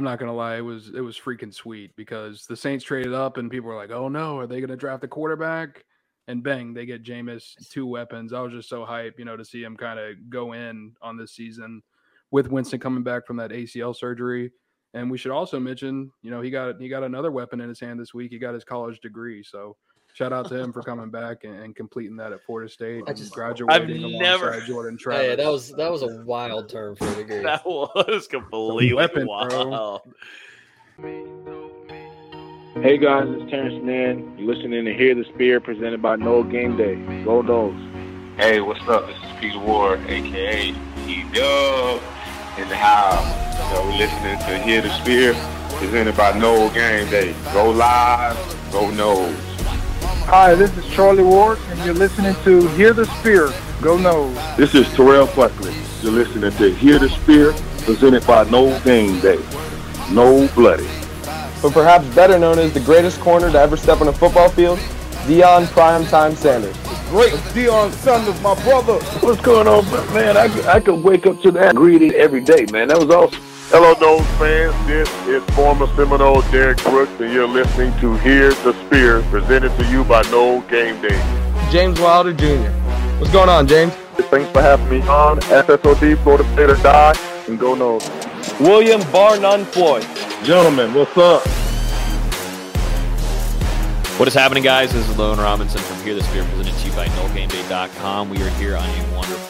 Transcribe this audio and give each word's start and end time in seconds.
I'm 0.00 0.04
not 0.04 0.18
gonna 0.18 0.32
lie, 0.32 0.56
it 0.56 0.62
was 0.62 0.92
it 0.94 1.02
was 1.02 1.18
freaking 1.18 1.52
sweet 1.52 1.94
because 1.94 2.46
the 2.46 2.56
Saints 2.56 2.82
traded 2.82 3.12
up 3.12 3.36
and 3.36 3.50
people 3.50 3.68
were 3.68 3.76
like, 3.76 3.90
"Oh 3.90 4.08
no, 4.08 4.38
are 4.38 4.46
they 4.46 4.58
gonna 4.58 4.74
draft 4.74 5.04
a 5.04 5.08
quarterback?" 5.08 5.84
And 6.26 6.42
bang, 6.42 6.72
they 6.72 6.86
get 6.86 7.02
Jameis 7.02 7.68
two 7.68 7.86
weapons. 7.86 8.32
I 8.32 8.40
was 8.40 8.54
just 8.54 8.70
so 8.70 8.86
hyped, 8.86 9.18
you 9.18 9.26
know, 9.26 9.36
to 9.36 9.44
see 9.44 9.62
him 9.62 9.76
kind 9.76 9.98
of 9.98 10.30
go 10.30 10.54
in 10.54 10.94
on 11.02 11.18
this 11.18 11.32
season 11.32 11.82
with 12.30 12.48
Winston 12.48 12.80
coming 12.80 13.02
back 13.02 13.26
from 13.26 13.36
that 13.36 13.50
ACL 13.50 13.94
surgery. 13.94 14.50
And 14.94 15.10
we 15.10 15.18
should 15.18 15.32
also 15.32 15.60
mention, 15.60 16.10
you 16.22 16.30
know, 16.30 16.40
he 16.40 16.48
got 16.48 16.80
he 16.80 16.88
got 16.88 17.04
another 17.04 17.30
weapon 17.30 17.60
in 17.60 17.68
his 17.68 17.80
hand 17.80 18.00
this 18.00 18.14
week. 18.14 18.30
He 18.30 18.38
got 18.38 18.54
his 18.54 18.64
college 18.64 19.00
degree, 19.00 19.42
so 19.42 19.76
shout 20.14 20.32
out 20.32 20.48
to 20.48 20.56
him 20.58 20.72
for 20.72 20.82
coming 20.82 21.10
back 21.10 21.44
and, 21.44 21.54
and 21.62 21.74
completing 21.76 22.16
that 22.16 22.32
at 22.32 22.44
Florida 22.44 22.70
State 22.70 23.04
I 23.06 23.12
just- 23.12 23.32
graduating 23.32 23.70
I've 24.04 24.20
never- 24.20 24.60
Jordan 24.62 24.96
Travis. 24.98 25.26
Hey, 25.26 25.36
that 25.36 25.48
was 25.50 25.70
that 25.72 25.90
was 25.90 26.02
a 26.02 26.22
wild 26.24 26.68
term 26.68 26.96
for 26.96 27.06
a 27.06 27.14
degree. 27.14 27.42
That 27.42 27.64
was 27.64 28.26
completely 28.28 28.92
weapon, 28.94 29.26
bro. 29.26 29.68
wild. 29.68 30.00
Hey 32.74 32.96
guys, 32.98 33.26
it's 33.28 33.50
Terrence 33.50 33.82
Mann. 33.84 34.36
You're 34.38 34.54
listening 34.54 34.84
to 34.84 34.94
Hear 34.94 35.14
the 35.14 35.24
Spear 35.24 35.60
presented 35.60 36.00
by 36.00 36.16
Nole 36.16 36.44
Game 36.44 36.76
Day. 36.76 36.94
Go 37.24 37.42
Noles. 37.42 37.76
Hey, 38.36 38.60
what's 38.60 38.80
up? 38.88 39.06
This 39.06 39.16
is 39.16 39.32
Peter 39.40 39.58
Ward, 39.58 40.00
aka 40.08 40.70
E 41.06 41.24
Dub, 41.34 42.00
in 42.58 42.68
the 42.68 42.76
house. 42.76 43.72
So 43.74 43.84
we're 43.84 43.98
listening 43.98 44.38
to 44.38 44.58
Hear 44.62 44.80
the 44.82 44.90
Spear, 45.02 45.34
presented 45.78 46.16
by 46.16 46.38
Nole 46.38 46.70
Game 46.70 47.10
Day. 47.10 47.34
Go 47.52 47.70
live, 47.70 48.36
go 48.72 48.88
Noles. 48.92 49.36
Hi, 50.30 50.54
this 50.54 50.70
is 50.78 50.86
Charlie 50.86 51.24
Ward, 51.24 51.58
and 51.70 51.84
you're 51.84 51.92
listening 51.92 52.36
to 52.44 52.68
Hear 52.76 52.92
the 52.92 53.04
Spear. 53.18 53.52
Go 53.82 53.98
Nose. 53.98 54.38
This 54.56 54.76
is 54.76 54.88
Terrell 54.94 55.26
Buckley. 55.34 55.74
You're 56.02 56.12
listening 56.12 56.52
to 56.52 56.72
Hear 56.72 57.00
the 57.00 57.08
Spear, 57.08 57.52
presented 57.84 58.24
by 58.24 58.44
Nole 58.44 58.78
Game 58.82 59.18
Day. 59.18 59.40
No 60.12 60.46
Bloody. 60.54 60.86
but 61.60 61.72
perhaps 61.72 62.06
better 62.14 62.38
known 62.38 62.60
as 62.60 62.72
the 62.72 62.78
greatest 62.78 63.18
corner 63.20 63.50
to 63.50 63.58
ever 63.58 63.76
step 63.76 64.00
on 64.00 64.06
a 64.06 64.12
football 64.12 64.48
field, 64.50 64.78
Deion 65.26 65.64
Primetime 65.64 66.36
Sanders. 66.36 66.76
Great 67.08 67.32
Deion 67.52 67.90
Sanders, 67.94 68.40
my 68.40 68.54
brother. 68.62 69.00
What's 69.26 69.40
going 69.40 69.66
on, 69.66 69.84
man? 70.14 70.36
I, 70.36 70.74
I 70.74 70.78
could 70.78 71.02
wake 71.02 71.26
up 71.26 71.42
to 71.42 71.50
that 71.50 71.74
greeting 71.74 72.12
every 72.12 72.40
day, 72.40 72.66
man. 72.70 72.86
That 72.86 72.98
was 72.98 73.10
awesome. 73.10 73.49
Hello, 73.72 73.94
Noles 73.94 74.26
fans. 74.36 74.74
This 74.88 75.08
is 75.28 75.44
former 75.54 75.86
Seminole 75.94 76.42
Derrick 76.50 76.82
Brooks, 76.82 77.12
and 77.20 77.32
you're 77.32 77.46
listening 77.46 77.96
to 78.00 78.16
Hear 78.16 78.50
the 78.50 78.72
Spear, 78.84 79.22
presented 79.30 79.70
to 79.78 79.86
you 79.92 80.02
by 80.02 80.22
Nole 80.22 80.62
Game 80.62 81.00
Day. 81.00 81.16
James 81.70 82.00
Wilder 82.00 82.32
Jr. 82.32 82.68
What's 83.20 83.32
going 83.32 83.48
on, 83.48 83.68
James? 83.68 83.92
Thanks 84.28 84.50
for 84.50 84.60
having 84.60 84.88
me 84.88 85.00
on. 85.02 85.38
FSOD, 85.42 86.20
Florida 86.24 86.42
State 86.52 86.70
or 86.70 86.74
Die, 86.82 87.14
and 87.46 87.60
go 87.60 87.76
Noles. 87.76 88.10
William 88.58 89.02
Bar 89.12 89.38
None 89.38 89.64
Floyd. 89.66 90.04
Gentlemen, 90.42 90.92
what's 90.92 91.16
up? 91.16 91.46
What 94.18 94.26
is 94.26 94.34
happening, 94.34 94.64
guys? 94.64 94.92
This 94.92 95.08
is 95.08 95.16
Lone 95.16 95.38
Robinson 95.38 95.80
from 95.80 96.02
Hear 96.02 96.16
the 96.16 96.24
Spear, 96.24 96.44
presented 96.46 96.76
to 96.76 96.88
you 96.88 96.92
by 96.96 97.06
NoleGameDay.com. 97.06 98.30
We 98.30 98.42
are 98.42 98.50
here 98.50 98.76
on 98.76 98.84
a 98.84 99.14
wonderful 99.14 99.49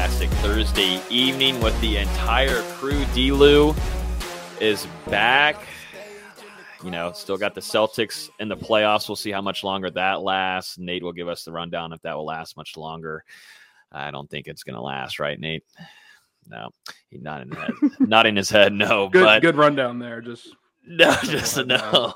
fantastic 0.00 0.30
Thursday 0.38 0.98
evening 1.10 1.60
with 1.60 1.78
the 1.82 1.98
entire 1.98 2.62
crew. 2.78 3.04
D-Lou 3.12 3.74
is 4.58 4.86
back. 5.10 5.66
You 6.82 6.90
know, 6.90 7.12
still 7.12 7.36
got 7.36 7.54
the 7.54 7.60
Celtics 7.60 8.30
in 8.38 8.48
the 8.48 8.56
playoffs. 8.56 9.10
We'll 9.10 9.16
see 9.16 9.30
how 9.30 9.42
much 9.42 9.62
longer 9.62 9.90
that 9.90 10.22
lasts. 10.22 10.78
Nate 10.78 11.02
will 11.02 11.12
give 11.12 11.28
us 11.28 11.44
the 11.44 11.52
rundown 11.52 11.92
if 11.92 12.00
that 12.00 12.16
will 12.16 12.24
last 12.24 12.56
much 12.56 12.78
longer. 12.78 13.24
I 13.92 14.10
don't 14.10 14.28
think 14.30 14.46
it's 14.48 14.62
going 14.62 14.76
to 14.76 14.80
last, 14.80 15.18
right, 15.18 15.38
Nate? 15.38 15.64
No, 16.48 16.70
he's 17.10 17.20
not 17.20 17.42
in 17.42 17.50
his 17.50 17.58
head. 17.58 17.72
not 18.00 18.24
in 18.24 18.36
his 18.36 18.48
head. 18.48 18.72
No, 18.72 19.10
good 19.10 19.22
but 19.22 19.42
good 19.42 19.56
rundown 19.56 19.98
there. 19.98 20.22
Just 20.22 20.48
no, 20.86 21.14
just 21.24 21.66
no. 21.66 22.14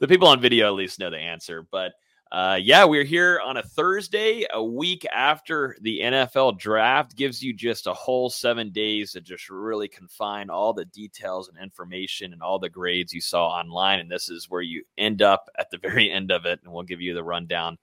The 0.00 0.08
people 0.08 0.28
on 0.28 0.40
video 0.40 0.68
at 0.68 0.72
least 0.72 0.98
know 0.98 1.10
the 1.10 1.18
answer. 1.18 1.66
But 1.70 1.92
uh, 2.32 2.58
yeah, 2.58 2.82
we're 2.82 3.04
here 3.04 3.42
on 3.44 3.58
a 3.58 3.62
Thursday, 3.62 4.46
a 4.54 4.64
week 4.64 5.04
after 5.12 5.76
the 5.82 6.00
NFL 6.00 6.58
draft. 6.58 7.14
Gives 7.14 7.42
you 7.42 7.52
just 7.52 7.86
a 7.86 7.92
whole 7.92 8.30
seven 8.30 8.70
days 8.70 9.12
to 9.12 9.20
just 9.20 9.50
really 9.50 9.86
confine 9.86 10.48
all 10.48 10.72
the 10.72 10.86
details 10.86 11.50
and 11.50 11.62
information 11.62 12.32
and 12.32 12.40
all 12.40 12.58
the 12.58 12.70
grades 12.70 13.12
you 13.12 13.20
saw 13.20 13.48
online. 13.48 14.00
And 14.00 14.10
this 14.10 14.30
is 14.30 14.48
where 14.48 14.62
you 14.62 14.82
end 14.96 15.20
up 15.20 15.50
at 15.58 15.70
the 15.70 15.76
very 15.82 16.10
end 16.10 16.32
of 16.32 16.46
it. 16.46 16.60
And 16.64 16.72
we'll 16.72 16.84
give 16.84 17.02
you 17.02 17.12
the 17.12 17.22
rundown 17.22 17.76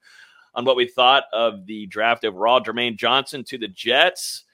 on 0.52 0.64
what 0.64 0.74
we 0.74 0.88
thought 0.88 1.24
of 1.32 1.64
the 1.66 1.86
draft 1.86 2.24
overall. 2.24 2.60
Jermaine 2.60 2.96
Johnson 2.96 3.44
to 3.44 3.56
the 3.56 3.68
Jets. 3.68 4.46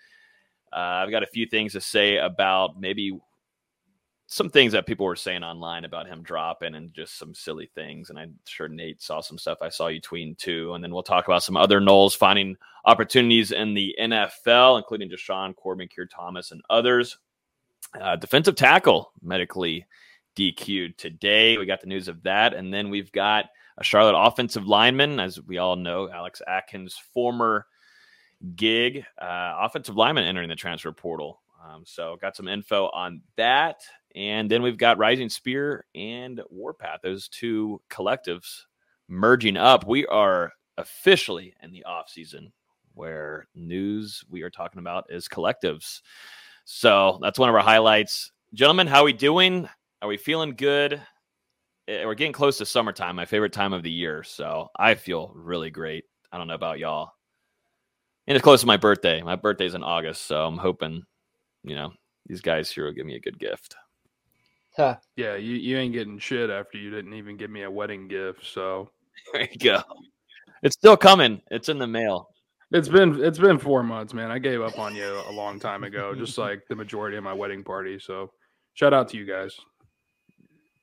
Uh, 0.71 1.01
I've 1.05 1.11
got 1.11 1.23
a 1.23 1.27
few 1.27 1.47
things 1.47 1.73
to 1.73 1.81
say 1.81 2.19
about 2.19 2.79
maybe 2.79 3.19
some 4.29 4.51
things 4.51 4.73
that 4.73 4.87
people 4.87 5.07
were 5.07 5.17
saying 5.17 5.45
online 5.45 5.85
about 5.85 6.09
him 6.09 6.23
dropping 6.23 6.75
and 6.75 6.93
just 6.93 7.17
some 7.17 7.33
silly 7.33 7.71
things. 7.75 8.11
And 8.11 8.19
I'm 8.19 8.35
sure 8.45 8.69
Nate 8.69 9.01
saw 9.01 9.21
some 9.21 9.39
stuff 9.39 9.59
I 9.63 9.69
saw 9.69 9.87
you 9.87 10.01
tweeting 10.01 10.37
too. 10.37 10.75
And 10.75 10.83
then 10.83 10.93
we'll 10.93 11.05
talk 11.05 11.27
about 11.27 11.45
some 11.45 11.57
other 11.57 11.81
Noles 11.81 12.17
finding 12.17 12.57
opportunities 12.85 13.53
in 13.53 13.75
the 13.75 13.95
NFL, 14.01 14.79
including 14.79 15.11
Jashaun 15.11 15.55
Corbin, 15.55 15.89
Keir 15.89 16.07
Thomas, 16.07 16.51
and 16.51 16.61
others. 16.69 17.19
Uh, 17.99 18.17
defensive 18.17 18.57
tackle 18.57 19.13
medically 19.23 19.87
DQ'd 20.37 20.99
today. 20.99 21.57
We 21.57 21.65
got 21.65 21.81
the 21.81 21.87
news 21.87 22.09
of 22.09 22.25
that. 22.25 22.53
And 22.53 22.75
then 22.75 22.91
we've 22.91 23.13
got 23.13 23.47
a 23.79 23.85
Charlotte 23.85 24.21
offensive 24.21 24.67
lineman, 24.67 25.21
as 25.21 25.41
we 25.41 25.59
all 25.59 25.77
know, 25.77 26.11
Alex 26.11 26.43
Atkins, 26.47 27.01
former 27.15 27.67
gig, 28.57 29.05
uh, 29.21 29.55
offensive 29.61 29.97
lineman 29.97 30.25
entering 30.25 30.49
the 30.49 30.57
transfer 30.57 30.93
portal. 30.93 31.41
Um, 31.65 31.85
so 31.87 32.17
got 32.21 32.37
some 32.37 32.49
info 32.49 32.89
on 32.89 33.23
that. 33.37 33.83
And 34.17 34.51
then 34.51 34.63
we've 34.63 34.79
got 34.79 34.97
Rising 34.99 35.29
Spear 35.29 35.85
and 35.95 36.41
Warpath, 36.49 37.03
those 37.03 37.29
two 37.29 37.83
collectives 37.91 38.63
merging 39.09 39.59
up. 39.59 39.87
We 39.87 40.07
are 40.07 40.53
officially 40.79 41.55
in 41.63 41.71
the 41.71 41.85
off 41.85 42.09
season 42.09 42.51
where 42.95 43.47
news 43.55 44.25
we 44.31 44.41
are 44.41 44.51
talking 44.51 44.79
about 44.79 45.05
is 45.11 45.29
collectives. 45.29 46.01
So 46.65 47.19
that's 47.21 47.39
one 47.39 47.51
of 47.51 47.55
our 47.55 47.61
highlights. 47.61 48.33
Gentlemen, 48.55 48.87
how 48.87 49.03
are 49.03 49.05
we 49.05 49.13
doing? 49.13 49.69
Are 50.01 50.09
we 50.09 50.17
feeling 50.17 50.55
good? 50.57 50.95
Eh, 51.87 52.05
We're 52.07 52.15
getting 52.15 52.33
close 52.33 52.57
to 52.59 52.67
summertime, 52.67 53.17
my 53.17 53.27
favorite 53.27 53.53
time 53.53 53.75
of 53.75 53.83
the 53.83 53.91
year. 53.91 54.23
So 54.23 54.69
I 54.77 54.95
feel 54.95 55.31
really 55.35 55.71
great. 55.71 56.05
I 56.33 56.39
don't 56.39 56.49
know 56.49 56.55
about 56.55 56.79
y'all. 56.79 57.13
And 58.27 58.35
it's 58.35 58.43
close 58.43 58.63
to 58.63 58.67
my 58.67 58.79
birthday. 58.79 59.23
My 59.23 59.37
birthday's 59.37 59.75
in 59.75 59.85
August, 59.85 60.23
so 60.23 60.47
I'm 60.47 60.57
hoping, 60.57 61.05
you 61.63 61.77
know, 61.77 61.93
these 62.27 62.41
guys 62.41 62.71
here 62.71 62.87
will 62.87 62.93
give 62.93 63.07
me 63.07 63.15
a 63.15 63.21
good 63.21 63.39
gift. 63.39 63.77
Huh. 64.77 64.97
yeah, 65.17 65.37
you, 65.37 65.55
you 65.55 65.79
ain't 65.79 65.95
getting 65.95 66.19
shit 66.19 66.51
after 66.51 66.77
you 66.77 66.91
didn't 66.91 67.15
even 67.15 67.37
give 67.37 67.51
me 67.51 67.63
a 67.63 67.71
wedding 67.71 68.09
gift. 68.09 68.45
So 68.45 68.91
There 69.33 69.49
you 69.51 69.59
go. 69.59 69.83
It's 70.63 70.75
still 70.75 70.97
coming. 70.97 71.41
It's 71.51 71.69
in 71.69 71.79
the 71.79 71.87
mail. 71.87 72.31
it's 72.73 72.89
been 72.89 73.23
it's 73.23 73.39
been 73.39 73.59
four 73.59 73.83
months, 73.83 74.15
man. 74.15 74.31
I 74.31 74.39
gave 74.39 74.61
up 74.61 74.79
on 74.79 74.95
you 74.95 75.23
a 75.29 75.33
long 75.33 75.61
time 75.61 75.85
ago, 75.85 76.15
just 76.15 76.39
like 76.39 76.63
the 76.69 76.75
majority 76.75 77.17
of 77.17 77.25
my 77.25 77.33
wedding 77.33 77.63
party. 77.63 77.99
So 77.99 78.33
shout 78.75 78.95
out 78.95 79.09
to 79.11 79.17
you 79.17 79.25
guys. 79.25 79.57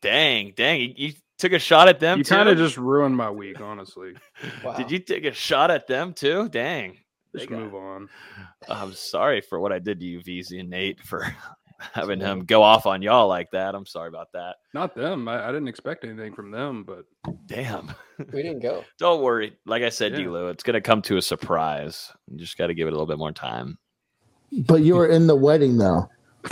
Dang, 0.01 0.53
dang. 0.55 0.81
You, 0.81 0.93
you 0.95 1.13
took 1.37 1.53
a 1.53 1.59
shot 1.59 1.87
at 1.87 1.99
them 1.99 2.19
You 2.19 2.25
kind 2.25 2.49
of 2.49 2.57
just 2.57 2.77
ruined 2.77 3.15
my 3.15 3.29
week, 3.29 3.61
honestly. 3.61 4.13
Wow. 4.63 4.75
Did 4.75 4.91
you 4.91 4.99
take 4.99 5.25
a 5.25 5.33
shot 5.33 5.71
at 5.71 5.87
them 5.87 6.13
too? 6.13 6.49
Dang. 6.49 6.97
Just 7.35 7.49
move 7.49 7.73
on. 7.73 8.09
I'm 8.69 8.93
sorry 8.93 9.41
for 9.41 9.59
what 9.59 9.71
I 9.71 9.79
did 9.79 9.99
to 9.99 10.05
you, 10.05 10.19
VZ 10.19 10.59
and 10.59 10.69
Nate, 10.69 11.01
for 11.01 11.35
having 11.93 12.19
him 12.19 12.45
go 12.45 12.61
off 12.63 12.85
on 12.85 13.01
y'all 13.01 13.27
like 13.27 13.51
that. 13.51 13.75
I'm 13.75 13.85
sorry 13.85 14.07
about 14.07 14.31
that. 14.33 14.55
Not 14.73 14.95
them. 14.95 15.27
I, 15.27 15.43
I 15.43 15.51
didn't 15.51 15.67
expect 15.67 16.03
anything 16.03 16.33
from 16.33 16.51
them, 16.51 16.83
but 16.83 17.05
Damn. 17.45 17.91
We 18.31 18.41
didn't 18.43 18.61
go. 18.61 18.83
Don't 18.99 19.21
worry. 19.21 19.57
Like 19.65 19.83
I 19.83 19.89
said, 19.89 20.13
Yeah. 20.13 20.19
D-Lo, 20.19 20.47
it's 20.47 20.63
going 20.63 20.75
to 20.75 20.81
come 20.81 21.01
to 21.03 21.17
a 21.17 21.21
surprise. 21.21 22.11
You 22.29 22.37
just 22.37 22.57
got 22.57 22.67
to 22.67 22.73
give 22.73 22.87
it 22.87 22.91
a 22.91 22.93
little 22.93 23.05
bit 23.07 23.17
more 23.17 23.31
time. 23.31 23.77
But 24.67 24.81
you 24.81 24.95
were 24.95 25.07
in 25.07 25.27
the 25.27 25.35
wedding 25.35 25.77
though. 25.77 26.09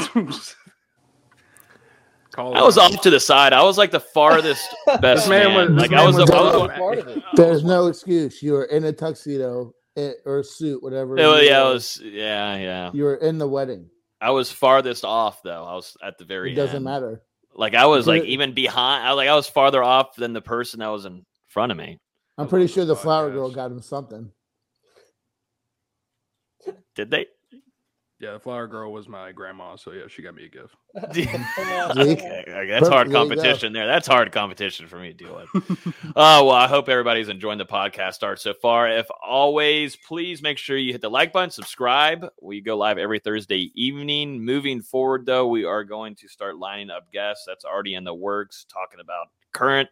call 2.31 2.55
I 2.55 2.61
was 2.61 2.77
it. 2.77 2.83
off 2.83 3.01
to 3.01 3.09
the 3.09 3.19
side. 3.19 3.53
I 3.53 3.63
was 3.63 3.77
like 3.77 3.91
the 3.91 3.99
farthest 3.99 4.67
best 5.01 5.29
man 5.29 5.49
man. 5.49 5.75
was- 5.75 5.81
like 5.81 5.93
I 5.93 6.05
was, 6.05 6.15
was 6.15 6.29
the, 6.29 6.35
I 6.35 6.41
was. 6.41 6.71
Part 6.77 6.97
of 6.99 7.07
it. 7.09 7.23
There's 7.35 7.63
no 7.63 7.87
excuse. 7.87 8.41
You 8.41 8.53
were 8.53 8.65
in 8.65 8.85
a 8.85 8.93
tuxedo 8.93 9.73
eh, 9.97 10.13
or 10.25 10.43
suit, 10.43 10.81
whatever. 10.81 11.17
it 11.17 11.21
yeah, 11.45 11.67
it 11.69 11.73
was 11.73 12.01
yeah, 12.03 12.55
yeah. 12.57 12.91
You 12.93 13.03
were 13.03 13.15
in 13.17 13.37
the 13.37 13.47
wedding. 13.47 13.89
I 14.21 14.29
was 14.29 14.51
farthest 14.51 15.03
off 15.03 15.41
though. 15.43 15.65
I 15.65 15.73
was 15.73 15.97
at 16.03 16.17
the 16.19 16.25
very 16.25 16.51
end. 16.51 16.59
It 16.59 16.61
doesn't 16.61 16.75
end. 16.77 16.85
matter. 16.85 17.23
Like 17.53 17.73
I 17.73 17.87
was 17.87 18.07
like 18.07 18.23
even 18.23 18.53
behind. 18.53 19.05
I 19.05 19.11
like 19.11 19.27
I 19.27 19.35
was 19.35 19.47
farther 19.47 19.83
off 19.83 20.15
than 20.15 20.31
the 20.33 20.41
person 20.41 20.79
that 20.79 20.87
was 20.87 21.05
in 21.05 21.25
front 21.47 21.71
of 21.71 21.77
me. 21.77 21.99
I'm 22.37 22.47
pretty 22.47 22.67
sure 22.67 22.85
the 22.85 22.93
oh 22.93 22.95
flower 22.95 23.29
girl 23.31 23.51
got 23.51 23.71
him 23.71 23.81
something. 23.81 24.31
Did 26.95 27.11
they? 27.11 27.25
Yeah, 28.21 28.33
the 28.33 28.39
flower 28.39 28.67
girl 28.67 28.93
was 28.93 29.09
my 29.09 29.31
grandma, 29.31 29.75
so 29.77 29.93
yeah, 29.93 30.03
she 30.07 30.21
got 30.21 30.35
me 30.35 30.45
a 30.45 30.47
gift. 30.47 30.75
okay, 30.95 32.43
okay, 32.47 32.67
that's 32.69 32.87
hard 32.87 32.87
Perfect, 32.87 32.87
there 32.87 32.97
you 32.97 33.09
go. 33.09 33.11
competition 33.11 33.73
there. 33.73 33.87
That's 33.87 34.05
hard 34.05 34.31
competition 34.31 34.87
for 34.87 34.97
me 34.97 35.11
to 35.11 35.13
deal 35.13 35.35
with. 35.35 35.95
Oh, 36.15 36.45
well, 36.45 36.55
I 36.55 36.67
hope 36.67 36.87
everybody's 36.87 37.29
enjoying 37.29 37.57
the 37.57 37.65
podcast 37.65 38.13
start 38.13 38.39
so 38.39 38.53
far. 38.53 38.87
If 38.87 39.07
always, 39.25 39.95
please 39.95 40.43
make 40.43 40.59
sure 40.59 40.77
you 40.77 40.91
hit 40.91 41.01
the 41.01 41.09
like 41.09 41.33
button, 41.33 41.49
subscribe. 41.49 42.27
We 42.39 42.61
go 42.61 42.77
live 42.77 42.99
every 42.99 43.17
Thursday 43.17 43.71
evening. 43.73 44.45
Moving 44.45 44.83
forward, 44.83 45.25
though, 45.25 45.47
we 45.47 45.65
are 45.65 45.83
going 45.83 46.13
to 46.17 46.27
start 46.27 46.57
lining 46.57 46.91
up 46.91 47.11
guests. 47.11 47.45
That's 47.47 47.65
already 47.65 47.95
in 47.95 48.03
the 48.03 48.13
works, 48.13 48.67
talking 48.71 48.99
about 48.99 49.29
current 49.51 49.89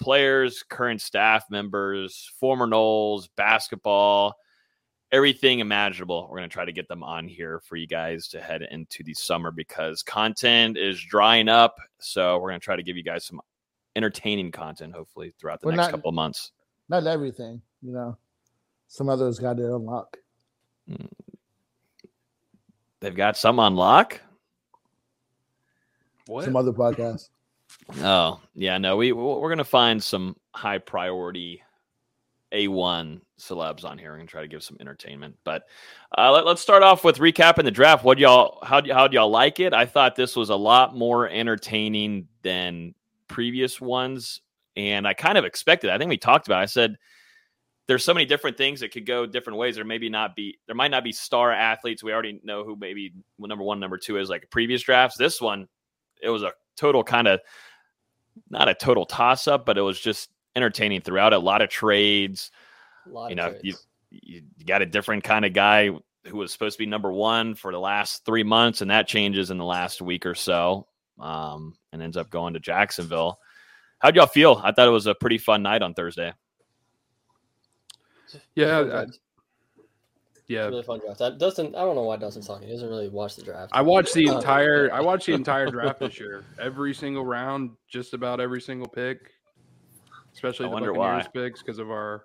players, 0.00 0.64
current 0.68 1.00
staff 1.00 1.44
members, 1.48 2.28
former 2.40 2.66
Noles, 2.66 3.28
basketball, 3.36 4.34
everything 5.12 5.60
imaginable. 5.60 6.28
We're 6.30 6.38
going 6.38 6.48
to 6.50 6.52
try 6.52 6.64
to 6.64 6.72
get 6.72 6.88
them 6.88 7.02
on 7.02 7.28
here 7.28 7.60
for 7.64 7.76
you 7.76 7.86
guys 7.86 8.28
to 8.28 8.40
head 8.40 8.62
into 8.70 9.02
the 9.02 9.14
summer 9.14 9.50
because 9.50 10.02
content 10.02 10.76
is 10.76 11.00
drying 11.02 11.48
up. 11.48 11.78
So 11.98 12.38
we're 12.38 12.50
going 12.50 12.60
to 12.60 12.64
try 12.64 12.76
to 12.76 12.82
give 12.82 12.96
you 12.96 13.02
guys 13.02 13.24
some 13.24 13.40
entertaining 13.96 14.52
content, 14.52 14.94
hopefully, 14.94 15.32
throughout 15.38 15.60
the 15.60 15.68
Well, 15.68 15.76
next 15.76 15.86
not- 15.86 15.90
couple 15.92 16.08
of 16.10 16.14
months. 16.14 16.52
Not 16.90 17.06
everything, 17.06 17.60
you 17.82 17.92
know. 17.92 18.16
Some 18.88 19.08
others 19.10 19.38
got 19.38 19.58
it 19.58 19.64
unlocked. 19.64 20.16
Hmm. 20.88 21.06
They've 23.00 23.14
got 23.14 23.36
some 23.36 23.58
on 23.60 23.76
lock. 23.76 24.20
What? 26.26 26.44
Some 26.44 26.56
other 26.56 26.72
podcasts. 26.72 27.28
Oh, 28.00 28.40
yeah, 28.54 28.78
no, 28.78 28.96
we 28.96 29.12
we're 29.12 29.48
gonna 29.50 29.64
find 29.64 30.02
some 30.02 30.36
high 30.54 30.78
priority 30.78 31.62
A1 32.52 33.20
celebs 33.38 33.84
on 33.84 33.98
here 33.98 34.16
and 34.16 34.28
try 34.28 34.42
to 34.42 34.48
give 34.48 34.62
some 34.62 34.76
entertainment. 34.80 35.36
But 35.44 35.64
uh, 36.16 36.32
let, 36.32 36.46
us 36.46 36.60
start 36.60 36.82
off 36.82 37.04
with 37.04 37.18
recapping 37.18 37.64
the 37.64 37.70
draft. 37.70 38.04
What 38.04 38.18
y'all 38.18 38.58
how 38.62 38.82
how 38.90 39.02
would 39.02 39.12
y'all 39.12 39.30
like 39.30 39.60
it? 39.60 39.74
I 39.74 39.86
thought 39.86 40.16
this 40.16 40.36
was 40.36 40.50
a 40.50 40.56
lot 40.56 40.96
more 40.96 41.28
entertaining 41.28 42.28
than 42.42 42.94
previous 43.28 43.80
ones, 43.80 44.40
and 44.76 45.06
I 45.06 45.14
kind 45.14 45.38
of 45.38 45.44
expected. 45.44 45.90
I 45.90 45.98
think 45.98 46.08
we 46.08 46.18
talked 46.18 46.48
about. 46.48 46.60
It. 46.60 46.62
I 46.62 46.66
said 46.66 46.96
there's 47.86 48.04
so 48.04 48.14
many 48.14 48.26
different 48.26 48.56
things 48.56 48.80
that 48.80 48.92
could 48.92 49.06
go 49.06 49.26
different 49.26 49.58
ways. 49.58 49.76
There 49.76 49.84
maybe 49.84 50.08
not 50.08 50.36
be 50.36 50.58
there 50.66 50.76
might 50.76 50.90
not 50.90 51.04
be 51.04 51.12
star 51.12 51.52
athletes. 51.52 52.02
We 52.02 52.12
already 52.12 52.40
know 52.44 52.64
who 52.64 52.76
maybe 52.76 53.12
number 53.38 53.64
one, 53.64 53.80
number 53.80 53.98
two 53.98 54.18
is 54.18 54.28
like 54.28 54.48
previous 54.50 54.82
drafts. 54.82 55.16
This 55.16 55.40
one, 55.40 55.68
it 56.22 56.30
was 56.30 56.42
a 56.42 56.52
total 56.76 57.02
kind 57.02 57.28
of 57.28 57.40
not 58.50 58.68
a 58.68 58.74
total 58.74 59.04
toss 59.04 59.48
up, 59.48 59.66
but 59.66 59.78
it 59.78 59.82
was 59.82 60.00
just 60.00 60.30
entertaining 60.58 61.00
throughout. 61.00 61.32
A 61.32 61.38
lot 61.38 61.62
of 61.62 61.70
trades. 61.70 62.50
A 63.06 63.08
lot 63.08 63.28
You 63.28 63.32
of 63.32 63.36
know, 63.36 63.48
trades. 63.50 63.64
you, 63.64 63.74
you 64.10 64.42
you 64.58 64.66
got 64.66 64.82
a 64.82 64.86
different 64.86 65.24
kind 65.24 65.44
of 65.46 65.52
guy 65.54 65.90
who 66.26 66.36
was 66.36 66.52
supposed 66.52 66.76
to 66.76 66.82
be 66.82 66.86
number 66.86 67.10
one 67.12 67.54
for 67.54 67.72
the 67.72 67.78
last 67.80 68.24
three 68.26 68.42
months, 68.42 68.82
and 68.82 68.90
that 68.90 69.06
changes 69.08 69.50
in 69.50 69.56
the 69.56 69.64
last 69.64 70.02
week 70.02 70.26
or 70.26 70.34
so, 70.34 70.86
um, 71.20 71.74
and 71.92 72.02
ends 72.02 72.16
up 72.18 72.28
going 72.28 72.52
to 72.54 72.60
Jacksonville. 72.60 73.38
How'd 74.00 74.16
y'all 74.16 74.26
feel? 74.26 74.60
I 74.62 74.72
thought 74.72 74.88
it 74.88 74.90
was 74.90 75.06
a 75.06 75.14
pretty 75.14 75.38
fun 75.38 75.62
night 75.62 75.80
on 75.82 75.94
Thursday. 75.94 76.32
Yeah, 78.54 78.82
Fun 78.82 78.90
I- 78.92 79.06
yeah. 80.48 80.66
really 80.66 80.82
fun 80.82 81.00
draft. 81.00 81.20
I, 81.20 81.30
Dustin, 81.30 81.74
I 81.74 81.80
don't 81.80 81.94
know 81.94 82.02
why 82.02 82.16
Dustin's 82.16 82.46
talking. 82.46 82.68
He 82.68 82.72
doesn't 82.74 82.88
really 82.88 83.08
watch 83.08 83.36
the 83.36 83.42
draft. 83.42 83.70
I 83.74 83.82
watched 83.82 84.14
the 84.14 84.28
Uh, 84.28 84.36
entire 84.36 84.92
I 84.92 85.00
watched 85.00 85.26
the 85.26 85.32
entire 85.34 85.70
draft 85.70 85.98
this 86.00 86.18
year. 86.20 86.44
Every 86.60 86.94
single 86.94 87.24
round, 87.24 87.70
just 87.88 88.14
about 88.14 88.40
every 88.40 88.60
single 88.60 88.88
pick. 88.88 89.32
Especially 90.32 90.66
I 90.66 90.68
the 90.68 90.72
wonder 90.74 90.92
Buccaneers 90.92 91.26
why. 91.34 91.40
picks 91.42 91.62
because 91.62 91.78
of 91.78 91.90
our 91.90 92.24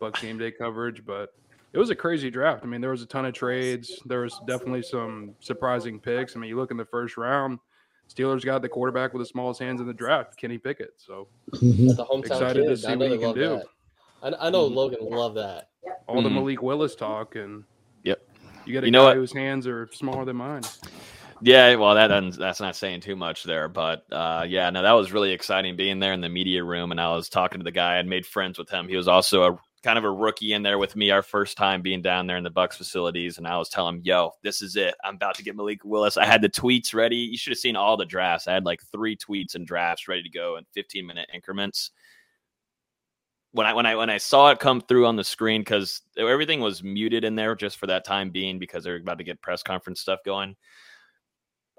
Bucs 0.00 0.20
game 0.20 0.38
day 0.38 0.50
coverage. 0.50 1.04
But 1.04 1.34
it 1.72 1.78
was 1.78 1.90
a 1.90 1.94
crazy 1.96 2.30
draft. 2.30 2.62
I 2.64 2.66
mean, 2.66 2.80
there 2.80 2.90
was 2.90 3.02
a 3.02 3.06
ton 3.06 3.24
of 3.24 3.34
trades. 3.34 4.00
There 4.06 4.20
was 4.20 4.38
definitely 4.46 4.82
some 4.82 5.34
surprising 5.40 5.98
picks. 5.98 6.36
I 6.36 6.38
mean, 6.38 6.48
you 6.50 6.56
look 6.56 6.70
in 6.70 6.76
the 6.76 6.84
first 6.84 7.16
round, 7.16 7.58
Steelers 8.12 8.44
got 8.44 8.60
the 8.62 8.68
quarterback 8.68 9.12
with 9.14 9.22
the 9.22 9.26
smallest 9.26 9.60
hands 9.60 9.80
in 9.80 9.86
the 9.86 9.92
draft, 9.94 10.36
Kenny 10.36 10.58
Pickett. 10.58 10.94
So 10.98 11.28
At 11.54 11.60
the 11.60 12.04
hometown 12.10 12.26
excited 12.26 12.64
to 12.68 12.76
see 12.76 12.86
what 12.88 12.98
know 12.98 13.08
he 13.08 13.18
can 13.18 13.34
do. 13.34 13.48
that. 13.48 13.66
I, 14.40 14.46
I 14.48 14.50
know 14.50 14.68
Mhm. 14.68 14.74
Logan 14.74 14.98
loved 15.10 15.36
that. 15.38 15.68
all 16.06 16.20
the 16.22 16.28
Mhm. 16.28 16.34
Malik 16.34 16.62
Willis 16.62 16.94
talk 16.94 17.34
and 17.36 17.64
Yep. 18.04 18.20
you 18.66 18.72
get 18.72 18.84
a 18.84 18.86
You 18.86 18.90
know 18.92 19.00
guy 19.02 19.06
what? 19.06 19.16
whose 19.16 19.32
hands 19.32 19.66
are 19.66 19.88
smaller 19.92 20.24
than 20.24 20.36
mine. 20.36 20.62
Yeah, 21.44 21.74
well, 21.74 21.94
that 21.96 22.36
that's 22.38 22.60
not 22.60 22.76
saying 22.76 23.00
too 23.00 23.16
much 23.16 23.42
there, 23.42 23.68
but 23.68 24.04
uh, 24.12 24.44
yeah, 24.48 24.70
no, 24.70 24.80
that 24.82 24.92
was 24.92 25.12
really 25.12 25.32
exciting 25.32 25.74
being 25.76 25.98
there 25.98 26.12
in 26.12 26.20
the 26.20 26.28
media 26.28 26.62
room, 26.62 26.92
and 26.92 27.00
I 27.00 27.12
was 27.14 27.28
talking 27.28 27.58
to 27.58 27.64
the 27.64 27.72
guy. 27.72 27.96
I 27.98 28.02
made 28.02 28.24
friends 28.24 28.58
with 28.58 28.70
him. 28.70 28.86
He 28.88 28.96
was 28.96 29.08
also 29.08 29.42
a 29.54 29.58
kind 29.82 29.98
of 29.98 30.04
a 30.04 30.10
rookie 30.10 30.52
in 30.52 30.62
there 30.62 30.78
with 30.78 30.94
me, 30.94 31.10
our 31.10 31.22
first 31.22 31.56
time 31.56 31.82
being 31.82 32.00
down 32.00 32.28
there 32.28 32.36
in 32.36 32.44
the 32.44 32.50
Bucs 32.50 32.74
facilities, 32.74 33.38
and 33.38 33.48
I 33.48 33.58
was 33.58 33.68
telling 33.68 33.96
him, 33.96 34.02
"Yo, 34.04 34.30
this 34.44 34.62
is 34.62 34.76
it. 34.76 34.94
I'm 35.02 35.16
about 35.16 35.34
to 35.34 35.42
get 35.42 35.56
Malik 35.56 35.84
Willis." 35.84 36.16
I 36.16 36.26
had 36.26 36.42
the 36.42 36.48
tweets 36.48 36.94
ready. 36.94 37.16
You 37.16 37.36
should 37.36 37.50
have 37.50 37.58
seen 37.58 37.74
all 37.74 37.96
the 37.96 38.04
drafts. 38.06 38.46
I 38.46 38.52
had 38.54 38.64
like 38.64 38.80
three 38.92 39.16
tweets 39.16 39.56
and 39.56 39.66
drafts 39.66 40.06
ready 40.06 40.22
to 40.22 40.30
go 40.30 40.56
in 40.58 40.64
15 40.72 41.04
minute 41.04 41.28
increments. 41.34 41.90
When 43.50 43.66
I 43.66 43.74
when 43.74 43.84
I 43.84 43.96
when 43.96 44.10
I 44.10 44.18
saw 44.18 44.50
it 44.50 44.60
come 44.60 44.80
through 44.80 45.06
on 45.06 45.16
the 45.16 45.24
screen 45.24 45.60
because 45.60 46.02
everything 46.16 46.60
was 46.60 46.82
muted 46.82 47.24
in 47.24 47.34
there 47.34 47.54
just 47.54 47.76
for 47.78 47.86
that 47.88 48.04
time 48.04 48.30
being 48.30 48.58
because 48.58 48.84
they're 48.84 48.96
about 48.96 49.18
to 49.18 49.24
get 49.24 49.42
press 49.42 49.62
conference 49.62 50.00
stuff 50.00 50.20
going. 50.24 50.56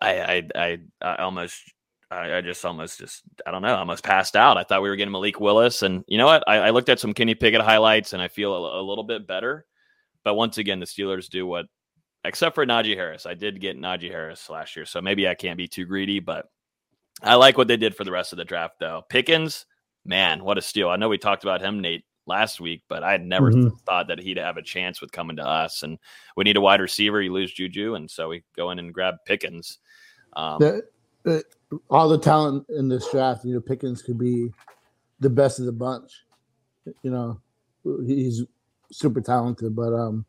I 0.04 0.34
I 0.36 0.50
I, 0.56 0.78
I 1.02 1.16
almost 1.18 1.62
I, 2.12 2.38
I 2.38 2.42
just 2.42 2.64
almost 2.66 3.00
just 3.00 3.24
I 3.46 3.52
don't 3.52 3.62
know 3.62 3.76
almost 3.76 4.04
passed 4.04 4.36
out. 4.36 4.58
I 4.58 4.64
thought 4.64 4.82
we 4.84 4.90
were 4.90 4.96
getting 4.96 5.12
Malik 5.12 5.40
Willis, 5.40 5.82
and 5.82 6.04
you 6.08 6.18
know 6.18 6.26
what? 6.28 6.44
I, 6.48 6.58
I 6.58 6.70
looked 6.72 6.90
at 6.90 7.00
some 7.00 7.14
Kenny 7.14 7.36
Pickett 7.36 7.62
highlights, 7.62 8.14
and 8.14 8.22
I 8.22 8.28
feel 8.28 8.54
a, 8.54 8.82
a 8.82 8.84
little 8.84 9.04
bit 9.04 9.26
better. 9.28 9.66
But 10.24 10.36
once 10.36 10.58
again, 10.58 10.80
the 10.80 10.86
Steelers 10.86 11.30
do 11.30 11.46
what, 11.48 11.66
except 12.24 12.56
for 12.56 12.66
Najee 12.66 12.96
Harris. 12.96 13.26
I 13.26 13.34
did 13.34 13.60
get 13.60 13.78
Najee 13.80 14.12
Harris 14.12 14.50
last 14.50 14.76
year, 14.76 14.86
so 14.86 15.02
maybe 15.02 15.28
I 15.28 15.34
can't 15.36 15.58
be 15.58 15.68
too 15.68 15.86
greedy. 15.86 16.20
But 16.20 16.46
I 17.22 17.36
like 17.36 17.58
what 17.58 17.68
they 17.68 17.78
did 17.78 17.96
for 17.96 18.04
the 18.04 18.12
rest 18.12 18.32
of 18.34 18.38
the 18.38 18.46
draft, 18.46 18.76
though. 18.80 19.04
Pickens, 19.10 19.66
man, 20.06 20.44
what 20.44 20.58
a 20.58 20.62
steal! 20.62 20.90
I 20.90 20.98
know 20.98 21.10
we 21.10 21.18
talked 21.18 21.44
about 21.44 21.62
him, 21.62 21.80
Nate, 21.82 22.06
last 22.26 22.60
week, 22.62 22.84
but 22.88 23.04
I 23.04 23.12
had 23.12 23.26
never 23.26 23.52
Mhm. 23.52 23.80
thought 23.82 24.08
that 24.08 24.20
he'd 24.20 24.38
have 24.38 24.58
a 24.58 24.62
chance 24.62 25.02
with 25.02 25.12
coming 25.12 25.36
to 25.38 25.46
us. 25.48 25.84
And 25.84 25.98
we 26.38 26.44
need 26.44 26.58
a 26.58 26.62
wide 26.62 26.80
receiver. 26.82 27.22
You 27.22 27.34
lose 27.34 27.54
Juju, 27.54 27.96
and 27.96 28.10
so 28.10 28.30
we 28.30 28.44
go 28.56 28.72
in 28.72 28.80
and 28.80 28.94
grab 28.94 29.16
Pickens. 29.26 29.80
Um, 30.36 30.60
The, 30.60 30.84
the, 31.24 31.44
all 31.90 32.10
the 32.10 32.18
talent 32.20 32.66
in 32.70 32.88
this 32.90 33.10
draft, 33.12 33.46
you 33.46 33.54
know, 33.54 33.62
Pickens 33.62 34.02
could 34.02 34.18
be 34.18 34.52
the 35.20 35.30
best 35.30 35.60
of 35.60 35.66
the 35.66 35.72
bunch. 35.72 36.24
You 37.02 37.12
know, 37.12 37.40
he's 38.06 38.44
super 38.92 39.22
talented, 39.22 39.76
but 39.76 39.94
um, 39.94 40.26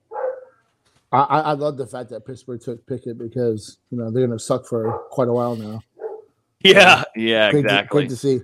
I, 1.13 1.19
I 1.23 1.41
I 1.41 1.53
love 1.53 1.77
the 1.77 1.87
fact 1.87 2.11
that 2.11 2.25
Pittsburgh 2.25 2.61
took 2.61 2.87
Pickett 2.87 3.19
because 3.19 3.79
you 3.91 3.99
know 3.99 4.11
they're 4.11 4.27
gonna 4.27 4.39
suck 4.39 4.67
for 4.67 5.01
quite 5.11 5.29
a 5.29 5.33
while 5.33 5.57
now. 5.57 5.83
yeah, 6.61 7.03
yeah, 7.17 7.51
Great 7.51 7.63
to- 7.63 7.67
exactly. 7.67 8.01
great 8.01 8.09
to 8.11 8.17
see. 8.17 8.41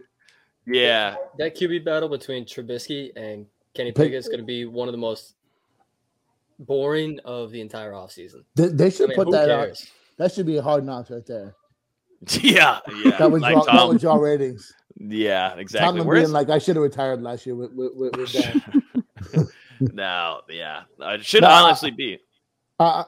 Yeah, 0.67 1.17
That 1.39 1.57
QB 1.57 1.85
battle 1.85 2.09
between 2.09 2.45
Trubisky 2.45 3.11
and 3.17 3.47
Kenny 3.75 3.93
Pickett 3.93 4.15
is 4.15 4.27
going 4.29 4.39
to 4.41 4.45
be 4.45 4.67
one 4.67 4.89
of 4.89 4.93
the 4.93 4.99
most 4.99 5.35
boring 6.59 7.19
of 7.25 7.51
the 7.51 7.61
entire 7.61 7.93
offseason. 7.93 8.45
They, 8.55 8.69
they 8.69 8.87
I 8.87 8.91
should 8.91 9.09
mean, 9.09 9.17
put 9.17 9.29
who 9.29 9.33
that 9.33 9.51
out. 9.51 9.83
Cares? 10.21 10.31
That 10.31 10.35
should 10.35 10.47
be 10.47 10.57
a 10.57 10.63
hard 10.63 10.85
knocks 10.85 11.11
right 11.11 11.27
there. 11.27 11.55
yeah, 12.43 12.81
yeah. 13.05 13.17
That 13.19 13.31
would 13.31 13.41
like 13.41 13.55
draw, 13.55 13.65
that 13.65 13.89
would 13.89 14.01
draw 14.01 14.17
ratings. 14.17 14.73
Yeah, 14.99 15.55
exactly. 15.57 15.87
Tomlin 15.87 16.07
Where's 16.07 16.21
being 16.25 16.33
like, 16.33 16.51
I 16.51 16.59
should 16.59 16.77
have 16.77 16.83
retired 16.83 17.23
last 17.23 17.47
year 17.47 17.55
with 17.55 17.73
with, 17.73 17.95
with, 17.95 18.17
with 18.17 18.33
that. 18.33 19.49
no? 19.81 20.41
Yeah, 20.49 20.83
it 21.01 21.25
should 21.25 21.43
No, 21.43 21.49
I- 21.49 21.63
honestly 21.63 21.91
be. 21.91 22.19
I 22.79 23.05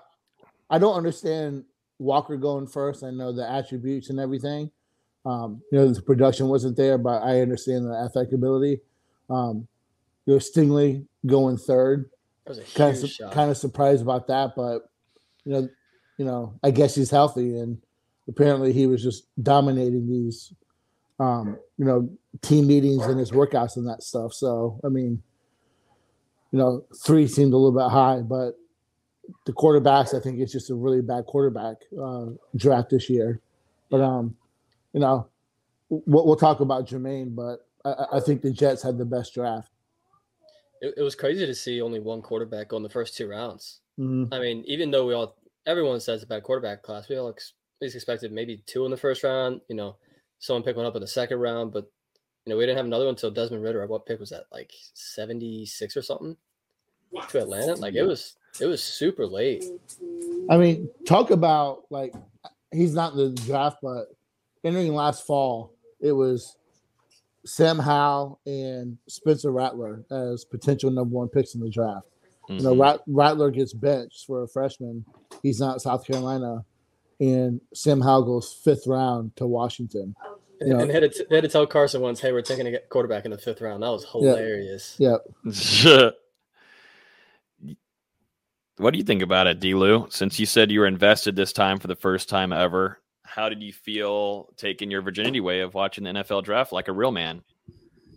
I 0.71 0.79
don't 0.79 0.95
understand 0.97 1.65
Walker 1.99 2.37
going 2.37 2.67
first. 2.67 3.05
I 3.05 3.11
know 3.11 3.33
the 3.33 3.49
attributes 3.49 4.11
and 4.11 4.19
everything. 4.19 4.71
Um, 5.25 5.63
you 5.71 5.79
know, 5.79 5.89
the 5.89 6.03
production 6.03 6.49
wasn't 6.49 6.77
there, 6.77 6.99
but 6.99 7.23
I 7.23 7.41
understand 7.43 7.87
the 7.87 7.95
athletic 7.95 8.33
ability. 8.33 8.81
Um, 9.31 9.69
you 10.27 10.35
know, 10.35 10.39
Stingley 10.39 11.07
going 11.27 11.57
third. 11.59 12.11
That 12.45 12.51
was 12.51 12.59
a 12.59 12.63
Kind 12.75 12.95
huge 12.97 13.05
of 13.05 13.11
shot. 13.11 13.33
kind 13.33 13.51
of 13.51 13.57
surprised 13.57 14.03
about 14.03 14.27
that, 14.29 14.55
but 14.57 14.91
you 15.45 15.53
know, 15.53 15.69
you 16.19 16.25
know, 16.25 16.55
I 16.63 16.71
guess 16.71 16.95
he's 16.95 17.11
healthy, 17.11 17.59
and 17.59 17.79
apparently 18.29 18.73
he 18.73 18.87
was 18.87 19.03
just 19.03 19.27
dominating 19.43 20.09
these, 20.09 20.53
um, 21.19 21.59
you 21.79 21.85
know, 21.85 22.09
team 22.41 22.67
meetings 22.67 23.05
and 23.05 23.19
his 23.19 23.31
workouts 23.33 23.77
and 23.77 23.87
that 23.89 24.03
stuff. 24.03 24.33
So 24.33 24.81
I 24.85 24.89
mean, 24.89 25.23
you 26.51 26.59
know, 26.59 26.85
three 27.05 27.27
seemed 27.27 27.53
a 27.53 27.57
little 27.57 27.79
bit 27.79 27.91
high, 27.91 28.21
but 28.21 28.59
the 29.47 29.53
quarterbacks, 29.53 30.15
I 30.15 30.21
think 30.21 30.41
it's 30.41 30.53
just 30.53 30.71
a 30.71 30.75
really 30.75 31.01
bad 31.01 31.27
quarterback 31.27 31.77
uh, 32.01 32.27
draft 32.57 32.91
this 32.91 33.09
year. 33.09 33.41
But 33.91 34.01
um, 34.01 34.37
you 34.93 35.01
know, 35.01 35.27
we'll, 35.89 36.27
we'll 36.27 36.37
talk 36.37 36.61
about 36.61 36.87
Jermaine, 36.87 37.35
but 37.35 37.67
I, 37.85 38.17
I 38.17 38.21
think 38.21 38.43
the 38.43 38.51
Jets 38.51 38.83
had 38.83 38.99
the 38.99 39.05
best 39.05 39.35
draft. 39.35 39.71
It, 40.81 40.95
it 40.97 41.03
was 41.03 41.15
crazy 41.15 41.47
to 41.47 41.55
see 41.55 41.81
only 41.81 42.01
one 42.01 42.23
quarterback 42.23 42.73
on 42.73 42.83
the 42.83 42.89
first 42.89 43.17
two 43.17 43.29
rounds. 43.29 43.81
Mhm. 43.99 44.29
I 44.33 44.39
mean, 44.39 44.65
even 44.67 44.91
though 44.91 45.07
we 45.07 45.15
all, 45.15 45.37
everyone 45.67 46.01
says 46.01 46.23
about 46.23 46.43
quarterback 46.43 46.83
class, 46.83 47.09
we 47.09 47.17
all 47.17 47.31
ex- 47.31 47.55
at 47.81 47.87
least 47.87 47.97
expected 47.97 48.33
maybe 48.33 48.63
two 48.67 48.85
in 48.85 48.91
the 48.91 48.97
first 48.97 49.23
round. 49.23 49.61
You 49.69 49.77
know, 49.77 49.97
someone 50.39 50.63
pick 50.63 50.77
one 50.77 50.87
up 50.87 50.97
in 50.97 51.01
the 51.01 51.07
second 51.09 51.39
round, 51.39 51.73
but 51.73 51.91
you 52.45 52.51
know, 52.51 52.57
we 52.57 52.65
didn't 52.65 52.79
have 52.79 52.87
another 52.87 53.05
one 53.05 53.15
until 53.15 53.31
Desmond 53.31 53.63
Ridder. 53.63 53.87
What 53.87 54.07
pick 54.07 54.21
was 54.21 54.31
that? 54.31 54.45
Like 54.51 54.73
seventy 54.95 55.65
six 55.67 55.97
or 55.97 56.03
something 56.03 56.37
to 57.29 57.39
Atlanta. 57.39 57.75
Like 57.75 57.95
it 57.95 58.03
was 58.03 58.37
It 58.61 58.67
was 58.67 58.83
super 58.83 59.27
late. 59.27 59.65
I 60.51 60.57
mean, 60.57 60.89
talk 61.07 61.31
about 61.31 61.85
like 61.91 62.15
he's 62.73 62.95
not 62.95 63.13
in 63.13 63.35
the 63.35 63.43
draft, 63.43 63.79
but 63.83 64.07
entering 64.65 64.95
last 64.95 65.27
fall, 65.27 65.75
it 66.01 66.13
was 66.13 66.57
Sam 67.45 67.79
Howell 67.79 68.41
and 68.47 68.99
Spencer 69.09 69.51
Rattler 69.51 70.05
as 70.11 70.45
potential 70.45 70.91
number 70.91 71.15
one 71.15 71.29
picks 71.29 71.55
in 71.55 71.61
the 71.61 71.71
draft. 71.71 72.07
You 72.49 72.61
know, 72.61 72.75
Mhm. 72.75 72.81
Rat- 72.81 73.03
Rattler 73.07 73.51
gets 73.51 73.73
benched 73.73 74.27
for 74.27 74.43
a 74.43 74.49
freshman. 74.49 75.05
He's 75.43 75.61
not 75.61 75.81
South 75.81 76.05
Carolina, 76.07 76.65
and 77.21 77.61
Sam 77.73 78.01
Howell 78.01 78.25
goes 78.25 78.53
fifth 78.53 78.87
round 78.87 79.35
to 79.37 79.47
Washington. 79.47 80.15
And, 80.61 80.69
You 80.69 80.75
know, 80.75 80.81
and 80.81 80.91
they, 80.91 80.95
had 80.95 81.13
to, 81.13 81.27
they 81.29 81.37
had 81.37 81.43
to 81.45 81.49
tell 81.49 81.67
Carson 81.67 82.01
Wentz, 82.03 82.21
"Hey, 82.21 82.33
we're 82.33 82.43
taking 82.43 82.67
a 82.67 82.79
quarterback 82.89 83.25
in 83.25 83.31
the 83.31 83.39
fifth 83.39 83.61
round." 83.61 83.83
That 83.83 83.89
was 83.91 84.05
hilarious. 84.05 84.97
yeah, 84.99 85.17
what 88.79 88.91
do 88.93 88.99
you 88.99 89.05
think 89.05 89.23
about 89.23 89.47
it, 89.47 89.61
D-Lou? 89.61 90.07
Since 90.11 90.39
you 90.41 90.47
said 90.47 90.71
you 90.71 90.81
were 90.81 90.87
invested 90.87 91.37
this 91.37 91.53
time 91.53 91.79
for 91.79 91.89
the 91.89 91.97
first 91.97 92.29
time 92.29 92.53
ever, 92.53 92.99
how 93.25 93.49
did 93.49 93.63
you 93.63 93.73
feel 93.73 94.53
taking 94.57 94.91
your 94.91 95.03
virginity 95.03 95.41
way 95.41 95.61
of 95.61 95.75
watching 95.75 96.05
the 96.05 96.11
NFL 96.11 96.43
draft 96.43 96.73
like 96.73 96.89
a 96.89 96.93
real 96.93 97.13
man? 97.13 97.43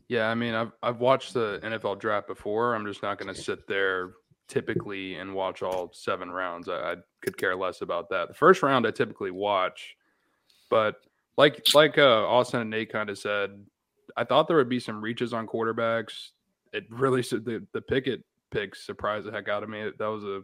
Yeah, 0.07 0.29
I 0.29 0.35
mean, 0.35 0.53
I've 0.53 0.71
I've 0.83 0.99
watched 0.99 1.33
the 1.33 1.59
NFL 1.63 1.99
draft 1.99 2.27
before. 2.27 2.75
I'm 2.75 2.85
just 2.85 3.01
not 3.01 3.17
going 3.17 3.33
to 3.33 3.41
sit 3.41 3.67
there 3.67 4.13
typically 4.47 5.15
and 5.15 5.33
watch 5.33 5.63
all 5.63 5.89
seven 5.93 6.29
rounds. 6.29 6.69
I, 6.69 6.93
I 6.93 6.95
could 7.21 7.37
care 7.37 7.55
less 7.55 7.81
about 7.81 8.09
that. 8.09 8.27
The 8.27 8.33
first 8.33 8.61
round 8.61 8.85
I 8.85 8.91
typically 8.91 9.31
watch, 9.31 9.95
but 10.69 10.97
like 11.37 11.63
like 11.73 11.97
uh, 11.97 12.27
Austin 12.27 12.61
and 12.61 12.69
Nate 12.69 12.91
kind 12.91 13.09
of 13.09 13.17
said, 13.17 13.51
I 14.15 14.23
thought 14.23 14.47
there 14.47 14.57
would 14.57 14.69
be 14.69 14.79
some 14.79 15.01
reaches 15.01 15.33
on 15.33 15.47
quarterbacks. 15.47 16.29
It 16.71 16.85
really 16.89 17.21
the 17.21 17.65
the 17.73 17.81
Pickett 17.81 18.23
pick 18.51 18.75
surprised 18.75 19.25
the 19.25 19.31
heck 19.31 19.49
out 19.49 19.63
of 19.63 19.69
me. 19.69 19.89
That 19.97 20.05
was 20.05 20.23
a 20.23 20.41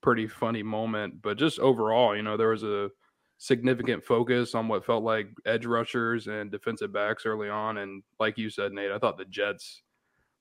pretty 0.00 0.26
funny 0.26 0.62
moment, 0.62 1.20
but 1.22 1.36
just 1.36 1.58
overall, 1.58 2.16
you 2.16 2.22
know, 2.22 2.36
there 2.36 2.50
was 2.50 2.62
a 2.62 2.90
significant 3.38 4.04
focus 4.04 4.54
on 4.54 4.68
what 4.68 4.84
felt 4.84 5.04
like 5.04 5.28
edge 5.44 5.66
rushers 5.66 6.26
and 6.26 6.50
defensive 6.50 6.92
backs 6.92 7.26
early 7.26 7.48
on. 7.48 7.78
And 7.78 8.02
like 8.18 8.38
you 8.38 8.48
said, 8.50 8.72
Nate, 8.72 8.90
I 8.90 8.98
thought 8.98 9.18
the 9.18 9.24
Jets 9.26 9.82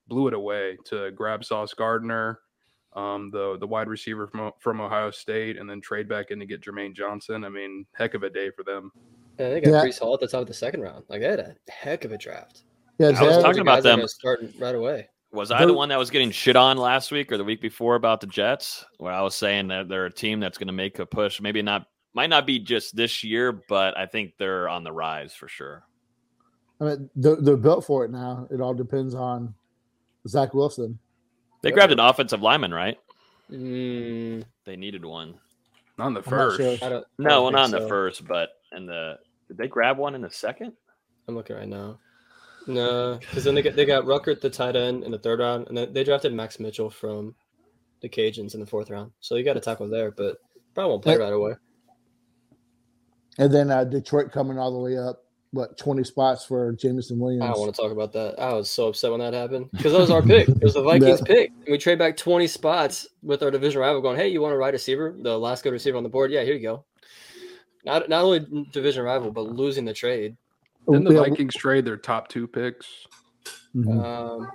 blew 0.08 0.28
it 0.28 0.34
away 0.34 0.78
to 0.86 1.12
grab 1.12 1.44
Sauce 1.44 1.74
Gardner, 1.74 2.40
um, 2.94 3.30
the 3.32 3.58
the 3.60 3.68
wide 3.68 3.88
receiver 3.90 4.28
from 4.28 4.52
from 4.60 4.80
Ohio 4.82 5.12
State, 5.12 5.58
and 5.58 5.70
then 5.70 5.82
trade 5.82 6.08
back 6.08 6.32
in 6.32 6.40
to 6.40 6.46
get 6.46 6.62
Jermaine 6.62 6.96
Johnson. 6.96 7.44
I 7.44 7.50
mean, 7.50 7.86
heck 7.96 8.14
of 8.14 8.24
a 8.24 8.30
day 8.30 8.50
for 8.56 8.64
them. 8.64 8.92
And 9.38 9.52
they 9.52 9.60
got 9.62 9.72
Yeah. 9.72 9.84
Breece 9.84 10.00
Hall 10.00 10.14
at 10.14 10.22
the 10.22 10.28
top 10.28 10.42
of 10.42 10.48
the 10.48 10.54
second 10.54 10.82
round. 10.82 11.04
Like 11.10 11.20
they 11.22 11.28
had 11.28 11.40
a 11.42 11.56
heck 11.70 12.06
of 12.06 12.14
a 12.14 12.18
draft. 12.18 12.64
yeah. 13.00 13.08
I 13.08 13.10
was 13.10 13.20
they 13.20 13.26
had- 13.34 13.42
talking 13.42 13.62
about 13.62 13.84
that 13.84 14.00
are 14.00 14.08
them. 14.08 14.08
gonna 14.24 14.52
right 14.60 14.76
away. 14.76 15.10
Was 15.32 15.52
I 15.52 15.66
the 15.66 15.74
one 15.74 15.90
that 15.90 16.00
was 16.00 16.10
getting 16.10 16.32
shit 16.32 16.56
on 16.56 16.78
last 16.78 17.12
week 17.12 17.30
or 17.30 17.38
the 17.38 17.44
week 17.44 17.60
before 17.60 17.96
about 17.96 18.22
the 18.22 18.28
Jets? 18.28 18.86
Where 19.00 19.12
I 19.12 19.22
was 19.22 19.36
saying 19.36 19.68
that 19.68 19.90
they're 19.90 20.06
a 20.06 20.14
team 20.14 20.40
that's 20.40 20.58
going 20.58 20.68
to 20.68 20.74
make 20.74 20.98
a 21.00 21.06
push. 21.06 21.42
Maybe 21.42 21.62
not, 21.62 21.88
might 22.16 22.30
not 22.30 22.48
be 22.48 22.58
just 22.60 22.96
this 22.96 23.24
year, 23.24 23.52
but 23.52 23.98
I 23.98 24.06
think 24.06 24.34
they're 24.40 24.68
on 24.70 24.84
the 24.84 24.92
rise 24.92 25.34
for 25.34 25.48
sure. 25.48 25.84
I 26.80 26.86
mean, 26.86 27.10
they're, 27.16 27.36
they're 27.36 27.58
built 27.58 27.86
for 27.86 28.06
it 28.06 28.12
now. 28.12 28.48
It 28.50 28.62
all 28.62 28.74
depends 28.74 29.14
on 29.14 29.54
Zach 30.28 30.54
Wilson. 30.54 30.98
They 31.62 31.72
grabbed 31.72 31.92
an 31.94 32.00
offensive 32.00 32.42
lineman, 32.42 32.74
right? 32.74 32.98
Mm, 33.52 34.44
They 34.66 34.76
needed 34.76 35.06
one. 35.06 35.36
Not 35.98 36.08
in 36.08 36.14
the 36.14 36.24
first. 36.24 36.58
sure. 36.58 36.74
I 36.82 36.90
don't. 36.90 37.06
I 37.06 37.08
No, 37.24 37.30
don't 37.30 37.44
well, 37.44 37.52
not 37.52 37.66
in 37.66 37.72
the 37.72 37.88
first, 37.88 38.28
but 38.28 38.50
in 38.76 38.86
the. 38.86 39.18
Did 39.48 39.58
they 39.58 39.68
grab 39.68 39.98
one 39.98 40.16
in 40.16 40.22
the 40.22 40.30
second? 40.30 40.74
I'm 41.28 41.36
looking 41.36 41.56
right 41.56 41.68
now. 41.68 42.00
No, 42.68 43.18
because 43.20 43.44
then 43.44 43.56
they 43.56 43.62
got 43.62 43.76
they 43.76 43.86
got 43.86 44.04
Ruckert 44.06 44.42
the 44.42 44.50
tight 44.50 44.76
end 44.76 45.04
in 45.04 45.12
the 45.12 45.20
third 45.20 45.40
round, 45.40 45.68
and 45.68 45.78
then 45.78 45.94
they 45.94 46.04
drafted 46.04 46.34
Max 46.34 46.60
Mitchell 46.60 46.90
from 46.90 47.36
the 48.02 48.10
Cajuns 48.10 48.56
in 48.56 48.60
the 48.60 48.66
fourth 48.66 48.90
round. 48.90 49.12
So 49.22 49.36
you 49.36 49.46
got 49.46 49.54
to 49.54 49.60
tackle 49.60 49.88
there, 49.88 50.12
but 50.12 50.38
probably 50.74 50.90
won't 50.92 51.04
play 51.04 51.14
Yeah. 51.14 51.24
right 51.24 51.34
away. 51.34 51.54
And 53.38 53.54
then 53.54 53.70
uh, 53.70 53.84
Detroit 53.84 54.32
coming 54.32 54.58
all 54.58 54.72
the 54.72 54.80
way 54.80 54.98
up, 54.98 55.24
what, 55.52 55.78
20 55.78 56.04
spots 56.04 56.46
for 56.46 56.74
Jameson 56.74 57.20
Williams. 57.20 57.44
I 57.44 57.48
don't 57.50 57.60
want 57.60 57.76
to 57.76 57.82
talk 57.82 57.92
about 57.92 58.14
that. 58.14 58.40
I 58.40 58.54
was 58.54 58.70
so 58.70 58.88
upset 58.90 59.12
when 59.12 59.20
that 59.20 59.34
happened 59.34 59.70
because 59.74 59.94
that 59.94 60.00
was 60.00 60.12
our 60.12 60.22
pick. 60.22 60.48
It 60.50 60.64
was 60.64 60.74
the 60.74 60.84
Vikings 60.84 61.22
Yeah. 61.22 61.26
pick, 61.26 61.52
and 61.66 61.72
we 61.72 61.78
trade 61.78 62.00
back 62.00 62.18
20 62.18 62.48
spots 62.48 63.08
with 63.24 63.44
our 63.44 63.52
division 63.52 63.82
rival, 63.82 64.02
going, 64.02 64.18
"Hey, 64.18 64.30
you 64.30 64.42
want 64.42 64.54
a 64.56 64.58
wide 64.58 64.74
receiver? 64.74 65.16
The 65.20 65.38
last 65.38 65.64
good 65.64 65.74
receiver 65.74 65.98
on 65.98 66.04
the 66.04 66.10
board? 66.10 66.32
Yeah, 66.32 66.44
here 66.44 66.54
you 66.56 66.62
go." 66.62 66.86
Not 67.86 68.10
not 68.10 68.24
only 68.24 68.66
division 68.72 69.04
rival, 69.04 69.32
but 69.32 69.48
losing 69.48 69.86
the 69.86 69.94
trade. 69.94 70.38
Didn't 70.88 71.06
the 71.06 71.14
Yeah, 71.14 71.22
Vikings 71.22 71.56
trade 71.56 71.86
their 71.86 71.98
top 71.98 72.28
two 72.28 72.48
picks? 72.48 72.88
mhm. 73.76 74.04
Um, 74.04 74.52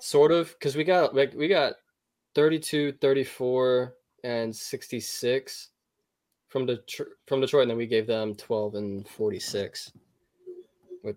sort 0.00 0.30
of, 0.32 0.48
because 0.50 0.76
we 0.76 0.84
got 0.84 1.14
like 1.14 1.34
we 1.34 1.48
got 1.48 1.74
32, 2.34 2.92
34, 3.00 3.94
and 4.24 4.54
66 4.54 5.69
from 6.50 6.66
the 6.66 6.82
from 7.26 7.40
Detroit, 7.40 7.62
and 7.62 7.70
then 7.70 7.78
we 7.78 7.86
gave 7.86 8.06
them 8.06 8.34
12 8.34 8.74
and 8.74 9.08
46. 9.08 9.92
Which 11.02 11.16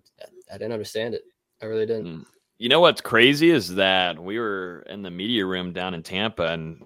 I 0.50 0.54
didn't 0.54 0.72
understand 0.72 1.14
it. 1.14 1.22
I 1.60 1.66
really 1.66 1.86
didn't. 1.86 2.06
Hmm. 2.06 2.22
You 2.58 2.68
know 2.68 2.80
what's 2.80 3.00
crazy 3.00 3.50
is 3.50 3.74
that 3.74 4.18
we 4.18 4.38
were 4.38 4.84
in 4.88 5.02
the 5.02 5.10
media 5.10 5.44
room 5.44 5.72
down 5.72 5.92
in 5.92 6.02
Tampa, 6.02 6.46
and 6.46 6.82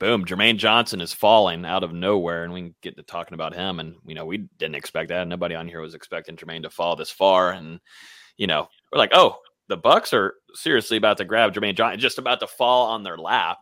boom, 0.00 0.24
Jermaine 0.24 0.56
Johnson 0.56 1.00
is 1.00 1.12
falling 1.12 1.64
out 1.64 1.84
of 1.84 1.92
nowhere, 1.92 2.44
and 2.44 2.52
we 2.52 2.62
can 2.62 2.74
get 2.82 2.96
to 2.96 3.02
talking 3.02 3.34
about 3.34 3.54
him. 3.54 3.78
And 3.78 3.96
you 4.06 4.14
know, 4.14 4.24
we 4.24 4.48
didn't 4.58 4.74
expect 4.74 5.10
that. 5.10 5.28
Nobody 5.28 5.54
on 5.54 5.68
here 5.68 5.80
was 5.80 5.94
expecting 5.94 6.36
Jermaine 6.36 6.62
to 6.62 6.70
fall 6.70 6.96
this 6.96 7.10
far, 7.10 7.52
and 7.52 7.78
you 8.38 8.46
know, 8.46 8.66
we're 8.90 8.98
like, 8.98 9.12
oh, 9.12 9.36
the 9.68 9.78
Bucs 9.78 10.12
are 10.12 10.34
seriously 10.54 10.96
about 10.96 11.18
to 11.18 11.24
grab 11.24 11.52
Jermaine 11.52 11.76
Johnson, 11.76 12.00
just 12.00 12.18
about 12.18 12.40
to 12.40 12.46
fall 12.46 12.88
on 12.88 13.02
their 13.02 13.18
lap. 13.18 13.58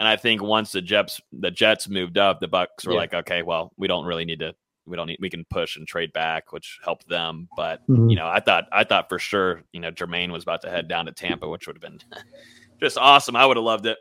And 0.00 0.08
I 0.08 0.16
think 0.16 0.42
once 0.42 0.72
the 0.72 0.80
Jets 0.82 1.20
the 1.30 1.50
Jets 1.50 1.88
moved 1.88 2.18
up, 2.18 2.40
the 2.40 2.48
Bucs 2.48 2.86
were 2.86 2.92
Yeah. 2.94 2.98
like, 2.98 3.14
okay, 3.14 3.42
well, 3.42 3.70
we 3.76 3.86
don't 3.86 4.06
really 4.06 4.24
need 4.24 4.40
to. 4.40 4.54
We 4.86 4.96
don't 4.96 5.06
need. 5.06 5.18
We 5.20 5.30
can 5.30 5.44
push 5.44 5.76
and 5.76 5.86
trade 5.86 6.12
back, 6.14 6.52
which 6.52 6.80
helped 6.82 7.06
them. 7.06 7.48
But 7.56 7.86
Mhm. 7.86 8.10
you 8.10 8.16
know, 8.16 8.26
I 8.26 8.40
thought 8.40 8.64
I 8.72 8.82
thought 8.84 9.08
for 9.10 9.18
sure, 9.18 9.62
you 9.72 9.80
know, 9.80 9.92
Jermaine 9.92 10.32
was 10.32 10.42
about 10.42 10.62
to 10.62 10.70
head 10.70 10.88
down 10.88 11.06
to 11.06 11.12
Tampa, 11.12 11.46
which 11.48 11.66
would 11.66 11.76
have 11.76 11.82
been 11.82 12.00
just 12.80 12.96
awesome. 12.98 13.36
I 13.36 13.44
would 13.46 13.56
have 13.58 13.64
loved 13.64 13.86
it. 13.86 13.98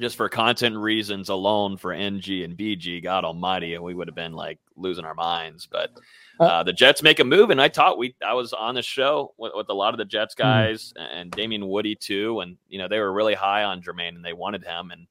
Just 0.00 0.16
for 0.16 0.28
content 0.28 0.76
reasons 0.76 1.28
alone 1.28 1.76
for 1.76 1.92
NG 1.92 2.44
and 2.44 2.56
BG, 2.56 3.00
God 3.02 3.24
Almighty, 3.24 3.74
and 3.74 3.82
we 3.82 3.94
would 3.94 4.06
have 4.06 4.14
been 4.14 4.32
like 4.32 4.60
losing 4.76 5.04
our 5.04 5.14
minds. 5.14 5.66
But 5.66 5.90
uh, 6.38 6.62
the 6.62 6.72
Jets 6.72 7.02
make 7.02 7.18
a 7.18 7.24
move, 7.24 7.50
and 7.50 7.60
I 7.60 7.66
taught 7.66 7.98
we 7.98 8.14
I 8.24 8.32
was 8.32 8.52
on 8.52 8.76
the 8.76 8.82
show 8.82 9.34
with, 9.38 9.52
with 9.56 9.68
a 9.70 9.74
lot 9.74 9.92
of 9.94 9.98
the 9.98 10.04
Jets 10.04 10.36
guys 10.36 10.92
and 10.96 11.32
Damien 11.32 11.66
Woody 11.66 11.96
too, 11.96 12.40
and 12.40 12.56
you 12.68 12.78
know 12.78 12.86
they 12.88 13.00
were 13.00 13.12
really 13.12 13.34
high 13.34 13.64
on 13.64 13.82
Jermaine 13.82 14.14
and 14.14 14.24
they 14.24 14.32
wanted 14.32 14.62
him. 14.64 14.92
And 14.92 15.06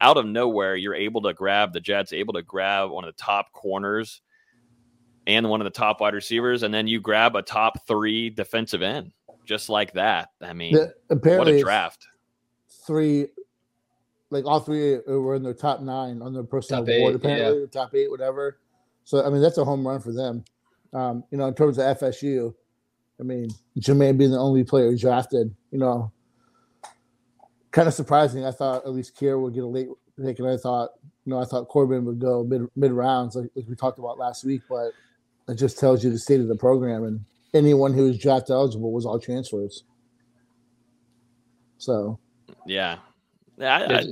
out 0.00 0.16
of 0.16 0.26
nowhere, 0.26 0.76
you're 0.76 0.94
able 0.94 1.22
to 1.22 1.34
grab 1.34 1.72
the 1.72 1.80
Jets, 1.80 2.12
able 2.12 2.34
to 2.34 2.42
grab 2.42 2.90
one 2.90 3.04
of 3.04 3.14
the 3.14 3.22
top 3.22 3.52
corners 3.52 4.22
and 5.26 5.48
one 5.48 5.60
of 5.60 5.64
the 5.64 5.70
top 5.70 6.00
wide 6.00 6.14
receivers, 6.14 6.62
and 6.62 6.72
then 6.72 6.86
you 6.86 7.00
grab 7.00 7.36
a 7.36 7.42
top 7.42 7.86
three 7.86 8.30
defensive 8.30 8.82
end 8.82 9.12
just 9.44 9.68
like 9.68 9.92
that. 9.92 10.28
I 10.40 10.52
mean, 10.52 10.74
The- 10.74 10.94
what 11.08 11.48
a 11.48 11.60
draft! 11.60 12.06
three, 12.86 13.28
like 14.30 14.44
all 14.46 14.60
three 14.60 14.98
were 15.06 15.34
in 15.34 15.42
their 15.42 15.54
top 15.54 15.80
nine 15.80 16.22
on 16.22 16.32
their 16.32 16.44
personnel 16.44 16.82
Top 16.82 16.86
board, 16.86 17.14
eight, 17.14 17.16
apparently, 17.16 17.66
top 17.68 17.94
eight, 17.94 18.10
whatever. 18.10 18.58
So, 19.04 19.24
I 19.24 19.30
mean, 19.30 19.42
that's 19.42 19.58
a 19.58 19.64
home 19.64 19.86
run 19.86 20.00
for 20.00 20.12
them. 20.12 20.44
Um, 20.92 21.24
you 21.30 21.38
know, 21.38 21.46
in 21.46 21.54
terms 21.54 21.78
of 21.78 21.98
FSU, 21.98 22.54
I 23.18 23.22
mean, 23.22 23.50
Jermaine 23.78 24.18
being 24.18 24.30
the 24.30 24.38
only 24.38 24.64
player 24.64 24.94
drafted, 24.96 25.54
you 25.70 25.78
know, 25.78 26.10
kind 27.70 27.88
of 27.88 27.94
surprising. 27.94 28.44
I 28.44 28.50
thought 28.50 28.84
at 28.84 28.92
least 28.92 29.16
Keir 29.16 29.38
would 29.38 29.54
get 29.54 29.64
a 29.64 29.66
late 29.66 29.88
pick, 30.20 30.38
and 30.38 30.48
I 30.48 30.56
thought, 30.56 30.90
you 31.24 31.30
know, 31.30 31.40
I 31.40 31.44
thought 31.44 31.68
Corbin 31.68 32.04
would 32.04 32.18
go 32.18 32.44
mid 32.44 32.66
mid 32.76 32.92
rounds, 32.92 33.36
like, 33.36 33.50
like 33.54 33.66
we 33.68 33.74
talked 33.74 33.98
about 33.98 34.18
last 34.18 34.44
week. 34.44 34.62
But 34.68 34.92
it 35.48 35.54
just 35.54 35.78
tells 35.78 36.04
you 36.04 36.10
the 36.10 36.18
state 36.18 36.40
of 36.40 36.48
the 36.48 36.56
program, 36.56 37.04
and 37.04 37.24
anyone 37.54 37.92
who 37.92 38.04
was 38.04 38.18
draft 38.18 38.50
eligible 38.50 38.92
was 38.92 39.06
all 39.06 39.18
transfers. 39.18 39.84
So, 41.78 42.18
Yeah, 42.66 42.98
yeah. 43.56 43.76
I, 43.76 43.78
Yeah, 43.88 44.02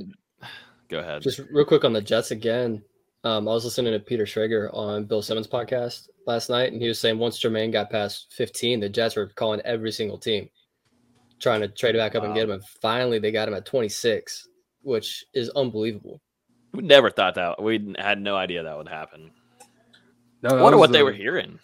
I, 0.41 0.47
go 0.89 0.99
ahead. 0.99 1.21
Just 1.21 1.39
real 1.51 1.65
quick 1.65 1.83
on 1.83 1.93
the 1.93 2.01
Jets 2.01 2.31
again. 2.31 2.83
Um, 3.23 3.49
I 3.49 3.51
was 3.51 3.65
listening 3.65 3.91
to 3.91 3.99
Peter 3.99 4.23
Schrager 4.23 4.73
on 4.73 5.03
Bill 5.03 5.21
Simmons' 5.21 5.47
podcast 5.47 6.07
last 6.25 6.49
night, 6.49 6.71
and 6.71 6.81
he 6.81 6.87
was 6.87 6.99
saying 6.99 7.17
once 7.17 7.39
Jermaine 7.39 7.71
got 7.71 7.89
past 7.89 8.33
15, 8.33 8.79
the 8.79 8.87
Jets 8.87 9.17
were 9.17 9.27
calling 9.27 9.59
every 9.65 9.91
single 9.91 10.17
team, 10.17 10.49
trying 11.39 11.61
to 11.61 11.67
trade 11.67 11.95
back 11.95 12.15
up 12.15 12.23
and 12.23 12.33
get 12.33 12.43
him. 12.43 12.51
And 12.51 12.63
finally, 12.81 13.19
they 13.19 13.31
got 13.31 13.47
him 13.47 13.53
at 13.53 13.65
26, 13.65 14.47
which 14.81 15.25
is 15.33 15.49
unbelievable. 15.51 16.21
we 16.73 16.81
never 16.83 17.09
thought 17.09 17.35
that. 17.35 17.61
We 17.61 17.93
had 17.97 18.21
no 18.21 18.35
idea 18.35 18.63
that 18.63 18.77
would 18.77 18.87
happen. 18.89 19.31
No, 20.41 20.55
that 20.55 20.61
Wonder 20.63 20.77
was 20.77 20.87
what 20.89 20.93
they 20.93 21.03
were 21.03 21.11
hearing. 21.11 21.59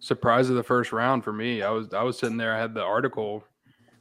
Surprise 0.00 0.50
of 0.50 0.56
the 0.56 0.62
first 0.62 0.92
round 0.92 1.24
for 1.24 1.32
me. 1.32 1.62
I 1.62 1.70
was 1.70 1.92
I 1.94 2.02
was 2.02 2.18
sitting 2.18 2.36
there. 2.36 2.54
I 2.54 2.58
had 2.58 2.74
the 2.74 2.82
article 2.82 3.44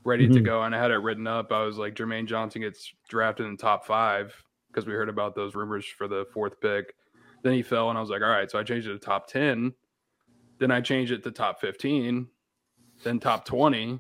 ready 0.04 0.28
to 0.28 0.40
Mhm. 0.42 0.44
go, 0.46 0.64
and 0.64 0.76
I 0.76 0.80
had 0.80 0.92
it 0.92 0.98
written 0.98 1.28
up. 1.28 1.52
I 1.52 1.64
was 1.64 1.78
like, 1.78 1.94
Jermaine 1.96 2.26
Johnson 2.26 2.62
gets 2.62 2.92
drafted 3.08 3.46
in 3.46 3.54
the 3.54 3.62
top 3.62 3.86
five 3.86 4.36
because 4.68 4.86
we 4.86 4.94
heard 4.94 5.08
about 5.10 5.34
those 5.36 5.56
rumors 5.56 5.86
for 5.86 6.08
the 6.10 6.26
fourth 6.34 6.60
pick. 6.60 6.96
Then 7.42 7.54
he 7.54 7.62
fell, 7.62 7.90
and 7.90 7.98
I 7.98 8.02
was 8.02 8.10
like, 8.10 8.22
all 8.22 8.28
right. 8.30 8.50
So 8.50 8.60
I 8.60 8.64
changed 8.64 8.88
it 8.88 8.94
to 8.94 9.00
top 9.00 9.28
ten. 9.28 9.74
Then 10.60 10.72
I 10.72 10.82
changed 10.82 11.12
it 11.12 11.24
to 11.24 11.32
top 11.32 11.62
fifteen. 11.62 12.28
Then 13.04 13.20
top 13.20 13.46
twenty. 13.46 14.00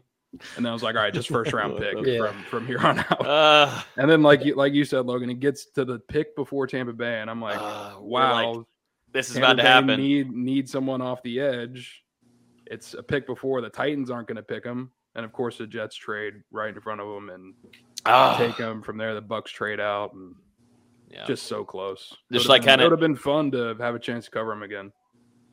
And 0.56 0.66
then 0.66 0.68
I 0.68 0.74
was 0.74 0.82
like, 0.84 0.96
all 0.96 1.02
right, 1.02 1.14
just 1.14 1.30
first 1.30 1.54
round 1.54 1.78
pick 1.80 1.96
Yeah. 2.06 2.28
from 2.32 2.44
from 2.44 2.68
here 2.68 2.80
on 2.80 3.00
out. 3.00 3.26
Uh, 3.26 3.82
And 3.98 4.10
then 4.10 4.22
like 4.24 4.44
you 4.44 4.56
like 4.56 4.74
you 4.74 4.84
said, 4.86 5.06
Logan, 5.06 5.30
it 5.30 5.40
gets 5.40 5.66
to 5.72 5.86
the 5.86 6.00
pick 6.00 6.36
before 6.36 6.66
Tampa 6.68 6.94
Bay, 6.94 7.20
and 7.22 7.30
I'm 7.30 7.42
like, 7.42 7.58
uh, 7.58 7.96
wow, 8.00 8.54
like, 8.54 8.66
this 9.12 9.28
is 9.30 9.34
Tampa 9.36 9.46
about 9.46 9.58
to 9.58 9.64
Bay 9.64 9.70
happen. 9.70 10.00
Need 10.02 10.32
need 10.32 10.70
someone 10.70 11.02
off 11.02 11.22
the 11.24 11.40
edge. 11.40 12.04
It's 12.66 12.94
a 12.96 13.04
pick 13.04 13.28
before 13.28 13.62
the 13.62 13.70
Titans 13.70 14.10
aren't 14.10 14.28
going 14.28 14.38
to 14.38 14.42
pick 14.44 14.64
him, 14.66 14.92
and 15.16 15.24
of 15.24 15.32
course 15.34 15.58
the 15.60 15.68
Jets 15.68 15.96
trade 15.96 16.34
right 16.52 16.74
in 16.74 16.82
front 16.82 17.00
of 17.02 17.08
them 17.14 17.30
and 17.30 17.54
Ah, 18.06 18.36
take 18.38 18.56
him 18.58 18.82
from 18.82 18.98
there. 18.98 19.14
The 19.14 19.22
Bucs 19.22 19.48
trade 19.48 19.80
out, 19.80 20.14
and 20.14 20.34
yeah. 21.10 21.26
just 21.26 21.44
so 21.44 21.64
close. 21.64 22.10
Just 22.10 22.18
Would've 22.32 22.50
like 22.50 22.64
kinda- 22.64 22.84
it 22.84 22.86
would 22.88 22.92
have 22.94 23.00
been 23.00 23.16
fun 23.16 23.52
to 23.52 23.76
have 23.80 23.94
a 23.96 24.00
chance 24.00 24.26
to 24.26 24.32
cover 24.32 24.52
him 24.52 24.64
again. 24.64 24.92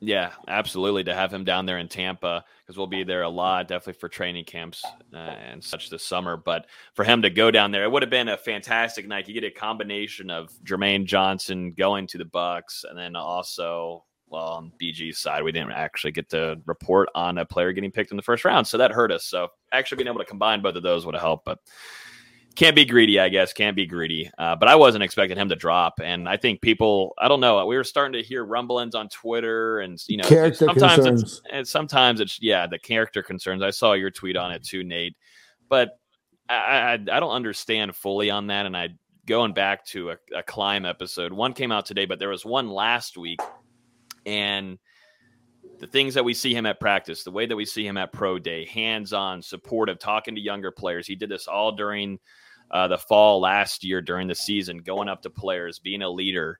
Yeah, 0.03 0.31
absolutely. 0.47 1.03
To 1.03 1.13
have 1.13 1.31
him 1.31 1.43
down 1.43 1.67
there 1.67 1.77
in 1.77 1.87
Tampa 1.87 2.43
because 2.59 2.75
we'll 2.75 2.87
be 2.87 3.03
there 3.03 3.21
a 3.21 3.29
lot, 3.29 3.67
definitely 3.67 3.99
for 3.99 4.09
training 4.09 4.45
camps 4.45 4.83
uh, 5.13 5.17
and 5.17 5.63
such 5.63 5.91
this 5.91 6.03
summer. 6.03 6.35
But 6.37 6.65
for 6.95 7.05
him 7.05 7.21
to 7.21 7.29
go 7.29 7.51
down 7.51 7.69
there, 7.69 7.83
it 7.83 7.91
would 7.91 8.01
have 8.01 8.09
been 8.09 8.29
a 8.29 8.37
fantastic 8.37 9.07
night. 9.07 9.27
You 9.27 9.35
get 9.35 9.43
a 9.43 9.51
combination 9.51 10.31
of 10.31 10.49
Jermaine 10.63 11.05
Johnson 11.05 11.73
going 11.73 12.07
to 12.07 12.17
the 12.17 12.25
Bucs, 12.25 12.83
and 12.83 12.97
then 12.97 13.15
also, 13.15 14.03
well, 14.27 14.47
on 14.47 14.71
BG's 14.81 15.19
side, 15.19 15.43
we 15.43 15.51
didn't 15.51 15.73
actually 15.73 16.13
get 16.13 16.29
to 16.29 16.59
report 16.65 17.07
on 17.13 17.37
a 17.37 17.45
player 17.45 17.71
getting 17.71 17.91
picked 17.91 18.09
in 18.09 18.17
the 18.17 18.23
first 18.23 18.43
round, 18.43 18.65
so 18.65 18.79
that 18.79 18.91
hurt 18.91 19.11
us. 19.11 19.25
So 19.25 19.49
actually 19.71 19.97
being 19.97 20.07
able 20.07 20.19
to 20.19 20.25
combine 20.25 20.63
both 20.63 20.75
of 20.75 20.83
those 20.83 21.05
would 21.05 21.15
have 21.15 21.21
helped, 21.21 21.45
but. 21.45 21.59
Can't 22.55 22.75
be 22.75 22.85
greedy, 22.85 23.19
I 23.19 23.29
guess. 23.29 23.53
Can't 23.53 23.75
be 23.75 23.85
greedy. 23.85 24.29
Uh, 24.37 24.55
but 24.55 24.67
I 24.67 24.75
wasn't 24.75 25.03
expecting 25.03 25.37
him 25.37 25.49
to 25.49 25.55
drop, 25.55 26.01
and 26.03 26.27
I 26.27 26.37
think 26.37 26.61
people. 26.61 27.13
I 27.17 27.27
don't 27.27 27.39
know. 27.39 27.65
We 27.65 27.77
were 27.77 27.83
starting 27.83 28.13
to 28.13 28.27
hear 28.27 28.43
rumblings 28.43 28.93
on 28.93 29.07
Twitter, 29.07 29.79
and 29.79 29.97
you 30.07 30.17
know, 30.17 30.27
Character 30.27 30.65
sometimes 30.65 30.95
concerns. 30.95 31.23
it's 31.23 31.41
and 31.49 31.67
sometimes 31.67 32.19
it's 32.19 32.39
yeah, 32.41 32.67
the 32.67 32.77
character 32.77 33.23
concerns. 33.23 33.63
I 33.63 33.69
saw 33.69 33.93
your 33.93 34.11
tweet 34.11 34.35
on 34.35 34.51
it 34.51 34.63
too, 34.63 34.83
Nate. 34.83 35.15
But 35.69 35.97
I 36.49 36.55
I, 36.55 36.93
I 36.93 37.19
don't 37.19 37.31
understand 37.31 37.95
fully 37.95 38.29
on 38.29 38.47
that, 38.47 38.65
and 38.65 38.75
I 38.75 38.89
going 39.25 39.53
back 39.53 39.85
to 39.85 40.11
a, 40.11 40.17
a 40.35 40.43
climb 40.43 40.85
episode. 40.85 41.31
One 41.31 41.53
came 41.53 41.71
out 41.71 41.85
today, 41.85 42.05
but 42.05 42.19
there 42.19 42.29
was 42.29 42.43
one 42.43 42.69
last 42.69 43.17
week, 43.17 43.39
and 44.25 44.77
the 45.81 45.87
things 45.87 46.13
that 46.13 46.23
we 46.23 46.35
see 46.35 46.53
him 46.53 46.67
at 46.67 46.79
practice, 46.79 47.23
the 47.23 47.31
way 47.31 47.47
that 47.47 47.55
we 47.55 47.65
see 47.65 47.85
him 47.85 47.97
at 47.97 48.13
pro 48.13 48.37
day, 48.37 48.65
hands 48.65 49.13
on, 49.13 49.41
supportive, 49.41 49.97
talking 49.97 50.35
to 50.35 50.41
younger 50.41 50.71
players. 50.71 51.07
He 51.07 51.15
did 51.15 51.29
this 51.29 51.47
all 51.47 51.71
during 51.71 52.19
uh, 52.69 52.87
the 52.87 52.99
fall 52.99 53.41
last 53.41 53.83
year 53.83 53.99
during 53.99 54.27
the 54.27 54.35
season, 54.35 54.77
going 54.77 55.09
up 55.09 55.23
to 55.23 55.31
players, 55.31 55.79
being 55.79 56.03
a 56.03 56.09
leader. 56.09 56.59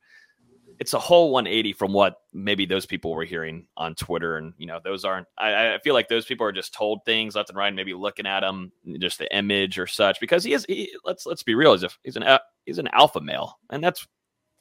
It's 0.79 0.95
a 0.95 0.99
whole 0.99 1.31
180 1.31 1.73
from 1.73 1.93
what 1.93 2.15
maybe 2.33 2.65
those 2.65 2.87
people 2.87 3.13
were 3.13 3.23
hearing 3.23 3.67
on 3.77 3.93
Twitter, 3.93 4.37
and 4.37 4.55
you 4.57 4.65
know 4.65 4.79
those 4.83 5.05
aren't. 5.05 5.27
I, 5.37 5.75
I 5.75 5.79
feel 5.83 5.93
like 5.93 6.07
those 6.07 6.25
people 6.25 6.47
are 6.47 6.51
just 6.51 6.73
told 6.73 7.05
things 7.05 7.35
left 7.35 7.49
and 7.49 7.57
right, 7.57 7.71
maybe 7.71 7.93
looking 7.93 8.25
at 8.25 8.41
him, 8.41 8.71
just 8.99 9.19
the 9.19 9.33
image 9.35 9.77
or 9.77 9.85
such, 9.85 10.19
because 10.19 10.43
he 10.43 10.53
is. 10.53 10.65
He, 10.67 10.91
let's 11.05 11.27
let's 11.27 11.43
be 11.43 11.53
real. 11.53 11.73
He's, 11.73 11.83
a, 11.83 11.89
he's 12.03 12.15
an 12.15 12.39
he's 12.65 12.79
an 12.79 12.89
alpha 12.91 13.21
male, 13.21 13.59
and 13.69 13.83
that's 13.83 14.07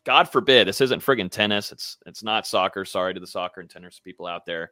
God 0.05 0.29
forbid 0.29 0.67
this 0.67 0.81
isn't 0.81 1.05
friggin' 1.05 1.31
tennis. 1.31 1.73
It's 1.73 1.99
it's 2.07 2.23
not 2.23 2.47
soccer. 2.47 2.85
Sorry 2.85 3.15
to 3.15 3.21
the 3.21 3.27
soccer 3.27 3.61
and 3.61 3.69
tennis 3.69 4.01
people 4.01 4.27
out 4.27 4.47
there, 4.47 4.71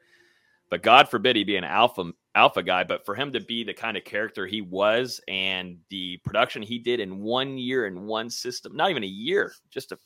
but 0.70 0.82
God 0.82 1.08
forbid 1.08 1.36
he 1.36 1.44
be 1.44 1.56
an 1.56 1.64
alpha 1.64 2.12
alpha 2.34 2.62
guy. 2.62 2.84
But 2.84 3.04
for 3.04 3.14
him 3.14 3.32
to 3.32 3.40
be 3.40 3.64
the 3.64 3.74
kind 3.74 3.96
of 3.96 4.04
character 4.04 4.46
he 4.46 4.62
was 4.62 5.20
and 5.28 5.78
the 5.90 6.18
production 6.24 6.62
he 6.62 6.78
did 6.78 7.00
in 7.00 7.20
one 7.20 7.58
year 7.58 7.86
in 7.86 8.06
one 8.06 8.30
system, 8.30 8.74
not 8.74 8.90
even 8.90 9.04
a 9.04 9.06
year, 9.06 9.52
just 9.70 9.92
a 9.92 9.98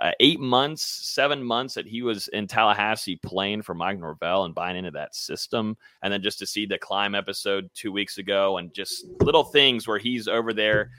uh, 0.00 0.10
eight 0.18 0.40
months, 0.40 0.82
seven 0.82 1.42
months 1.42 1.74
that 1.74 1.86
he 1.86 2.02
was 2.02 2.28
in 2.28 2.46
Tallahassee 2.46 3.16
playing 3.16 3.62
for 3.62 3.74
Mike 3.74 3.98
Norvell 3.98 4.44
and 4.44 4.54
buying 4.54 4.76
into 4.76 4.90
that 4.90 5.14
system. 5.14 5.76
And 6.02 6.12
then 6.12 6.22
just 6.22 6.38
to 6.40 6.46
see 6.46 6.66
the 6.66 6.78
climb 6.78 7.14
episode 7.14 7.70
two 7.74 7.92
weeks 7.92 8.18
ago 8.18 8.58
and 8.58 8.74
just 8.74 9.06
little 9.20 9.44
things 9.44 9.86
where 9.86 9.98
he's 9.98 10.26
over 10.26 10.52
there 10.52 10.90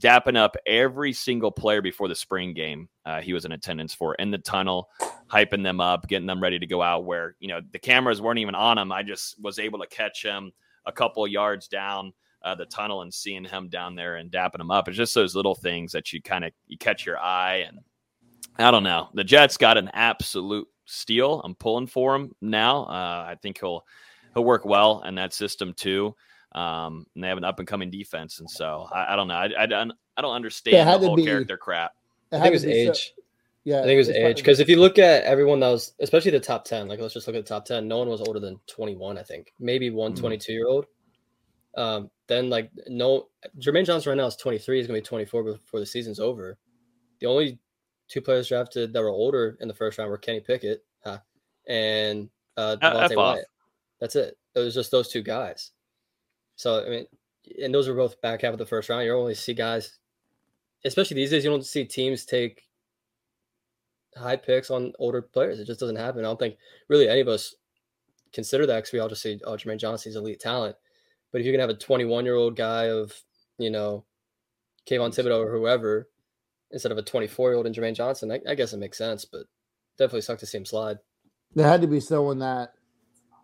dapping 0.00 0.36
up 0.36 0.56
every 0.66 1.12
single 1.12 1.50
player 1.50 1.82
before 1.82 2.08
the 2.08 2.14
spring 2.14 2.54
game 2.54 2.88
uh, 3.04 3.20
he 3.20 3.32
was 3.32 3.44
in 3.44 3.52
attendance 3.52 3.94
for 3.94 4.14
in 4.16 4.30
the 4.30 4.38
tunnel, 4.38 4.88
hyping 5.30 5.62
them 5.62 5.80
up, 5.80 6.08
getting 6.08 6.26
them 6.26 6.42
ready 6.42 6.58
to 6.58 6.66
go 6.66 6.82
out 6.82 7.04
where, 7.04 7.36
you 7.40 7.48
know, 7.48 7.60
the 7.72 7.78
cameras 7.78 8.20
weren't 8.20 8.38
even 8.38 8.54
on 8.54 8.78
him. 8.78 8.92
I 8.92 9.02
just 9.02 9.40
was 9.40 9.58
able 9.58 9.78
to 9.80 9.86
catch 9.86 10.22
him 10.22 10.52
a 10.86 10.92
couple 10.92 11.26
yards 11.26 11.68
down 11.68 12.12
uh, 12.42 12.54
the 12.54 12.66
tunnel 12.66 13.02
and 13.02 13.12
seeing 13.12 13.44
him 13.44 13.68
down 13.68 13.94
there 13.94 14.16
and 14.16 14.30
dapping 14.30 14.60
him 14.60 14.70
up. 14.70 14.88
It's 14.88 14.96
just 14.96 15.14
those 15.14 15.34
little 15.34 15.54
things 15.54 15.92
that 15.92 16.12
you 16.12 16.22
kind 16.22 16.44
of 16.44 16.52
you 16.66 16.78
catch 16.78 17.04
your 17.04 17.18
eye 17.18 17.66
and 17.68 17.78
I 18.58 18.70
don't 18.70 18.82
know. 18.82 19.08
The 19.14 19.24
Jets 19.24 19.56
got 19.56 19.78
an 19.78 19.90
absolute 19.94 20.68
steal. 20.84 21.40
I'm 21.44 21.54
pulling 21.54 21.86
for 21.86 22.14
him 22.14 22.32
now. 22.40 22.84
Uh, 22.84 23.26
I 23.28 23.36
think 23.40 23.58
he'll 23.60 23.84
he'll 24.34 24.44
work 24.44 24.64
well 24.64 25.02
in 25.02 25.14
that 25.16 25.32
system 25.32 25.72
too. 25.74 26.14
Um, 26.52 27.06
and 27.14 27.22
they 27.22 27.28
have 27.28 27.38
an 27.38 27.44
up 27.44 27.58
and 27.60 27.68
coming 27.68 27.90
defense, 27.90 28.40
and 28.40 28.50
so 28.50 28.88
I, 28.92 29.12
I 29.12 29.16
don't 29.16 29.28
know. 29.28 29.34
I, 29.34 29.50
I 29.62 29.66
don't 29.66 29.92
I 30.16 30.22
don't 30.22 30.34
understand 30.34 30.76
It 30.76 31.00
the 31.00 31.06
whole 31.06 31.16
be- 31.16 31.24
character 31.24 31.56
crap. 31.56 31.92
I 32.32 32.38
think 32.38 32.46
it 32.48 32.52
was 32.52 32.62
to 32.62 32.68
be 32.68 32.84
so- 32.86 32.90
age. 32.92 33.14
yeah, 33.64 33.78
I 33.78 33.82
think 33.82 33.92
it 33.94 33.98
was 33.98 34.08
age 34.10 34.36
because 34.38 34.58
if 34.60 34.68
you 34.68 34.76
look 34.80 34.98
at 34.98 35.22
everyone 35.24 35.60
that 35.60 35.68
was, 35.68 35.92
especially 36.00 36.32
the 36.32 36.40
top 36.40 36.64
ten, 36.64 36.88
like 36.88 36.98
let's 37.00 37.14
just 37.14 37.26
look 37.28 37.36
at 37.36 37.44
the 37.44 37.48
top 37.48 37.64
ten. 37.66 37.86
No 37.86 37.98
one 37.98 38.08
was 38.08 38.20
older 38.20 38.40
than 38.40 38.58
twenty 38.66 38.96
one. 38.96 39.16
I 39.16 39.22
think 39.22 39.52
maybe 39.60 39.90
one 39.90 40.12
Mhm. 40.12 40.18
22 40.20 40.52
year 40.52 40.66
old. 40.66 40.86
Um, 41.76 42.10
then 42.26 42.50
like 42.50 42.70
no, 42.88 43.28
Jermaine 43.58 43.86
Johnson 43.86 44.10
right 44.10 44.16
now 44.16 44.26
is 44.26 44.36
twenty 44.36 44.58
three. 44.58 44.78
He's 44.78 44.86
gonna 44.88 44.98
be 44.98 45.04
twenty 45.04 45.24
four 45.24 45.44
before 45.44 45.78
the 45.80 45.86
season's 45.86 46.18
over. 46.18 46.58
The 47.20 47.26
only 47.26 47.60
two 48.08 48.20
players 48.20 48.48
drafted 48.48 48.92
that 48.92 49.00
were 49.00 49.08
older 49.08 49.56
in 49.60 49.68
the 49.68 49.74
first 49.74 49.98
round 49.98 50.10
were 50.10 50.18
Kenny 50.18 50.40
Pickett 50.40 50.84
huh, 51.04 51.18
and 51.68 52.28
uh, 52.56 52.76
Uh, 52.82 52.98
F 53.04 53.10
Devonte. 53.12 53.16
Wyatt. 53.16 53.44
That's 54.00 54.16
it. 54.16 54.36
It 54.56 54.58
was 54.58 54.74
just 54.74 54.90
those 54.90 55.08
two 55.08 55.22
guys. 55.22 55.70
So 56.60 56.84
I 56.84 56.90
mean, 56.90 57.06
and 57.64 57.72
those 57.72 57.88
were 57.88 57.94
both 57.94 58.20
back 58.20 58.42
half 58.42 58.52
of 58.52 58.58
the 58.58 58.66
first 58.66 58.90
round. 58.90 59.06
You 59.06 59.14
only 59.14 59.34
see 59.34 59.54
guys, 59.54 59.96
especially 60.84 61.14
these 61.14 61.30
days. 61.30 61.42
You 61.42 61.48
don't 61.48 61.64
see 61.64 61.86
teams 61.86 62.26
take 62.26 62.68
high 64.14 64.36
picks 64.36 64.70
on 64.70 64.92
older 64.98 65.22
players. 65.22 65.58
It 65.58 65.64
just 65.64 65.80
doesn't 65.80 65.96
happen. 65.96 66.20
I 66.20 66.28
don't 66.28 66.38
think 66.38 66.58
really 66.88 67.08
any 67.08 67.20
of 67.20 67.28
us 67.28 67.54
consider 68.34 68.66
that 68.66 68.76
because 68.76 68.92
we 68.92 68.98
all 68.98 69.08
just 69.08 69.22
say, 69.22 69.40
"Oh, 69.42 69.52
Jermaine 69.52 69.78
Johnson's 69.78 70.16
elite 70.16 70.38
talent." 70.38 70.76
But 71.32 71.40
if 71.40 71.46
you 71.46 71.52
can 71.54 71.62
have 71.62 71.70
a 71.70 71.74
21 71.74 72.26
year 72.26 72.34
old 72.34 72.56
guy 72.56 72.90
of, 72.90 73.18
you 73.56 73.70
know, 73.70 74.04
Kayvon 74.86 75.14
Thibodeaux 75.14 75.46
or 75.46 75.50
whoever, 75.50 76.10
instead 76.72 76.92
of 76.92 76.98
a 76.98 77.02
24 77.02 77.48
year 77.48 77.56
old 77.56 77.68
in 77.68 77.72
Jermaine 77.72 77.94
Johnson, 77.94 78.30
I, 78.30 78.40
I 78.46 78.54
guess 78.54 78.74
it 78.74 78.80
makes 78.80 78.98
sense. 78.98 79.24
But 79.24 79.46
definitely 79.96 80.20
sucked 80.20 80.40
to 80.40 80.46
see 80.46 80.58
him 80.58 80.66
slide. 80.66 80.98
there 81.54 81.66
had 81.66 81.80
to 81.80 81.86
be 81.86 82.00
someone 82.00 82.40
that 82.40 82.74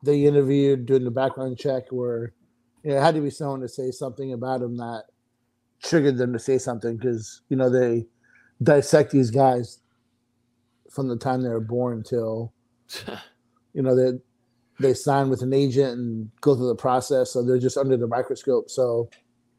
they 0.02 0.26
interviewed 0.26 0.84
doing 0.84 1.04
the 1.04 1.10
background 1.10 1.56
check 1.56 1.84
where 1.90 2.34
it 2.86 3.00
had 3.00 3.16
to 3.16 3.20
be 3.20 3.30
someone 3.30 3.60
to 3.60 3.68
say 3.68 3.90
something 3.90 4.32
about 4.32 4.62
him 4.62 4.76
that 4.76 5.04
triggered 5.82 6.16
them 6.16 6.32
to 6.32 6.38
say 6.38 6.56
something 6.56 6.96
because 6.96 7.42
you 7.48 7.56
know 7.56 7.68
they 7.68 8.06
dissect 8.62 9.10
these 9.10 9.30
guys 9.30 9.80
from 10.90 11.08
the 11.08 11.16
time 11.16 11.42
they 11.42 11.48
were 11.48 11.60
born 11.60 12.02
till 12.02 12.52
you 13.74 13.82
know 13.82 13.94
they 13.94 14.18
they 14.78 14.94
sign 14.94 15.28
with 15.28 15.42
an 15.42 15.52
agent 15.52 15.98
and 15.98 16.30
go 16.40 16.54
through 16.54 16.68
the 16.68 16.74
process 16.76 17.32
so 17.32 17.42
they're 17.42 17.58
just 17.58 17.76
under 17.76 17.96
the 17.96 18.06
microscope. 18.06 18.70
So 18.70 19.08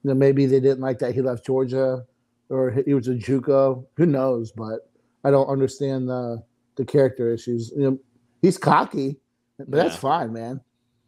you 0.03 0.09
know 0.09 0.15
maybe 0.15 0.45
they 0.45 0.59
didn't 0.59 0.79
like 0.79 0.99
that 0.99 1.13
he 1.13 1.21
left 1.21 1.45
georgia 1.45 2.05
or 2.49 2.71
he 2.85 2.93
was 2.93 3.09
a 3.09 3.15
juco 3.15 3.85
who 3.97 4.05
knows 4.05 4.53
but 4.53 4.89
i 5.25 5.31
don't 5.31 5.49
understand 5.49 6.07
the 6.07 6.41
the 6.77 6.85
character 6.85 7.33
issues. 7.33 7.73
You 7.75 7.83
know 7.83 7.99
he's 8.41 8.57
cocky 8.57 9.17
but 9.57 9.71
that's 9.71 9.95
fine 9.97 10.31
man 10.31 10.61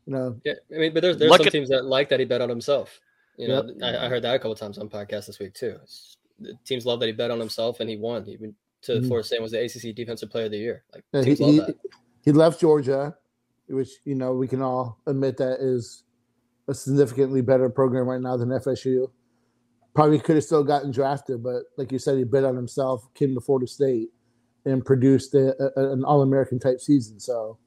you 0.10 0.16
know 0.16 0.40
Yeah, 0.44 0.54
I 0.76 0.80
mean, 0.80 0.94
but 0.94 1.02
there's 1.02 1.18
there's 1.18 1.32
some 1.36 1.46
at- 1.46 1.52
teams 1.52 1.70
that 1.70 1.86
like 1.86 2.10
that 2.10 2.20
he 2.20 2.26
bet 2.26 2.42
on 2.42 2.50
himself. 2.50 3.00
You 3.38 3.48
know, 3.48 3.64
Yep. 3.64 3.76
I, 3.84 4.06
I 4.06 4.10
heard 4.10 4.24
that 4.24 4.36
a 4.36 4.40
couple 4.40 4.56
times 4.56 4.78
on 4.78 4.90
podcast 4.90 5.28
this 5.28 5.40
week 5.40 5.54
too. 5.54 5.68
It's- 5.68 6.18
The 6.40 6.54
teams 6.66 6.86
love 6.86 7.00
that 7.02 7.06
he 7.08 7.12
bet 7.14 7.32
on 7.32 7.40
himself 7.40 7.80
and 7.80 7.90
he 7.90 7.96
won. 7.98 8.26
He 8.26 8.38
went 8.38 8.56
to 8.84 8.94
Mhm. 8.94 9.08
Florida 9.08 9.26
State 9.28 9.36
and 9.38 9.44
was 9.44 9.52
the 9.52 9.60
ACC 9.64 9.94
Defensive 9.96 10.30
Player 10.30 10.46
of 10.46 10.52
the 10.52 10.58
Year. 10.58 10.84
Like 10.94 11.04
Yeah, 11.14 11.20
he, 11.22 11.26
teams 11.36 11.40
love 11.42 11.52
he, 11.52 11.60
that. 11.60 11.76
he 12.26 12.32
left 12.32 12.60
Georgia, 12.62 13.16
which 13.68 13.90
you 14.06 14.16
know 14.16 14.34
we 14.34 14.48
can 14.48 14.62
all 14.62 14.98
admit 15.06 15.38
that 15.38 15.60
is 15.60 16.04
a 16.68 16.74
significantly 16.74 17.42
better 17.42 17.70
program 17.70 18.08
right 18.08 18.22
now 18.22 18.36
than 18.38 18.50
FSU. 18.50 19.12
Probably 19.94 20.20
could 20.20 20.36
have 20.36 20.44
still 20.44 20.64
gotten 20.64 20.92
drafted, 20.92 21.44
but 21.44 21.64
like 21.78 21.92
you 21.92 22.00
said, 22.00 22.18
he 22.18 22.24
bet 22.24 22.44
on 22.46 22.56
himself, 22.56 23.08
came 23.16 23.34
to 23.36 23.42
Florida 23.42 23.68
State, 23.68 24.10
and 24.66 24.86
produced 24.86 25.34
a, 25.36 25.56
a- 25.78 25.92
an 25.94 26.04
All 26.06 26.22
American 26.22 26.60
type 26.60 26.80
season. 26.80 27.20
So 27.20 27.58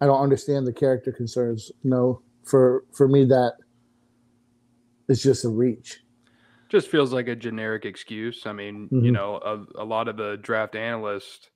I 0.00 0.06
don't 0.06 0.20
understand 0.22 0.66
the 0.66 0.72
character 0.72 1.12
concerns. 1.12 1.70
No, 1.82 2.20
for 2.44 2.84
for 2.92 3.08
me 3.08 3.24
that 3.26 3.54
is 5.08 5.22
just 5.22 5.44
a 5.44 5.48
reach. 5.48 6.00
just 6.70 6.88
feels 6.88 7.12
like 7.12 7.28
a 7.28 7.36
generic 7.36 7.84
excuse. 7.84 8.46
I 8.46 8.52
mean, 8.52 8.88
you 8.90 9.10
Mhm. 9.10 9.12
know, 9.12 9.36
a, 9.36 9.82
a 9.82 9.84
lot 9.84 10.08
of 10.08 10.16
the 10.16 10.38
draft 10.38 10.74
analysts 10.74 11.50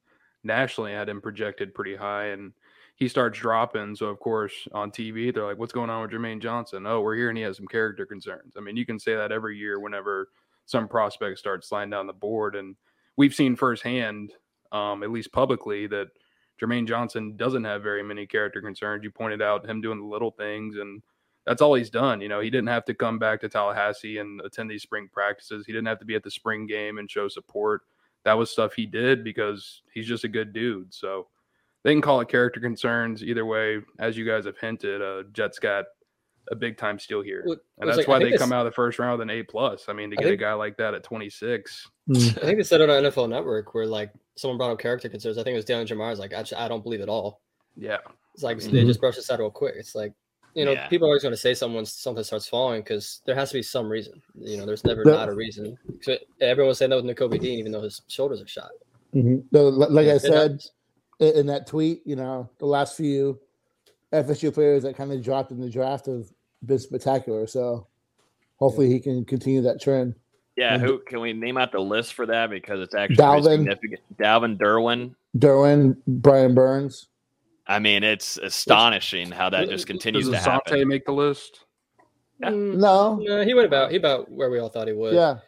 nationally 0.45 0.93
had 0.93 1.09
him 1.09 1.21
projected 1.21 1.75
pretty 1.75 1.97
high, 1.97 2.27
and 2.27 2.53
he 2.95 3.09
starts 3.09 3.39
dropping. 3.39 3.97
So, 3.97 4.07
of 4.07 4.21
course, 4.21 4.69
on 4.73 4.93
TV, 4.93 5.31
they're 5.33 5.45
like, 5.47 5.59
"What's 5.59 5.73
going 5.73 5.91
on 5.91 6.03
with 6.03 6.11
Jermaine 6.13 6.41
Johnson?" 6.41 6.87
Oh, 6.87 7.01
we're 7.01 7.17
hearing 7.17 7.35
he 7.37 7.43
has 7.43 7.57
some 7.57 7.67
character 7.67 8.07
concerns. 8.07 8.55
I 8.57 8.61
mean, 8.61 8.77
you 8.77 8.87
can 8.87 8.99
say 8.99 9.17
that 9.17 9.33
every 9.33 9.57
year 9.57 9.81
whenever 9.81 10.29
some 10.67 10.87
prospect 10.87 11.39
starts 11.39 11.69
sliding 11.69 11.91
down 11.91 12.07
the 12.07 12.13
board, 12.13 12.55
and 12.55 12.77
we've 13.17 13.35
seen 13.35 13.57
firsthand, 13.57 14.35
um, 14.71 15.03
at 15.03 15.11
least 15.11 15.33
publicly, 15.33 15.87
that 15.89 16.09
Jermaine 16.61 16.87
Johnson 16.87 17.37
doesn't 17.37 17.65
have 17.65 17.83
very 17.83 18.03
many 18.03 18.27
character 18.27 18.61
concerns. 18.61 19.05
You 19.05 19.11
pointed 19.11 19.41
out 19.43 19.69
him 19.69 19.81
doing 19.81 19.99
the 20.01 20.07
little 20.07 20.31
things 20.33 20.77
and 20.77 21.03
that's 21.47 21.63
all 21.63 21.75
he's 21.75 21.89
done. 21.91 22.21
You 22.21 22.29
know, 22.29 22.41
he 22.41 22.51
didn't 22.51 22.69
have 22.69 22.85
to 22.87 22.95
come 22.95 23.19
back 23.19 23.41
to 23.41 23.49
Tallahassee 23.49 24.19
and 24.19 24.41
attend 24.43 24.71
these 24.71 24.83
spring 24.83 25.09
practices. 25.11 25.65
He 25.67 25.73
didn't 25.73 25.87
have 25.87 25.99
to 26.01 26.05
be 26.05 26.15
at 26.15 26.23
the 26.23 26.31
spring 26.31 26.67
game 26.67 26.99
and 26.99 27.11
show 27.11 27.27
support. 27.29 27.83
That 28.25 28.35
was 28.35 28.51
stuff 28.51 28.75
he 28.75 28.85
did 28.85 29.25
because 29.25 29.83
he's 29.95 30.07
just 30.07 30.25
a 30.25 30.29
good 30.29 30.53
dude. 30.53 30.93
So 30.93 31.29
they 31.85 31.93
can 31.95 32.03
call 32.03 32.21
it 32.21 32.29
character 32.29 32.61
concerns 32.61 33.23
either 33.23 33.47
way. 33.47 33.79
As 33.99 34.19
you 34.19 34.27
guys 34.27 34.45
have 34.45 34.59
hinted, 34.59 35.01
uh, 35.01 35.23
Jets 35.33 35.59
got 35.59 35.87
a 36.51 36.57
big 36.57 36.77
time 36.77 36.99
steal 36.99 37.23
here, 37.23 37.45
Well, 37.47 37.57
and 37.79 37.89
that's 37.89 37.99
like- 37.99 38.09
why 38.09 38.19
they 38.19 38.27
it's- 38.27 38.41
come 38.41 38.53
out 38.53 38.67
of 38.67 38.73
the 38.73 38.75
first 38.75 38.99
round 38.99 39.13
with 39.19 39.21
an 39.23 39.31
A 39.31 39.43
plus. 39.43 39.85
I 39.89 39.93
mean, 39.93 40.11
to 40.11 40.17
I 40.19 40.23
get 40.25 40.33
a 40.33 40.37
guy 40.37 40.53
like 40.55 40.77
that 40.79 40.95
at 40.95 41.03
26, 41.03 41.87
Mm. 42.11 42.39
I 42.39 42.41
think 42.47 42.59
they 42.59 42.63
said 42.65 42.81
it 42.81 42.89
on 42.91 43.05
NFL 43.05 43.29
Network 43.29 43.75
where 43.75 43.87
like 43.87 44.11
someone 44.39 44.57
brought 44.59 44.71
up 44.71 44.79
character 44.79 45.09
concerns. 45.09 45.39
I 45.39 45.43
think 45.43 45.55
it 45.55 45.59
was 45.59 45.65
Daniel 45.65 45.85
Jeremiah's 45.87 46.19
like, 46.19 46.33
I, 46.35 46.43
just, 46.43 46.55
I 46.61 46.69
don't 46.69 46.83
believe 46.83 47.01
it 47.01 47.09
all. 47.09 47.41
yeah, 47.77 47.99
It's 48.35 48.43
like 48.43 48.57
Mhm. 48.59 48.71
they 48.73 48.85
just 48.85 49.01
brush 49.01 49.17
this 49.17 49.31
out 49.31 49.39
real 49.39 49.51
quick. 49.51 49.75
It's 49.77 49.95
like, 49.95 50.13
you 50.55 50.65
know, 50.65 50.73
Yeah. 50.73 50.89
people 50.89 51.07
are 51.07 51.11
always 51.11 51.23
going 51.23 51.33
to 51.35 51.37
say 51.41 51.55
something 51.55 51.77
when 51.77 51.85
something 51.87 52.25
starts 52.25 52.49
falling 52.49 52.81
because 52.83 53.21
there 53.27 53.35
has 53.35 53.51
to 53.51 53.55
be 53.59 53.63
some 53.63 53.89
reason. 53.89 54.21
You 54.37 54.57
know, 54.57 54.67
there's 54.67 54.85
never 54.85 55.05
The- 55.05 55.13
not 55.13 55.29
a 55.29 55.35
reason. 55.35 55.77
So 56.03 56.17
everyone 56.41 56.69
was 56.69 56.79
saying 56.79 56.91
that 56.91 57.03
with 57.03 57.05
Nakobe 57.17 57.39
Dean, 57.41 57.59
even 57.59 57.71
though 57.73 57.83
his 57.83 58.03
shoulders 58.09 58.41
are 58.41 58.47
shot. 58.49 58.71
Mhm. 59.15 59.45
So, 59.53 59.69
li- 59.69 59.87
like 59.91 60.09
I 60.09 60.19
said 60.19 60.33
happens. 60.33 60.73
in, 61.21 61.35
in 61.37 61.47
that 61.47 61.67
tweet, 61.67 62.03
you 62.07 62.17
know, 62.17 62.49
the 62.59 62.67
last 62.67 62.97
few 62.97 63.39
FSU 64.13 64.51
players 64.53 64.83
that 64.85 64.97
kind 64.97 65.13
of 65.13 65.23
dropped 65.23 65.51
in 65.53 65.61
the 65.61 65.69
draft 65.71 66.07
have 66.07 66.27
been 66.65 66.79
spectacular. 66.79 67.47
So 67.47 67.87
hopefully 68.57 68.89
he 68.89 68.99
can 69.01 69.25
continue 69.25 69.61
that 69.63 69.81
trend. 69.81 70.15
Yeah, 70.59 70.77
who 70.79 70.99
can 70.99 71.21
we 71.21 71.33
name 71.33 71.57
out 71.57 71.71
the 71.73 71.79
list 71.81 72.15
for 72.15 72.27
that 72.27 72.51
because 72.51 72.81
it's 72.81 72.95
actually 72.95 73.17
pretty 73.17 73.31
Dalvin. 73.43 73.59
significant. 73.59 74.01
Dalvin 74.19 74.59
Derwin. 74.59 75.15
Derwin, 75.37 75.97
Brian 76.07 76.55
Burns. 76.55 77.07
I 77.67 77.79
mean, 77.79 78.03
it's 78.03 78.39
astonishing 78.39 79.31
how 79.31 79.51
that 79.51 79.61
just 79.69 79.71
does 79.71 79.85
continues 79.85 80.29
to 80.31 80.37
Asante 80.37 80.43
happen. 80.71 80.89
make 80.89 81.05
the 81.05 81.13
list? 81.13 81.61
Yeah. 82.41 82.51
Mm, 82.51 82.77
No. 82.77 83.17
no, 83.23 83.45
he 83.45 83.55
went 83.55 83.67
about 83.67 83.91
he 83.91 83.97
about 83.99 84.31
where 84.31 84.51
we 84.51 84.59
all 84.59 84.69
thought 84.69 84.89
he 84.89 84.95
would. 84.95 85.15
Yeah. 85.15 85.39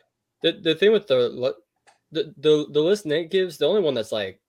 The 0.42 0.52
the 0.52 0.74
thing 0.74 0.92
with 0.92 1.06
the 1.08 1.54
the 2.12 2.34
the, 2.36 2.66
the 2.70 2.80
list 2.80 3.06
Nate 3.06 3.30
gives, 3.30 3.58
the 3.58 3.66
only 3.66 3.80
one 3.82 3.94
that's 3.94 4.12
like 4.12 4.40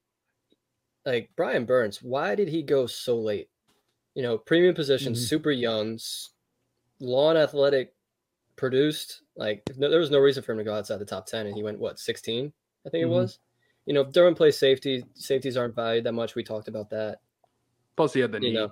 like 1.06 1.32
Brian 1.36 1.66
Burns, 1.66 2.02
why 2.04 2.36
did 2.36 2.48
he 2.50 2.62
go 2.62 2.86
so 2.88 3.18
late? 3.20 3.50
You 4.16 4.22
know, 4.24 4.38
premium 4.38 4.76
position, 4.76 5.14
Mhm. 5.14 5.18
super 5.18 5.52
young, 5.52 5.94
s- 5.96 6.30
lawn 7.00 7.38
athletic, 7.38 7.94
produced. 8.58 9.22
Like 9.42 9.64
no, 9.76 9.90
there 9.90 10.00
was 10.00 10.12
no 10.12 10.20
reason 10.20 10.44
for 10.44 10.52
him 10.52 10.60
to 10.60 10.64
go 10.64 10.76
outside 10.76 10.98
the 11.00 11.06
top 11.06 11.26
ten, 11.26 11.48
and 11.48 11.56
he 11.56 11.64
went 11.64 11.80
what 11.80 11.98
sixteen, 11.98 12.54
I 12.86 12.90
think 12.90 13.02
Mhm. 13.04 13.08
it 13.08 13.10
was. 13.10 13.40
You 13.88 13.94
know, 13.96 14.06
Derwin 14.06 14.36
plays 14.38 14.56
safety. 14.56 15.04
Safeties 15.16 15.58
aren't 15.58 15.74
valued 15.74 16.04
that 16.04 16.12
much. 16.14 16.36
We 16.36 16.44
talked 16.44 16.68
about 16.68 16.92
that. 16.92 17.22
Plus, 17.96 18.14
he 18.14 18.20
had 18.20 18.32
the 18.32 18.38
You 18.38 18.50
knee. 18.50 18.54
know, 18.54 18.72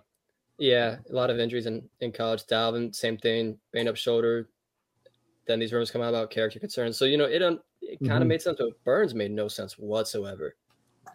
yeah, 0.60 0.98
a 1.10 1.14
lot 1.14 1.32
of 1.32 1.40
injuries 1.40 1.66
in, 1.66 1.90
in 2.02 2.12
college. 2.12 2.44
Dalvin, 2.46 2.94
same 2.96 3.18
thing, 3.18 3.60
banged 3.72 3.88
up 3.90 3.96
shoulder. 3.96 4.48
Then 5.48 5.58
these 5.58 5.74
rumors 5.74 5.90
come 5.90 6.04
out 6.04 6.10
about 6.10 6.30
character 6.30 6.60
concerns. 6.60 6.98
So 6.98 7.06
you 7.06 7.18
know, 7.18 7.26
it 7.26 7.42
un, 7.42 7.60
it 7.82 7.98
kind 8.08 8.22
of 8.22 8.28
Mhm. 8.28 8.28
made 8.28 8.42
sense, 8.44 8.58
but 8.60 8.84
Burns 8.84 9.16
made 9.16 9.32
no 9.32 9.48
sense 9.48 9.80
whatsoever. 9.80 10.56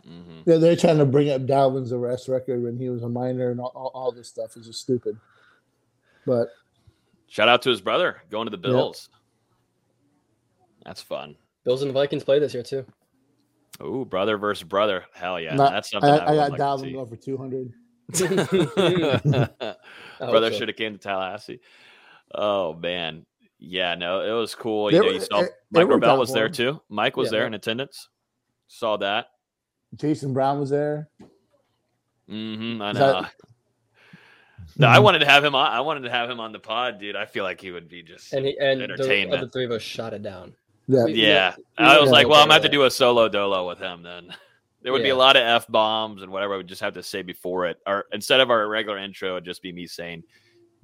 Mhm. 0.05 0.43
Yeah, 0.47 0.57
they're 0.57 0.75
trying 0.75 0.99
to 0.99 1.07
bring 1.07 1.31
up 1.31 1.43
Dalvin's 1.43 1.93
arrest 1.93 2.27
record 2.27 2.61
when 2.61 2.77
he 2.77 2.91
was 2.91 3.05
a 3.05 3.09
minor 3.09 3.53
and 3.53 3.61
all, 3.61 3.71
all, 3.77 3.93
all 3.95 4.11
this 4.11 4.27
stuff 4.29 4.57
is 4.57 4.67
just 4.67 4.81
stupid. 4.81 5.17
But 6.27 6.49
Shout 7.29 7.49
out 7.49 7.63
to 7.63 7.71
his 7.71 7.81
brother 7.81 8.21
going 8.31 8.47
to 8.47 8.51
the 8.51 8.59
Bills. 8.59 9.09
That's 10.85 11.03
fun. 11.03 11.37
Bills 11.65 11.83
and 11.83 11.89
the 11.91 11.95
Vikings 11.95 12.25
play 12.25 12.39
this 12.39 12.55
year 12.55 12.63
too. 12.63 12.85
Ooh, 13.83 14.05
brother 14.05 14.37
versus 14.39 14.65
brother. 14.65 15.05
Hell 15.15 15.41
yeah, 15.41 15.55
not- 15.55 15.73
that's 15.73 15.91
something 15.91 16.11
I, 16.11 16.19
I, 16.19 16.35
I 16.35 16.49
would 16.49 16.59
got 16.59 16.81
like 16.81 16.91
to 16.91 16.93
Dalvin 16.93 16.97
over 16.97 17.17
200. 17.17 17.73
Brother 20.21 20.53
so. 20.53 20.59
should 20.59 20.69
have 20.69 20.77
came 20.77 20.93
to 20.93 20.99
Tallahassee. 20.99 21.61
Oh 22.35 22.75
man, 22.75 23.25
yeah, 23.59 23.95
no, 23.95 24.21
it 24.21 24.39
was 24.39 24.55
cool. 24.55 24.91
They 24.91 24.97
You 24.97 25.03
know, 25.03 25.11
you 25.11 25.21
saw 25.21 25.37
they- 25.41 25.43
Mike 25.43 25.51
they 25.73 25.85
Rebell 25.85 26.11
top 26.11 26.19
was 26.19 26.33
there 26.33 26.49
too. 26.49 26.81
Mike 26.89 27.17
was 27.17 27.33
Yeah. 27.33 27.39
there 27.39 27.47
in 27.47 27.55
attendance. 27.55 28.09
Saw 28.69 28.97
that. 28.99 29.27
Jason 29.97 30.33
Brown 30.35 30.61
was 30.61 30.71
there. 30.71 31.09
Mm-hmm, 32.31 32.83
I 32.83 32.91
Is 32.91 32.99
know. 32.99 33.23
that- 33.23 33.33
No, 34.79 34.89
I 34.89 34.97
Mhm. 34.99 35.03
wanted 35.05 35.19
to 35.21 35.27
have 35.27 35.45
him 35.45 35.55
on. 35.55 35.71
I 35.71 35.81
wanted 35.81 36.01
to 36.03 36.11
have 36.11 36.29
him 36.29 36.41
on 36.41 36.51
the 36.53 36.59
pod, 36.59 36.99
dude. 36.99 37.17
I 37.17 37.27
feel 37.27 37.45
like 37.45 37.61
he 37.61 37.71
would 37.71 37.89
be 37.89 38.03
just 38.03 38.33
And 38.33 38.45
he 38.47 38.57
and 38.59 38.81
the 38.81 38.85
entertainment. 38.85 39.43
other 39.43 39.51
three 39.51 39.67
of 39.67 39.71
us 39.71 39.83
shot 39.83 40.15
it 40.15 40.23
down. 40.23 40.55
Yeah. 40.87 41.05
We- 41.05 41.13
we 41.15 41.23
yeah, 41.23 41.55
don't- 41.79 41.87
I 41.87 42.01
was 42.01 42.11
like, 42.11 42.29
well, 42.29 42.41
I'm 42.41 42.49
they 42.49 42.53
gonna 42.55 42.63
have 42.63 42.63
to 42.63 42.69
do 42.69 42.85
a 42.85 42.91
solo 42.91 43.29
dolo 43.29 43.67
with 43.69 43.79
him 43.79 44.03
then. 44.03 44.35
There 44.83 44.93
would 44.93 45.03
be 45.03 45.09
a 45.09 45.17
lot 45.17 45.35
of 45.37 45.43
f 45.43 45.67
bombs 45.67 46.21
and 46.21 46.31
whatever. 46.31 46.53
I 46.53 46.57
would 46.59 46.67
just 46.67 46.83
have 46.83 46.93
to 46.93 47.03
say 47.03 47.23
before 47.23 47.65
it, 47.65 47.79
or 47.87 48.05
instead 48.13 48.41
of 48.41 48.51
our 48.51 48.69
regular 48.69 48.99
intro, 48.99 49.31
it'd 49.31 49.47
just 49.47 49.63
be 49.63 49.73
me 49.73 49.87
saying, 49.87 50.25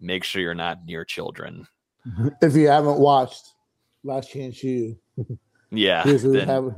"Make 0.00 0.24
sure 0.24 0.40
you're 0.40 0.54
not 0.54 0.86
near 0.86 1.04
children." 1.04 1.66
If 2.40 2.56
you 2.56 2.68
haven't 2.68 2.98
watched 2.98 3.52
Last 4.02 4.30
Chance 4.32 4.64
U, 4.64 4.96
Yeah, 5.70 6.02
here's 6.02 6.22
then- 6.22 6.74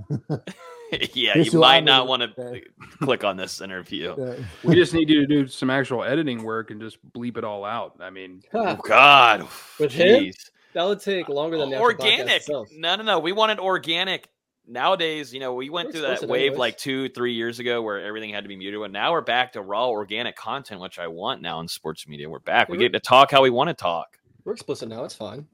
yeah, 1.15 1.35
here's 1.35 1.53
you 1.53 1.61
might 1.61 1.85
not 1.85 2.09
want 2.09 2.23
to 2.23 2.61
click 3.01 3.23
on 3.23 3.37
this 3.37 3.61
interview. 3.61 4.17
Yeah. 4.19 4.35
We 4.65 4.75
just 4.75 4.93
need 4.93 5.09
you 5.09 5.21
to 5.21 5.27
do 5.29 5.47
some 5.47 5.71
actual 5.71 6.03
editing 6.03 6.43
work 6.43 6.73
and 6.73 6.81
just 6.81 6.99
bleep 7.13 7.37
it 7.39 7.45
all 7.45 7.65
out. 7.65 7.95
I 8.01 8.11
mean, 8.11 8.43
Oh 8.53 8.75
God, 8.75 9.47
With 9.79 9.93
him? 9.93 10.33
Jeez. 10.73 10.75
That 10.75 10.85
would 10.85 11.01
take 11.01 11.29
longer 11.29 11.59
than 11.59 11.71
the 11.71 11.79
organic. 11.81 12.43
No, 12.49 12.97
no, 12.97 13.03
no. 13.03 13.19
We 13.19 13.33
wanted 13.33 13.59
organic. 13.59 14.29
Nowadays, 14.67 15.35
you 15.35 15.41
know, 15.41 15.55
we 15.55 15.71
went 15.71 15.89
We're 15.89 15.93
through 15.93 16.01
that 16.03 16.23
wave 16.29 16.41
anyways. 16.53 16.59
like 16.59 16.79
two, 16.79 17.09
three 17.09 17.35
years 17.35 17.59
ago 17.59 17.83
where 17.83 18.01
everything 18.01 18.31
had 18.31 18.45
to 18.45 18.49
be 18.49 18.55
muted. 18.57 18.81
And 18.81 18.93
now 18.93 19.11
we're 19.11 19.21
back 19.21 19.55
to 19.55 19.61
raw 19.61 19.89
organic 19.89 20.37
content, 20.37 20.81
which 20.81 21.01
I 21.01 21.09
want 21.09 21.43
now 21.43 21.59
in 21.61 21.67
sports 21.67 22.07
media. 22.07 22.31
We're 22.31 22.39
back. 22.39 22.69
We 22.69 22.77
Yeah, 22.79 22.85
get 22.85 22.93
to 22.93 23.01
talk 23.01 23.33
how 23.33 23.43
we 23.43 23.51
want 23.51 23.69
to 23.69 23.75
talk. 23.75 24.19
We're 24.45 24.53
explicit 24.53 24.89
now. 24.89 25.03
It's 25.05 25.15
fine. 25.15 25.49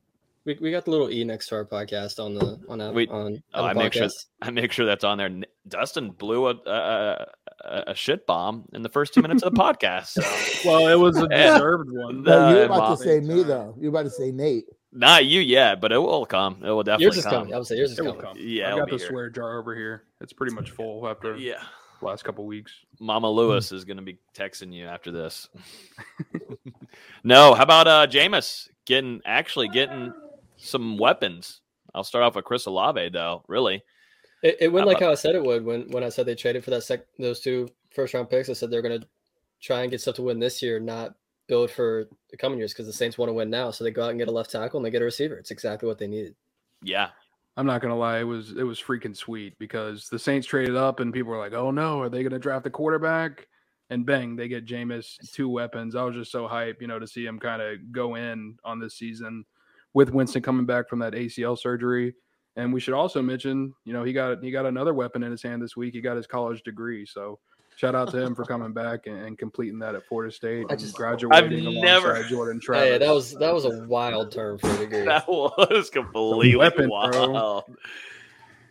We, 0.45 0.59
we 0.61 0.71
got 0.71 0.85
the 0.85 0.91
little 0.91 1.11
e 1.11 1.25
next 1.25 1.49
to 1.49 1.57
our 1.57 1.65
podcast 1.65 2.23
on 2.23 2.35
the 2.35 2.59
on 2.69 2.79
that 2.79 2.93
We- 2.95 3.09
on, 3.09 3.43
Oh, 3.55 3.65
on 3.65 3.71
I 3.71 3.73
make 3.83 3.93
sure. 3.95 4.09
I 4.43 4.51
make 4.51 4.73
sure 4.73 4.85
that's 4.87 5.05
on 5.05 5.17
there. 5.19 5.31
Dustin 5.67 6.11
blew 6.11 6.47
a 6.49 6.55
a, 6.67 7.27
a, 7.65 7.85
a 7.89 7.95
shit 7.95 8.27
bomb 8.27 8.65
in 8.75 8.83
the 8.83 8.89
first 8.91 9.15
two 9.15 9.23
minutes 9.23 9.43
of 9.43 9.55
the 9.55 9.59
podcast. 9.61 10.07
So. 10.09 10.23
well, 10.67 10.87
it 10.89 10.97
was 10.99 11.17
a 11.17 11.29
deserved 11.29 11.89
one. 11.91 12.23
The- 12.25 12.31
No, 12.31 12.51
you're 12.51 12.63
Uh, 12.71 12.77
about 12.77 12.99
to 12.99 13.05
say 13.05 13.21
me 13.21 13.43
though. 13.43 13.75
You're 13.79 13.91
about 13.91 14.05
to 14.05 14.11
say 14.11 14.33
Nate. 14.33 14.67
Not 14.93 15.27
you 15.27 15.41
yet, 15.41 15.81
but 15.81 15.93
it 15.93 15.99
will 15.99 16.25
come. 16.25 16.63
It 16.65 16.71
will 16.71 16.83
definitely 16.83 17.05
Yours 17.05 17.19
is 17.19 17.25
come. 17.25 17.33
coming. 17.35 17.55
I 17.55 17.59
would 17.59 17.67
say 17.67 17.77
yours 17.77 17.93
is 17.93 17.99
It 17.99 18.03
will 18.05 18.13
coming. 18.15 18.27
come. 18.27 18.37
Yeah, 18.41 18.65
I 18.65 18.69
it'll 18.69 18.79
got 18.81 18.91
the 18.91 18.97
here. 18.97 19.09
swear 19.09 19.31
jar 19.31 19.59
over 19.59 19.75
here. 19.77 20.05
It's 20.21 20.33
pretty 20.33 20.55
much 20.55 20.71
full 20.71 21.07
after 21.09 21.37
Yeah. 21.37 21.63
last 22.01 22.25
couple 22.25 22.47
weeks. 22.47 22.73
Mama 22.99 23.31
Lewis 23.31 23.71
is 23.73 23.85
going 23.85 23.99
to 23.99 24.03
be 24.03 24.19
texting 24.35 24.73
you 24.73 24.87
after 24.87 25.11
this. 25.11 25.49
no, 27.25 27.55
how 27.55 27.63
about 27.63 27.87
uh 27.89 28.07
Jameis 28.07 28.69
getting 28.87 29.21
actually 29.25 29.69
getting 29.69 30.13
some 30.57 30.97
weapons? 30.99 31.61
I'll 31.95 32.05
start 32.05 32.25
off 32.25 32.37
with 32.37 32.45
Chris 32.45 32.67
Olave 32.67 33.11
though. 33.11 33.45
Really, 33.49 33.83
It, 34.43 34.57
it 34.61 34.69
went 34.69 34.85
How 34.85 34.89
like 34.89 34.97
about- 34.99 35.07
how 35.07 35.13
I 35.13 35.17
said 35.17 35.35
it 35.35 35.43
would 35.45 35.65
when 35.65 35.91
when 35.91 36.05
I 36.05 36.09
said 36.09 36.27
they 36.27 36.35
traded 36.35 36.65
for 36.65 36.71
that 36.71 36.83
sec 36.83 37.01
those 37.19 37.41
two 37.41 37.69
first 37.91 38.15
round 38.15 38.31
picks. 38.31 38.49
I 38.49 38.53
said 38.55 38.71
they're 38.71 38.83
gonna 38.83 39.07
try 39.61 39.83
and 39.83 39.91
get 39.91 40.01
stuff 40.01 40.15
to 40.17 40.23
win 40.23 40.39
this 40.39 40.63
year, 40.63 40.79
not 40.81 41.15
build 41.49 41.71
for 41.71 42.07
the 42.31 42.37
coming 42.37 42.59
years 42.59 42.73
because 42.73 42.87
the 42.87 42.93
Saints 42.93 43.19
want 43.19 43.29
to 43.29 43.33
win 43.33 43.51
now. 43.51 43.71
So 43.71 43.83
they 43.83 43.91
go 43.91 44.05
out 44.05 44.11
and 44.11 44.19
get 44.19 44.29
a 44.29 44.33
left 44.33 44.51
tackle 44.51 44.79
and 44.79 44.87
they 44.87 44.91
get 44.91 45.03
a 45.03 45.07
receiver. 45.07 45.37
It's 45.37 45.51
exactly 45.51 45.89
what 45.89 45.99
they 45.99 46.07
needed. 46.07 46.37
yeah. 46.83 47.09
I'm 47.57 47.67
not 47.67 47.81
gonna 47.81 47.97
lie, 47.97 48.21
it 48.21 48.23
was 48.23 48.53
it 48.53 48.63
was 48.63 48.81
freaking 48.81 49.17
sweet 49.17 49.59
because 49.59 50.09
the 50.09 50.19
Saints 50.19 50.47
traded 50.47 50.77
up 50.77 51.01
and 51.01 51.13
people 51.13 51.33
were 51.33 51.41
like, 51.41 51.55
"Oh 51.55 51.73
no, 51.73 52.01
are 52.01 52.09
they 52.09 52.23
gonna 52.23 52.39
draft 52.39 52.67
a 52.67 52.71
quarterback?" 52.71 53.49
And 53.91 54.07
bang, 54.07 54.37
they 54.37 54.47
get 54.47 54.65
Jameis 54.65 55.17
two 55.33 55.49
weapons. 55.49 55.97
I 55.97 56.05
was 56.05 56.15
just 56.15 56.31
so 56.31 56.47
hyped, 56.47 56.81
you 56.81 56.87
know, 56.87 57.01
to 57.01 57.07
see 57.09 57.27
him 57.27 57.41
kind 57.41 57.61
of 57.61 57.91
go 57.91 58.15
in 58.15 58.57
on 58.63 58.79
this 58.79 58.95
season 58.95 59.45
with 59.93 60.11
Winston 60.11 60.41
coming 60.41 60.67
back 60.67 60.89
from 60.89 61.01
that 61.01 61.15
ACL 61.15 61.59
surgery. 61.59 62.15
And 62.55 62.73
we 62.73 62.79
should 62.79 62.95
also 62.95 63.23
mention, 63.23 63.75
you 63.85 63.93
know, 63.93 64.05
he 64.05 64.13
got 64.13 64.41
he 64.41 64.53
got 64.53 64.67
another 64.67 64.95
weapon 64.95 65.25
in 65.25 65.33
his 65.33 65.43
hand 65.43 65.61
this 65.61 65.77
week. 65.77 65.95
He 65.95 66.01
got 66.01 66.17
his 66.17 66.29
college 66.29 66.63
degree, 66.63 67.07
so 67.07 67.41
shout 67.79 67.95
out 67.95 68.11
to 68.11 68.21
him 68.21 68.35
for 68.35 68.45
coming 68.45 68.73
back 68.73 69.07
and, 69.07 69.17
and 69.25 69.39
completing 69.39 69.79
that 69.79 69.95
at 69.95 70.05
Florida 70.09 70.33
State 70.35 70.67
I 70.69 70.73
and 70.73 70.81
just- 70.81 70.97
graduating 70.97 71.45
I've 71.45 71.53
alongside 71.53 71.81
never- 71.85 72.23
Jordan 72.25 72.61
Travis. 72.61 72.89
Hey, 72.89 72.99
that 72.99 73.11
was 73.15 73.35
that 73.35 73.55
was 73.55 73.65
a 73.67 73.85
wild 73.87 74.33
term 74.33 74.59
for 74.59 74.69
a 74.71 74.77
degree. 74.79 75.05
That 75.05 75.29
was 75.29 75.89
completely 75.91 76.57
weapon, 76.57 76.89
bro. 76.89 77.31
wild. 77.31 77.65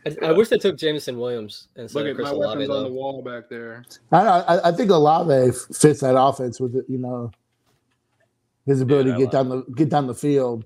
I, 0.05 0.27
I 0.27 0.31
wish 0.33 0.49
they 0.49 0.57
took 0.57 0.77
Jameson 0.77 1.17
Williams 1.17 1.67
instead 1.75 1.99
Look 1.99 2.07
at 2.09 2.15
Chris 2.15 2.25
my 2.27 2.31
Olave. 2.33 2.59
weapons 2.59 2.69
on 2.69 2.83
the 2.83 2.91
wall 2.91 3.21
back 3.21 3.49
there. 3.49 3.83
I, 4.11 4.17
I 4.19 4.69
I 4.69 4.71
think 4.73 4.89
Olave 4.91 5.57
fits 5.73 6.01
that 6.01 6.17
offense 6.19 6.59
with 6.59 6.75
it, 6.75 6.85
you 6.89 6.97
know 6.97 7.31
his 8.65 8.81
ability 8.81 9.11
to 9.13 9.17
get 9.17 9.31
down 9.31 9.47
the 9.47 9.63
get 9.75 9.87
down 9.89 10.07
the 10.07 10.13
field. 10.15 10.65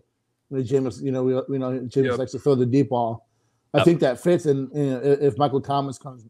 You 0.50 0.58
know, 0.58 0.64
Jameis, 0.64 1.02
you 1.04 1.12
know, 1.12 1.24
we, 1.24 1.40
we 1.48 1.58
know 1.60 1.72
Jameis 1.82 2.06
Yep. 2.10 2.18
likes 2.18 2.32
to 2.32 2.40
throw 2.40 2.56
the 2.56 2.66
deep 2.66 2.90
ball. 2.90 3.28
I 3.74 3.78
Yep. 3.78 3.86
think 3.86 4.00
that 4.02 4.20
fits. 4.20 4.46
And 4.48 4.70
you 4.76 4.84
know, 4.92 4.98
if 5.04 5.22
if 5.22 5.38
Michael 5.38 5.62
Thomas 5.62 5.98
comes, 6.00 6.26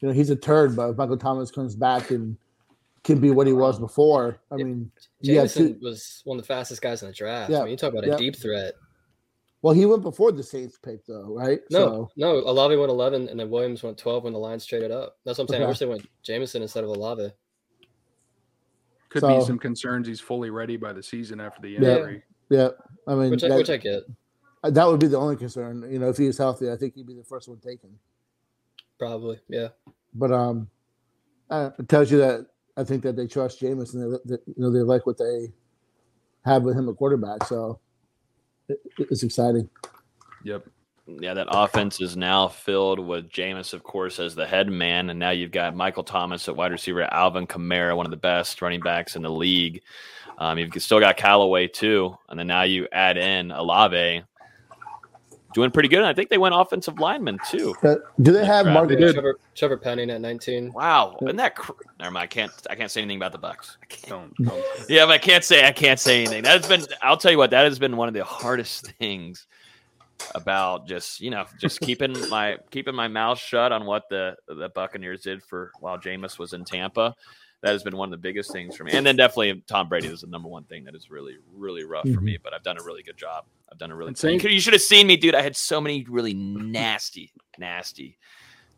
you 0.00 0.08
know, 0.08 0.14
he's 0.14 0.30
a 0.30 0.36
turd, 0.36 0.76
but 0.76 0.90
if 0.90 0.96
Michael 0.96 1.16
Thomas 1.16 1.50
comes 1.50 1.74
back 1.74 2.10
and 2.10 2.36
can 3.04 3.20
be 3.20 3.30
what 3.30 3.46
he 3.46 3.52
was 3.52 3.76
um, 3.76 3.82
before, 3.82 4.40
I 4.50 4.56
Yeah. 4.56 4.64
mean, 4.64 4.90
yeah, 5.20 5.34
Jameson 5.46 5.78
was 5.82 6.20
one 6.24 6.38
of 6.38 6.44
the 6.44 6.46
fastest 6.46 6.82
guys 6.82 7.02
in 7.02 7.08
the 7.08 7.14
draft. 7.14 7.50
Yeah, 7.50 7.58
I 7.58 7.62
mean, 7.62 7.70
you 7.72 7.76
talk 7.76 7.92
about 7.92 8.06
yeah. 8.06 8.14
a 8.14 8.18
deep 8.18 8.36
threat. 8.36 8.74
well, 9.62 9.74
he 9.74 9.86
went 9.86 10.02
before 10.02 10.30
the 10.30 10.42
Saints 10.42 10.78
pick, 10.80 11.04
though, 11.06 11.34
right? 11.34 11.60
No, 11.70 11.78
So, 11.78 12.10
no, 12.16 12.36
Olave 12.38 12.76
went 12.76 12.90
11, 12.90 13.28
and 13.28 13.40
then 13.40 13.50
Williams 13.50 13.82
went 13.82 13.98
12 13.98 14.24
when 14.24 14.32
the 14.32 14.38
Lions 14.38 14.64
traded 14.66 14.90
up. 14.90 15.16
That's 15.24 15.38
what 15.38 15.44
I'm 15.44 15.48
saying. 15.48 15.62
I 15.64 15.66
wish 15.66 15.78
they 15.80 15.86
went 15.86 16.08
Jameson 16.22 16.62
instead 16.62 16.84
of 16.84 16.90
Olave. 16.90 17.30
Could 19.08 19.20
So- 19.22 19.38
be 19.38 19.44
some 19.44 19.58
concerns 19.58 20.06
he's 20.06 20.20
fully 20.20 20.50
ready 20.50 20.76
by 20.76 20.92
the 20.92 21.02
season 21.02 21.40
after 21.40 21.60
the 21.62 21.76
injury. 21.76 22.22
Yeah, 22.50 22.68
I 23.06 23.14
mean, 23.14 23.30
which 23.30 23.44
I, 23.44 23.48
that, 23.48 23.56
which 23.56 23.70
I 23.70 23.76
get. 23.78 24.04
that 24.62 24.86
would 24.86 25.00
be 25.00 25.06
the 25.06 25.18
only 25.18 25.36
concern. 25.36 25.86
You 25.90 25.98
know, 25.98 26.08
if 26.08 26.16
he 26.18 26.26
was 26.26 26.38
healthy, 26.38 26.70
I 26.70 26.76
think 26.76 26.94
he'd 26.94 27.06
be 27.06 27.14
the 27.14 27.24
first 27.24 27.48
one 27.48 27.58
taken. 27.58 27.98
Probably, 28.98 29.38
yeah. 29.48 29.68
But 30.14 30.32
um, 30.32 30.68
uh, 31.50 31.70
it 31.78 31.88
tells 31.88 32.10
you 32.10 32.18
that 32.18 32.46
I 32.76 32.84
think 32.84 33.02
that 33.02 33.16
they 33.16 33.26
trust 33.26 33.60
Jameis 33.60 33.94
and 33.94 34.02
they, 34.02 34.18
that, 34.26 34.42
you 34.46 34.54
know 34.56 34.70
they 34.70 34.80
like 34.80 35.06
what 35.06 35.18
they 35.18 35.52
have 36.44 36.62
with 36.62 36.76
him 36.76 36.88
at 36.88 36.96
quarterback. 36.96 37.44
So 37.44 37.80
it, 38.68 38.78
it's 38.98 39.22
exciting. 39.22 39.68
Yep. 40.44 40.66
Yeah, 41.20 41.32
that 41.34 41.48
offense 41.50 42.02
is 42.02 42.18
now 42.18 42.48
filled 42.48 42.98
with 43.00 43.30
Jameis, 43.30 43.72
of 43.72 43.82
course, 43.82 44.18
as 44.18 44.34
the 44.34 44.46
head 44.46 44.68
man, 44.68 45.08
and 45.08 45.18
now 45.18 45.30
you've 45.30 45.50
got 45.50 45.74
Michael 45.74 46.04
Thomas 46.04 46.46
at 46.48 46.56
wide 46.56 46.70
receiver, 46.70 47.02
Alvin 47.14 47.46
Kamara, 47.46 47.96
one 47.96 48.04
of 48.04 48.10
the 48.10 48.18
best 48.18 48.60
running 48.60 48.80
backs 48.80 49.16
in 49.16 49.22
the 49.22 49.30
league. 49.30 49.80
Um, 50.36 50.58
you've 50.58 50.70
still 50.82 51.00
got 51.00 51.16
Callaway 51.16 51.66
too, 51.66 52.14
and 52.28 52.38
then 52.38 52.46
now 52.46 52.62
you 52.62 52.86
add 52.92 53.16
in 53.16 53.50
Olave, 53.50 54.22
doing 55.54 55.70
pretty 55.70 55.88
good. 55.88 55.98
And 56.00 56.06
I 56.08 56.12
think 56.14 56.28
they 56.30 56.38
went 56.38 56.54
offensive 56.54 56.98
lineman 56.98 57.38
too. 57.50 57.74
Uh, 57.82 57.96
do 58.22 58.32
they 58.32 58.44
have 58.44 58.66
Right. 58.66 58.72
Mark? 58.72 58.88
They 58.88 58.96
did. 58.96 59.14
Trevor, 59.14 59.38
Trevor 59.54 59.76
Penning 59.76 60.10
at 60.10 60.20
19. 60.20 60.72
Wow, 60.72 61.16
isn't 61.22 61.36
that? 61.36 61.54
Cr- 61.56 61.72
Never 61.98 62.10
mind. 62.10 62.24
I 62.24 62.26
can't. 62.26 62.52
I 62.70 62.74
can't 62.74 62.90
say 62.90 63.00
anything 63.02 63.18
about 63.18 63.32
the 63.32 63.38
Bucs. 63.38 63.76
I 63.82 63.86
can't. 63.86 64.08
Don't. 64.08 64.48
don't. 64.48 64.64
Yeah, 64.88 65.06
but 65.06 65.12
I 65.12 65.18
can't 65.18 65.44
say. 65.44 65.66
I 65.66 65.72
can't 65.72 65.98
say 65.98 66.20
anything. 66.22 66.42
That's 66.42 66.68
been. 66.68 66.82
I'll 67.02 67.16
tell 67.16 67.32
you 67.32 67.38
what. 67.38 67.50
That 67.50 67.64
has 67.64 67.78
been 67.78 67.96
one 67.96 68.08
of 68.08 68.14
the 68.14 68.24
hardest 68.24 68.86
things 68.98 69.46
about 70.34 70.86
just 70.88 71.20
you 71.20 71.30
know 71.30 71.44
just 71.60 71.80
keeping 71.80 72.12
my 72.28 72.56
keeping 72.70 72.94
my 72.94 73.06
mouth 73.08 73.38
shut 73.38 73.70
on 73.72 73.86
what 73.86 74.08
the 74.10 74.36
the 74.48 74.68
Buccaneers 74.70 75.22
did 75.22 75.42
for 75.42 75.70
while 75.80 75.98
Jameis 75.98 76.38
was 76.38 76.52
in 76.52 76.64
Tampa. 76.64 77.14
That 77.62 77.72
has 77.72 77.82
been 77.82 77.96
one 77.96 78.06
of 78.08 78.10
the 78.12 78.16
biggest 78.22 78.52
things 78.52 78.76
for 78.76 78.84
me. 78.84 78.92
And 78.92 79.04
then 79.04 79.16
definitely 79.16 79.62
Tom 79.66 79.88
Brady 79.88 80.06
is 80.06 80.20
the 80.20 80.28
number 80.28 80.48
one 80.48 80.62
thing 80.64 80.84
that 80.84 80.94
is 80.94 81.10
really 81.10 81.36
really 81.52 81.82
rough 81.84 82.08
for 82.08 82.20
me. 82.20 82.38
But 82.42 82.54
I've 82.54 82.62
done 82.62 82.78
a 82.78 82.84
really 82.84 83.02
good 83.02 83.16
job. 83.16 83.46
I've 83.70 83.78
done 83.78 83.90
a 83.90 83.96
really. 83.96 84.14
And 84.22 84.42
You, 84.44 84.50
you 84.50 84.60
should 84.60 84.74
have 84.74 84.82
seen 84.82 85.06
me, 85.08 85.16
dude. 85.16 85.34
I 85.34 85.42
had 85.42 85.56
so 85.56 85.80
many 85.80 86.06
really 86.08 86.34
nasty, 86.34 87.32
nasty 87.58 88.16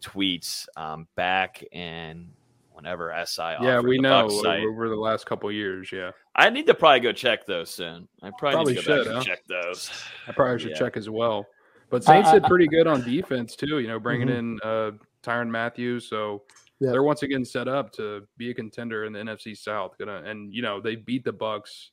tweets 0.03 0.67
um, 0.77 1.07
back 1.15 1.63
in 1.73 2.29
whenever 2.73 3.13
SI. 3.27 3.43
Yeah, 3.43 3.77
offered 3.79 3.89
we 3.89 3.97
the 3.99 4.03
know 4.03 4.29
site. 4.43 4.65
over 4.65 4.89
the 4.89 4.97
last 4.97 5.27
couple 5.27 5.51
years. 5.53 5.91
Yeah, 5.93 6.13
I 6.35 6.49
need 6.51 6.67
to 6.67 6.75
probably 6.75 7.01
go 7.01 7.13
check 7.13 7.47
those 7.47 7.71
soon. 7.71 8.09
I 8.23 8.31
probably, 8.39 8.75
Probably 8.75 8.75
need 8.75 8.81
to 8.81 8.87
go 8.87 8.97
should, 8.97 9.05
back 9.05 9.13
huh? 9.13 9.19
and 9.19 9.27
check 9.27 9.47
those. 9.47 9.91
I 10.27 10.33
probably 10.33 10.59
should 10.59 10.71
Yeah. 10.71 10.77
check 10.79 10.97
as 10.97 11.11
well. 11.11 11.47
But 11.91 12.05
Saints 12.05 12.31
did 12.33 12.45
pretty 12.45 12.69
good 12.69 12.87
on 12.87 13.03
defense 13.03 13.57
too. 13.57 13.81
You 13.81 13.89
know, 13.89 13.99
bringing 13.99 14.29
Mhm. 14.29 14.39
in 14.39 14.59
uh, 14.63 14.91
Tyrann 15.23 15.51
Mathieu, 15.51 16.01
so 16.01 16.43
Yeah. 16.81 16.93
they're 16.93 17.03
once 17.03 17.23
again 17.23 17.45
set 17.45 17.69
up 17.69 17.93
to 17.93 18.27
be 18.39 18.51
a 18.51 18.55
contender 18.55 19.05
in 19.05 19.13
the 19.13 19.19
NFC 19.19 19.57
South. 19.57 19.97
Gonna 19.99 20.23
and 20.25 20.53
you 20.53 20.63
know 20.63 20.81
they 20.81 20.97
beat 20.97 21.25
the 21.25 21.33
Bucs 21.33 21.89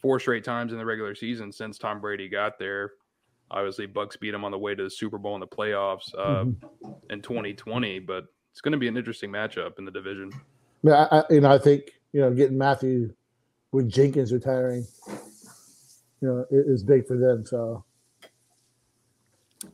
four 0.00 0.20
straight 0.20 0.44
times 0.44 0.72
in 0.72 0.78
the 0.78 0.84
regular 0.84 1.14
season 1.14 1.50
since 1.52 1.78
Tom 1.78 2.00
Brady 2.00 2.28
got 2.28 2.58
there. 2.58 2.92
Obviously, 3.50 3.86
Bucs 3.86 4.18
beat 4.18 4.30
them 4.32 4.44
on 4.44 4.50
the 4.50 4.58
way 4.58 4.74
to 4.74 4.82
the 4.84 4.90
Super 4.90 5.18
Bowl 5.18 5.34
in 5.34 5.40
the 5.40 5.46
playoffs 5.46 6.12
uh, 6.18 6.44
in 7.10 7.20
2020, 7.22 7.98
but 8.00 8.24
it's 8.50 8.60
going 8.62 8.72
to 8.72 8.78
be 8.78 8.88
an 8.88 8.96
interesting 8.96 9.30
matchup 9.30 9.78
in 9.78 9.84
the 9.84 9.90
division. 9.90 10.30
Yeah, 10.82 11.06
I, 11.10 11.18
I, 11.20 11.24
you 11.30 11.40
know, 11.40 11.50
I 11.52 11.58
think 11.58 11.92
you 12.12 12.20
know 12.20 12.32
getting 12.32 12.56
Mathieu 12.58 13.14
with 13.70 13.88
Jenkins 13.90 14.32
retiring, 14.32 14.86
you 16.20 16.28
know, 16.28 16.46
i- 16.50 16.54
is 16.70 16.82
big 16.82 17.06
for 17.06 17.16
them. 17.16 17.44
So 17.46 17.84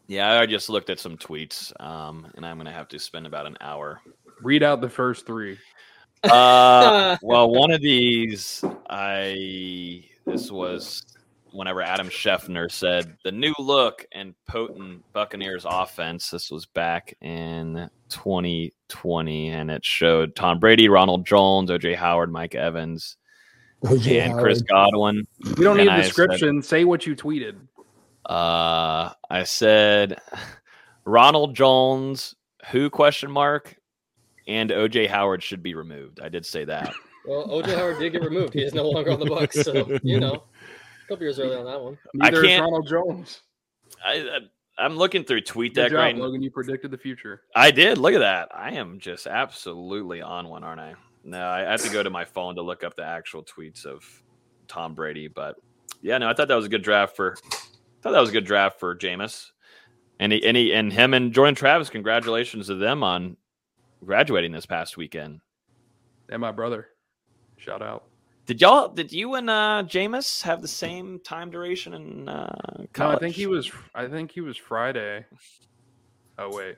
Yeah, 0.06 0.38
I 0.40 0.46
just 0.46 0.68
looked 0.68 0.90
at 0.90 0.98
some 1.00 1.16
tweets, 1.16 1.72
um, 1.80 2.26
and 2.34 2.44
I'm 2.44 2.56
gonna 2.58 2.72
have 2.72 2.88
to 2.88 2.98
spend 2.98 3.26
about 3.26 3.46
an 3.46 3.56
hour. 3.60 4.00
Read 4.42 4.62
out 4.62 4.80
the 4.80 4.88
first 4.88 5.26
three. 5.26 5.58
Uh, 6.24 7.16
well, 7.22 7.50
one 7.50 7.70
of 7.70 7.80
these, 7.80 8.64
I 8.88 10.04
this 10.26 10.50
was 10.50 11.04
whenever 11.52 11.80
Adam 11.80 12.08
Schefter 12.08 12.70
said 12.70 13.16
the 13.24 13.32
new 13.32 13.54
look 13.58 14.04
and 14.12 14.34
potent 14.46 15.02
Buccaneers 15.12 15.64
offense. 15.68 16.30
This 16.30 16.50
was 16.50 16.66
back 16.66 17.16
in 17.20 17.88
2020, 18.10 19.50
and 19.50 19.70
it 19.70 19.84
showed 19.84 20.34
Tom 20.36 20.58
Brady, 20.58 20.88
Ronald 20.88 21.26
Jones, 21.26 21.70
OJ 21.70 21.96
Howard, 21.96 22.30
Mike 22.30 22.54
Evans, 22.54 23.16
OJ 23.84 24.20
and 24.22 24.38
Chris 24.38 24.62
Godwin. 24.62 25.26
We 25.56 25.64
don't 25.64 25.78
And 25.80 25.88
need 25.88 25.92
I 25.92 25.98
a 25.98 26.02
said- 26.02 26.06
description. 26.08 26.62
Say 26.62 26.84
what 26.84 27.06
you 27.06 27.16
tweeted. 27.16 27.56
Uh, 28.26 29.12
I 29.30 29.44
said 29.44 30.20
Ronald 31.04 31.54
Jones, 31.56 32.34
who 32.70 32.90
question 32.90 33.30
mark, 33.30 33.76
and 34.48 34.70
OJ 34.70 35.06
Howard 35.08 35.42
should 35.42 35.62
be 35.62 35.74
removed. 35.74 36.20
I 36.20 36.28
did 36.28 36.44
say 36.44 36.64
that. 36.64 36.92
Well, 37.26 37.46
OJ 37.48 37.74
Howard 37.76 37.98
did 37.98 38.12
get 38.12 38.22
removed. 38.22 38.54
He 38.54 38.62
is 38.62 38.72
no 38.72 38.88
longer 38.88 39.10
on 39.10 39.20
the 39.20 39.26
Bucs, 39.26 39.62
so 39.62 39.98
you 40.02 40.18
know, 40.18 40.32
a 40.32 41.08
couple 41.08 41.24
years 41.24 41.38
early 41.38 41.56
on 41.56 41.66
that 41.66 41.78
one. 41.78 41.98
I 42.22 42.30
Neither 42.30 42.42
is 42.42 42.46
can't- 42.48 42.62
Ronald 42.64 42.88
Jones. 42.88 43.42
I, 44.02 44.12
I 44.12 44.38
I'm 44.82 44.96
looking 44.96 45.24
through 45.24 45.42
TweetDeck 45.42 45.74
Good 45.74 45.90
job, 45.90 45.98
right 45.98 46.16
now. 46.16 46.22
Logan. 46.22 46.40
You 46.40 46.50
predicted 46.50 46.90
the 46.90 46.96
future. 46.96 47.42
I 47.54 47.70
did. 47.70 47.98
Look 47.98 48.14
at 48.14 48.20
that. 48.20 48.48
I 48.54 48.70
am 48.76 48.98
just 48.98 49.26
absolutely 49.26 50.22
on 50.22 50.48
one, 50.48 50.64
aren't 50.64 50.80
I? 50.80 50.94
No, 51.22 51.46
I 51.46 51.60
have 51.60 51.82
to 51.82 51.90
go 51.90 52.02
to 52.02 52.08
my 52.08 52.24
phone 52.24 52.54
to 52.54 52.62
look 52.62 52.82
up 52.82 52.94
the 52.96 53.04
actual 53.04 53.42
tweets 53.44 53.84
of 53.84 54.02
Tom 54.66 54.94
Brady. 54.94 55.28
But 55.28 55.56
yeah, 56.00 56.16
no, 56.16 56.30
I 56.30 56.32
thought 56.32 56.48
that 56.48 56.54
was 56.54 56.66
a 56.66 56.70
good 56.70 56.82
draft 56.84 57.14
for. 57.14 57.36
I 57.52 57.56
thought 58.00 58.12
that 58.12 58.20
was 58.20 58.30
a 58.30 58.32
good 58.32 58.46
draft 58.46 58.80
for 58.80 58.96
Jameis, 58.96 59.50
and 60.18 60.32
he, 60.32 60.42
and 60.46 60.56
he, 60.56 60.72
and 60.72 60.90
him 60.90 61.12
and 61.12 61.30
Jordan 61.34 61.56
Travis. 61.56 61.90
Congratulations 61.90 62.68
to 62.68 62.76
them 62.76 63.02
on 63.02 63.36
graduating 64.04 64.52
this 64.52 64.66
past 64.66 64.96
weekend. 64.96 65.40
And 66.30 66.40
my 66.40 66.52
brother. 66.52 66.88
Shout 67.56 67.82
out. 67.82 68.04
Did 68.46 68.60
y'all? 68.60 68.88
Did 68.88 69.12
you 69.12 69.34
and 69.34 69.50
uh, 69.50 69.82
Jameis 69.86 70.42
have 70.42 70.62
the 70.62 70.68
same 70.68 71.20
time 71.20 71.50
duration 71.50 71.92
in 71.94 72.28
uh, 72.28 72.84
No. 72.98 73.10
I 73.10 73.18
think 73.18 73.34
he 73.34 73.46
was. 73.46 73.70
I 73.94 74.06
think 74.06 74.30
he 74.32 74.40
was 74.40 74.56
Friday. 74.56 75.24
Oh 76.38 76.54
wait. 76.56 76.76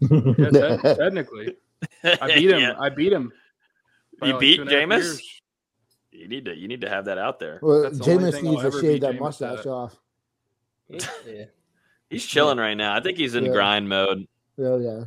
Yeah, 0.10 0.76
te- 0.76 0.94
technically, 0.96 1.56
I 2.04 2.34
beat 2.34 2.50
him. 2.50 2.58
Yeah. 2.60 2.74
I 2.78 2.88
beat 2.90 3.12
him. 3.12 3.32
You 4.22 4.32
like 4.32 4.40
beat 4.40 4.56
two 4.56 4.62
and 4.62 4.70
a 4.70 4.74
half 4.80 4.88
Jameis? 4.88 5.20
You 6.12 6.28
need 6.28 6.44
to. 6.44 6.54
You 6.56 6.68
need 6.68 6.82
to 6.82 6.88
have 6.90 7.06
that 7.06 7.16
out 7.18 7.38
there. 7.38 7.58
well, 7.62 7.82
That's 7.82 7.98
the 7.98 8.10
only 8.12 8.24
Jameis 8.30 8.32
thing 8.34 8.46
I'll 8.48 8.62
needs 8.62 8.74
to 8.74 8.80
shave 8.82 9.00
that 9.00 9.14
Jameis 9.14 9.20
mustache 9.20 9.58
at. 9.60 9.66
off. 9.66 9.96
Yeah. 11.26 11.44
He's 12.10 12.24
chilling 12.26 12.58
right 12.58 12.74
now. 12.74 12.94
I 12.94 13.00
think 13.00 13.16
he's 13.16 13.34
in 13.34 13.46
Yeah. 13.46 13.52
grind 13.52 13.88
mode. 13.88 14.26
Oh 14.58 14.78
yeah. 14.78 15.04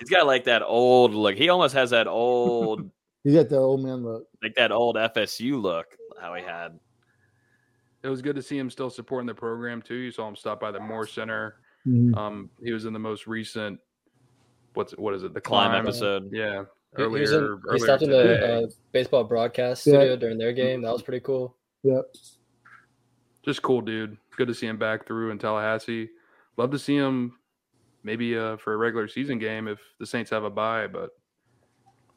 He's 0.00 0.08
got 0.10 0.26
like 0.26 0.44
that 0.44 0.62
old 0.62 1.14
look. 1.14 1.36
He 1.36 1.48
almost 1.50 1.74
has 1.74 1.90
that 1.90 2.06
old, 2.08 2.90
You 3.24 3.34
got 3.34 3.48
the 3.50 3.58
old 3.58 3.82
man 3.84 4.02
look. 4.02 4.26
like 4.42 4.54
that 4.56 4.72
old 4.72 4.96
FSU 4.96 5.60
look. 5.60 5.86
How 6.20 6.34
he 6.34 6.42
had. 6.42 6.78
It 8.02 8.08
was 8.08 8.22
good 8.22 8.36
to 8.36 8.42
see 8.42 8.56
him 8.58 8.70
still 8.70 8.88
supporting 8.90 9.26
the 9.26 9.34
program 9.34 9.82
too. 9.82 9.94
You 9.96 10.10
saw 10.10 10.26
him 10.26 10.34
stop 10.36 10.58
by 10.60 10.70
the 10.70 10.80
Moore 10.80 11.06
Center. 11.06 11.56
Mhm. 11.86 12.16
Um, 12.16 12.50
he 12.62 12.72
was 12.72 12.86
in 12.86 12.92
the 12.94 12.98
most 12.98 13.26
recent. 13.26 13.78
What's 14.74 14.92
what 14.92 15.14
is 15.14 15.22
it? 15.22 15.34
The 15.34 15.40
Climb 15.40 15.70
climb, 15.72 15.86
episode. 15.86 16.30
Yeah, 16.32 16.64
He, 16.96 17.02
he, 17.02 17.02
earlier. 17.02 17.20
was 17.20 17.32
in, 17.32 17.38
he 17.40 17.46
earlier 17.68 17.78
stopped 17.84 18.02
in 18.02 18.10
the 18.10 18.64
uh, 18.64 18.66
baseball 18.92 19.24
broadcast 19.24 19.86
Yeah. 19.86 19.92
studio 19.94 20.16
during 20.16 20.38
their 20.38 20.52
game. 20.54 20.80
That 20.82 20.92
was 20.92 21.02
pretty 21.02 21.20
cool. 21.20 21.56
Yep. 21.82 22.04
just 23.42 23.62
cool 23.62 23.80
dude. 23.80 24.16
Good 24.36 24.48
to 24.48 24.54
see 24.54 24.66
him 24.66 24.76
back 24.78 25.06
through 25.06 25.30
in 25.30 25.38
Tallahassee. 25.38 26.08
Love 26.56 26.70
to 26.72 26.78
see 26.78 26.94
him 26.96 27.38
maybe 28.02 28.36
uh, 28.36 28.56
for 28.56 28.72
a 28.74 28.76
regular 28.76 29.08
season 29.08 29.38
game 29.38 29.68
if 29.68 29.78
the 29.98 30.06
Saints 30.06 30.30
have 30.30 30.44
a 30.44 30.50
bye, 30.50 30.86
but 30.86 31.10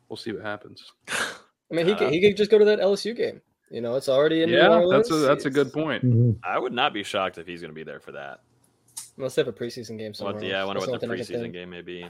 we'll 0.09 0.17
see 0.17 0.31
what 0.31 0.43
happens. 0.43 0.91
I 1.09 1.75
mean, 1.75 1.85
he 1.85 1.93
Uh, 1.93 1.97
could, 1.97 2.09
he 2.11 2.21
could 2.21 2.37
just 2.37 2.51
go 2.51 2.57
to 2.59 2.65
that 2.65 2.79
LSU 2.79 3.15
game. 3.15 3.41
You 3.71 3.81
know, 3.81 3.95
it's 3.95 4.09
already 4.09 4.43
in 4.43 4.49
New 4.51 4.57
yeah, 4.57 4.67
Orleans. 4.67 5.09
that's 5.09 5.11
a 5.11 5.25
that's 5.25 5.45
a 5.45 5.49
good 5.49 5.67
It's- 5.67 5.73
point. 5.83 6.03
Mhm. 6.03 6.37
I 6.43 6.59
would 6.59 6.73
not 6.73 6.93
be 6.93 7.01
shocked 7.03 7.37
if 7.39 7.47
he's 7.47 7.61
going 7.61 7.71
to 7.71 7.75
be 7.75 7.83
there 7.83 7.99
for 7.99 8.11
that. 8.11 8.41
Unless 9.17 9.35
they 9.35 9.41
have 9.41 9.47
a 9.47 9.53
preseason 9.53 9.97
game 9.97 10.13
somewhere. 10.13 10.35
What 10.35 10.43
yeah, 10.43 10.61
I 10.61 10.65
wonder 10.65 10.79
That's 10.81 10.91
what 10.91 11.01
the 11.01 11.07
only 11.07 11.23
thing 11.23 11.37
I 11.41 11.45
preseason 11.47 11.53
game 11.53 11.69
may 11.71 11.81
be. 11.81 12.05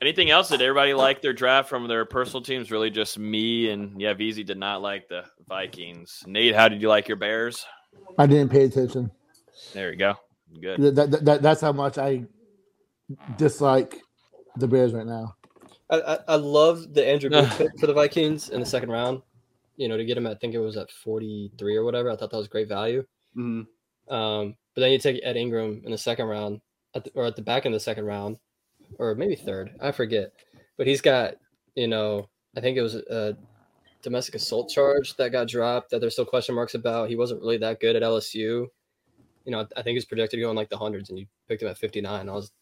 Anything 0.00 0.30
else? 0.30 0.48
Did 0.48 0.60
everybody 0.60 0.94
like 0.94 1.22
their 1.22 1.32
draft 1.32 1.68
from 1.68 1.86
their 1.86 2.04
personal 2.04 2.42
teams? 2.42 2.72
Really, 2.72 2.90
just 2.90 3.18
me 3.20 3.70
and 3.70 4.00
yeah, 4.00 4.14
VZ 4.14 4.44
did 4.44 4.58
not 4.58 4.82
like 4.82 5.08
the 5.08 5.22
Vikings. 5.48 6.24
Nate, 6.26 6.56
how 6.56 6.68
did 6.68 6.82
you 6.82 6.88
like 6.88 7.06
your 7.06 7.16
Bears? 7.16 7.64
I 8.18 8.26
didn't 8.26 8.48
pay 8.50 8.64
attention. 8.64 9.12
There 9.72 9.92
you 9.92 9.96
go. 9.96 10.14
Good. 10.60 10.96
That, 10.96 11.10
that, 11.10 11.24
that, 11.24 11.42
that's 11.42 11.60
how 11.60 11.72
much 11.72 11.98
I 11.98 12.24
dislike 13.36 13.96
the 14.56 14.68
Bears 14.68 14.92
right 14.92 15.06
now. 15.06 15.36
I, 15.90 16.00
I, 16.00 16.18
I 16.28 16.36
love 16.36 16.94
the 16.94 17.06
Andrew 17.06 17.30
Booth 17.30 17.50
pick 17.58 17.78
for 17.78 17.86
the 17.86 17.92
Vikings 17.94 18.48
in 18.48 18.60
the 18.60 18.66
second 18.66 18.90
round. 18.90 19.22
You 19.76 19.88
know, 19.88 19.96
to 19.96 20.04
get 20.04 20.16
him, 20.16 20.26
I 20.26 20.34
think 20.34 20.54
it 20.54 20.58
was 20.58 20.76
at 20.76 20.90
43 20.90 21.76
or 21.76 21.84
whatever. 21.84 22.10
I 22.10 22.16
thought 22.16 22.30
that 22.30 22.36
was 22.36 22.48
great 22.48 22.68
value. 22.68 23.04
Mhm. 23.36 23.66
Um, 24.08 24.56
but 24.74 24.80
then 24.80 24.92
you 24.92 24.98
take 24.98 25.20
Ed 25.22 25.36
Ingram 25.36 25.82
in 25.84 25.92
the 25.92 25.98
second 25.98 26.26
round, 26.26 26.60
at 26.94 27.04
the, 27.04 27.10
or 27.14 27.24
at 27.24 27.36
the 27.36 27.42
back 27.42 27.66
in 27.66 27.72
the 27.72 27.80
second 27.80 28.04
round, 28.04 28.36
or 28.98 29.14
maybe 29.14 29.34
third. 29.34 29.70
I 29.80 29.92
forget. 29.92 30.32
But 30.76 30.86
he's 30.86 31.00
got, 31.00 31.34
you 31.74 31.88
know, 31.88 32.28
I 32.56 32.60
think 32.60 32.76
it 32.76 32.82
was 32.82 32.94
a 32.94 33.36
domestic 34.02 34.34
assault 34.34 34.70
charge 34.70 35.14
that 35.16 35.30
got 35.32 35.48
dropped 35.48 35.90
that 35.90 36.00
there's 36.00 36.14
still 36.14 36.24
question 36.24 36.54
marks 36.54 36.74
about. 36.74 37.08
He 37.08 37.16
wasn't 37.16 37.40
really 37.40 37.58
that 37.58 37.80
good 37.80 37.96
at 37.96 38.02
LSU. 38.02 38.66
You 39.44 39.52
know, 39.52 39.60
I 39.76 39.82
think 39.82 39.88
he 39.88 39.94
was 39.94 40.04
projected 40.04 40.38
to 40.38 40.42
go 40.42 40.50
in 40.50 40.56
like 40.56 40.68
the 40.70 40.76
hundreds, 40.76 41.10
and 41.10 41.18
you 41.18 41.26
picked 41.48 41.62
him 41.62 41.68
at 41.68 41.78
59. 41.78 42.28
I 42.28 42.32
was 42.32 42.52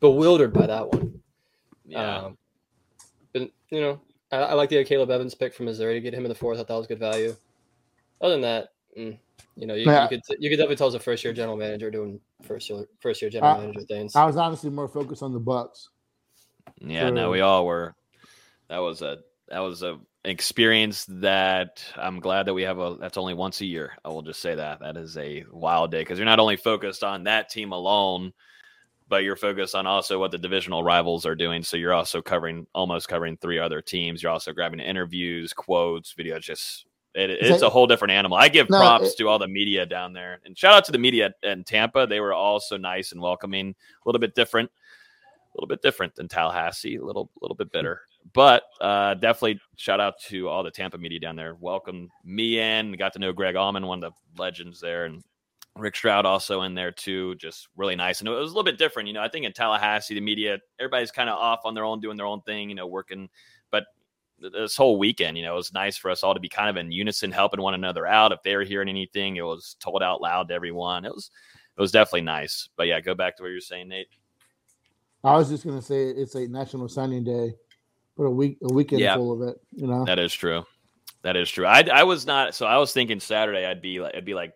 bewildered 0.00 0.52
by 0.52 0.66
that 0.66 0.88
one. 0.92 1.20
Yeah. 1.86 2.16
Um, 2.18 2.38
but 3.32 3.50
you 3.70 3.80
know, 3.80 4.00
I, 4.32 4.36
I 4.38 4.52
like 4.54 4.70
the 4.70 4.84
Caleb 4.84 5.10
Evans 5.10 5.34
pick 5.34 5.54
from 5.54 5.66
Missouri 5.66 5.94
to 5.94 6.00
get 6.00 6.14
him 6.14 6.24
in 6.24 6.28
the 6.28 6.34
fourth. 6.34 6.56
I 6.56 6.60
thought 6.60 6.68
that 6.68 6.74
was 6.78 6.86
good 6.86 6.98
value. 6.98 7.34
Other 8.20 8.34
than 8.34 8.42
that, 8.42 8.68
mm, 8.96 9.18
you 9.56 9.66
know, 9.66 9.74
you, 9.74 9.86
Yeah. 9.86 10.04
you 10.04 10.08
could 10.08 10.22
you 10.38 10.50
could 10.50 10.56
definitely 10.56 10.76
tell 10.76 10.86
as 10.88 10.94
a 10.94 11.00
first 11.00 11.24
year 11.24 11.32
general 11.32 11.56
manager 11.56 11.90
doing 11.90 12.20
first 12.42 12.68
year 12.70 12.86
first 13.00 13.20
year 13.22 13.30
general 13.30 13.54
Uh, 13.54 13.58
manager 13.58 13.80
things. 13.82 14.14
I 14.14 14.24
was 14.24 14.36
honestly 14.36 14.70
more 14.70 14.88
focused 14.88 15.22
on 15.22 15.32
the 15.32 15.40
Bucs. 15.40 15.88
Yeah, 16.80 17.10
no, 17.10 17.26
So- 17.26 17.30
we 17.32 17.40
all 17.40 17.66
were. 17.66 17.94
That 18.68 18.78
was 18.78 19.02
a 19.02 19.18
that 19.48 19.58
was 19.58 19.82
a 19.82 19.98
experience 20.24 21.06
that 21.08 21.82
I'm 21.96 22.20
glad 22.20 22.46
that 22.46 22.54
we 22.54 22.62
have 22.62 22.78
a 22.78 22.96
that's 23.00 23.16
only 23.16 23.34
once 23.34 23.60
a 23.60 23.66
year. 23.66 23.92
I 24.04 24.08
will 24.08 24.22
just 24.22 24.40
say 24.40 24.54
that. 24.54 24.80
That 24.80 24.96
is 24.96 25.16
a 25.16 25.44
wild 25.50 25.90
day 25.90 26.00
because 26.00 26.18
you're 26.18 26.26
not 26.26 26.40
only 26.40 26.56
focused 26.56 27.02
on 27.02 27.24
that 27.24 27.48
team 27.48 27.72
alone, 27.72 28.32
but 29.08 29.24
you're 29.24 29.36
focused 29.36 29.74
on 29.74 29.86
also 29.86 30.18
what 30.18 30.30
the 30.30 30.38
divisional 30.38 30.82
rivals 30.82 31.26
are 31.26 31.34
doing. 31.34 31.62
So 31.62 31.76
you're 31.76 31.94
also 31.94 32.20
covering 32.20 32.66
almost 32.74 33.08
covering 33.08 33.36
three 33.36 33.58
other 33.58 33.80
teams. 33.80 34.22
You're 34.22 34.32
also 34.32 34.52
grabbing 34.52 34.80
interviews, 34.80 35.52
quotes, 35.52 36.14
videos, 36.14 36.42
just 36.42 36.86
it, 37.14 37.30
it's 37.30 37.60
that- 37.60 37.66
a 37.66 37.70
whole 37.70 37.86
different 37.86 38.12
animal. 38.12 38.36
I 38.36 38.48
give 38.48 38.70
No, 38.70 38.78
props 38.78 39.12
it- 39.12 39.18
to 39.18 39.28
all 39.28 39.38
the 39.38 39.48
media 39.48 39.86
down 39.86 40.12
there, 40.12 40.40
and 40.44 40.56
shout 40.56 40.74
out 40.74 40.84
to 40.84 40.92
the 40.92 40.98
media 40.98 41.34
in 41.42 41.64
Tampa. 41.64 42.06
They 42.06 42.20
were 42.20 42.34
all 42.34 42.60
so 42.60 42.76
nice 42.76 43.12
and 43.12 43.20
welcoming. 43.20 43.70
A 43.70 44.08
little 44.08 44.20
bit 44.20 44.34
different, 44.34 44.70
a 44.70 45.56
little 45.56 45.68
bit 45.68 45.82
different 45.82 46.14
than 46.14 46.28
Tallahassee. 46.28 46.96
A 46.96 47.04
little, 47.04 47.30
little 47.40 47.56
bit 47.56 47.68
hmm. 47.68 47.78
bitter, 47.78 48.02
but 48.32 48.62
uh, 48.80 49.14
definitely 49.14 49.60
shout 49.76 50.00
out 50.00 50.14
to 50.28 50.48
all 50.48 50.62
the 50.62 50.70
Tampa 50.70 50.98
media 50.98 51.20
down 51.20 51.36
there. 51.36 51.56
Welcome 51.58 52.08
me 52.24 52.60
in. 52.60 52.92
Got 52.92 53.12
to 53.14 53.18
know 53.18 53.32
Greg 53.32 53.54
Auman, 53.54 53.86
one 53.86 54.02
of 54.02 54.12
the 54.12 54.42
legends 54.42 54.80
there, 54.80 55.06
and 55.06 55.22
Rick 55.76 55.96
Stroud 55.96 56.26
also 56.26 56.62
in 56.62 56.74
there 56.74 56.92
too. 56.92 57.34
Just 57.36 57.68
really 57.76 57.96
nice, 57.96 58.20
and 58.20 58.28
it 58.28 58.32
was 58.32 58.52
a 58.52 58.54
little 58.54 58.64
bit 58.64 58.78
different. 58.78 59.08
You 59.08 59.14
know, 59.14 59.22
I 59.22 59.28
think 59.28 59.46
in 59.46 59.52
Tallahassee, 59.52 60.14
the 60.14 60.20
media, 60.20 60.58
everybody's 60.78 61.10
kind 61.10 61.30
of 61.30 61.38
off 61.38 61.60
on 61.64 61.74
their 61.74 61.84
own, 61.84 62.00
doing 62.00 62.16
their 62.16 62.26
own 62.26 62.42
thing. 62.42 62.68
You 62.68 62.74
know, 62.74 62.86
working, 62.86 63.28
but 63.70 63.84
this 64.38 64.76
whole 64.76 64.98
weekend, 64.98 65.36
you 65.36 65.44
know, 65.44 65.54
it 65.54 65.56
was 65.56 65.72
nice 65.72 65.96
for 65.96 66.10
us 66.10 66.22
all 66.22 66.34
to 66.34 66.40
be 66.40 66.48
kind 66.48 66.70
of 66.70 66.76
in 66.76 66.92
unison, 66.92 67.30
helping 67.30 67.60
one 67.60 67.74
another 67.74 68.06
out. 68.06 68.32
If 68.32 68.42
they 68.42 68.56
were 68.56 68.64
hearing 68.64 68.88
anything, 68.88 69.36
it 69.36 69.42
was 69.42 69.76
told 69.80 70.02
out 70.02 70.20
loud 70.20 70.48
to 70.48 70.54
everyone. 70.54 71.04
It 71.04 71.14
was, 71.14 71.30
it 71.76 71.80
was 71.80 71.92
definitely 71.92 72.22
nice. 72.22 72.68
But 72.76 72.86
yeah, 72.86 73.00
go 73.00 73.14
back 73.14 73.36
to 73.36 73.42
what 73.42 73.48
you 73.48 73.56
were 73.56 73.60
saying, 73.60 73.88
Nate. 73.88 74.08
I 75.22 75.36
was 75.36 75.50
just 75.50 75.64
gonna 75.64 75.82
say 75.82 76.04
it's 76.04 76.34
a 76.34 76.46
National 76.48 76.88
Signing 76.88 77.24
Day, 77.24 77.54
but 78.20 78.26
a 78.26 78.30
week 78.30 78.58
a 78.62 78.70
weekend 78.72 79.00
Yeah. 79.00 79.16
full 79.16 79.32
of 79.32 79.48
it. 79.48 79.58
You 79.72 79.86
know, 79.86 80.04
That 80.04 80.18
is 80.18 80.34
true. 80.34 80.66
That 81.22 81.36
is 81.36 81.50
true. 81.50 81.64
I 81.64 81.82
I 81.90 82.02
was 82.02 82.26
not. 82.26 82.54
So 82.54 82.66
I 82.66 82.76
was 82.76 82.92
thinking 82.92 83.18
Saturday. 83.18 83.64
I'd 83.64 83.80
be 83.80 83.98
like, 83.98 84.14
I'd 84.14 84.26
be 84.26 84.34
like, 84.34 84.52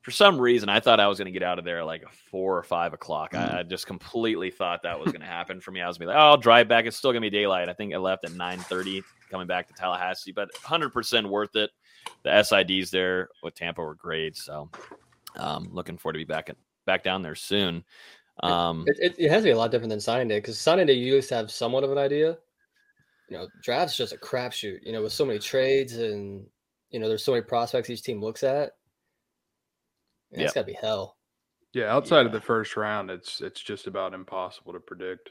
for 0.00 0.10
some 0.10 0.40
reason, 0.40 0.70
I 0.70 0.80
thought 0.80 0.98
I 0.98 1.06
was 1.06 1.18
going 1.18 1.26
to 1.26 1.32
get 1.38 1.42
out 1.42 1.58
of 1.58 1.66
there 1.66 1.80
at 1.80 1.86
like 1.86 2.08
four 2.30 2.56
or 2.56 2.62
five 2.62 2.94
o'clock. 2.94 3.34
I, 3.34 3.58
I 3.58 3.62
just 3.62 3.86
completely 3.86 4.50
thought 4.50 4.82
that 4.84 4.98
was 4.98 5.12
going 5.12 5.20
to 5.20 5.26
happen 5.26 5.60
for 5.60 5.70
me. 5.70 5.82
I 5.82 5.86
was 5.88 5.98
gonna 5.98 6.10
be 6.10 6.14
like, 6.14 6.22
oh, 6.22 6.28
I'll 6.28 6.36
drive 6.38 6.66
back. 6.66 6.86
It's 6.86 6.96
still 6.96 7.12
going 7.12 7.22
to 7.22 7.30
be 7.30 7.36
daylight. 7.36 7.68
I 7.68 7.74
think 7.74 7.92
I 7.92 7.98
left 7.98 8.24
at 8.24 8.32
nine 8.32 8.58
thirty 8.58 9.02
coming 9.30 9.46
back 9.46 9.68
to 9.68 9.74
Tallahassee, 9.74 10.32
but 10.32 10.48
hundred 10.56 10.94
percent 10.94 11.28
worth 11.28 11.56
it. 11.56 11.70
The 12.22 12.30
SIDs 12.30 12.88
there 12.88 13.28
with 13.42 13.54
Tampa 13.54 13.82
were 13.82 13.96
great. 13.96 14.34
So, 14.34 14.70
um, 15.36 15.68
looking 15.72 15.98
forward 15.98 16.14
to 16.14 16.18
be 16.20 16.24
back 16.24 16.48
at, 16.48 16.56
back 16.86 17.02
down 17.02 17.20
there 17.20 17.34
soon. 17.34 17.84
Um, 18.42 18.84
It, 18.86 18.98
it, 19.00 19.14
it 19.18 19.30
has 19.30 19.42
to 19.42 19.48
be 19.48 19.50
a 19.50 19.58
lot 19.58 19.70
different 19.70 19.90
than 19.90 20.00
signing 20.00 20.28
day 20.28 20.38
because 20.38 20.58
signing 20.58 20.86
day 20.86 20.94
you 20.94 21.14
used 21.16 21.28
to 21.30 21.34
have 21.34 21.50
somewhat 21.50 21.84
of 21.84 21.92
an 21.92 21.98
idea. 21.98 22.38
You 23.28 23.38
know, 23.38 23.48
draft's 23.62 23.96
just 23.96 24.12
a 24.12 24.16
crapshoot. 24.16 24.78
You 24.84 24.92
know, 24.92 25.02
with 25.02 25.12
so 25.12 25.24
many 25.24 25.38
trades 25.38 25.96
and 25.96 26.46
you 26.90 26.98
know, 26.98 27.08
there's 27.08 27.24
so 27.24 27.32
many 27.32 27.44
prospects 27.44 27.90
each 27.90 28.02
team 28.02 28.20
looks 28.22 28.42
at. 28.42 28.72
Yeah, 30.30 30.38
Yeah. 30.38 30.44
It's 30.44 30.54
got 30.54 30.60
to 30.60 30.66
be 30.66 30.78
hell. 30.80 31.16
Yeah, 31.74 31.94
outside 31.94 32.24
of 32.24 32.32
the 32.32 32.40
first 32.40 32.76
round, 32.76 33.10
it's 33.10 33.40
it's 33.40 33.60
just 33.60 33.86
about 33.86 34.14
impossible 34.14 34.72
to 34.72 34.80
predict. 34.80 35.30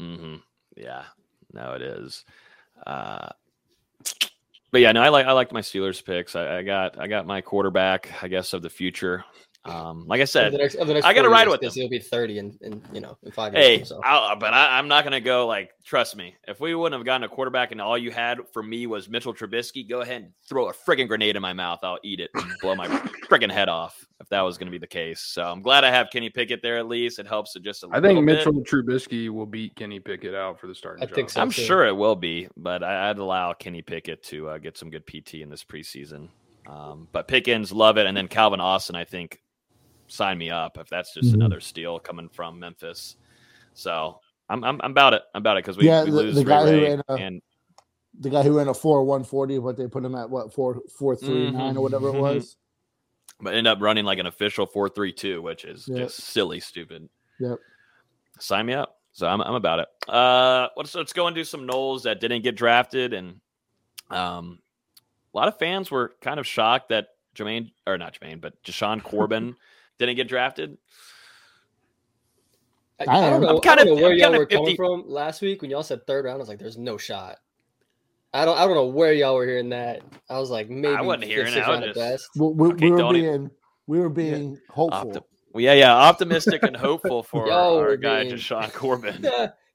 Mm-hmm. 0.00 0.36
Yeah, 0.76 1.04
no, 1.52 1.72
it 1.74 1.82
is. 1.82 2.24
Uh, 2.86 3.28
but 4.70 4.80
yeah, 4.80 4.92
no, 4.92 5.02
I 5.02 5.10
like 5.10 5.26
I 5.26 5.32
liked 5.32 5.52
my 5.52 5.60
Steelers 5.60 6.02
picks. 6.04 6.34
I, 6.34 6.58
I 6.58 6.62
got 6.62 6.98
I 6.98 7.06
got 7.06 7.26
my 7.26 7.42
quarterback, 7.42 8.10
I 8.22 8.28
guess, 8.28 8.54
of 8.54 8.62
the 8.62 8.70
future. 8.70 9.24
Um, 9.68 10.06
like 10.06 10.20
I 10.20 10.24
said, 10.24 10.52
the 10.52 10.58
next, 10.58 10.76
the 10.76 10.84
next 10.84 11.04
I 11.06 11.12
got 11.12 11.22
to 11.22 11.28
four 11.28 11.32
ride 11.32 11.48
with 11.48 11.60
because 11.60 11.74
them. 11.74 11.82
He'll 11.82 11.90
be 11.90 11.98
30 11.98 12.38
in, 12.38 12.58
in 12.62 12.82
you 12.92 13.00
know 13.00 13.16
in 13.22 13.32
five 13.32 13.52
years. 13.52 13.64
Hey, 13.64 13.84
so. 13.84 14.00
But 14.02 14.54
I, 14.54 14.78
I'm 14.78 14.88
not 14.88 15.04
going 15.04 15.12
to 15.12 15.20
go 15.20 15.46
like. 15.46 15.70
Trust 15.84 16.16
me, 16.16 16.34
if 16.46 16.60
we 16.60 16.74
wouldn't 16.74 16.98
have 16.98 17.06
gotten 17.06 17.24
a 17.24 17.28
quarterback 17.28 17.72
and 17.72 17.80
all 17.80 17.96
you 17.96 18.10
had 18.10 18.38
for 18.52 18.62
me 18.62 18.86
was 18.86 19.08
Mitchell 19.08 19.32
Trubisky, 19.32 19.88
go 19.88 20.02
ahead 20.02 20.22
and 20.22 20.32
throw 20.46 20.68
a 20.68 20.72
friggin' 20.74 21.08
grenade 21.08 21.36
in 21.36 21.42
my 21.42 21.52
mouth. 21.52 21.78
I'll 21.82 21.98
eat 22.02 22.20
it 22.20 22.30
and 22.34 22.44
blow 22.60 22.74
my 22.74 22.86
friggin' 23.30 23.50
head 23.50 23.68
off 23.68 24.04
if 24.20 24.28
that 24.28 24.40
was 24.42 24.58
going 24.58 24.66
to 24.66 24.70
be 24.70 24.78
the 24.78 24.86
case. 24.86 25.20
So 25.20 25.42
I'm 25.44 25.62
glad 25.62 25.84
I 25.84 25.90
have 25.90 26.08
Kenny 26.10 26.28
Pickett 26.28 26.60
there 26.62 26.78
at 26.78 26.88
least. 26.88 27.18
It 27.18 27.26
helps 27.26 27.56
it 27.56 27.62
just 27.62 27.84
a 27.84 27.86
I 27.86 27.98
little 27.98 28.16
think 28.16 28.26
bit. 28.26 28.36
Mitchell 28.36 28.52
Trubisky 28.64 29.30
will 29.30 29.46
beat 29.46 29.76
Kenny 29.76 30.00
Pickett 30.00 30.34
out 30.34 30.60
for 30.60 30.66
the 30.66 30.74
starting 30.74 31.02
I 31.02 31.06
job. 31.06 31.14
think 31.14 31.30
so. 31.30 31.40
I'm 31.40 31.50
too. 31.50 31.62
sure 31.62 31.86
it 31.86 31.96
will 31.96 32.16
be, 32.16 32.48
but 32.56 32.82
I, 32.82 33.10
I'd 33.10 33.18
allow 33.18 33.52
Kenny 33.52 33.82
Pickett 33.82 34.22
to 34.24 34.48
uh, 34.48 34.58
get 34.58 34.76
some 34.76 34.90
good 34.90 35.06
PT 35.06 35.34
in 35.34 35.48
this 35.48 35.64
preseason. 35.64 36.28
Um, 36.68 37.08
but 37.12 37.28
Pickens, 37.28 37.72
love 37.72 37.96
it, 37.96 38.06
and 38.06 38.16
then 38.16 38.28
Calvin 38.28 38.60
Austin, 38.60 38.94
I 38.94 39.04
think, 39.04 39.40
sign 40.08 40.38
me 40.38 40.50
up 40.50 40.78
if 40.78 40.88
that's 40.88 41.14
just 41.14 41.30
Mhm. 41.30 41.34
another 41.34 41.60
steal 41.60 41.98
coming 41.98 42.28
from 42.28 42.58
Memphis. 42.58 43.16
So 43.74 44.20
I'm 44.48 44.64
I'm, 44.64 44.80
I'm 44.82 44.90
about 44.90 45.14
it. 45.14 45.22
I'm 45.34 45.40
about 45.40 45.56
it 45.56 45.64
because 45.64 45.76
we, 45.78 45.86
Yeah, 45.86 46.04
we 46.04 46.10
the- 46.10 46.16
lose 46.16 46.34
the 46.34 46.44
guy 46.44 46.64
Ray 46.64 46.74
Ray 46.80 46.88
ran 46.90 47.02
a- 47.08 47.12
and 47.14 47.42
the 48.20 48.30
guy 48.30 48.42
who 48.42 48.56
ran 48.56 48.68
a 48.68 48.74
four 48.74 49.04
one 49.04 49.22
forty, 49.22 49.58
what 49.58 49.76
they 49.76 49.86
put 49.86 50.04
him 50.04 50.14
at 50.14 50.28
what 50.28 50.52
four 50.52 50.80
four 50.98 51.14
three 51.14 51.50
nine 51.50 51.76
or 51.76 51.82
whatever 51.82 52.08
it 52.08 52.12
Mhm, 52.14 52.20
was. 52.20 52.56
but 53.40 53.54
end 53.54 53.66
up 53.68 53.80
running 53.80 54.04
like 54.04 54.18
an 54.18 54.26
official 54.26 54.66
four 54.66 54.88
three 54.88 55.12
two, 55.12 55.40
which 55.42 55.64
is 55.64 55.86
Yep. 55.86 55.98
just 55.98 56.16
silly, 56.22 56.58
stupid. 56.60 57.08
Yep. 57.38 57.58
Sign 58.40 58.66
me 58.66 58.72
up. 58.74 58.98
So 59.12 59.26
I'm 59.26 59.40
I'm 59.40 59.54
about 59.54 59.80
it. 59.80 59.88
Uh, 60.08 60.68
let's 60.76 60.94
let's 60.94 61.12
go 61.12 61.26
and 61.26 61.34
do 61.36 61.44
some 61.44 61.66
Noles 61.66 62.02
that 62.02 62.20
didn't 62.20 62.42
get 62.42 62.56
drafted, 62.56 63.12
and 63.12 63.40
um, 64.10 64.60
a 65.34 65.36
lot 65.36 65.48
of 65.48 65.58
fans 65.58 65.90
were 65.90 66.14
kind 66.20 66.40
of 66.40 66.46
shocked 66.46 66.88
that 66.88 67.08
Jermaine 67.34 67.70
or 67.86 67.98
not 67.98 68.14
Jermaine, 68.14 68.40
but 68.40 68.60
Jashaun 68.64 69.02
Corbin 69.02 69.54
didn't 69.98 70.16
get 70.16 70.28
drafted. 70.28 70.78
I, 73.00 73.04
I 73.04 73.26
I 73.26 73.30
don't 73.30 73.40
know, 73.42 73.48
I'm 73.56 73.60
kinda- 73.60 73.84
don't 73.84 73.96
know 73.96 74.02
where 74.02 74.12
I'm 74.12 74.18
y'all 74.18 74.26
kinda 74.28 74.38
were 74.38 74.46
coming 74.46 74.76
from 74.76 75.04
last 75.08 75.40
week 75.40 75.62
when 75.62 75.70
y'all 75.70 75.82
said 75.84 76.06
third 76.06 76.24
round. 76.24 76.36
I 76.36 76.38
was 76.38 76.48
like, 76.48 76.58
"There's 76.58 76.78
no 76.78 76.96
shot." 76.96 77.36
I 78.34 78.44
don't. 78.44 78.58
I 78.58 78.66
don't 78.66 78.74
know 78.74 78.86
where 78.86 79.12
y'all 79.12 79.34
were 79.36 79.46
hearing 79.46 79.68
that. 79.70 80.02
I 80.28 80.38
was 80.38 80.50
like, 80.50 80.68
maybe 80.68 80.94
I 80.94 81.00
wasn't 81.00 81.24
hearing 81.24 81.54
it, 81.54 81.62
I 81.62 81.70
was 81.70 81.80
just- 81.80 81.94
best. 81.98 82.28
We, 82.36 82.48
we, 82.48 82.68
Okay, 82.70 82.86
we 82.86 82.90
were 82.90 82.98
don't 82.98 83.14
being 83.14 83.50
we 83.86 83.98
were 84.00 84.08
being 84.08 84.58
hopeful. 84.68 85.12
Opti- 85.12 85.22
yeah, 85.54 85.72
yeah, 85.74 85.94
optimistic 85.96 86.62
and 86.62 86.76
hopeful 86.76 87.22
for 87.30 87.46
Yo, 87.46 87.52
our, 87.78 87.82
we're 87.84 87.96
guy 87.96 88.24
being- 88.24 88.34
Jashaun 88.34 88.72
Corbin. 88.74 89.24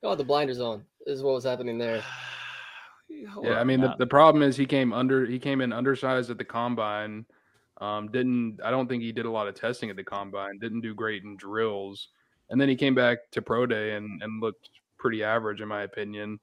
y'all 0.02 0.16
the 0.16 0.24
blinders 0.24 0.60
on. 0.60 0.84
Is 1.08 1.24
what 1.24 1.34
was 1.34 1.44
happening 1.44 1.78
there. 1.78 2.02
Yeah, 3.42 3.60
I 3.60 3.64
mean 3.64 3.80
the, 3.80 3.92
uh, 3.92 3.96
the 3.98 4.08
problem 4.08 4.42
is 4.44 4.58
he 4.58 4.66
came 4.66 4.92
under 4.92 5.26
he 5.26 5.38
came 5.40 5.62
in 5.62 5.72
undersized 5.72 6.30
at 6.30 6.38
the 6.38 6.44
combine. 6.44 7.26
Um, 7.84 8.10
didn't 8.12 8.60
I 8.64 8.72
don't 8.72 8.88
think 8.88 9.04
he 9.04 9.12
did 9.12 9.26
a 9.26 9.32
lot 9.32 9.48
of 9.48 9.56
testing 9.56 9.90
at 9.90 9.96
the 9.96 10.04
combine. 10.04 10.60
Didn't 10.60 10.82
do 10.82 10.94
great 10.96 11.24
in 11.24 11.36
drills, 11.38 12.10
and 12.50 12.60
then 12.62 12.70
he 12.70 12.76
came 12.76 12.96
back 12.96 13.32
to 13.32 13.42
pro 13.42 13.66
day 13.66 13.96
and 13.96 14.22
and 14.24 14.42
looked 14.42 14.70
pretty 14.98 15.24
average 15.24 15.62
in 15.62 15.68
my 15.68 15.84
opinion. 15.84 16.40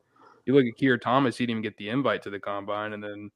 You 0.47 0.55
look 0.55 0.67
at 0.67 0.77
Keir 0.79 0.99
Thomas, 0.99 1.37
he 1.39 1.45
didn't 1.47 1.53
even 1.59 1.63
get 1.63 1.77
the 1.77 1.89
invite 1.91 2.23
to 2.23 2.31
the 2.31 2.41
combine, 2.41 2.93
and 2.93 3.03
then 3.03 3.31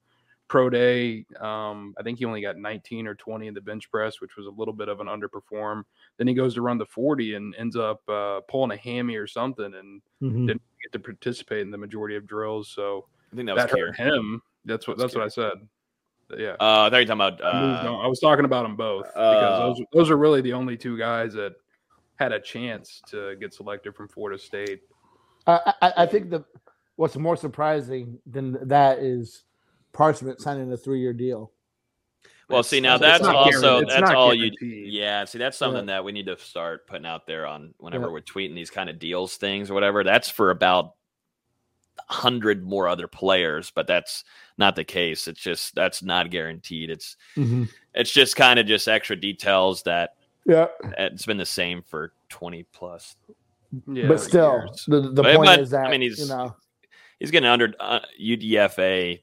pro 0.49 0.69
day, 0.71 1.25
um, 1.41 1.95
I 1.99 2.03
think 2.03 2.19
he 2.19 2.25
only 2.27 2.43
got 2.43 2.57
19 2.59 3.07
or 3.07 3.15
20 3.15 3.47
in 3.49 3.55
the 3.55 3.61
bench 3.61 3.91
press, 3.91 4.21
which 4.21 4.37
was 4.37 4.47
a 4.47 4.51
little 4.51 4.75
bit 4.75 4.89
of 4.89 5.01
an 5.01 5.07
underperform. 5.09 5.85
Then 6.19 6.27
he 6.29 6.35
goes 6.35 6.55
to 6.55 6.63
run 6.63 6.79
the 6.79 6.87
40 6.87 7.35
and 7.35 7.55
ends 7.57 7.77
up 7.77 8.09
uh, 8.09 8.41
pulling 8.49 8.73
a 8.73 8.77
hammy 8.77 9.17
or 9.17 9.27
something, 9.27 9.75
and 9.75 10.03
Mhm. 10.21 10.47
didn't 10.47 10.63
get 10.83 10.93
to 10.93 10.99
participate 11.01 11.63
in 11.63 11.71
the 11.71 11.79
majority 11.79 12.17
of 12.17 12.27
drills. 12.27 12.71
So 12.71 13.09
I 13.33 13.37
think 13.37 13.47
that 13.49 13.55
was 13.55 13.65
that 13.65 13.71
hurt 13.71 13.97
him. 13.97 14.43
That's 14.65 14.87
what 14.89 14.97
That 14.97 15.05
was 15.05 15.13
that's 15.13 15.17
what 15.17 15.25
I 15.25 15.29
said. 15.29 15.69
Yeah. 16.39 16.53
Uh, 16.61 16.87
I 16.87 16.91
thought 16.91 16.93
you 16.93 16.99
were 16.99 17.05
talking 17.05 17.39
about. 17.39 17.43
I, 17.45 17.87
Uh. 17.87 17.97
I 17.99 18.07
was 18.07 18.21
talking 18.21 18.45
about 18.45 18.63
them 18.63 18.77
both 18.77 19.07
uh, 19.15 19.35
because 19.35 19.79
those 19.79 19.87
those 19.93 20.11
are 20.11 20.17
really 20.17 20.41
the 20.41 20.53
only 20.53 20.77
two 20.77 20.99
guys 20.99 21.33
that 21.35 21.55
had 22.17 22.33
a 22.33 22.41
chance 22.41 23.03
to 23.09 23.37
get 23.37 23.53
selected 23.53 23.95
from 23.95 24.09
Florida 24.09 24.39
State. 24.39 24.83
I, 25.47 25.73
I, 25.83 25.93
I 25.99 26.07
think 26.07 26.31
the 26.31 26.45
what's 26.97 27.17
more 27.17 27.37
surprising 27.37 28.19
than 28.27 28.57
that 28.69 28.99
is 28.99 29.45
Parchment 29.93 30.41
signing 30.41 30.73
a 30.73 30.77
three 30.77 31.01
year 31.01 31.13
deal. 31.13 31.53
well, 32.49 32.63
see 32.63 32.81
now 32.81 32.99
that's 32.99 33.25
also 33.25 33.81
that's 33.81 34.01
not 34.01 34.15
all 34.15 34.35
you. 34.35 34.51
Yeah, 34.61 35.25
see 35.25 35.39
that's 35.39 35.57
something 35.57 35.87
that 35.87 36.05
we 36.05 36.13
need 36.13 36.27
to 36.27 36.39
start 36.39 36.87
putting 36.87 37.07
out 37.07 37.27
there 37.27 37.47
on 37.47 37.75
whenever 37.79 38.11
we're 38.11 38.21
tweeting 38.21 38.55
these 38.55 38.71
kind 38.71 38.89
of 38.91 38.99
deals 38.99 39.37
things 39.37 39.71
or 39.71 39.75
whatever. 39.75 40.05
That's 40.05 40.29
for 40.31 40.51
about 40.51 40.95
hundred 42.09 42.65
more 42.65 42.89
other 42.89 43.07
players, 43.09 43.71
but 43.75 43.87
that's 43.87 44.25
not 44.59 44.77
the 44.77 44.85
case. 44.85 45.27
It's 45.29 45.41
just 45.41 45.75
that's 45.75 46.03
not 46.03 46.31
guaranteed. 46.31 46.91
It's 46.91 47.17
Mhm. 47.37 47.69
it's 47.95 48.11
just 48.11 48.37
kind 48.37 48.59
of 48.59 48.67
just 48.67 48.89
extra 48.89 49.17
details 49.17 49.83
that 49.85 50.17
Yeah, 50.47 50.67
it's 50.99 51.25
been 51.27 51.37
the 51.39 51.47
same 51.47 51.83
for 51.83 52.13
twenty 52.29 52.65
plus. 52.73 53.17
Yeah, 53.89 54.07
but 54.09 54.21
still, 54.21 54.53
years. 54.67 54.85
the, 54.87 55.01
the 55.01 55.23
But- 55.23 55.37
point 55.37 55.47
but, 55.47 55.61
is 55.61 55.71
that 55.71 55.87
I 55.87 55.91
mean, 55.91 56.03
he's 56.03 56.21
you 56.21 56.27
know 56.29 56.55
he's 57.19 57.31
getting 57.31 57.49
under 57.49 57.73
uh, 57.81 58.01
UDFA 58.21 59.23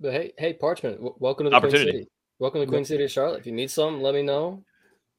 But 0.00 0.12
hey, 0.12 0.32
hey, 0.38 0.52
Parchment, 0.54 0.96
w- 0.96 1.14
welcome 1.18 1.44
to 1.44 1.50
the 1.50 1.60
Queen 1.60 1.68
Opportunity. 1.70 1.98
City. 1.98 2.10
Welcome 2.38 2.60
to 2.60 2.66
Queen 2.66 2.84
City, 2.84 3.06
Charlotte. 3.06 3.38
If 3.40 3.46
you 3.46 3.52
need 3.52 3.70
something, 3.70 4.02
let 4.02 4.14
me 4.14 4.22
know. 4.22 4.64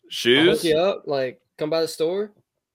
I'll 0.03 0.09
shoes. 0.09 0.61
hook 0.61 0.63
you 0.65 0.77
up. 0.77 1.03
Like, 1.05 1.39
come 1.57 1.69
by 1.69 1.79
the 1.81 1.87
store. 1.87 2.33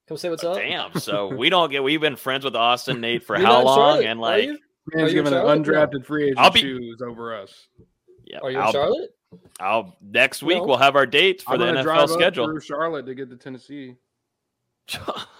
Come 0.09 0.17
say 0.17 0.29
what's 0.29 0.43
up. 0.43 0.55
Damn. 0.57 0.93
So 0.99 1.27
we 1.27 1.49
don't 1.49 1.69
get. 1.69 1.83
We've 1.83 2.01
been 2.01 2.15
friends 2.17 2.43
with 2.43 2.55
Austin 2.55 2.99
Nate 3.01 3.23
for 3.23 3.37
how 3.37 3.61
long? 3.63 3.77
Charlotte, 3.77 4.05
And 4.07 4.19
like, 4.19 4.43
you? 4.43 4.57
Man's 4.93 5.11
Are 5.11 5.13
giving 5.13 5.33
an 5.33 5.39
undrafted 5.45 6.03
free 6.05 6.23
agent 6.25 6.39
I'll 6.39 6.49
be- 6.51 6.61
shoes 6.61 6.99
over 7.07 7.35
us. 7.39 7.67
yeah, 8.25 8.39
Are 8.39 8.49
you 8.49 8.57
in 8.57 8.63
I'll, 8.63 8.71
Charlotte? 8.71 9.09
I'll 9.59 9.95
next 10.01 10.41
week 10.41 10.57
No. 10.57 10.65
we'll 10.65 10.77
have 10.77 10.95
our 10.95 11.05
dates 11.05 11.43
for 11.43 11.53
I'm 11.53 11.59
the 11.59 11.65
gonna 11.67 11.79
NFL 11.81 11.83
drive 11.83 11.99
up 12.05 12.09
schedule. 12.09 12.45
through 12.47 12.61
Charlotte 12.61 13.05
to 13.05 13.13
get 13.13 13.29
to 13.29 13.37
Tennessee. 13.37 13.93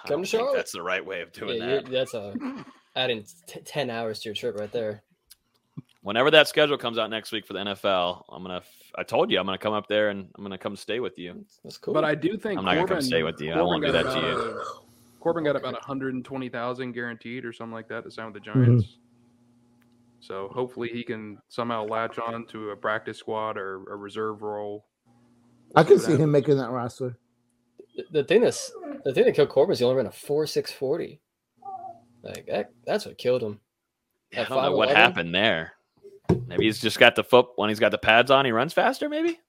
Come 0.07 0.21
to 0.21 0.25
Charlotte. 0.27 0.55
that's 0.55 0.71
the 0.71 0.83
right 0.83 1.03
way 1.03 1.21
of 1.21 1.31
doing 1.31 1.57
Yeah, 1.57 1.65
that. 1.77 1.85
that's 1.87 2.13
a 2.13 2.35
adding 2.95 3.25
t- 3.47 3.61
ten 3.61 3.89
hours 3.89 4.19
to 4.19 4.29
your 4.29 4.35
trip 4.35 4.55
right 4.59 4.71
there. 4.71 5.01
Whenever 6.01 6.31
that 6.31 6.47
schedule 6.47 6.77
comes 6.77 6.97
out 6.97 7.09
next 7.09 7.31
week 7.31 7.45
for 7.45 7.53
the 7.53 7.59
NFL, 7.59 8.23
I'm 8.29 8.41
gonna. 8.41 8.61
I 8.95 9.03
told 9.03 9.29
you 9.31 9.39
I'm 9.39 9.45
gonna 9.45 9.57
come 9.57 9.73
up 9.73 9.87
there 9.87 10.09
and 10.09 10.29
I'm 10.37 10.43
gonna 10.43 10.57
come 10.57 10.75
stay 10.75 10.99
with 11.01 11.17
you. 11.17 11.45
That's 11.63 11.77
cool. 11.77 11.93
But 11.93 12.05
I 12.05 12.15
do 12.15 12.37
think 12.37 12.57
I'm 12.57 12.65
not 12.65 12.75
gonna 12.75 12.87
come 12.87 13.01
stay 13.01 13.23
with 13.23 13.39
you. 13.41 13.51
I 13.51 13.55
Corbin 13.55 13.67
won't 13.67 13.85
do 13.85 13.91
got 13.91 14.05
that 14.05 14.13
to 14.13 14.27
you. 14.27 14.37
about 14.39 14.65
Corbin 15.19 15.43
got 15.43 15.57
about 15.57 15.73
120,000 15.73 16.91
guaranteed 16.93 17.43
or 17.43 17.51
something 17.51 17.73
like 17.73 17.89
that 17.89 18.05
to 18.05 18.11
sign 18.11 18.31
with 18.31 18.35
the 18.41 18.49
Mhm. 18.49 18.53
Giants. 18.65 18.97
So 20.21 20.47
hopefully 20.53 20.89
he 20.89 21.03
can 21.03 21.37
somehow 21.49 21.85
latch 21.85 22.17
on 22.17 22.45
to 22.47 22.69
a 22.71 22.75
practice 22.77 23.17
squad 23.17 23.57
or 23.57 23.75
a 23.91 23.95
reserve 23.97 24.41
role. 24.41 24.85
I 25.75 25.83
can 25.83 25.99
see 25.99 26.15
him 26.15 26.31
making 26.31 26.57
that 26.57 26.71
roster. 26.71 27.17
The- 27.95 28.05
the 28.11 28.23
thing 28.23 28.41
that's 28.41 28.71
the 29.03 29.13
thing 29.13 29.25
that 29.25 29.35
killed 29.35 29.49
Corbin 29.49 29.73
is 29.73 29.79
he 29.79 29.85
only 29.85 29.97
ran 29.97 30.05
a 30.05 30.11
four 30.11 30.47
six 30.47 30.71
forty. 30.71 31.19
Like 32.23 32.45
that, 32.47 32.71
that's 32.85 33.05
what 33.05 33.17
killed 33.17 33.43
him. 33.43 33.59
I 34.37 34.43
don't 34.45 34.63
know 34.63 34.75
what 34.77 34.89
happened 34.89 35.35
there. 35.35 35.73
Maybe 36.47 36.65
he's 36.65 36.79
just 36.79 36.99
got 36.99 37.15
the 37.15 37.23
foot 37.23 37.47
when 37.55 37.69
he's 37.69 37.79
got 37.79 37.91
the 37.91 37.97
pads 37.97 38.31
on. 38.31 38.45
He 38.45 38.51
runs 38.51 38.73
faster. 38.73 39.09
Maybe 39.09 39.39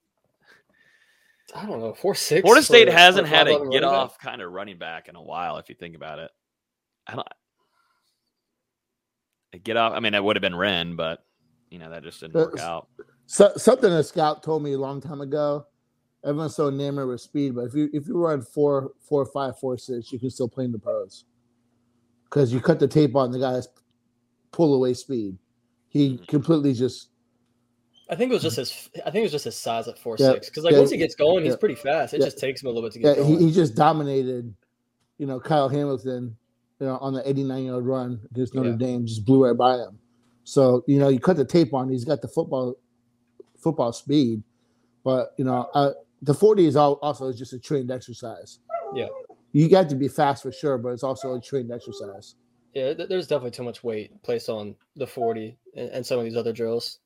I 1.55 1.65
don't 1.65 1.79
know. 1.79 1.93
Four 1.93 2.15
six. 2.15 2.41
Florida 2.41 2.63
State 2.63 2.87
for- 2.87 2.93
hasn't 2.93 3.27
for 3.27 3.35
had 3.35 3.47
a 3.47 3.51
get 3.51 3.59
running 3.59 3.81
back? 3.81 3.89
off 3.91 4.19
kind 4.19 4.41
of 4.41 4.51
running 4.51 4.77
back 4.77 5.07
in 5.09 5.15
a 5.15 5.21
while. 5.21 5.57
If 5.57 5.67
you 5.69 5.75
think 5.75 5.95
about 5.95 6.19
it, 6.19 6.31
I 7.07 7.15
don't. 7.15 7.27
A 9.53 9.57
get 9.57 9.75
off. 9.77 9.93
I 9.93 9.99
mean, 9.99 10.13
it 10.13 10.23
would 10.23 10.37
have 10.37 10.41
been 10.41 10.55
Ren, 10.55 10.95
but 10.95 11.25
you 11.69 11.77
know 11.79 11.89
that 11.89 12.03
just 12.03 12.21
didn't 12.21 12.35
work 12.35 12.51
That's- 12.53 12.67
out. 12.69 12.87
So, 13.25 13.51
something 13.55 13.91
a 13.91 14.03
scout 14.03 14.43
told 14.43 14.61
me 14.63 14.73
a 14.73 14.77
long 14.77 14.99
time 15.01 15.21
ago. 15.21 15.65
Everyone's 16.23 16.55
so 16.55 16.67
enamored 16.67 17.07
with 17.07 17.21
speed, 17.21 17.55
but 17.55 17.61
if 17.65 17.73
you 17.73 17.89
if 17.93 18.07
you 18.07 18.17
run 18.17 18.41
four 18.41 18.91
four 19.07 19.25
five 19.25 19.57
four 19.59 19.77
six, 19.77 20.11
you 20.11 20.19
can 20.19 20.29
still 20.29 20.47
play 20.47 20.65
in 20.65 20.71
the 20.71 20.79
pros 20.79 21.25
because 22.25 22.53
you 22.53 22.59
cut 22.61 22.79
the 22.79 22.87
tape 22.87 23.15
on 23.15 23.31
the 23.31 23.39
guy's 23.39 23.67
pull 24.51 24.75
away 24.75 24.93
speed. 24.93 25.37
He 25.91 26.17
Mhm. 26.17 26.27
completely 26.27 26.73
just 26.73 27.09
I 28.09 28.15
think 28.15 28.29
it 28.31 28.33
was 28.33 28.43
just 28.43 28.57
his. 28.57 28.89
I 29.05 29.11
think 29.11 29.17
it 29.17 29.21
was 29.23 29.31
just 29.31 29.45
his 29.45 29.55
size 29.55 29.87
at 29.87 29.97
four 29.97 30.15
Yeah, 30.19 30.33
six. 30.33 30.49
Because 30.49 30.63
like 30.65 30.73
yeah, 30.73 30.79
once 30.79 30.91
he 30.91 30.97
gets 30.97 31.15
going, 31.15 31.45
he's 31.45 31.55
pretty 31.55 31.75
fast. 31.75 32.13
It 32.13 32.19
Yeah. 32.19 32.25
just 32.25 32.39
takes 32.39 32.61
him 32.61 32.67
a 32.67 32.71
little 32.71 32.83
bit 32.89 32.93
to 32.93 32.99
yeah 32.99 33.13
get 33.15 33.25
he, 33.25 33.33
going. 33.35 33.47
he 33.47 33.51
just 33.53 33.75
dominated. 33.75 34.53
You 35.17 35.27
know, 35.27 35.39
Kyle 35.39 35.69
Hamilton, 35.69 36.35
you 36.79 36.87
know, 36.87 36.97
on 36.97 37.13
the 37.13 37.27
eighty 37.29 37.43
nine 37.43 37.65
yard 37.65 37.85
run 37.85 38.19
against 38.31 38.53
Notre 38.55 38.71
Yeah. 38.71 38.75
Dame, 38.75 39.05
just 39.05 39.23
blew 39.25 39.45
right 39.45 39.55
by 39.55 39.75
him. 39.77 39.97
So 40.43 40.83
you 40.87 40.99
know, 40.99 41.07
you 41.09 41.19
cut 41.19 41.37
the 41.37 41.45
tape 41.45 41.73
on. 41.73 41.87
He's 41.89 42.03
got 42.03 42.21
the 42.21 42.27
football 42.27 42.75
football 43.57 43.93
speed, 43.93 44.43
but 45.05 45.33
you 45.37 45.45
know, 45.45 45.69
uh, 45.73 45.91
the 46.21 46.33
forty 46.33 46.65
is 46.65 46.75
al- 46.75 46.99
also 47.01 47.31
just 47.31 47.53
a 47.53 47.59
trained 47.59 47.91
exercise. 47.91 48.59
Yeah. 48.93 49.07
you 49.53 49.69
got 49.69 49.87
to 49.89 49.95
be 49.95 50.07
fast 50.09 50.43
for 50.43 50.51
sure, 50.51 50.77
but 50.77 50.89
it's 50.89 51.03
also 51.03 51.33
a 51.35 51.39
trained 51.41 51.71
exercise. 51.71 52.35
Yeah, 52.73 52.93
there's 52.93 53.27
definitely 53.27 53.51
too 53.51 53.63
much 53.63 53.83
weight 53.83 54.21
placed 54.23 54.49
on 54.49 54.75
the 54.95 55.07
forty 55.07 55.57
and, 55.75 55.89
and 55.89 56.05
some 56.05 56.19
of 56.19 56.25
these 56.25 56.37
other 56.37 56.53
drills. 56.53 56.99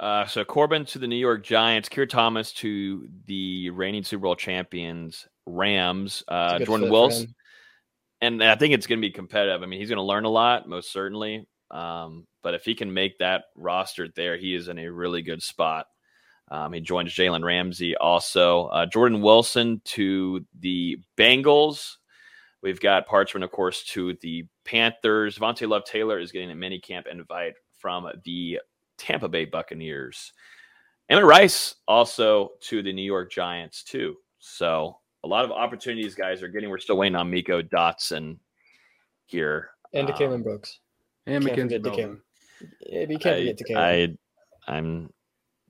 Uh, 0.00 0.26
so 0.26 0.44
Corbin 0.44 0.84
to 0.86 0.98
the 0.98 1.08
New 1.08 1.16
York 1.16 1.44
Giants, 1.44 1.88
Keir 1.88 2.06
Thomas 2.06 2.52
to 2.54 3.08
the 3.26 3.70
reigning 3.70 4.04
Super 4.04 4.22
Bowl 4.22 4.36
champions 4.36 5.26
Rams, 5.44 6.22
uh, 6.28 6.60
Jordan 6.60 6.90
Wilson, 6.90 7.34
and 8.20 8.42
I 8.42 8.54
think 8.54 8.74
it's 8.74 8.86
going 8.86 9.00
to 9.00 9.06
be 9.06 9.12
competitive. 9.12 9.62
I 9.62 9.66
mean, 9.66 9.80
he's 9.80 9.88
going 9.88 9.96
to 9.98 10.02
learn 10.02 10.24
a 10.24 10.30
lot, 10.30 10.68
most 10.68 10.92
certainly. 10.92 11.46
Um, 11.70 12.26
but 12.42 12.54
if 12.54 12.64
he 12.64 12.74
can 12.74 12.94
make 12.94 13.18
that 13.18 13.44
roster 13.56 14.08
there, 14.14 14.36
he 14.36 14.54
is 14.54 14.68
in 14.68 14.78
a 14.78 14.90
really 14.90 15.22
good 15.22 15.42
spot. 15.42 15.86
Um, 16.50 16.72
he 16.72 16.80
joins 16.80 17.14
Jalen 17.14 17.44
Ramsey 17.44 17.96
also. 17.96 18.66
Uh, 18.66 18.86
Jordan 18.86 19.20
Wilson 19.20 19.82
to 19.84 20.46
the 20.60 20.98
Bengals. 21.18 21.96
We've 22.62 22.80
got 22.80 23.06
Parchman, 23.06 23.44
of 23.44 23.50
course, 23.52 23.84
to 23.90 24.14
the 24.20 24.44
Panthers. 24.64 25.38
Vontae 25.38 25.68
Love 25.68 25.84
Taylor 25.84 26.18
is 26.18 26.32
getting 26.32 26.50
a 26.50 26.54
mini 26.54 26.80
camp 26.80 27.06
invite 27.10 27.54
from 27.78 28.08
the 28.24 28.58
Tampa 28.96 29.28
Bay 29.28 29.44
Buccaneers. 29.44 30.32
Emmett 31.08 31.24
Rice 31.24 31.76
also 31.86 32.50
to 32.62 32.82
the 32.82 32.92
New 32.92 33.02
York 33.02 33.30
Giants, 33.30 33.84
too. 33.84 34.16
So 34.40 34.98
a 35.24 35.28
lot 35.28 35.44
of 35.44 35.52
opportunities 35.52 36.14
guys 36.14 36.42
are 36.42 36.48
getting. 36.48 36.68
We're 36.68 36.78
still 36.78 36.96
waiting 36.96 37.16
on 37.16 37.30
Miko 37.30 37.62
Dotson 37.62 38.38
here. 39.26 39.70
And 39.94 40.08
Um, 40.08 40.14
DeCalon 40.14 40.42
Brooks. 40.42 40.80
And 41.26 41.44
Can't 41.44 41.56
Mackenzie. 41.56 42.16
Yeah, 42.86 43.00
you 43.00 43.18
can't 43.18 43.38
forget 43.38 43.58
DeCalon. 43.58 43.76
I, 43.76 44.02
I, 44.72 44.76
I'm, 44.76 45.10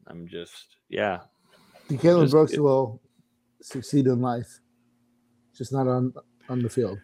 I'm 0.07 0.27
just, 0.27 0.77
yeah. 0.89 1.21
DeCalon 1.91 2.23
Just- 2.23 2.33
Brooks 2.33 2.59
will 2.59 3.01
succeed 3.61 4.07
in 4.07 4.21
life, 4.23 4.61
just 5.55 5.73
not 5.73 5.87
on 5.87 6.15
on 6.49 6.63
the 6.63 6.69
field. 6.71 6.99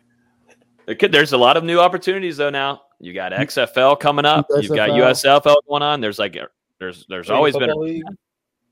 There 0.86 0.94
could- 0.94 1.12
There's 1.12 1.32
a 1.32 1.38
lot 1.38 1.56
of 1.56 1.64
new 1.64 1.78
opportunities 1.80 2.36
though. 2.36 2.50
Now 2.50 2.82
you 3.00 3.12
got 3.14 3.32
XFL 3.32 3.98
coming 3.98 4.24
up. 4.24 4.46
You've 4.50 4.68
got 4.74 4.90
USFL. 4.90 5.40
USFL 5.42 5.56
going 5.68 5.82
on. 5.82 6.00
There's 6.00 6.18
like, 6.18 6.36
there's, 6.78 7.06
there's 7.08 7.26
Fan 7.28 7.36
always 7.36 7.54
been. 7.54 7.68
Football 7.68 7.84
League, 7.84 8.02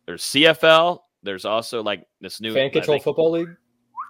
There's 0.07 0.23
CFL. 0.23 1.01
There's 1.23 1.45
also 1.45 1.83
like 1.83 2.05
this 2.21 2.41
new 2.41 2.53
fan 2.53 2.71
control 2.71 2.97
think- 2.97 3.05
football 3.05 3.31
league. 3.33 3.55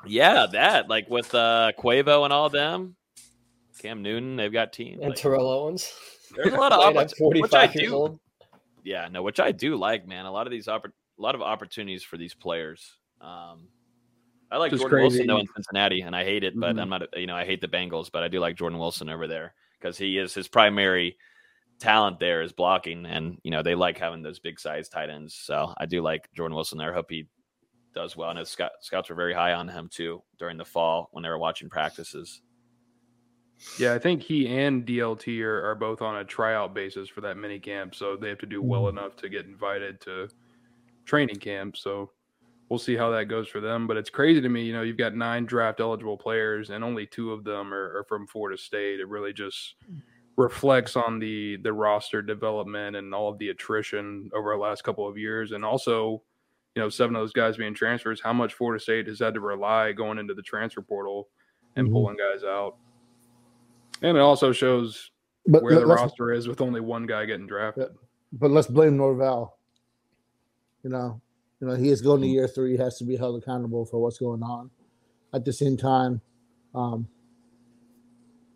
Yeah, 0.06 0.46
that 0.52 0.88
like 0.88 1.08
with 1.08 1.32
uh 1.34 1.70
Quavo 1.78 2.24
and 2.24 2.32
all 2.32 2.48
them. 2.50 2.96
Cam 3.78 4.02
Newton, 4.02 4.36
they've 4.36 4.52
got 4.52 4.72
teams. 4.72 4.98
and 5.00 5.10
like, 5.10 5.18
Terrell 5.18 5.48
Owens. 5.48 5.92
there's 6.34 6.52
a 6.52 6.56
lot 6.56 6.72
of 6.72 6.80
Played 6.92 6.96
opportunities, 6.96 7.42
which 7.42 7.54
I 7.54 7.66
45 7.68 7.74
years 7.76 7.90
do. 7.90 7.94
old. 7.96 8.20
Yeah, 8.84 9.08
no, 9.10 9.22
which 9.22 9.38
I 9.40 9.52
do 9.52 9.76
like, 9.76 10.06
man. 10.08 10.26
A 10.26 10.32
lot 10.32 10.46
of 10.46 10.50
these 10.50 10.66
oppor- 10.66 10.92
a 11.18 11.22
lot 11.22 11.34
of 11.36 11.42
opportunities 11.42 12.02
for 12.02 12.16
these 12.16 12.34
players. 12.34 12.96
Um, 13.20 13.68
I 14.53 14.59
like 14.59 14.70
Just 14.70 14.82
Jordan 14.82 15.00
Wilson 15.00 15.26
though 15.26 15.38
in 15.38 15.46
Cincinnati, 15.55 16.03
and 16.03 16.14
I 16.14 16.24
hate 16.24 16.44
it, 16.44 16.59
but 16.59 16.76
Mhm. 16.76 16.82
I'm 16.82 16.88
not. 16.90 17.18
You 17.18 17.26
know, 17.26 17.36
I 17.36 17.44
hate 17.44 17.62
the 17.62 17.68
Bengals, 17.68 18.12
but 18.12 18.22
I 18.22 18.28
do 18.28 18.38
like 18.38 18.57
Jordan 18.57 18.78
Wilson 18.78 19.09
over 19.09 19.26
there 19.26 19.55
because 19.80 19.96
he 19.96 20.18
is 20.18 20.34
his 20.34 20.46
primary 20.46 21.16
talent 21.78 22.20
there 22.20 22.42
is 22.42 22.53
blocking, 22.53 23.07
and 23.07 23.38
you 23.42 23.50
know 23.50 23.62
they 23.62 23.74
like 23.74 23.98
having 23.98 24.22
those 24.22 24.38
big 24.38 24.61
size 24.61 24.88
tight 24.88 25.09
ends. 25.11 25.34
So 25.34 25.72
I 25.78 25.86
do 25.86 26.03
like 26.03 26.30
Jordan 26.34 26.55
Wilson 26.55 26.78
there. 26.78 26.90
I 26.90 26.94
hope 26.94 27.11
he 27.11 27.26
does 27.94 28.14
well. 28.16 28.30
And 28.30 28.38
his 28.38 28.50
scout, 28.50 28.72
scouts 28.80 29.09
were 29.09 29.16
very 29.16 29.34
high 29.34 29.55
on 29.55 29.68
him 29.68 29.88
too 29.90 30.22
during 30.38 30.59
the 30.59 30.64
fall 30.64 31.09
when 31.12 31.22
they 31.22 31.28
were 31.30 31.38
watching 31.38 31.70
practices. 31.70 32.42
Yeah, 33.78 33.94
I 33.94 33.98
think 33.98 34.22
he 34.22 34.48
and 34.48 34.84
DLT 34.84 35.40
are, 35.42 35.70
are 35.70 35.74
both 35.74 36.03
on 36.03 36.16
a 36.16 36.24
tryout 36.24 36.74
basis 36.74 37.09
for 37.09 37.20
that 37.22 37.36
mini 37.36 37.59
camp, 37.59 37.94
so 37.94 38.16
they 38.16 38.28
have 38.28 38.38
to 38.38 38.46
do 38.46 38.61
well 38.61 38.88
enough 38.88 39.16
to 39.16 39.28
get 39.28 39.46
invited 39.46 40.00
to 40.03 40.28
training 41.05 41.36
camp. 41.36 41.76
So 41.76 42.11
we'll 42.73 42.79
see 42.79 42.97
how 42.97 43.11
that 43.11 43.27
goes 43.27 43.47
for 43.49 43.61
them. 43.61 43.87
But 43.87 43.99
it's 43.99 44.09
crazy 44.09 44.41
to 44.41 44.49
me, 44.49 44.62
you 44.64 44.73
know, 44.73 44.81
you've 44.81 44.97
got 44.97 45.14
nine 45.14 45.45
draft 45.45 45.79
eligible 45.79 46.16
players 46.16 46.70
and 46.70 46.83
only 46.83 47.07
two 47.07 47.31
of 47.31 47.45
them 47.45 47.73
are, 47.75 47.99
are 47.99 48.05
from 48.09 48.27
Florida 48.27 48.57
State. 48.57 48.99
It 48.99 49.09
really 49.09 49.35
just 49.35 49.75
reflects 50.39 50.97
on 50.97 51.18
the 51.18 51.59
the 51.59 51.70
roster 51.70 52.23
development 52.23 52.97
and 52.97 53.14
all 53.14 53.29
of 53.29 53.39
the 53.39 53.51
attrition 53.51 54.31
over 54.35 54.53
the 54.55 54.59
last 54.59 54.85
couple 54.85 55.07
of 55.07 55.18
years, 55.18 55.53
and 55.53 55.66
also, 55.66 56.23
you 56.75 56.81
know, 56.81 56.89
seven 56.89 57.14
of 57.14 57.20
those 57.20 57.35
guys 57.35 57.59
being 57.59 57.75
transfers. 57.75 58.23
How 58.23 58.33
much 58.33 58.55
Florida 58.55 58.83
State 58.83 59.07
has 59.07 59.18
had 59.18 59.35
to 59.35 59.41
rely 59.41 59.93
going 59.93 60.16
into 60.18 60.33
the 60.33 60.41
transfer 60.41 60.81
portal 60.81 61.29
and 61.77 61.89
Mhm. 61.89 61.93
pulling 61.93 62.16
guys 62.16 62.43
out. 62.43 62.77
And 64.01 64.16
it 64.16 64.20
also 64.20 64.51
shows 64.51 65.11
But 65.47 65.62
where 65.62 65.75
the 65.79 65.85
roster 65.85 66.33
is 66.33 66.49
with 66.49 66.62
only 66.62 66.81
one 66.81 67.05
guy 67.05 67.27
getting 67.27 67.47
drafted. 67.47 67.91
but 68.33 68.51
let's 68.51 68.66
blame 68.68 68.97
Norvell. 68.97 69.59
You 70.83 70.89
know, 70.89 71.20
you 71.62 71.68
know, 71.68 71.74
he 71.76 71.90
is 71.90 72.02
going 72.02 72.20
to 72.22 72.26
year 72.26 72.48
three. 72.48 72.72
He 72.72 72.78
has 72.78 72.98
to 72.98 73.04
be 73.04 73.16
held 73.16 73.40
accountable 73.40 73.86
for 73.86 74.02
what's 74.02 74.18
going 74.18 74.42
on. 74.42 74.68
At 75.32 75.44
the 75.44 75.52
same 75.52 75.76
time, 75.76 76.20
um, 76.74 77.06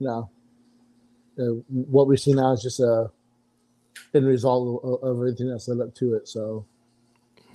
you 0.00 0.08
know, 0.08 0.30
uh, 1.38 1.44
what 1.68 2.08
we 2.08 2.16
see 2.16 2.32
now 2.34 2.52
is 2.52 2.62
just 2.62 2.80
a 2.80 3.10
end 4.12 4.26
result 4.26 4.82
of, 4.84 5.02
of 5.04 5.16
everything 5.18 5.48
that's 5.48 5.68
led 5.68 5.86
up 5.86 5.94
to 5.94 6.14
it. 6.14 6.26
So, 6.26 6.66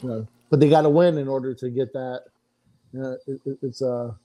you 0.01 0.09
know, 0.09 0.27
but 0.49 0.61
they 0.61 0.69
got 0.69 0.83
to 0.83 0.89
win 0.89 1.17
in 1.17 1.27
order 1.27 1.53
to 1.53 1.69
get 1.69 1.91
that. 1.93 2.23
You 2.93 3.01
know, 3.01 3.17
it, 3.27 3.41
it- 3.45 3.59
it's 3.61 3.81
a 3.81 4.15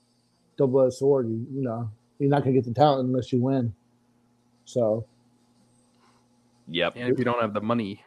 double-edged 0.57 0.95
sword. 0.95 1.29
You, 1.29 1.47
you 1.53 1.63
know, 1.63 1.91
you're 2.21 2.31
not 2.31 2.45
gonna 2.45 2.55
get 2.55 2.65
the 2.67 2.73
talent 2.73 3.09
unless 3.09 3.33
you 3.33 3.41
win. 3.41 3.75
So, 4.65 5.07
Yep. 6.69 6.95
And 6.97 7.13
if 7.13 7.19
you 7.19 7.25
don't 7.25 7.41
have 7.41 7.55
the 7.55 7.61
money, 7.61 8.05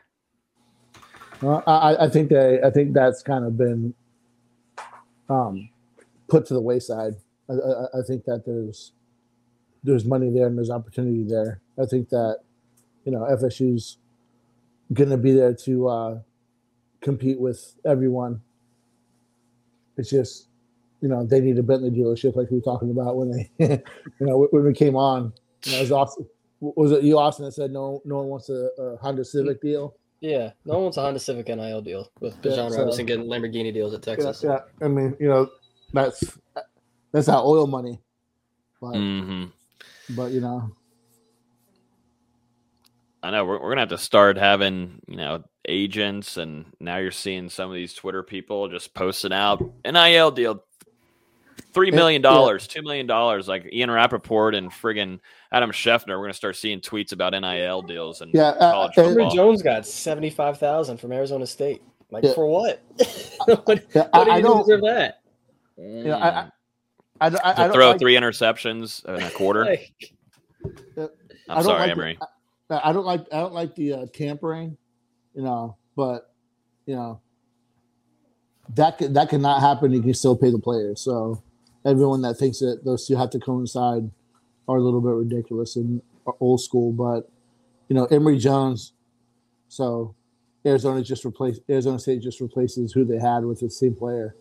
I, 1.42 2.06
I 2.06 2.10
think 2.10 2.30
they, 2.30 2.60
I 2.62 2.70
think 2.70 2.94
that's 2.94 3.24
kind 3.24 3.46
of 3.46 3.58
been 3.58 3.94
um, 5.30 5.70
put 6.28 6.46
to 6.48 6.54
the 6.54 6.62
wayside. 6.62 7.16
I, 7.50 7.54
I, 7.54 8.00
I 8.00 8.02
think 8.06 8.26
that 8.26 8.46
there's 8.46 8.92
there's 9.84 10.04
money 10.04 10.30
there 10.30 10.48
and 10.48 10.58
there's 10.58 10.70
opportunity 10.70 11.24
there. 11.24 11.62
I 11.82 11.86
think 11.86 12.10
that 12.10 12.40
you 13.06 13.12
know 13.12 13.22
FSU's 13.22 13.98
going 14.94 15.10
to 15.10 15.18
be 15.18 15.32
there 15.32 15.54
to 15.54 15.88
uh, 15.88 16.20
compete 17.02 17.40
with 17.40 17.76
everyone. 17.86 18.42
It's 19.98 20.10
just 20.10 20.48
you 21.02 21.08
know 21.08 21.26
they 21.26 21.40
need 21.40 21.58
a 21.58 21.64
Bentley 21.64 21.92
dealership, 21.92 22.36
like 22.36 22.50
we 22.50 22.58
were 22.58 22.64
talking 22.64 22.92
about 22.92 23.16
when 23.16 23.32
they, 23.32 23.50
you 24.20 24.26
know, 24.26 24.48
when 24.52 24.66
we 24.66 24.74
came 24.74 24.96
on. 24.96 25.34
You 25.66 25.74
know, 25.74 25.78
it 25.78 25.82
was, 25.82 25.92
Austin, 25.92 26.28
was 26.60 26.92
it 26.92 27.04
you, 27.04 27.18
Austin, 27.18 27.46
that 27.46 27.54
said 27.54 27.72
no, 27.72 28.02
no 28.06 28.18
one 28.18 28.28
wants 28.28 28.50
a, 28.50 28.70
a 28.78 28.98
Honda 28.98 29.24
Civic 29.24 29.62
deal? 29.62 29.96
Yeah, 30.22 30.52
no 30.66 30.74
one 30.74 30.84
wants 30.84 30.98
a 30.98 31.02
Honda 31.02 31.20
Civic 31.20 31.48
NIL 31.48 31.82
deal 31.82 32.12
with 32.20 32.36
Yeah, 32.44 32.52
Bijan 32.52 32.72
so- 32.72 32.78
Robinson 32.78 33.06
getting 33.06 33.26
Lamborghini 33.26 33.74
deals 33.74 33.94
at 33.94 34.02
Texas. 34.02 34.44
yeah. 34.44 34.60
I 34.82 34.88
mean, 34.90 35.16
you 35.20 35.28
know, 35.30 35.50
that's 35.94 36.38
that's 37.12 37.28
not 37.28 37.46
oil 37.46 37.68
money, 37.68 38.00
but 38.82 38.94
hmm 38.96 39.46
but 40.10 40.32
you 40.32 40.42
know, 40.42 40.72
I 43.22 43.32
know 43.32 43.46
we're, 43.46 43.62
we're 43.62 43.70
gonna 43.70 43.82
have 43.82 43.90
to 43.90 43.98
start 43.98 44.38
having 44.38 45.02
you 45.08 45.18
know 45.18 45.44
agents, 45.68 46.38
and 46.38 46.66
now 46.80 46.98
you're 46.98 47.12
seeing 47.12 47.50
some 47.50 47.70
of 47.70 47.76
these 47.76 47.94
Twitter 47.94 48.24
people 48.24 48.68
just 48.70 48.94
posting 48.94 49.34
out 49.34 49.62
NIL 49.86 50.32
deal, 50.32 50.64
three 51.74 51.92
million 51.92 52.22
dollars, 52.22 52.68
two 52.68 52.82
million 52.82 53.06
dollars, 53.08 53.48
like 53.48 53.72
Ian 53.72 53.92
Rapoport 53.92 54.56
and 54.56 54.72
friggin' 54.72 55.20
Adam 55.52 55.72
Schefter. 55.72 56.10
We're 56.10 56.24
gonna 56.24 56.34
start 56.34 56.56
seeing 56.56 56.80
tweets 56.80 57.12
about 57.12 57.34
NIL 57.34 57.82
deals 57.82 58.22
and 58.22 58.34
Yeah, 58.34 58.50
uh, 58.60 58.88
uh, 58.88 58.92
Henry. 58.96 59.28
Jones 59.30 59.62
got 59.62 59.86
seventy 59.86 60.30
five 60.30 60.58
thousand 60.58 60.98
from 60.98 61.12
Arizona 61.12 61.46
State. 61.46 61.82
Like 62.12 62.24
Yeah. 62.24 62.34
for 62.34 62.48
what? 62.48 62.82
what 63.66 63.86
yeah, 63.96 64.08
what 64.12 64.26
do 64.26 64.32
I, 64.32 64.34
I 64.34 64.38
you 64.38 64.44
don't, 64.44 64.66
deserve 64.66 64.82
that? 64.82 65.22
you 65.78 66.04
know, 66.06 66.16
I, 66.18 66.30
I, 66.30 66.50
I, 67.22 67.30
don't- 67.30 67.46
I, 67.46 67.52
I 67.52 67.54
don't 67.68 67.74
throw 67.74 67.90
like, 67.92 68.00
three 68.00 68.16
interceptions 68.16 69.06
in 69.06 69.24
a 69.24 69.32
quarter. 69.32 69.66
Like, 69.78 70.14
I 70.98 71.54
I'm 71.54 71.56
don't 71.56 71.64
sorry, 71.64 71.80
like 71.80 71.86
the- 71.88 71.92
Emory. 71.92 72.20
I, 72.70 72.82
I 72.90 72.94
don't 72.94 73.06
like 73.06 73.22
I 73.32 73.38
don't 73.40 73.54
like 73.54 73.74
the 73.76 73.94
uh, 73.94 74.06
tampering, 74.14 74.76
you 75.34 75.42
know, 75.42 75.78
but 75.96 76.32
you 76.86 76.96
know 76.96 77.22
that 78.76 78.98
could, 78.98 79.14
that 79.14 79.30
cannot 79.30 79.62
happen. 79.62 79.92
You 79.92 80.02
can 80.02 80.14
still 80.14 80.36
pay 80.36 80.52
the 80.52 80.60
players. 80.60 81.02
So 81.02 81.42
everyone 81.86 82.22
that 82.22 82.36
thinks 82.36 82.60
that 82.60 82.82
those 82.84 83.08
two 83.08 83.16
have 83.16 83.30
to 83.32 83.40
coincide 83.40 84.10
are 84.68 84.78
a 84.78 84.82
little 84.82 85.02
bit 85.02 85.14
ridiculous 85.14 85.76
and 85.76 86.02
old 86.40 86.62
school. 86.62 86.92
But 86.92 87.30
you 87.88 87.96
know, 87.96 88.06
Emory 88.06 88.38
Jones. 88.38 88.94
So 89.68 90.16
Arizona 90.66 91.02
just 91.04 91.26
replaced 91.26 91.62
Arizona 91.70 92.00
State 92.00 92.22
just 92.22 92.42
replaces 92.42 92.92
who 92.92 93.06
they 93.06 93.20
had 93.20 93.46
with 93.46 93.60
the 93.60 93.70
same 93.70 93.96
player 93.96 94.36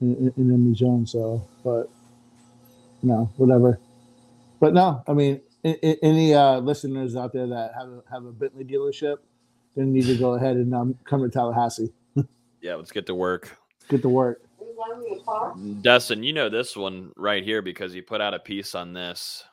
in, 0.00 0.14
in, 0.16 0.32
in 0.36 0.54
Emory 0.54 0.74
Jones. 0.74 1.12
So, 1.12 1.46
but 1.62 1.88
no, 3.02 3.30
whatever. 3.36 3.78
But 4.60 4.74
no, 4.74 5.02
I 5.06 5.12
mean, 5.12 5.40
any 5.64 6.34
uh, 6.34 6.58
listeners 6.58 7.16
out 7.16 7.32
there 7.32 7.46
that 7.46 7.72
have 7.74 7.88
a, 7.88 8.02
have 8.10 8.24
a 8.24 8.32
Bentley 8.32 8.64
dealership, 8.64 9.18
then 9.76 9.92
need 9.92 10.06
to 10.06 10.16
go 10.16 10.34
ahead 10.34 10.56
and 10.56 10.74
um, 10.74 10.98
come 11.04 11.22
to 11.22 11.28
Tallahassee. 11.28 11.92
Yeah, 12.60 12.76
let's 12.76 12.92
get 12.92 13.04
to 13.08 13.14
work. 13.14 13.58
Get 13.90 14.00
to 14.00 14.08
work. 14.08 14.40
Dustin, 15.82 16.22
you 16.22 16.32
know 16.32 16.48
this 16.48 16.76
one 16.76 17.12
right 17.16 17.44
here 17.44 17.62
because 17.62 17.94
you 17.94 18.02
put 18.02 18.20
out 18.20 18.34
a 18.34 18.38
piece 18.38 18.74
on 18.74 18.92
this. 18.92 19.44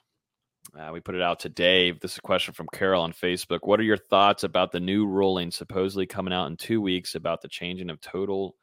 Uh, 0.77 0.89
we 0.93 0.99
put 0.99 1.15
it 1.15 1.21
out 1.21 1.39
today. 1.39 1.91
This 1.91 2.13
is 2.13 2.17
a 2.19 2.21
question 2.21 2.53
from 2.53 2.67
Carol 2.73 3.01
on 3.03 3.11
Facebook. 3.11 3.59
What 3.63 3.79
are 3.79 3.83
your 3.83 3.97
thoughts 3.97 4.43
about 4.43 4.71
the 4.71 4.79
new 4.79 5.05
ruling 5.05 5.51
supposedly 5.51 6.05
coming 6.05 6.33
out 6.33 6.47
in 6.47 6.55
two 6.55 6.81
weeks 6.81 7.15
about 7.15 7.41
the 7.41 7.47
changing 7.47 7.89
of 7.89 7.99
total 7.99 8.55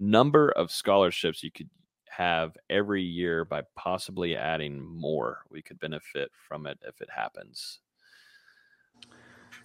number 0.00 0.50
of 0.50 0.70
scholarships 0.70 1.42
you 1.42 1.50
could 1.50 1.68
have 2.08 2.56
every 2.70 3.02
year 3.02 3.44
by 3.44 3.62
possibly 3.76 4.36
adding 4.36 4.80
more? 4.80 5.40
We 5.50 5.62
could 5.62 5.78
benefit 5.78 6.30
from 6.48 6.66
it 6.66 6.78
if 6.86 7.00
it 7.00 7.08
happens. 7.14 7.80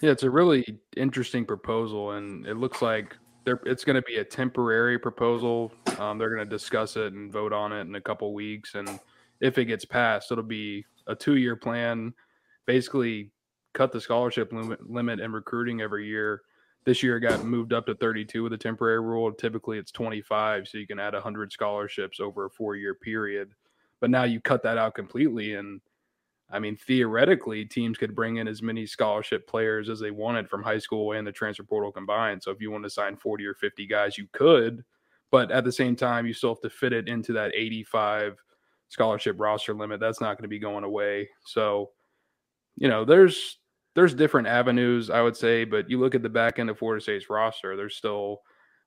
Yeah, 0.02 0.12
it's 0.12 0.24
a 0.24 0.30
really 0.30 0.78
interesting 0.96 1.46
proposal, 1.46 2.12
and 2.12 2.46
it 2.46 2.56
looks 2.56 2.82
like 2.82 3.16
there 3.48 3.62
it's 3.66 3.86
going 3.86 3.96
to 3.96 4.02
be 4.02 4.18
a 4.18 4.26
temporary 4.26 5.00
proposal. 5.00 5.72
Um, 6.00 6.18
they're 6.18 6.30
going 6.30 6.46
to 6.46 6.50
discuss 6.50 6.98
it 6.98 7.14
and 7.14 7.32
vote 7.32 7.54
on 7.54 7.72
it 7.72 7.82
in 7.82 7.96
a 7.96 8.02
couple 8.02 8.34
weeks, 8.34 8.76
and 8.76 9.00
if 9.40 9.58
it 9.58 9.66
gets 9.66 9.86
passed, 9.86 10.34
it'll 10.34 10.44
be 10.44 10.86
a 11.08 11.16
two-year 11.16 11.56
plan. 11.56 12.14
Basically, 12.66 13.32
cut 13.74 13.94
the 13.94 14.02
scholarship 14.02 14.52
limit, 14.52 14.90
limit 14.90 15.22
in 15.22 15.32
recruiting 15.32 15.80
every 15.80 16.08
year. 16.08 16.42
This 16.84 17.02
year 17.02 17.18
it 17.18 17.22
got 17.22 17.46
moved 17.46 17.72
up 17.72 17.86
to 17.86 17.96
32 17.96 18.44
with 18.44 18.52
a 18.52 18.58
temporary 18.58 19.00
rule. 19.00 19.32
Typically, 19.32 19.78
it's 19.78 19.92
25, 19.92 20.68
so 20.68 20.78
you 20.78 20.86
can 20.86 21.00
add 21.00 21.14
100 21.14 21.50
scholarships 21.54 22.20
over 22.20 22.46
a 22.46 22.50
four-year 22.50 22.96
period. 22.96 23.54
But 24.02 24.10
now 24.10 24.26
you 24.26 24.42
cut 24.42 24.62
that 24.64 24.78
out 24.78 24.94
completely, 24.94 25.54
and 25.54 25.80
I 26.50 26.60
mean, 26.60 26.78
theoretically, 26.78 27.66
teams 27.66 27.98
could 27.98 28.16
bring 28.16 28.38
in 28.38 28.48
as 28.48 28.62
many 28.62 28.86
scholarship 28.86 29.48
players 29.48 29.90
as 29.90 30.00
they 30.00 30.12
wanted 30.12 30.50
from 30.50 30.64
high 30.64 30.78
school 30.78 31.12
and 31.12 31.28
the 31.28 31.32
transfer 31.32 31.64
portal 31.64 31.92
combined. 31.92 32.42
So 32.42 32.52
if 32.52 32.62
you 32.62 32.72
want 32.72 32.86
to 32.86 32.90
sign 32.90 33.18
40 33.18 33.46
or 33.46 33.54
50 33.54 33.86
guys, 33.86 34.18
you 34.18 34.28
could. 34.32 34.84
But 35.30 35.52
at 35.52 35.66
the 35.66 35.72
same 35.72 35.96
time, 35.96 36.26
you 36.26 36.34
still 36.34 36.52
have 36.52 36.62
to 36.62 36.70
fit 36.70 36.94
it 36.94 37.10
into 37.10 37.34
that 37.34 37.52
85 37.54 38.38
scholarship 38.88 39.36
roster 39.40 39.74
limit. 39.74 40.00
That's 40.00 40.22
not 40.22 40.38
going 40.38 40.44
to 40.44 40.48
be 40.48 40.60
going 40.60 40.86
away. 40.86 41.30
So, 41.46 41.92
you 42.78 42.88
know, 42.88 43.04
there's 43.04 43.60
there's 43.94 44.14
different 44.14 44.48
avenues, 44.48 45.10
I 45.10 45.22
would 45.22 45.36
say, 45.36 45.66
but 45.66 45.90
you 45.90 46.00
look 46.00 46.16
at 46.16 46.22
the 46.22 46.30
back 46.30 46.60
end 46.60 46.70
of 46.70 46.78
Florida 46.78 47.02
State's 47.02 47.30
roster, 47.30 47.76
there's 47.76 47.96
still 47.96 48.42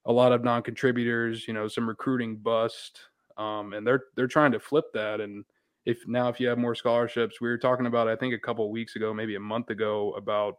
a 0.07 0.13
lot 0.13 0.33
of 0.33 0.45
non-contributors, 0.45 1.49
you 1.49 1.53
know, 1.53 1.67
some 1.69 1.89
recruiting 1.89 2.37
bust. 2.37 3.01
Um, 3.37 3.73
and 3.75 3.87
they're 3.87 4.05
they're 4.17 4.27
trying 4.27 4.53
to 4.53 4.61
flip 4.61 4.87
that 4.95 5.21
and 5.21 5.45
if 5.91 6.07
now 6.07 6.29
if 6.29 6.39
you 6.39 6.47
have 6.49 6.59
more 6.59 6.75
scholarships 6.75 7.41
we 7.41 7.49
were 7.49 7.59
talking 7.59 7.87
about 7.87 8.09
i 8.09 8.15
think 8.17 8.33
a 8.35 8.39
couple 8.39 8.65
of 8.65 8.71
weeks 8.71 8.97
ago 8.97 9.13
maybe 9.13 9.35
a 9.35 9.41
month 9.41 9.71
ago 9.71 10.13
about 10.13 10.57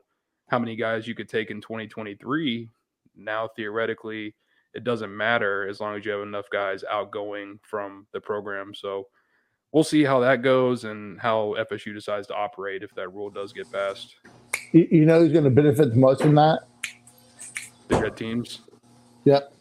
how 0.50 0.60
many 0.60 0.76
guys 0.76 1.08
you 1.08 1.16
could 1.16 1.30
take 1.30 1.50
in 1.50 1.62
2023 1.62 2.70
now 3.16 3.48
theoretically 3.56 4.36
it 4.74 4.84
doesn't 4.84 5.16
matter 5.16 5.68
as 5.68 5.80
long 5.80 5.96
as 5.98 6.06
you 6.06 6.12
have 6.12 6.22
enough 6.22 6.50
guys 6.52 6.84
outgoing 6.90 7.60
from 7.64 8.06
the 8.14 8.20
program 8.20 8.74
so 8.74 9.08
we'll 9.72 9.84
see 9.84 10.04
how 10.04 10.20
that 10.20 10.42
goes 10.42 10.84
and 10.84 11.20
how 11.20 11.56
fsu 11.70 11.94
decides 11.94 12.28
to 12.28 12.36
operate 12.36 12.84
if 12.84 12.94
that 12.96 13.10
rule 13.10 13.30
does 13.30 13.54
get 13.54 13.72
passed 13.72 14.16
You, 14.74 14.88
you 14.92 15.06
know 15.06 15.20
who's 15.20 15.32
going 15.32 15.46
to 15.46 15.50
benefit 15.50 15.92
the 15.92 15.98
most 16.00 16.22
from 16.22 16.36
that? 16.36 16.62
the 17.88 18.00
good 18.00 18.18
teams 18.18 18.62
Yep. 19.26 19.54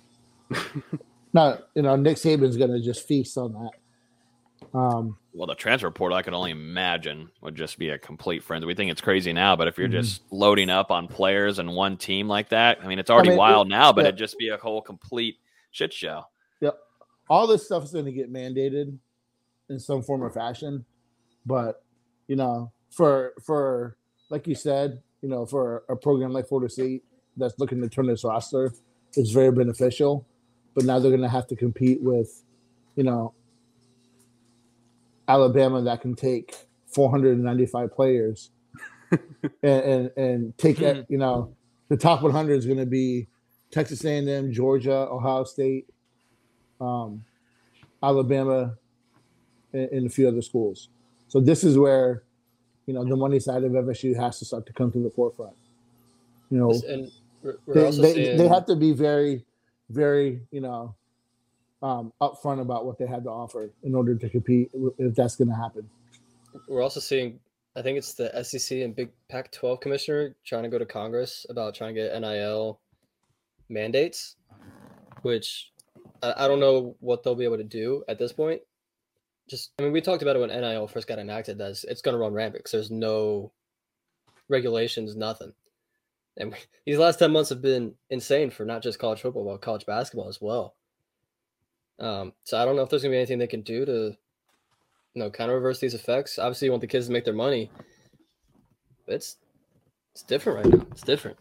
no, 1.34 1.60
you 1.74 1.82
know 1.82 1.96
Nick 1.96 2.16
Saban's 2.16 2.56
going 2.56 2.70
to 2.70 2.80
just 2.80 3.06
feast 3.06 3.36
on 3.36 3.52
that. 3.52 3.70
Um, 4.74 5.16
Well, 5.32 5.46
the 5.46 5.54
transfer 5.54 5.90
portal, 5.90 6.16
I 6.16 6.22
could 6.22 6.34
only 6.34 6.50
imagine, 6.50 7.30
would 7.40 7.54
just 7.54 7.78
be 7.78 7.90
a 7.90 7.98
complete 7.98 8.42
frenzy. 8.42 8.66
We 8.66 8.74
think 8.74 8.90
it's 8.90 9.00
crazy 9.00 9.32
now, 9.32 9.54
but 9.56 9.68
if 9.68 9.78
you're 9.78 9.88
Mhm. 9.88 9.92
just 9.92 10.22
loading 10.32 10.70
up 10.70 10.90
on 10.90 11.06
players 11.08 11.58
and 11.58 11.74
one 11.74 11.96
team 11.96 12.28
like 12.28 12.48
that, 12.50 12.78
I 12.82 12.88
mean, 12.88 12.98
it's 12.98 13.10
already 13.10 13.30
mean, 13.30 13.38
wild 13.38 13.66
it- 13.68 13.70
now, 13.70 13.92
but 13.92 14.02
yeah. 14.02 14.08
it'd 14.08 14.18
just 14.18 14.38
be 14.38 14.48
a 14.48 14.56
whole 14.56 14.82
complete 14.82 15.36
shit 15.70 15.92
show. 15.92 16.24
Yep. 16.60 16.78
All 17.28 17.46
this 17.46 17.64
stuff 17.64 17.84
is 17.84 17.92
going 17.92 18.04
to 18.06 18.12
get 18.12 18.32
mandated 18.32 18.96
in 19.68 19.78
some 19.78 20.02
form 20.02 20.22
or 20.22 20.30
fashion, 20.30 20.84
but 21.46 21.84
you 22.26 22.36
know, 22.36 22.72
for 22.90 23.34
for 23.42 23.96
like 24.30 24.46
you 24.46 24.54
said, 24.54 25.02
you 25.22 25.28
know, 25.28 25.46
for 25.46 25.84
a 25.88 25.96
program 25.96 26.32
like 26.32 26.46
Florida 26.48 26.68
State 26.68 27.04
that's 27.36 27.58
looking 27.58 27.80
to 27.82 27.88
turn 27.88 28.06
this 28.06 28.24
roster, 28.24 28.72
it's 29.16 29.30
very 29.30 29.52
beneficial. 29.52 30.26
But 30.74 30.84
now 30.84 30.98
they're 30.98 31.10
going 31.10 31.22
to 31.22 31.28
have 31.28 31.46
to 31.48 31.56
compete 31.56 32.00
with, 32.02 32.44
you 32.96 33.02
know, 33.04 33.32
Alabama 35.30 35.80
that 35.82 36.00
can 36.00 36.14
take 36.14 36.56
495 36.86 37.94
players 37.94 38.50
and, 39.12 39.22
and 39.62 40.10
and 40.16 40.58
take 40.58 40.80
it. 40.80 41.06
You 41.08 41.18
know, 41.18 41.54
the 41.88 41.96
top 41.96 42.22
100 42.22 42.54
is 42.54 42.66
going 42.66 42.78
to 42.78 42.86
be 42.86 43.28
Texas 43.70 44.04
A&M, 44.04 44.52
Georgia, 44.52 45.08
Ohio 45.10 45.44
State, 45.44 45.86
um, 46.80 47.24
Alabama, 48.02 48.74
and, 49.72 49.88
and 49.90 50.06
a 50.06 50.10
few 50.10 50.26
other 50.26 50.42
schools. 50.42 50.88
So 51.28 51.38
this 51.40 51.62
is 51.62 51.78
where, 51.78 52.24
you 52.86 52.94
know, 52.94 53.04
the 53.04 53.16
money 53.16 53.38
side 53.38 53.62
of 53.62 53.70
FSU 53.70 54.16
has 54.16 54.40
to 54.40 54.44
start 54.44 54.66
to 54.66 54.72
come 54.72 54.90
to 54.92 54.98
the 54.98 55.10
forefront. 55.10 55.54
You 56.50 56.58
know, 56.58 56.70
and 56.88 57.10
they, 57.68 57.90
they, 57.92 58.36
they 58.36 58.48
have 58.48 58.66
to 58.66 58.74
be 58.74 58.92
very, 58.92 59.44
very, 59.88 60.42
you 60.50 60.60
know, 60.60 60.96
um, 61.82 62.12
upfront 62.20 62.60
about 62.60 62.84
what 62.84 62.98
they 62.98 63.06
had 63.06 63.24
to 63.24 63.30
offer 63.30 63.70
in 63.82 63.94
order 63.94 64.14
to 64.14 64.28
compete 64.28 64.70
if 64.98 65.14
that's 65.14 65.36
going 65.36 65.48
to 65.48 65.54
happen. 65.54 65.88
we're 66.68 66.82
also 66.82 67.00
seeing 67.00 67.40
I 67.76 67.82
think 67.82 67.98
it's 67.98 68.14
the 68.14 68.30
SEC 68.42 68.78
and 68.78 68.96
Big 68.96 69.10
Pac 69.28 69.52
12 69.52 69.80
commissioner 69.80 70.34
trying 70.44 70.64
to 70.64 70.68
go 70.68 70.78
to 70.78 70.86
Congress 70.86 71.46
about 71.48 71.74
trying 71.74 71.94
to 71.94 72.00
get 72.00 72.20
NIL 72.20 72.80
mandates, 73.68 74.36
which 75.22 75.70
I, 76.22 76.34
I 76.44 76.48
don't 76.48 76.60
know 76.60 76.96
what 77.00 77.22
they'll 77.22 77.36
be 77.36 77.44
able 77.44 77.58
to 77.58 77.64
do 77.64 78.02
at 78.08 78.18
this 78.18 78.32
point. 78.32 78.60
Just, 79.48 79.70
I 79.78 79.82
mean, 79.82 79.92
we 79.92 80.00
talked 80.00 80.22
about 80.22 80.36
it 80.36 80.40
when 80.40 80.50
NIL 80.50 80.88
first 80.88 81.06
got 81.06 81.18
enacted. 81.18 81.58
That 81.58 81.70
it's, 81.70 82.02
going 82.02 82.14
to 82.14 82.20
run 82.20 82.32
rampant 82.32 82.64
because 82.64 82.72
there's 82.72 82.90
no 82.90 83.52
regulations, 84.48 85.14
nothing. 85.14 85.52
And 86.36 86.54
these 86.86 86.98
last 86.98 87.20
10 87.20 87.30
months 87.30 87.50
have 87.50 87.62
been 87.62 87.94
insane 88.10 88.50
for 88.50 88.64
not 88.64 88.82
just 88.82 88.98
college 88.98 89.20
football, 89.20 89.44
but 89.44 89.62
college 89.62 89.86
basketball 89.86 90.28
as 90.28 90.40
well. 90.40 90.74
Um, 92.00 92.32
so 92.44 92.60
I 92.60 92.64
don't 92.64 92.76
know 92.76 92.82
if 92.82 92.88
there's 92.88 93.02
going 93.02 93.12
to 93.12 93.14
be 93.14 93.18
anything 93.18 93.38
they 93.38 93.46
can 93.46 93.60
do 93.62 93.84
to 93.84 94.16
you 95.14 95.22
know, 95.22 95.30
kind 95.30 95.50
of 95.50 95.56
reverse 95.56 95.80
these 95.80 95.94
effects. 95.94 96.38
Obviously, 96.38 96.66
you 96.66 96.72
want 96.72 96.80
the 96.80 96.86
kids 96.86 97.06
to 97.06 97.12
make 97.12 97.24
their 97.24 97.34
money. 97.34 97.70
But 99.06 99.16
it's 99.16 99.36
it's 100.12 100.22
different 100.22 100.64
right 100.64 100.78
now. 100.78 100.86
It's 100.92 101.02
different. 101.02 101.38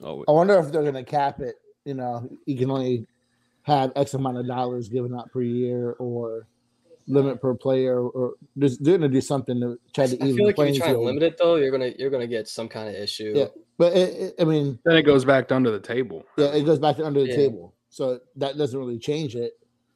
Oh, 0.00 0.24
I 0.28 0.32
wonder 0.32 0.56
if 0.58 0.70
they're 0.70 0.82
going 0.82 0.94
to 0.94 1.02
cap 1.02 1.40
it. 1.40 1.56
You 1.84 1.94
know, 1.94 2.28
you 2.46 2.56
can 2.56 2.70
only 2.70 3.06
have 3.62 3.92
X 3.96 4.14
amount 4.14 4.38
of 4.38 4.46
dollars 4.46 4.88
given 4.88 5.14
out 5.14 5.32
per 5.32 5.42
year 5.42 5.92
or 5.98 6.46
limit 7.08 7.40
per 7.40 7.54
player, 7.54 8.00
or 8.00 8.34
just 8.58 8.84
they're 8.84 8.98
gonna 8.98 9.08
do 9.08 9.20
something 9.20 9.58
to 9.60 9.78
try 9.94 10.06
to 10.06 10.12
I 10.22 10.26
even 10.26 10.36
feel 10.36 10.46
like 10.46 10.58
if 10.58 10.74
you 10.74 10.80
try 10.80 10.92
to 10.92 10.98
limit 11.00 11.22
it 11.22 11.38
though, 11.38 11.56
you're 11.56 11.70
gonna 11.72 11.92
you're 11.98 12.10
gonna 12.10 12.26
get 12.26 12.46
some 12.48 12.68
kind 12.68 12.88
of 12.88 12.94
issue. 12.94 13.32
Yeah, 13.34 13.46
but 13.78 13.96
it, 13.96 14.14
it- 14.14 14.34
I 14.40 14.44
mean, 14.44 14.78
Then 14.84 14.96
it 14.96 15.02
goes 15.02 15.24
back 15.24 15.48
to 15.48 15.56
under 15.56 15.70
the 15.70 15.80
table. 15.80 16.24
yeah, 16.36 16.46
it 16.54 16.64
goes 16.64 16.78
back 16.78 16.96
to 16.96 17.06
under 17.06 17.20
the 17.20 17.28
Yeah. 17.28 17.36
table, 17.36 17.74
so 17.88 18.20
that 18.36 18.56
doesn't 18.56 18.78
really 18.78 18.98
change 18.98 19.34
it. 19.34 19.52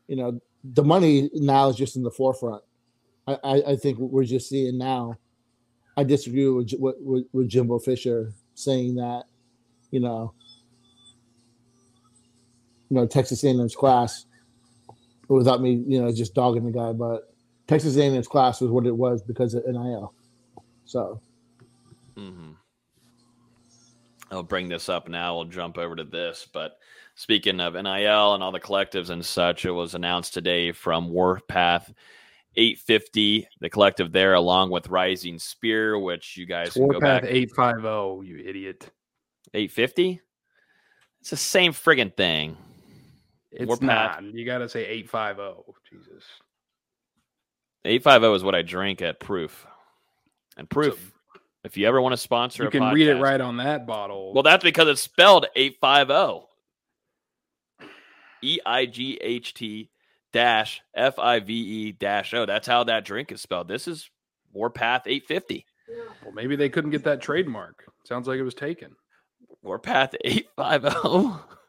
You 0.09 0.17
know, 0.17 0.41
the 0.65 0.83
money 0.83 1.31
now 1.35 1.69
is 1.69 1.77
just 1.77 1.97
in 1.97 2.03
the 2.03 2.11
forefront. 2.11 2.63
I, 3.27 3.39
I, 3.45 3.63
I 3.73 3.77
think 3.77 3.99
we're 3.99 4.25
just 4.25 4.49
seeing 4.49 4.79
now. 4.79 5.19
I 5.97 6.05
disagree 6.05 6.49
with, 6.49 6.69
J- 6.69 6.77
with 6.81 6.97
with 7.01 7.25
with 7.33 7.49
Jimbo 7.49 7.79
Fisher 7.79 8.33
saying 8.55 8.95
that, 8.97 9.25
you 9.91 10.01
know, 10.01 10.33
you 12.89 12.97
know 12.97 13.07
Texas 13.07 13.45
A&M's 13.45 13.75
class, 13.77 14.27
without 15.37 15.61
me, 15.61 15.83
you 15.87 16.01
know, 16.01 16.13
just 16.13 16.35
dogging 16.35 16.65
the 16.65 16.73
guy, 16.73 16.93
but 16.93 17.35
Texas 17.67 17.97
A&M's 17.97 18.29
class 18.29 18.61
was 18.61 18.71
what 18.71 18.87
it 18.87 18.97
was 18.97 19.23
because 19.23 19.55
of 19.55 19.65
NIL. 19.67 20.13
So 20.85 21.21
hmm 22.17 22.53
I'll 24.31 24.43
bring 24.43 24.69
this 24.69 24.89
up 24.89 25.09
now. 25.09 25.37
We'll 25.37 25.45
jump 25.45 25.77
over 25.77 25.95
to 25.95 26.05
this. 26.05 26.49
But 26.51 26.79
speaking 27.15 27.61
of 27.61 27.75
NIL 27.75 28.35
and 28.35 28.43
all 28.43 28.51
the 28.51 28.59
collectives 28.59 29.11
and 29.11 29.25
such, 29.25 29.67
it 29.67 29.71
was 29.71 29.95
announced 29.95 30.33
today 30.33 30.73
from 30.73 31.11
Warpath 31.11 31.93
850, 32.57 33.47
the 33.61 33.71
collective 33.71 34.11
there, 34.11 34.35
along 34.35 34.71
with 34.71 34.89
Rising 34.89 35.39
Spear, 35.39 35.99
which 35.99 36.37
you 36.37 36.47
guys 36.47 36.73
can 36.73 36.83
go 36.89 36.93
Warpath 36.95 37.23
back. 37.23 37.31
eight 37.31 37.51
five 37.55 37.81
zero. 37.81 38.23
You 38.23 38.39
idiot. 38.39 38.91
850? 39.55 40.21
It's 41.21 41.31
the 41.31 41.37
same 41.37 41.73
friggin' 41.73 42.17
thing. 42.17 42.57
It's 43.53 43.67
Warpath. 43.67 44.23
not. 44.23 44.35
You 44.35 44.45
got 44.45 44.59
to 44.59 44.69
say 44.69 44.87
eight 44.87 45.09
five 45.09 45.37
zero. 45.37 45.65
Jesus. 45.91 46.25
850 47.85 48.37
is 48.37 48.45
what 48.45 48.55
I 48.55 48.63
drink 48.63 49.03
at 49.03 49.19
Proof. 49.19 49.67
And 50.57 50.71
Proof, 50.71 51.13
if 51.65 51.77
you 51.77 51.87
ever 51.87 52.01
want 52.01 52.13
to 52.13 52.17
sponsor 52.17 52.65
You 52.65 52.71
can 52.71 52.93
read 52.93 53.09
it 53.09 53.21
right 53.21 53.41
on 53.41 53.57
that 53.59 53.87
bottle. 53.87 54.33
Well, 54.33 54.43
that's 54.43 54.63
because 54.63 54.89
it's 54.89 55.03
spelled 55.03 55.47
850. 55.57 56.47
E 58.45 58.59
I 58.67 58.87
G 58.87 59.19
H 59.21 59.55
T 59.55 59.91
dash 60.33 60.83
F 60.95 61.19
I 61.19 61.41
V 61.41 61.53
E 61.53 61.93
dash 61.93 62.35
O. 62.35 62.47
That's 62.47 62.67
how 62.67 62.85
that 62.85 63.05
drink 63.05 63.31
is 63.33 63.41
spelled. 63.41 63.69
This 63.69 63.87
is 63.87 64.11
Warpath 64.53 65.07
850. 65.07 65.67
Well, 66.25 66.33
maybe 66.33 66.57
they 66.57 66.69
couldn't 66.69 66.91
get 66.91 67.05
that 67.05 67.21
trademark. 67.21 67.85
Sounds 68.05 68.27
like 68.27 68.39
it 68.39 68.43
was 68.43 68.55
taken. 68.55 68.95
Warpath 69.63 70.15
850. 70.25 71.39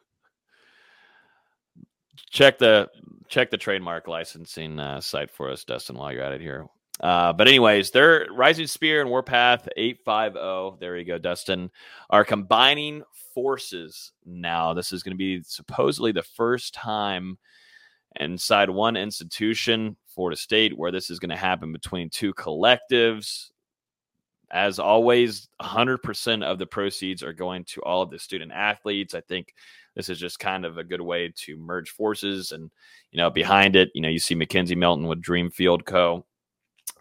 check 2.30 2.58
the 2.58 2.88
check 3.28 3.50
the 3.50 3.56
trademark 3.56 4.08
licensing 4.08 4.78
uh, 4.78 5.00
site 5.00 5.30
for 5.30 5.50
us, 5.50 5.64
Dustin, 5.64 5.96
while 5.96 6.12
you're 6.12 6.22
at 6.22 6.32
it 6.32 6.40
here. 6.40 6.66
Uh, 7.00 7.32
but 7.32 7.48
anyways, 7.48 7.90
they're 7.90 8.26
Rising 8.30 8.66
Spear 8.66 9.00
and 9.00 9.10
Warpath 9.10 9.68
850. 9.76 10.78
There 10.78 10.96
you 10.96 11.04
go, 11.04 11.18
Dustin. 11.18 11.70
Are 12.10 12.24
combining 12.24 13.02
forces 13.34 14.12
now. 14.24 14.74
This 14.74 14.92
is 14.92 15.02
going 15.02 15.14
to 15.14 15.18
be 15.18 15.42
supposedly 15.42 16.12
the 16.12 16.22
first 16.22 16.72
time 16.72 17.38
inside 18.20 18.70
one 18.70 18.96
institution, 18.96 19.96
Florida 20.06 20.36
State, 20.36 20.78
where 20.78 20.92
this 20.92 21.10
is 21.10 21.18
going 21.18 21.30
to 21.30 21.36
happen 21.36 21.72
between 21.72 22.10
two 22.10 22.32
collectives. 22.32 23.50
As 24.52 24.78
always, 24.78 25.48
100% 25.60 26.44
of 26.44 26.58
the 26.60 26.66
proceeds 26.66 27.24
are 27.24 27.32
going 27.32 27.64
to 27.64 27.80
all 27.82 28.02
of 28.02 28.10
the 28.10 28.20
student 28.20 28.52
athletes. 28.52 29.14
I 29.14 29.20
think 29.22 29.52
this 29.94 30.08
is 30.08 30.18
just 30.18 30.38
kind 30.38 30.64
of 30.64 30.78
a 30.78 30.84
good 30.84 31.00
way 31.00 31.32
to 31.36 31.56
merge 31.56 31.90
forces. 31.90 32.52
And, 32.52 32.70
you 33.10 33.18
know, 33.18 33.30
behind 33.30 33.76
it, 33.76 33.90
you 33.94 34.00
know, 34.00 34.08
you 34.08 34.18
see 34.18 34.34
Mackenzie 34.34 34.74
Melton 34.74 35.06
with 35.06 35.22
Dreamfield 35.22 35.84
Co. 35.84 36.24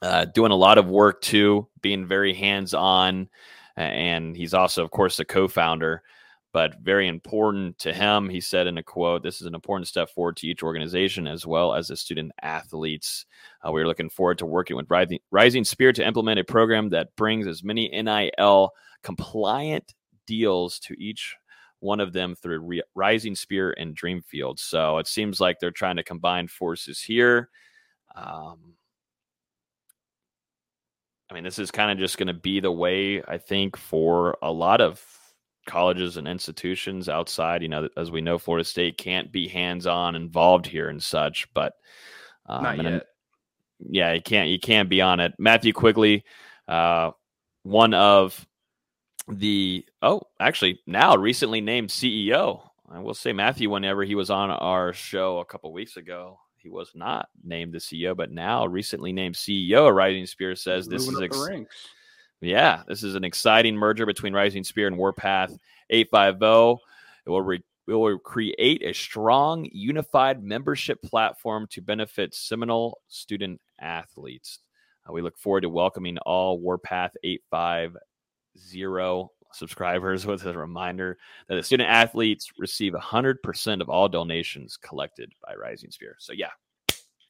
Uh, 0.02 0.26
doing 0.26 0.52
a 0.52 0.56
lot 0.56 0.78
of 0.78 0.90
work 0.90 1.22
too, 1.22 1.68
being 1.82 2.06
very 2.06 2.34
hands 2.34 2.74
on. 2.74 3.30
And 3.76 4.36
he's 4.36 4.54
also, 4.54 4.84
of 4.84 4.92
course, 4.92 5.18
the 5.18 5.26
co 5.26 5.48
founder, 5.48 6.04
but 6.52 6.80
very 6.82 7.08
important 7.08 7.80
to 7.80 7.94
him. 7.94 8.30
He 8.30 8.42
said 8.42 8.68
in 8.68 8.78
a 8.78 8.84
quote, 8.84 9.24
This 9.24 9.42
is 9.42 9.48
an 9.48 9.56
important 9.56 9.88
step 9.88 10.10
forward 10.10 10.38
to 10.38 10.48
each 10.48 10.62
organization 10.62 11.26
as 11.26 11.48
well 11.48 11.74
as 11.74 11.88
the 11.88 11.96
student 11.96 12.32
athletes. 12.42 13.26
Uh, 13.66 13.72
we're 13.72 13.88
looking 13.88 14.10
forward 14.10 14.38
to 14.40 14.46
working 14.46 14.76
with 14.76 14.90
Rising, 14.90 15.20
Rising 15.32 15.64
Spear 15.64 15.94
to 15.94 16.06
implement 16.06 16.40
a 16.40 16.44
program 16.44 16.90
that 16.90 17.16
brings 17.16 17.48
as 17.48 17.64
many 17.64 17.88
NIL 17.90 18.72
compliant 19.02 19.94
deals 20.28 20.80
to 20.80 20.96
each 21.02 21.36
one 21.84 22.00
of 22.00 22.14
them 22.14 22.36
through 22.36 22.60
Re- 22.60 22.84
Rising 22.96 23.36
Spear 23.36 23.76
and 23.78 23.96
Dreamfield. 23.96 24.58
So 24.58 24.98
it 24.98 25.08
seems 25.08 25.40
like 25.42 25.60
they're 25.60 25.70
trying 25.72 25.98
to 25.98 26.04
combine 26.04 26.48
forces 26.48 27.02
here. 27.02 27.50
Um, 28.16 28.76
I 31.30 31.34
mean, 31.34 31.44
this 31.44 31.60
is 31.60 31.72
kind 31.72 31.92
of 31.92 31.98
just 31.98 32.18
going 32.18 32.28
to 32.28 32.34
be 32.34 32.60
the 32.60 32.72
way 32.72 33.22
I 33.24 33.38
think 33.38 33.76
for 33.76 34.38
a 34.42 34.52
lot 34.52 34.82
of 34.82 35.04
colleges 35.66 36.18
and 36.18 36.28
institutions 36.28 37.10
outside. 37.10 37.62
You 37.62 37.70
know, 37.70 37.90
as 37.98 38.12
we 38.12 38.22
know, 38.22 38.38
Florida 38.38 38.64
State 38.64 38.98
can't 38.98 39.32
be 39.32 39.48
hands-on 39.48 40.16
involved 40.16 40.66
here 40.66 40.90
and 40.90 41.02
such, 41.02 41.48
but 41.54 41.74
um, 42.48 42.64
Not 42.64 42.84
yet. 42.84 43.06
yeah, 43.90 44.14
you 44.14 44.22
can't 44.22 44.50
you 44.50 44.60
can't 44.60 44.90
be 44.90 45.02
on 45.02 45.20
it. 45.20 45.34
Matthew 45.40 45.74
Quigley, 45.74 46.24
uh, 46.68 47.12
one 47.64 47.94
of 47.94 48.46
the 49.28 49.86
oh, 50.02 50.22
actually 50.40 50.80
now 50.86 51.16
recently 51.16 51.62
named 51.62 51.90
CEO. 51.90 52.62
I 52.90 53.00
will 53.00 53.14
say 53.14 53.34
Matthew, 53.34 53.70
whenever 53.70 54.04
he 54.04 54.16
was 54.16 54.30
on 54.30 54.52
our 54.52 54.94
show 54.94 55.40
a 55.40 55.46
couple 55.46 55.72
weeks 55.72 55.98
ago, 55.98 56.40
he 56.58 56.70
was 56.70 56.92
not 56.96 57.30
named 57.44 57.74
the 57.74 57.80
CEO, 57.80 58.16
but 58.16 58.32
now 58.32 58.66
recently 58.66 59.12
named 59.12 59.36
CEO 59.36 59.90
of 59.90 59.96
Rising 59.96 60.26
Spear 60.26 60.56
says 60.56 60.88
this 60.88 61.08
is 61.08 61.22
ex- 61.22 61.50
yeah, 62.42 62.84
this 62.88 63.04
is 63.04 63.16
an 63.16 63.24
exciting 63.24 63.76
merger 63.76 64.06
between 64.06 64.34
Rising 64.34 64.64
Spear 64.64 64.88
and 64.88 64.98
Warpath 64.98 65.58
850. 65.90 66.84
It 67.26 67.30
will, 67.30 67.42
re- 67.42 67.64
it 67.88 67.94
will 67.94 68.20
create 68.20 68.84
a 68.84 68.94
strong, 68.94 69.68
unified 69.72 70.44
membership 70.44 71.02
platform 71.02 71.68
to 71.72 71.82
benefit 71.82 72.34
Seminole 72.34 73.00
student 73.08 73.62
athletes. 73.80 74.60
Uh, 75.08 75.14
we 75.14 75.22
look 75.22 75.38
forward 75.38 75.62
to 75.62 75.70
welcoming 75.70 76.18
all 76.20 76.60
Warpath 76.60 77.16
850 78.56 79.30
subscribers 79.54 80.26
with 80.28 80.46
a 80.46 80.58
reminder 80.58 81.18
that 81.48 81.56
the 81.56 81.64
student 81.64 81.90
athletes 81.90 82.52
receive 82.58 82.94
100% 82.94 83.82
of 83.82 83.90
all 83.90 84.10
donations 84.10 84.78
collected 84.78 85.32
by 85.46 85.56
Rising 85.56 85.92
Spear. 85.92 86.16
So, 86.20 86.34
yeah, 86.34 86.52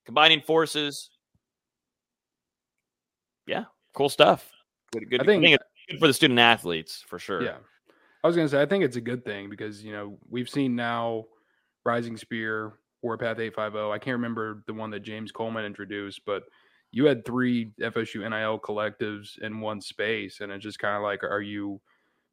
combining 0.06 0.42
forces. 0.42 1.10
Yeah, 3.46 3.66
cool 3.94 4.10
stuff. 4.10 4.50
Good, 4.92 5.10
good. 5.10 5.22
I 5.22 5.26
think- 5.26 5.46
it's 5.46 5.64
good 5.90 6.00
for 6.00 6.08
the 6.08 6.14
student 6.14 6.40
athletes 6.40 7.04
for 7.06 7.20
sure. 7.20 7.44
Yeah. 7.44 7.58
I 8.24 8.28
was 8.28 8.38
gonna 8.38 8.48
say 8.48 8.62
I 8.62 8.66
think 8.66 8.86
it's 8.86 8.96
a 8.96 9.02
good 9.02 9.26
thing 9.26 9.50
because 9.50 9.84
you 9.84 9.92
know 9.92 10.18
we've 10.30 10.50
seen 10.50 10.76
now 10.78 11.26
Rising 11.84 12.16
Spear, 12.16 12.80
Warpath 13.02 13.40
850. 13.40 13.92
I 13.92 13.98
can't 14.00 14.16
remember 14.16 14.64
the 14.66 14.74
one 14.74 14.92
that 14.92 15.02
James 15.02 15.32
Coleman 15.32 15.66
introduced, 15.66 16.22
but 16.26 16.44
you 16.94 17.06
had 17.06 17.26
three 17.26 17.72
FSU 17.82 18.22
NIL 18.22 18.60
collectives 18.60 19.40
in 19.40 19.60
one 19.60 19.82
space, 19.82 20.40
and 20.40 20.52
it's 20.52 20.64
just 20.64 20.78
kind 20.80 20.96
of 20.96 21.02
like, 21.02 21.24
are 21.24 21.42
you 21.42 21.82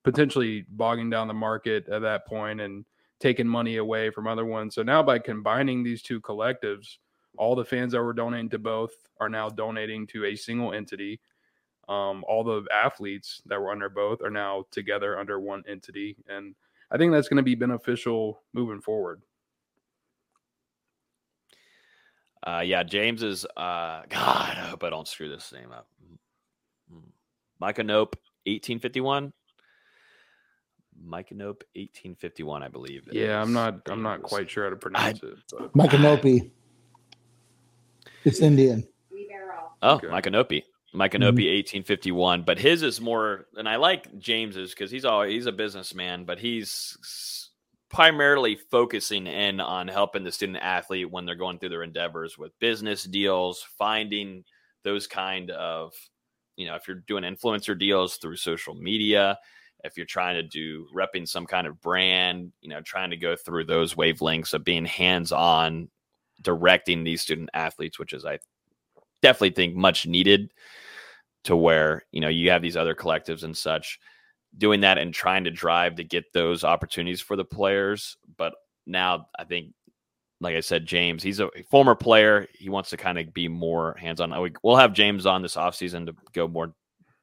potentially 0.04 0.66
bogging 0.68 1.08
down 1.08 1.28
the 1.28 1.34
market 1.34 1.88
at 1.88 2.02
that 2.02 2.26
point 2.26 2.60
and 2.60 2.84
taking 3.18 3.48
money 3.48 3.78
away 3.78 4.10
from 4.10 4.26
other 4.26 4.44
ones? 4.44 4.74
So 4.74 4.82
now 4.82 5.02
by 5.02 5.18
combining 5.18 5.82
these 5.82 6.02
two 6.02 6.20
collectives, 6.20 6.98
all 7.38 7.56
the 7.56 7.64
fans 7.64 7.92
that 7.92 8.02
were 8.02 8.12
donating 8.12 8.50
to 8.50 8.58
both 8.58 8.92
are 9.18 9.30
now 9.30 9.48
donating 9.48 10.06
to 10.08 10.26
a 10.26 10.36
single 10.36 10.74
entity 10.74 11.20
um, 11.88 12.24
all 12.28 12.44
the 12.44 12.62
athletes 12.72 13.42
that 13.46 13.60
were 13.60 13.72
under 13.72 13.88
both 13.88 14.22
are 14.22 14.30
now 14.30 14.64
together 14.70 15.18
under 15.18 15.40
one 15.40 15.62
entity 15.68 16.16
and 16.28 16.54
i 16.90 16.96
think 16.96 17.12
that's 17.12 17.28
going 17.28 17.36
to 17.36 17.42
be 17.42 17.54
beneficial 17.54 18.42
moving 18.52 18.80
forward 18.80 19.22
Uh, 22.46 22.62
yeah, 22.64 22.82
James 22.82 23.22
is. 23.22 23.44
Uh, 23.44 24.02
God, 24.08 24.56
I 24.56 24.66
hope 24.70 24.82
I 24.84 24.90
don't 24.90 25.06
screw 25.08 25.28
this 25.28 25.52
name 25.52 25.72
up. 25.72 25.86
Micah 27.60 27.84
Nope, 27.84 28.16
eighteen 28.46 28.78
fifty 28.78 29.00
one. 29.00 29.32
Micah 31.02 31.34
Nope, 31.34 31.64
eighteen 31.76 32.14
fifty 32.14 32.42
one, 32.42 32.62
I 32.62 32.68
believe. 32.68 33.08
yeah 33.10 33.40
i'm 33.40 33.52
not 33.52 33.80
i'm 33.88 34.02
not 34.02 34.22
quite 34.22 34.50
sure 34.50 34.64
how 34.64 34.70
to 34.70 34.76
pronounce 34.76 35.22
it 35.22 35.34
but 35.50 35.72
Micanopy. 35.74 36.50
It's 38.24 38.40
Indian. 38.40 38.86
Oh, 39.82 39.94
Okay. 39.96 40.08
Micah 40.08 40.30
Nope. 40.30 40.52
Micah. 40.92 41.18
Eighteen 41.38 41.82
fifty 41.84 42.12
one. 42.12 42.42
But 42.42 42.58
his 42.58 42.82
is 42.82 43.00
more, 43.00 43.46
and 43.56 43.66
I 43.68 43.76
like 43.76 44.18
James's 44.18 44.70
because 44.70 44.90
he's 44.90 45.04
all 45.06 45.22
he's 45.22 45.46
a 45.46 45.52
businessman, 45.52 46.24
but 46.24 46.38
he's 46.38 46.98
s- 47.02 47.49
primarily 47.90 48.56
focusing 48.70 49.26
in 49.26 49.60
on 49.60 49.88
helping 49.88 50.24
the 50.24 50.32
student 50.32 50.58
athlete 50.58 51.10
when 51.10 51.26
they're 51.26 51.34
going 51.34 51.58
through 51.58 51.68
their 51.70 51.82
endeavors 51.82 52.38
with 52.38 52.58
business 52.60 53.04
deals, 53.04 53.66
finding 53.76 54.44
those 54.84 55.06
kind 55.06 55.50
of, 55.50 55.92
you 56.56 56.66
know, 56.66 56.74
if 56.74 56.86
you're 56.86 57.02
doing 57.06 57.24
influencer 57.24 57.78
deals 57.78 58.16
through 58.16 58.36
social 58.36 58.74
media 58.74 59.38
if 59.84 59.96
you're 59.96 60.06
trying 60.06 60.34
to 60.34 60.42
do 60.42 60.86
repping 60.94 61.26
some 61.26 61.46
kind 61.46 61.66
of 61.66 61.80
brand, 61.80 62.52
you 62.60 62.68
know, 62.68 62.80
trying 62.80 63.10
to 63.10 63.16
go 63.16 63.36
through 63.36 63.64
those 63.64 63.94
wavelengths 63.94 64.54
of 64.54 64.64
being 64.64 64.84
hands 64.84 65.32
on 65.32 65.88
directing 66.42 67.04
these 67.04 67.22
student 67.22 67.50
athletes, 67.54 67.98
which 67.98 68.12
is, 68.12 68.24
I 68.24 68.38
definitely 69.22 69.50
think, 69.50 69.74
much 69.74 70.06
needed 70.06 70.52
to 71.44 71.56
where, 71.56 72.04
you 72.12 72.20
know, 72.20 72.28
you 72.28 72.50
have 72.50 72.62
these 72.62 72.76
other 72.76 72.94
collectives 72.94 73.42
and 73.42 73.56
such 73.56 73.98
doing 74.58 74.80
that 74.80 74.98
and 74.98 75.14
trying 75.14 75.44
to 75.44 75.50
drive 75.50 75.96
to 75.96 76.04
get 76.04 76.32
those 76.32 76.64
opportunities 76.64 77.20
for 77.20 77.36
the 77.36 77.44
players. 77.44 78.16
But 78.36 78.54
now 78.86 79.26
I 79.38 79.44
think, 79.44 79.72
like 80.40 80.56
I 80.56 80.60
said, 80.60 80.86
James, 80.86 81.22
he's 81.22 81.40
a 81.40 81.50
former 81.70 81.94
player. 81.94 82.46
He 82.54 82.68
wants 82.68 82.90
to 82.90 82.96
kind 82.96 83.18
of 83.18 83.32
be 83.34 83.46
more 83.48 83.94
hands 83.98 84.20
on. 84.20 84.32
We'll 84.62 84.76
have 84.76 84.92
James 84.92 85.26
on 85.26 85.42
this 85.42 85.56
offseason 85.56 86.06
to 86.06 86.14
go 86.32 86.48
more 86.48 86.74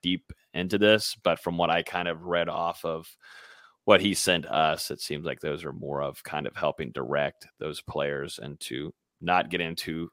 deep 0.03 0.31
into 0.53 0.77
this. 0.77 1.15
But 1.23 1.39
from 1.39 1.57
what 1.57 1.69
I 1.69 1.81
kind 1.81 2.07
of 2.07 2.23
read 2.23 2.47
off 2.47 2.85
of 2.85 3.07
what 3.85 4.01
he 4.01 4.13
sent 4.13 4.45
us, 4.45 4.91
it 4.91 5.01
seems 5.01 5.25
like 5.25 5.39
those 5.39 5.63
are 5.63 5.73
more 5.73 6.01
of 6.03 6.23
kind 6.23 6.45
of 6.45 6.55
helping 6.55 6.91
direct 6.91 7.47
those 7.59 7.81
players 7.81 8.39
and 8.39 8.59
to 8.59 8.93
not 9.21 9.49
get 9.49 9.61
into 9.61 10.09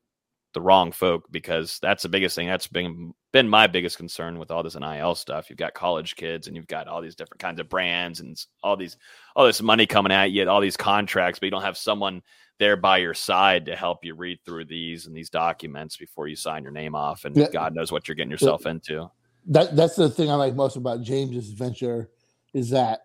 the 0.54 0.60
wrong 0.60 0.92
folk 0.92 1.24
because 1.30 1.78
that's 1.82 2.02
the 2.02 2.08
biggest 2.08 2.34
thing. 2.34 2.48
That's 2.48 2.66
been 2.66 3.12
been 3.32 3.48
my 3.48 3.66
biggest 3.66 3.96
concern 3.96 4.38
with 4.38 4.50
all 4.50 4.62
this 4.62 4.76
NIL 4.76 5.14
stuff. 5.14 5.50
You've 5.50 5.58
got 5.58 5.74
college 5.74 6.16
kids 6.16 6.46
and 6.46 6.56
you've 6.56 6.68
got 6.68 6.88
all 6.88 7.02
these 7.02 7.16
different 7.16 7.40
kinds 7.40 7.60
of 7.60 7.68
brands 7.68 8.20
and 8.20 8.42
all 8.62 8.76
these 8.76 8.96
all 9.36 9.44
this 9.44 9.60
money 9.60 9.86
coming 9.86 10.12
at 10.12 10.30
you, 10.30 10.40
and 10.40 10.48
all 10.48 10.60
these 10.60 10.76
contracts, 10.76 11.38
but 11.38 11.46
you 11.46 11.50
don't 11.50 11.62
have 11.62 11.76
someone 11.76 12.22
there 12.58 12.76
by 12.76 12.98
your 12.98 13.14
side 13.14 13.66
to 13.66 13.76
help 13.76 14.04
you 14.04 14.14
read 14.14 14.38
through 14.44 14.64
these 14.64 15.06
and 15.06 15.16
these 15.16 15.28
documents 15.28 15.96
before 15.96 16.28
you 16.28 16.36
sign 16.36 16.62
your 16.62 16.72
name 16.72 16.94
off 16.94 17.24
and 17.24 17.36
yeah. 17.36 17.48
God 17.52 17.74
knows 17.74 17.90
what 17.90 18.06
you're 18.06 18.14
getting 18.14 18.30
yourself 18.30 18.64
into. 18.66 19.10
That 19.46 19.76
that's 19.76 19.96
the 19.96 20.08
thing 20.08 20.30
I 20.30 20.34
like 20.34 20.54
most 20.54 20.76
about 20.76 21.02
James's 21.02 21.50
venture 21.50 22.10
is 22.54 22.70
that 22.70 23.00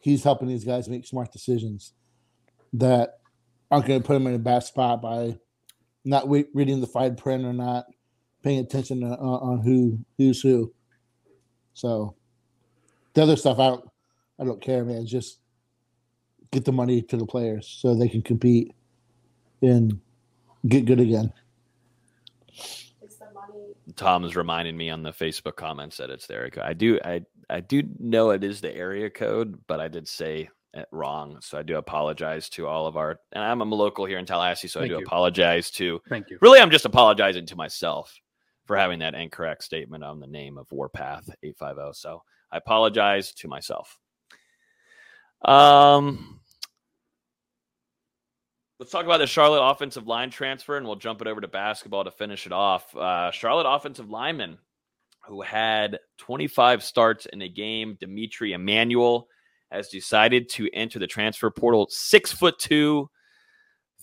he's 0.00 0.24
helping 0.24 0.48
these 0.48 0.64
guys 0.64 0.88
make 0.88 1.06
smart 1.06 1.32
decisions 1.32 1.92
that 2.72 3.20
aren't 3.70 3.86
going 3.86 4.02
to 4.02 4.06
put 4.06 4.14
them 4.14 4.26
in 4.26 4.34
a 4.34 4.38
bad 4.38 4.64
spot 4.64 5.00
by 5.00 5.38
not 6.04 6.28
re- 6.28 6.46
reading 6.54 6.80
the 6.80 6.86
fine 6.86 7.16
print 7.16 7.44
or 7.44 7.52
not 7.52 7.86
paying 8.42 8.58
attention 8.58 9.00
to, 9.00 9.06
uh, 9.06 9.16
on 9.16 9.60
who 9.60 9.98
who's 10.18 10.40
who. 10.40 10.72
So 11.74 12.16
the 13.14 13.22
other 13.22 13.36
stuff 13.36 13.58
I 13.58 13.68
don't 13.68 13.88
I 14.38 14.44
don't 14.44 14.60
care, 14.60 14.84
man. 14.84 15.06
Just 15.06 15.38
get 16.50 16.64
the 16.64 16.72
money 16.72 17.02
to 17.02 17.16
the 17.16 17.26
players 17.26 17.66
so 17.80 17.94
they 17.94 18.08
can 18.08 18.22
compete 18.22 18.74
and 19.62 20.00
get 20.68 20.84
good 20.84 21.00
again. 21.00 21.32
Tom 23.96 24.24
is 24.24 24.36
reminding 24.36 24.76
me 24.76 24.90
on 24.90 25.02
the 25.02 25.12
Facebook 25.12 25.56
comments 25.56 25.96
that 25.98 26.10
it's 26.10 26.26
the 26.26 26.34
area 26.34 26.50
code. 26.50 26.64
I 26.64 26.72
do 26.72 26.98
I 27.04 27.22
I 27.50 27.60
do 27.60 27.82
know 27.98 28.30
it 28.30 28.44
is 28.44 28.60
the 28.60 28.74
area 28.74 29.10
code, 29.10 29.58
but 29.66 29.80
I 29.80 29.88
did 29.88 30.08
say 30.08 30.42
it 30.42 30.48
wrong. 30.90 31.38
So 31.40 31.58
I 31.58 31.62
do 31.62 31.76
apologize 31.76 32.48
to 32.50 32.66
all 32.66 32.86
of 32.86 32.96
our 32.96 33.18
and 33.32 33.44
I'm 33.44 33.60
a 33.60 33.64
local 33.64 34.04
here 34.04 34.18
in 34.18 34.26
Tallahassee, 34.26 34.68
so 34.68 34.80
Thank 34.80 34.92
I 34.92 34.94
do 34.94 35.00
you. 35.00 35.06
apologize 35.06 35.70
to 35.72 36.00
Thank 36.08 36.30
you. 36.30 36.38
Really, 36.40 36.60
I'm 36.60 36.70
just 36.70 36.84
apologizing 36.84 37.46
to 37.46 37.56
myself 37.56 38.14
for 38.66 38.76
having 38.76 39.00
that 39.00 39.14
incorrect 39.14 39.64
statement 39.64 40.04
on 40.04 40.20
the 40.20 40.26
name 40.26 40.58
of 40.58 40.70
Warpath 40.70 41.28
850. 41.42 41.92
So 41.94 42.22
I 42.50 42.56
apologize 42.58 43.32
to 43.34 43.48
myself. 43.48 43.98
Um 45.44 46.38
Let's 48.78 48.90
talk 48.90 49.04
about 49.04 49.18
the 49.18 49.28
Charlotte 49.28 49.64
offensive 49.64 50.08
line 50.08 50.30
transfer, 50.30 50.76
and 50.76 50.84
we'll 50.84 50.96
jump 50.96 51.20
it 51.20 51.28
over 51.28 51.40
to 51.40 51.46
basketball 51.46 52.02
to 52.02 52.10
finish 52.10 52.46
it 52.46 52.52
off. 52.52 52.96
Uh, 52.96 53.30
Charlotte 53.30 53.72
offensive 53.72 54.10
lineman 54.10 54.58
who 55.24 55.40
had 55.40 56.00
25 56.18 56.82
starts 56.82 57.26
in 57.26 57.42
a 57.42 57.48
game, 57.48 57.96
Dimitri 58.00 58.54
Emmanuel, 58.54 59.28
has 59.72 59.88
decided 59.88 60.48
to 60.50 60.68
enter 60.72 60.98
the 60.98 61.06
transfer 61.06 61.50
portal. 61.50 61.86
Six 61.90 62.32
foot 62.32 62.58
two, 62.58 63.08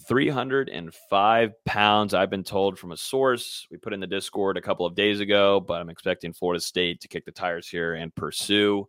305 0.08 1.52
pounds, 1.66 2.14
I've 2.14 2.30
been 2.30 2.44
told 2.44 2.80
from 2.80 2.92
a 2.92 2.98
source. 2.98 3.68
We 3.70 3.78
put 3.78 3.94
in 3.94 4.00
the 4.00 4.08
Discord 4.08 4.58
a 4.58 4.62
couple 4.62 4.86
of 4.86 4.96
days 4.96 5.20
ago, 5.20 5.60
but 5.60 5.82
I'm 5.82 5.90
expecting 5.90 6.34
Florida 6.34 6.60
State 6.60 7.02
to 7.02 7.08
kick 7.08 7.26
the 7.26 7.32
tires 7.32 7.68
here 7.68 7.94
and 7.94 8.14
pursue. 8.16 8.88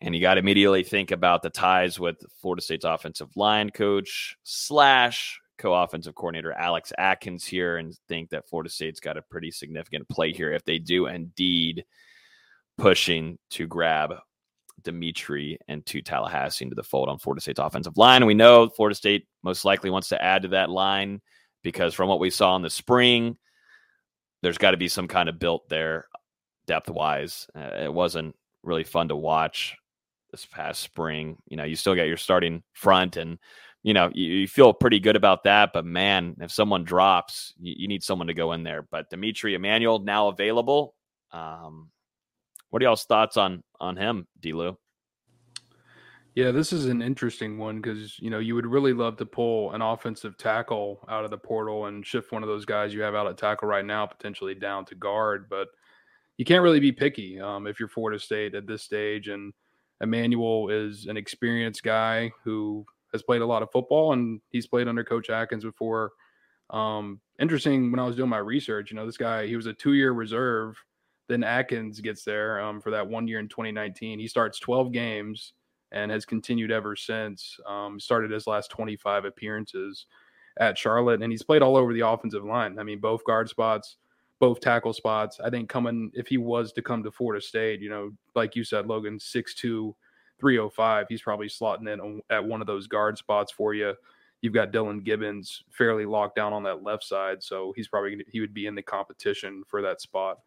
And 0.00 0.14
you 0.14 0.20
got 0.20 0.34
to 0.34 0.40
immediately 0.40 0.82
think 0.82 1.10
about 1.10 1.42
the 1.42 1.50
ties 1.50 1.98
with 1.98 2.16
Florida 2.40 2.62
State's 2.62 2.84
offensive 2.84 3.36
line 3.36 3.70
coach 3.70 4.36
slash 4.42 5.40
co-offensive 5.58 6.14
coordinator 6.14 6.52
Alex 6.52 6.92
Atkins 6.98 7.44
here, 7.44 7.76
and 7.76 7.96
think 8.08 8.30
that 8.30 8.48
Florida 8.48 8.70
State's 8.70 9.00
got 9.00 9.16
a 9.16 9.22
pretty 9.22 9.50
significant 9.50 10.08
play 10.08 10.32
here 10.32 10.52
if 10.52 10.64
they 10.64 10.78
do 10.78 11.06
indeed 11.06 11.84
pushing 12.76 13.38
to 13.50 13.66
grab 13.66 14.14
Dimitri 14.84 15.58
and 15.68 15.84
to 15.86 16.02
Tallahassee 16.02 16.64
into 16.64 16.74
the 16.74 16.82
fold 16.82 17.08
on 17.08 17.18
Florida 17.18 17.40
State's 17.40 17.58
offensive 17.58 17.96
line. 17.96 18.22
And 18.22 18.26
we 18.26 18.34
know 18.34 18.68
Florida 18.68 18.94
State 18.94 19.26
most 19.42 19.64
likely 19.64 19.90
wants 19.90 20.08
to 20.10 20.22
add 20.22 20.42
to 20.42 20.48
that 20.48 20.70
line 20.70 21.20
because 21.62 21.94
from 21.94 22.08
what 22.08 22.20
we 22.20 22.30
saw 22.30 22.54
in 22.56 22.62
the 22.62 22.70
spring, 22.70 23.36
there's 24.42 24.58
got 24.58 24.72
to 24.72 24.76
be 24.76 24.88
some 24.88 25.08
kind 25.08 25.28
of 25.28 25.38
built 25.38 25.68
there 25.68 26.06
depth 26.66 26.90
wise. 26.90 27.46
Uh, 27.56 27.70
it 27.82 27.92
wasn't 27.92 28.36
really 28.62 28.84
fun 28.84 29.08
to 29.08 29.16
watch 29.16 29.76
this 30.30 30.46
past 30.46 30.80
spring. 30.80 31.38
You 31.48 31.56
know, 31.56 31.64
you 31.64 31.76
still 31.76 31.94
got 31.94 32.02
your 32.02 32.16
starting 32.16 32.62
front 32.72 33.16
and 33.16 33.38
you 33.82 33.92
know, 33.92 34.10
you, 34.14 34.24
you, 34.24 34.48
feel 34.48 34.72
pretty 34.72 34.98
good 34.98 35.14
about 35.14 35.44
that. 35.44 35.72
But 35.74 35.84
man, 35.84 36.36
if 36.40 36.50
someone 36.50 36.84
drops, 36.84 37.52
you, 37.60 37.74
you, 37.76 37.86
need 37.86 38.02
someone 38.02 38.28
to 38.28 38.34
go 38.34 38.52
in 38.52 38.62
there. 38.62 38.80
But 38.80 39.10
Dimitri 39.10 39.54
Emmanuel 39.54 39.98
now 39.98 40.28
available. 40.28 40.94
Um, 41.32 41.90
what 42.74 42.82
are 42.82 42.86
y'all's 42.86 43.04
thoughts 43.04 43.36
on 43.36 43.62
on 43.78 43.96
him, 43.96 44.26
Delu? 44.40 44.76
Yeah, 46.34 46.50
this 46.50 46.72
is 46.72 46.86
an 46.86 47.02
interesting 47.02 47.56
one 47.56 47.80
because 47.80 48.18
you 48.18 48.30
know 48.30 48.40
you 48.40 48.56
would 48.56 48.66
really 48.66 48.92
love 48.92 49.16
to 49.18 49.26
pull 49.26 49.70
an 49.70 49.80
offensive 49.80 50.36
tackle 50.36 50.98
out 51.08 51.24
of 51.24 51.30
the 51.30 51.38
portal 51.38 51.86
and 51.86 52.04
shift 52.04 52.32
one 52.32 52.42
of 52.42 52.48
those 52.48 52.64
guys 52.64 52.92
you 52.92 53.00
have 53.02 53.14
out 53.14 53.28
at 53.28 53.38
tackle 53.38 53.68
right 53.68 53.84
now 53.84 54.06
potentially 54.06 54.56
down 54.56 54.84
to 54.86 54.96
guard, 54.96 55.48
but 55.48 55.68
you 56.36 56.44
can't 56.44 56.64
really 56.64 56.80
be 56.80 56.90
picky 56.90 57.40
um, 57.40 57.68
if 57.68 57.78
you're 57.78 57.88
Florida 57.88 58.18
State 58.18 58.56
at 58.56 58.66
this 58.66 58.82
stage. 58.82 59.28
And 59.28 59.52
Emmanuel 60.00 60.68
is 60.68 61.06
an 61.06 61.16
experienced 61.16 61.84
guy 61.84 62.32
who 62.42 62.84
has 63.12 63.22
played 63.22 63.42
a 63.42 63.46
lot 63.46 63.62
of 63.62 63.70
football 63.70 64.14
and 64.14 64.40
he's 64.50 64.66
played 64.66 64.88
under 64.88 65.04
Coach 65.04 65.30
Atkins 65.30 65.62
before. 65.62 66.10
Um, 66.70 67.20
interesting 67.38 67.92
when 67.92 68.00
I 68.00 68.04
was 68.04 68.16
doing 68.16 68.30
my 68.30 68.38
research, 68.38 68.90
you 68.90 68.96
know, 68.96 69.06
this 69.06 69.16
guy 69.16 69.46
he 69.46 69.54
was 69.54 69.66
a 69.66 69.72
two-year 69.72 70.10
reserve 70.10 70.76
then 71.28 71.42
Atkins 71.42 72.00
gets 72.00 72.24
there 72.24 72.60
um, 72.60 72.80
for 72.80 72.90
that 72.90 73.08
one 73.08 73.26
year 73.26 73.38
in 73.38 73.48
2019. 73.48 74.18
He 74.18 74.28
starts 74.28 74.58
12 74.58 74.92
games 74.92 75.54
and 75.92 76.10
has 76.10 76.24
continued 76.24 76.70
ever 76.70 76.96
since. 76.96 77.58
Um, 77.66 77.98
started 77.98 78.30
his 78.30 78.46
last 78.46 78.70
25 78.70 79.24
appearances 79.24 80.06
at 80.58 80.76
Charlotte, 80.76 81.22
and 81.22 81.32
he's 81.32 81.42
played 81.42 81.62
all 81.62 81.76
over 81.76 81.92
the 81.92 82.06
offensive 82.06 82.44
line. 82.44 82.78
I 82.78 82.82
mean, 82.82 83.00
both 83.00 83.24
guard 83.24 83.48
spots, 83.48 83.96
both 84.38 84.60
tackle 84.60 84.92
spots. 84.92 85.40
I 85.42 85.50
think 85.50 85.68
coming, 85.68 86.10
if 86.14 86.26
he 86.26 86.36
was 86.36 86.72
to 86.72 86.82
come 86.82 87.02
to 87.02 87.10
Florida 87.10 87.44
State, 87.44 87.80
you 87.80 87.90
know, 87.90 88.10
like 88.34 88.54
you 88.54 88.64
said, 88.64 88.86
Logan, 88.86 89.18
6'2, 89.18 89.94
305, 90.40 91.06
he's 91.08 91.22
probably 91.22 91.48
slotting 91.48 91.92
in 91.92 92.20
at 92.28 92.44
one 92.44 92.60
of 92.60 92.66
those 92.66 92.86
guard 92.86 93.16
spots 93.16 93.50
for 93.50 93.72
you. 93.72 93.94
You've 94.42 94.52
got 94.52 94.72
Dylan 94.72 95.02
Gibbons 95.02 95.64
fairly 95.70 96.04
locked 96.04 96.36
down 96.36 96.52
on 96.52 96.64
that 96.64 96.82
left 96.82 97.02
side, 97.02 97.42
so 97.42 97.72
he's 97.76 97.88
probably 97.88 98.22
he 98.28 98.40
would 98.40 98.52
be 98.52 98.66
in 98.66 98.74
the 98.74 98.82
competition 98.82 99.62
for 99.66 99.80
that 99.80 100.02
spot 100.02 100.40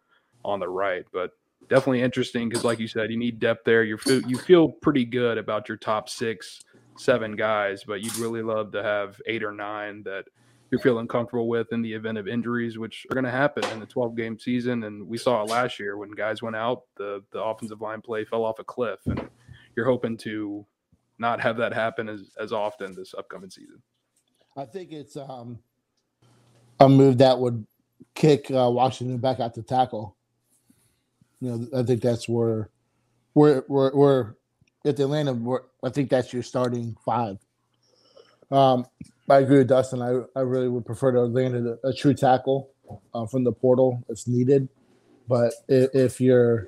on 0.48 0.60
the 0.60 0.70
right. 0.70 1.06
But 1.12 1.32
definitely 1.70 2.02
interesting 2.02 2.50
because, 2.50 2.64
like 2.64 2.80
you 2.80 2.88
said, 2.88 3.12
you 3.12 3.18
need 3.18 3.40
depth 3.40 3.66
there. 3.66 3.84
You 3.84 3.98
feel 3.98 4.22
you 4.22 4.38
feel 4.38 4.70
pretty 4.70 5.06
good 5.06 5.38
about 5.38 5.68
your 5.68 5.78
top 5.78 6.10
six, 6.10 6.62
seven 6.98 7.36
guys, 7.36 7.84
but 7.84 8.02
you'd 8.02 8.18
really 8.18 8.42
love 8.42 8.72
to 8.72 8.82
have 8.82 9.22
eight 9.28 9.44
or 9.44 9.52
nine 9.52 10.04
that 10.04 10.26
you're 10.72 10.82
feeling 10.82 11.08
comfortable 11.08 11.48
with 11.48 11.72
in 11.72 11.82
the 11.82 11.94
event 11.94 12.18
of 12.18 12.28
injuries, 12.28 12.78
which 12.78 13.06
are 13.10 13.14
going 13.14 13.24
to 13.26 13.32
happen 13.32 13.64
in 13.72 13.80
the 13.80 13.86
12 13.86 14.18
game 14.18 14.38
season. 14.38 14.84
And 14.84 15.08
we 15.08 15.18
saw 15.18 15.42
it 15.42 15.50
last 15.50 15.80
year 15.80 15.96
when 15.98 16.12
guys 16.12 16.42
went 16.42 16.56
out, 16.56 16.84
the 16.96 17.24
the 17.32 17.42
offensive 17.42 17.82
line 17.82 18.02
play 18.02 18.26
fell 18.26 18.44
off 18.44 18.60
a 18.60 18.64
cliff, 18.64 19.00
and 19.06 19.30
you're 19.76 19.86
hoping 19.86 20.18
to 20.18 20.66
not 21.20 21.42
have 21.42 21.58
that 21.58 21.74
happen 21.74 22.10
as 22.10 22.32
as 22.40 22.52
often 22.54 22.96
this 22.96 23.14
upcoming 23.18 23.50
season. 23.50 23.82
I 24.56 24.66
think 24.66 24.92
it's 24.92 25.16
um, 25.16 25.60
a 26.80 26.90
move 26.90 27.20
that 27.20 27.38
would 27.38 27.66
kick 28.16 28.50
uh, 28.50 28.70
Washington 28.72 29.20
back 29.20 29.40
out 29.40 29.54
to 29.54 29.62
tackle 29.62 30.17
you 31.40 31.50
know, 31.50 31.80
I 31.80 31.84
think 31.84 32.02
that's 32.02 32.28
where 32.28 32.70
where 33.34 33.64
where 33.68 33.92
where 33.92 34.36
at 34.86 34.98
the 34.98 35.04
Atlanta. 35.04 35.34
Where, 35.34 35.62
I 35.84 35.90
think 35.90 36.10
that's 36.10 36.34
your 36.34 36.44
starting 36.44 36.96
five. 37.06 37.38
Um, 38.50 38.86
I 39.30 39.40
agree 39.40 39.60
with 39.60 39.68
Dustin. 39.68 40.02
I, 40.02 40.22
I 40.40 40.44
really 40.44 40.70
would 40.70 40.86
prefer 40.86 41.12
to 41.12 41.24
land 41.24 41.56
a, 41.56 41.88
a 41.88 41.94
true 41.94 42.14
tackle 42.14 42.72
uh, 43.14 43.26
from 43.28 43.44
the 43.44 43.52
portal 43.52 44.04
if 44.10 44.28
needed. 44.28 44.70
But 45.28 45.54
if, 45.68 45.94
if 45.94 46.22
you're 46.22 46.68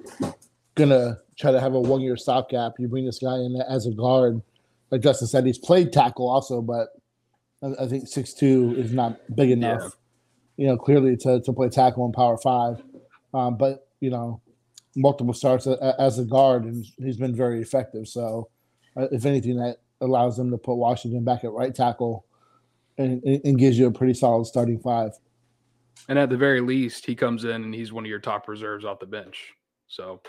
gonna 0.76 1.18
try 1.38 1.52
to 1.52 1.60
have 1.60 1.74
a 1.74 1.80
one 1.80 2.02
year 2.02 2.18
stopgap, 2.18 2.74
you 2.80 2.88
bring 2.88 3.06
this 3.06 3.20
guy 3.20 3.36
in 3.36 3.62
as 3.68 3.86
a 3.86 3.92
guard. 3.92 4.42
Like 4.92 5.02
Justin 5.02 5.28
said, 5.28 5.46
he's 5.46 5.58
played 5.58 5.94
tackle 5.94 6.30
also, 6.30 6.62
but 6.62 6.90
I, 7.64 7.84
I 7.86 7.88
think 7.88 8.08
six 8.08 8.34
two 8.34 8.76
is 8.78 8.92
not 8.92 9.20
big 9.36 9.52
enough. 9.52 9.82
Yeah. 9.82 9.90
You 10.58 10.68
know, 10.68 10.78
clearly 10.78 11.16
to, 11.18 11.40
to 11.40 11.54
play 11.54 11.70
tackle 11.70 12.06
in 12.06 12.12
Power 12.12 12.38
Five. 12.38 12.84
Um, 13.34 13.56
but 13.56 13.88
you 14.02 14.10
know, 14.10 14.42
multiple 14.96 15.34
starts 15.34 15.68
a, 15.68 15.96
as 16.00 16.20
a 16.20 16.26
guard, 16.26 16.66
and 16.66 16.86
he's 16.98 17.18
been 17.18 17.36
very 17.36 17.62
effective. 17.62 18.08
So, 18.08 18.50
uh, 18.98 19.08
if 19.12 19.26
anything, 19.26 19.58
that 19.58 19.78
allows 20.02 20.38
them 20.38 20.52
to 20.52 20.58
put 20.58 20.76
Washington 20.76 21.24
back 21.24 21.44
at 21.44 21.52
right 21.52 21.74
tackle, 21.74 22.26
and, 22.98 23.24
and 23.24 23.58
gives 23.58 23.78
you 23.78 23.88
a 23.88 23.92
pretty 23.92 24.14
solid 24.14 24.46
starting 24.46 24.80
five. 24.80 25.12
And 26.08 26.18
at 26.18 26.30
the 26.30 26.38
very 26.38 26.62
least, 26.62 27.06
he 27.06 27.16
comes 27.16 27.44
in 27.44 27.64
and 27.64 27.74
he's 27.74 27.92
one 27.92 28.06
of 28.06 28.10
your 28.10 28.20
top 28.20 28.48
reserves 28.48 28.86
off 28.86 29.00
the 29.00 29.06
bench. 29.06 29.54
So, 29.88 30.22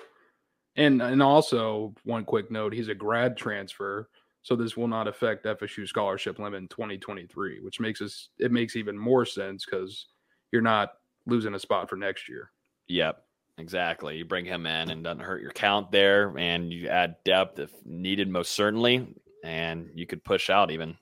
and 0.77 1.01
and 1.03 1.23
also 1.23 1.95
one 2.05 2.25
quick 2.25 2.51
note: 2.51 2.73
he's 2.73 2.89
a 2.89 2.95
grad 2.95 3.37
transfer, 3.37 4.09
so 4.43 4.57
this 4.57 4.77
will 4.77 4.89
not 4.89 5.09
affect 5.09 5.45
FSU 5.45 5.87
scholarship 5.87 6.39
limit 6.39 6.63
in 6.63 6.69
2023, 6.69 7.61
which 7.61 7.81
makes 7.81 8.01
us 8.01 8.29
it 8.39 8.53
makes 8.53 8.77
even 8.77 8.99
more 8.99 9.25
sense 9.25 9.65
because 9.65 10.07
you're 10.53 10.63
not 10.63 10.93
losing 11.27 11.55
a 11.55 11.59
spot 11.59 11.89
for 11.89 11.97
next 11.97 12.29
year. 12.29 12.51
Yep. 12.89 13.23
Exactly. 13.61 14.17
You 14.17 14.25
bring 14.25 14.45
him 14.45 14.67
in 14.67 14.91
and 14.91 15.05
doesn't 15.05 15.21
hurt 15.23 15.43
your 15.43 15.53
count 15.53 15.91
there, 15.91 16.37
and 16.39 16.73
you 16.73 16.89
add 16.89 17.17
depth 17.25 17.59
if 17.59 17.71
needed, 17.85 18.29
most 18.29 18.53
certainly, 18.53 19.07
and 19.45 19.91
you 19.95 20.07
could 20.07 20.25
push 20.25 20.51
out 20.51 20.71
even. 20.71 20.97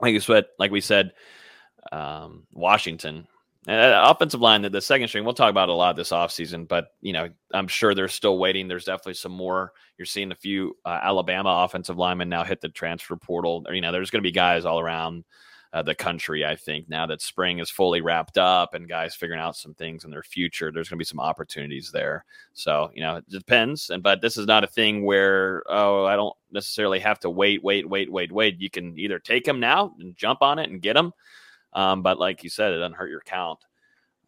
Like 0.00 0.12
you 0.12 0.20
said, 0.20 0.44
like 0.58 0.70
we 0.70 0.80
said, 0.80 1.12
um, 1.90 2.46
Washington 2.52 3.26
and 3.66 3.94
offensive 3.94 4.40
line, 4.40 4.62
the, 4.62 4.70
the 4.70 4.80
second 4.80 5.08
string, 5.08 5.24
we'll 5.24 5.34
talk 5.34 5.50
about 5.50 5.68
a 5.68 5.72
lot 5.72 5.96
this 5.96 6.10
offseason, 6.10 6.68
but 6.68 6.92
you 7.00 7.12
know, 7.12 7.28
I'm 7.52 7.66
sure 7.66 7.94
they're 7.94 8.08
still 8.08 8.38
waiting. 8.38 8.68
There's 8.68 8.84
definitely 8.84 9.14
some 9.14 9.32
more. 9.32 9.72
You're 9.98 10.06
seeing 10.06 10.30
a 10.30 10.36
few 10.36 10.76
uh, 10.84 11.00
Alabama 11.02 11.64
offensive 11.64 11.98
linemen 11.98 12.28
now 12.28 12.44
hit 12.44 12.60
the 12.60 12.68
transfer 12.68 13.16
portal. 13.16 13.64
You 13.72 13.80
know, 13.80 13.90
there's 13.90 14.10
going 14.10 14.22
to 14.22 14.28
be 14.28 14.32
guys 14.32 14.64
all 14.64 14.78
around 14.78 15.24
uh, 15.72 15.82
the 15.82 15.94
country. 15.94 16.44
I 16.44 16.56
think 16.56 16.88
now 16.88 17.06
that 17.06 17.20
spring 17.20 17.58
is 17.58 17.70
fully 17.70 18.00
wrapped 18.00 18.38
up 18.38 18.74
and 18.74 18.88
guys 18.88 19.14
figuring 19.14 19.40
out 19.40 19.56
some 19.56 19.74
things 19.74 20.04
in 20.04 20.10
their 20.10 20.22
future, 20.22 20.70
there's 20.72 20.88
going 20.88 20.96
to 20.98 21.02
be 21.02 21.04
some 21.04 21.20
opportunities 21.20 21.90
there. 21.92 22.24
So 22.54 22.90
you 22.94 23.02
know, 23.02 23.16
it 23.16 23.28
depends. 23.28 23.90
And 23.90 24.02
but 24.02 24.20
this 24.20 24.36
is 24.36 24.46
not 24.46 24.64
a 24.64 24.68
thing 24.68 25.04
where 25.04 25.62
oh, 25.68 26.04
I 26.04 26.16
don't 26.16 26.36
necessarily 26.50 27.00
have 27.00 27.20
to 27.20 27.30
wait, 27.30 27.62
wait, 27.62 27.88
wait, 27.88 28.10
wait, 28.10 28.32
wait. 28.32 28.60
You 28.60 28.70
can 28.70 28.98
either 28.98 29.18
take 29.18 29.44
them 29.44 29.60
now 29.60 29.94
and 30.00 30.16
jump 30.16 30.42
on 30.42 30.58
it 30.58 30.70
and 30.70 30.80
get 30.82 30.94
them 30.94 31.12
um, 31.76 32.02
but 32.02 32.18
like 32.18 32.42
you 32.42 32.50
said, 32.50 32.72
it 32.72 32.78
doesn't 32.78 32.96
hurt 32.96 33.10
your 33.10 33.20
count. 33.20 33.58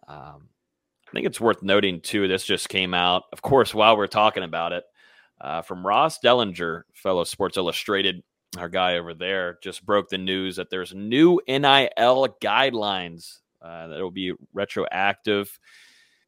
Um, 0.06 0.50
I 1.08 1.10
think 1.12 1.26
it's 1.26 1.40
worth 1.40 1.62
noting 1.62 2.02
too. 2.02 2.28
This 2.28 2.44
just 2.44 2.68
came 2.68 2.92
out, 2.92 3.24
of 3.32 3.40
course, 3.40 3.74
while 3.74 3.96
we're 3.96 4.06
talking 4.06 4.42
about 4.42 4.72
it, 4.72 4.84
uh, 5.40 5.62
from 5.62 5.86
Ross 5.86 6.18
Dellenger, 6.18 6.82
fellow 6.92 7.24
Sports 7.24 7.56
Illustrated, 7.56 8.22
our 8.56 8.68
guy 8.68 8.96
over 8.96 9.14
there, 9.14 9.58
just 9.62 9.84
broke 9.84 10.08
the 10.08 10.18
news 10.18 10.56
that 10.56 10.70
there's 10.70 10.94
new 10.94 11.40
NIL 11.46 12.36
guidelines 12.42 13.38
uh, 13.60 13.88
that 13.88 14.00
will 14.00 14.10
be 14.10 14.32
retroactive 14.54 15.58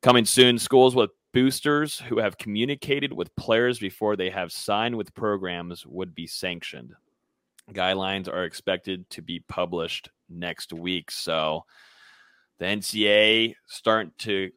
coming 0.03 0.25
soon. 0.25 0.59
Schools 0.59 0.95
with 0.95 1.11
boosters 1.33 1.99
who 1.99 2.19
have 2.19 2.37
communicated 2.39 3.13
with 3.13 3.35
players 3.37 3.79
before 3.79 4.17
they 4.17 4.31
have 4.31 4.53
signed 4.53 4.97
with 4.97 5.15
programs 5.15 5.87
would 5.87 6.15
be 6.15 6.27
sanctioned. 6.27 6.95
Guidelines 7.73 8.29
are 8.29 8.45
expected 8.45 9.09
to 9.11 9.23
be 9.23 9.41
published 9.49 10.11
next 10.29 10.73
week. 10.73 11.11
So 11.11 11.65
the 12.59 12.67
NCA 12.67 13.55
starting 13.67 14.13
to 14.19 14.51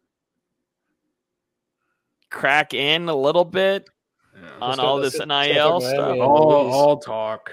crack 2.29 2.73
in 2.73 3.07
a 3.07 3.15
little 3.15 3.45
bit 3.45 3.87
yeah. 4.35 4.49
on 4.61 4.79
all 4.79 4.99
this 4.99 5.19
NIL 5.19 5.81
stuff. 5.81 6.19
All, 6.19 6.71
all 6.71 6.97
talk. 6.97 7.51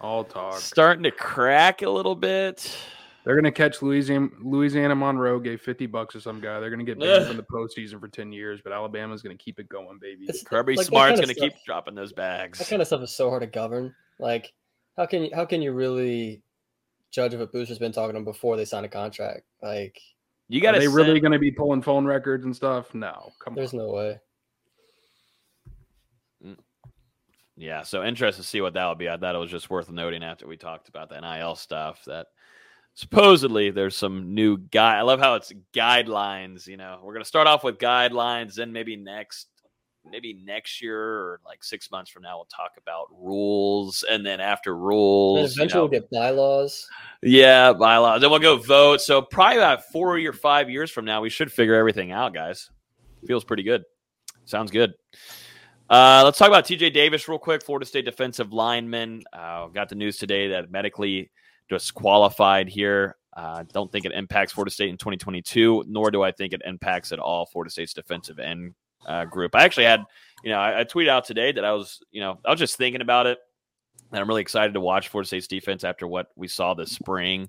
All 0.00 0.24
talk. 0.24 0.58
Starting 0.58 1.02
to 1.04 1.10
crack 1.10 1.82
a 1.82 1.90
little 1.90 2.14
bit. 2.14 2.76
They're 3.24 3.36
gonna 3.36 3.52
catch 3.52 3.82
Louisiana 3.82 4.28
Louisiana 4.40 4.94
Monroe 4.94 5.38
gave 5.38 5.60
fifty 5.60 5.86
bucks 5.86 6.14
to 6.14 6.20
some 6.20 6.40
guy. 6.40 6.60
They're 6.60 6.70
gonna 6.70 6.84
get 6.84 6.98
banned 6.98 7.26
from 7.26 7.36
the 7.36 7.42
postseason 7.42 8.00
for 8.00 8.08
ten 8.08 8.32
years, 8.32 8.60
but 8.62 8.72
Alabama's 8.72 9.20
gonna 9.20 9.36
keep 9.36 9.58
it 9.58 9.68
going, 9.68 9.98
baby. 9.98 10.24
It's, 10.28 10.42
Kirby 10.42 10.76
like 10.76 10.86
Smart's 10.86 11.20
gonna 11.20 11.34
keep 11.34 11.52
dropping 11.66 11.94
those 11.94 12.12
bags. 12.12 12.58
That 12.58 12.68
kind 12.68 12.80
of 12.80 12.88
stuff 12.88 13.02
is 13.02 13.14
so 13.14 13.28
hard 13.28 13.42
to 13.42 13.46
govern. 13.46 13.94
Like, 14.18 14.54
how 14.96 15.04
can 15.04 15.24
you 15.24 15.30
how 15.34 15.44
can 15.44 15.60
you 15.60 15.72
really 15.72 16.42
judge 17.10 17.34
if 17.34 17.40
a 17.40 17.46
booster's 17.46 17.78
been 17.78 17.92
talking 17.92 18.10
to 18.10 18.14
them 18.14 18.24
before 18.24 18.56
they 18.56 18.64
sign 18.64 18.84
a 18.84 18.88
contract. 18.88 19.42
Like, 19.62 20.00
you 20.48 20.60
got. 20.60 20.74
Are 20.74 20.78
they 20.78 20.86
send... 20.86 20.94
really 20.94 21.20
going 21.20 21.32
to 21.32 21.38
be 21.38 21.50
pulling 21.50 21.82
phone 21.82 22.04
records 22.04 22.44
and 22.44 22.54
stuff? 22.54 22.94
No, 22.94 23.32
come 23.42 23.52
on. 23.52 23.54
There's 23.56 23.72
on. 23.72 23.78
no 23.78 23.88
way. 23.90 24.20
Mm. 26.44 26.56
Yeah, 27.58 27.82
so 27.82 28.04
interested 28.04 28.42
to 28.42 28.48
see 28.48 28.60
what 28.60 28.74
that 28.74 28.86
would 28.86 28.98
be. 28.98 29.08
I 29.08 29.16
thought 29.16 29.34
it 29.34 29.38
was 29.38 29.50
just 29.50 29.68
worth 29.68 29.90
noting 29.90 30.22
after 30.22 30.46
we 30.46 30.56
talked 30.56 30.88
about 30.88 31.08
the 31.08 31.20
NIL 31.20 31.56
stuff 31.56 32.04
that 32.06 32.28
supposedly 32.94 33.70
there's 33.70 33.96
some 33.96 34.32
new 34.32 34.58
guy. 34.58 34.96
I 34.96 35.02
love 35.02 35.18
how 35.18 35.34
it's 35.34 35.52
guidelines. 35.74 36.68
You 36.68 36.76
know, 36.76 37.00
we're 37.02 37.14
going 37.14 37.24
to 37.24 37.28
start 37.28 37.48
off 37.48 37.64
with 37.64 37.78
guidelines, 37.78 38.54
then 38.54 38.72
maybe 38.72 38.94
next 38.96 39.48
maybe 40.10 40.40
next 40.44 40.80
year 40.80 41.00
or 41.00 41.40
like 41.44 41.62
six 41.64 41.90
months 41.90 42.10
from 42.10 42.22
now, 42.22 42.36
we'll 42.36 42.46
talk 42.46 42.72
about 42.78 43.06
rules. 43.12 44.04
And 44.08 44.24
then 44.24 44.40
after 44.40 44.76
rules, 44.76 45.38
and 45.38 45.56
eventually 45.56 45.66
you 45.68 45.74
know, 45.74 45.90
we'll 45.90 46.00
get 46.00 46.10
bylaws. 46.10 46.88
Yeah, 47.22 47.72
bylaws. 47.72 48.20
Then 48.20 48.30
we'll 48.30 48.38
go 48.38 48.56
vote. 48.56 49.00
So 49.00 49.20
probably 49.20 49.58
about 49.58 49.84
four 49.92 50.16
or 50.16 50.32
five 50.32 50.70
years 50.70 50.90
from 50.90 51.04
now, 51.04 51.20
we 51.20 51.30
should 51.30 51.52
figure 51.52 51.74
everything 51.74 52.12
out, 52.12 52.34
guys. 52.34 52.70
Feels 53.26 53.44
pretty 53.44 53.64
good. 53.64 53.82
Sounds 54.44 54.70
good. 54.70 54.94
Uh, 55.88 56.20
let's 56.22 56.36
talk 56.38 56.48
about 56.48 56.66
TJ 56.66 56.92
Davis 56.92 57.28
real 57.28 57.38
quick. 57.38 57.64
Florida 57.64 57.86
State 57.86 58.04
defensive 58.04 58.52
lineman. 58.52 59.22
Uh, 59.32 59.68
got 59.68 59.88
the 59.88 59.94
news 59.94 60.18
today 60.18 60.48
that 60.48 60.70
medically 60.70 61.30
disqualified 61.70 62.68
here. 62.68 63.16
Uh, 63.34 63.64
don't 63.72 63.90
think 63.90 64.04
it 64.04 64.12
impacts 64.12 64.52
Florida 64.52 64.70
State 64.70 64.90
in 64.90 64.96
2022, 64.96 65.84
nor 65.86 66.10
do 66.10 66.22
I 66.22 66.32
think 66.32 66.52
it 66.52 66.62
impacts 66.64 67.12
at 67.12 67.18
all 67.18 67.46
Florida 67.46 67.70
State's 67.70 67.94
defensive 67.94 68.38
end 68.38 68.74
uh, 69.06 69.24
group. 69.24 69.54
I 69.54 69.64
actually 69.64 69.84
had, 69.84 70.04
you 70.42 70.50
know, 70.50 70.58
I, 70.58 70.80
I, 70.80 70.84
tweeted 70.84 71.08
out 71.08 71.24
today 71.24 71.52
that 71.52 71.64
I 71.64 71.72
was, 71.72 72.00
you 72.10 72.20
know, 72.20 72.38
I 72.44 72.50
was 72.50 72.58
just 72.58 72.76
thinking 72.76 73.00
about 73.00 73.26
it, 73.26 73.38
and 74.10 74.20
I'm 74.20 74.28
really 74.28 74.42
excited 74.42 74.74
to 74.74 74.80
watch 74.80 75.08
Florida 75.08 75.28
State's 75.28 75.46
defense 75.46 75.84
after 75.84 76.06
what 76.06 76.28
we 76.36 76.48
saw 76.48 76.74
this 76.74 76.90
spring. 76.90 77.48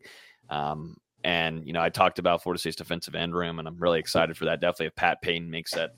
Um, 0.50 0.96
and 1.24 1.66
you 1.66 1.74
know, 1.74 1.82
I 1.82 1.90
talked 1.90 2.20
about 2.20 2.42
Florida 2.42 2.60
State's 2.60 2.78
defensive 2.78 3.16
end 3.16 3.36
room, 3.36 3.60
and 3.60 3.68
I'm 3.68 3.78
really 3.78 4.00
excited 4.00 4.38
for 4.38 4.46
that. 4.46 4.62
Definitely, 4.62 4.88
if 4.88 4.96
Pat 4.96 5.22
Payton 5.22 5.50
makes 5.50 5.72
that 5.72 5.92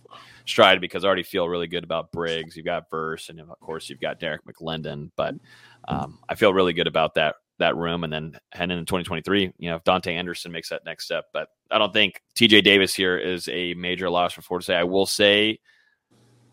stride, 0.45 0.81
because 0.81 1.03
I 1.03 1.07
already 1.07 1.23
feel 1.23 1.47
really 1.47 1.67
good 1.67 1.83
about 1.83 2.11
Briggs. 2.11 2.55
You've 2.55 2.65
got 2.65 2.89
Verse, 2.89 3.29
and 3.29 3.39
of 3.39 3.59
course, 3.59 3.89
you've 3.89 4.01
got 4.01 4.19
Derrick 4.19 4.41
McLendon. 4.45 5.11
But 5.15 5.35
um, 5.87 6.19
I 6.27 6.35
feel 6.35 6.53
really 6.53 6.73
good 6.73 6.87
about 6.87 7.13
that 7.15 7.35
that 7.59 7.77
room. 7.77 8.03
And 8.03 8.11
then 8.11 8.37
heading 8.51 8.77
into 8.77 8.89
2023, 8.89 9.53
you 9.57 9.69
know, 9.69 9.77
if 9.77 9.83
Dante 9.83 10.13
Anderson 10.13 10.51
makes 10.51 10.69
that 10.69 10.83
next 10.85 11.05
step, 11.05 11.25
but 11.31 11.47
I 11.69 11.77
don't 11.77 11.93
think 11.93 12.21
TJ 12.35 12.63
Davis 12.63 12.93
here 12.93 13.17
is 13.17 13.47
a 13.47 13.73
major 13.75 14.09
loss 14.09 14.33
for 14.33 14.41
Florida 14.41 14.63
State. 14.63 14.75
I 14.75 14.83
will 14.83 15.05
say, 15.05 15.59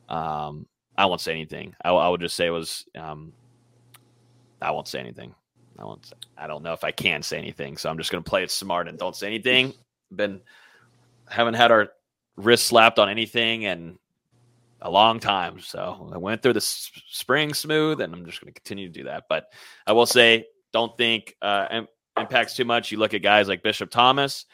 um, 0.09 0.67
I 0.97 1.07
won't 1.07 1.21
say 1.21 1.33
anything. 1.33 1.75
I, 1.85 1.91
I 1.91 2.09
would 2.09 2.21
just 2.21 2.37
say 2.37 2.47
it 2.47 2.51
was, 2.51 2.85
um, 2.97 3.33
I 4.63 4.71
won't 4.71 4.89
say 4.89 5.01
anything. 5.01 5.35
I 5.79 5.85
won't. 5.85 6.07
Say, 6.07 6.15
I 6.37 6.47
don't 6.47 6.63
know 6.63 6.73
if 6.73 6.85
I 6.85 6.91
can 6.91 7.23
say 7.23 7.39
anything, 7.39 7.77
so 7.77 7.89
I'm 7.89 7.99
just 7.99 8.11
going 8.11 8.23
to 8.23 8.29
play 8.29 8.43
it 8.43 8.51
smart 8.51 8.89
and 8.89 8.99
don't 8.99 9.17
say 9.17 9.27
anything. 9.27 9.75
Been 10.15 10.41
haven't 11.29 11.55
had 11.55 11.71
our 11.71 11.91
wrist 12.37 12.67
slapped 12.67 12.99
on 12.99 13.09
anything 13.09 13.63
in 13.63 13.99
a 14.81 14.91
long 14.91 15.21
time. 15.21 15.61
So 15.61 16.11
I 16.13 16.19
went 16.19 16.43
through 16.43 16.55
the 16.55 16.59
s- 16.59 16.91
spring 17.09 17.53
smooth, 17.55 18.01
and 18.01 18.15
I'm 18.15 18.25
just 18.25 18.41
going 18.41 18.53
to 18.53 18.61
continue 18.61 18.87
to 18.87 18.93
do 18.93 19.05
that. 19.05 19.25
But 19.29 19.47
I 19.87 19.93
will 19.93 20.07
say 20.07 20.47
don't 20.73 20.97
think 20.97 21.37
uh, 21.43 21.83
impacts 22.19 22.55
too 22.55 22.65
much. 22.65 22.91
You 22.93 22.99
look 22.99 23.15
at 23.15 23.23
guys 23.23 23.49
like 23.49 23.63
Bishop 23.63 23.91
Thomas, 23.91 24.47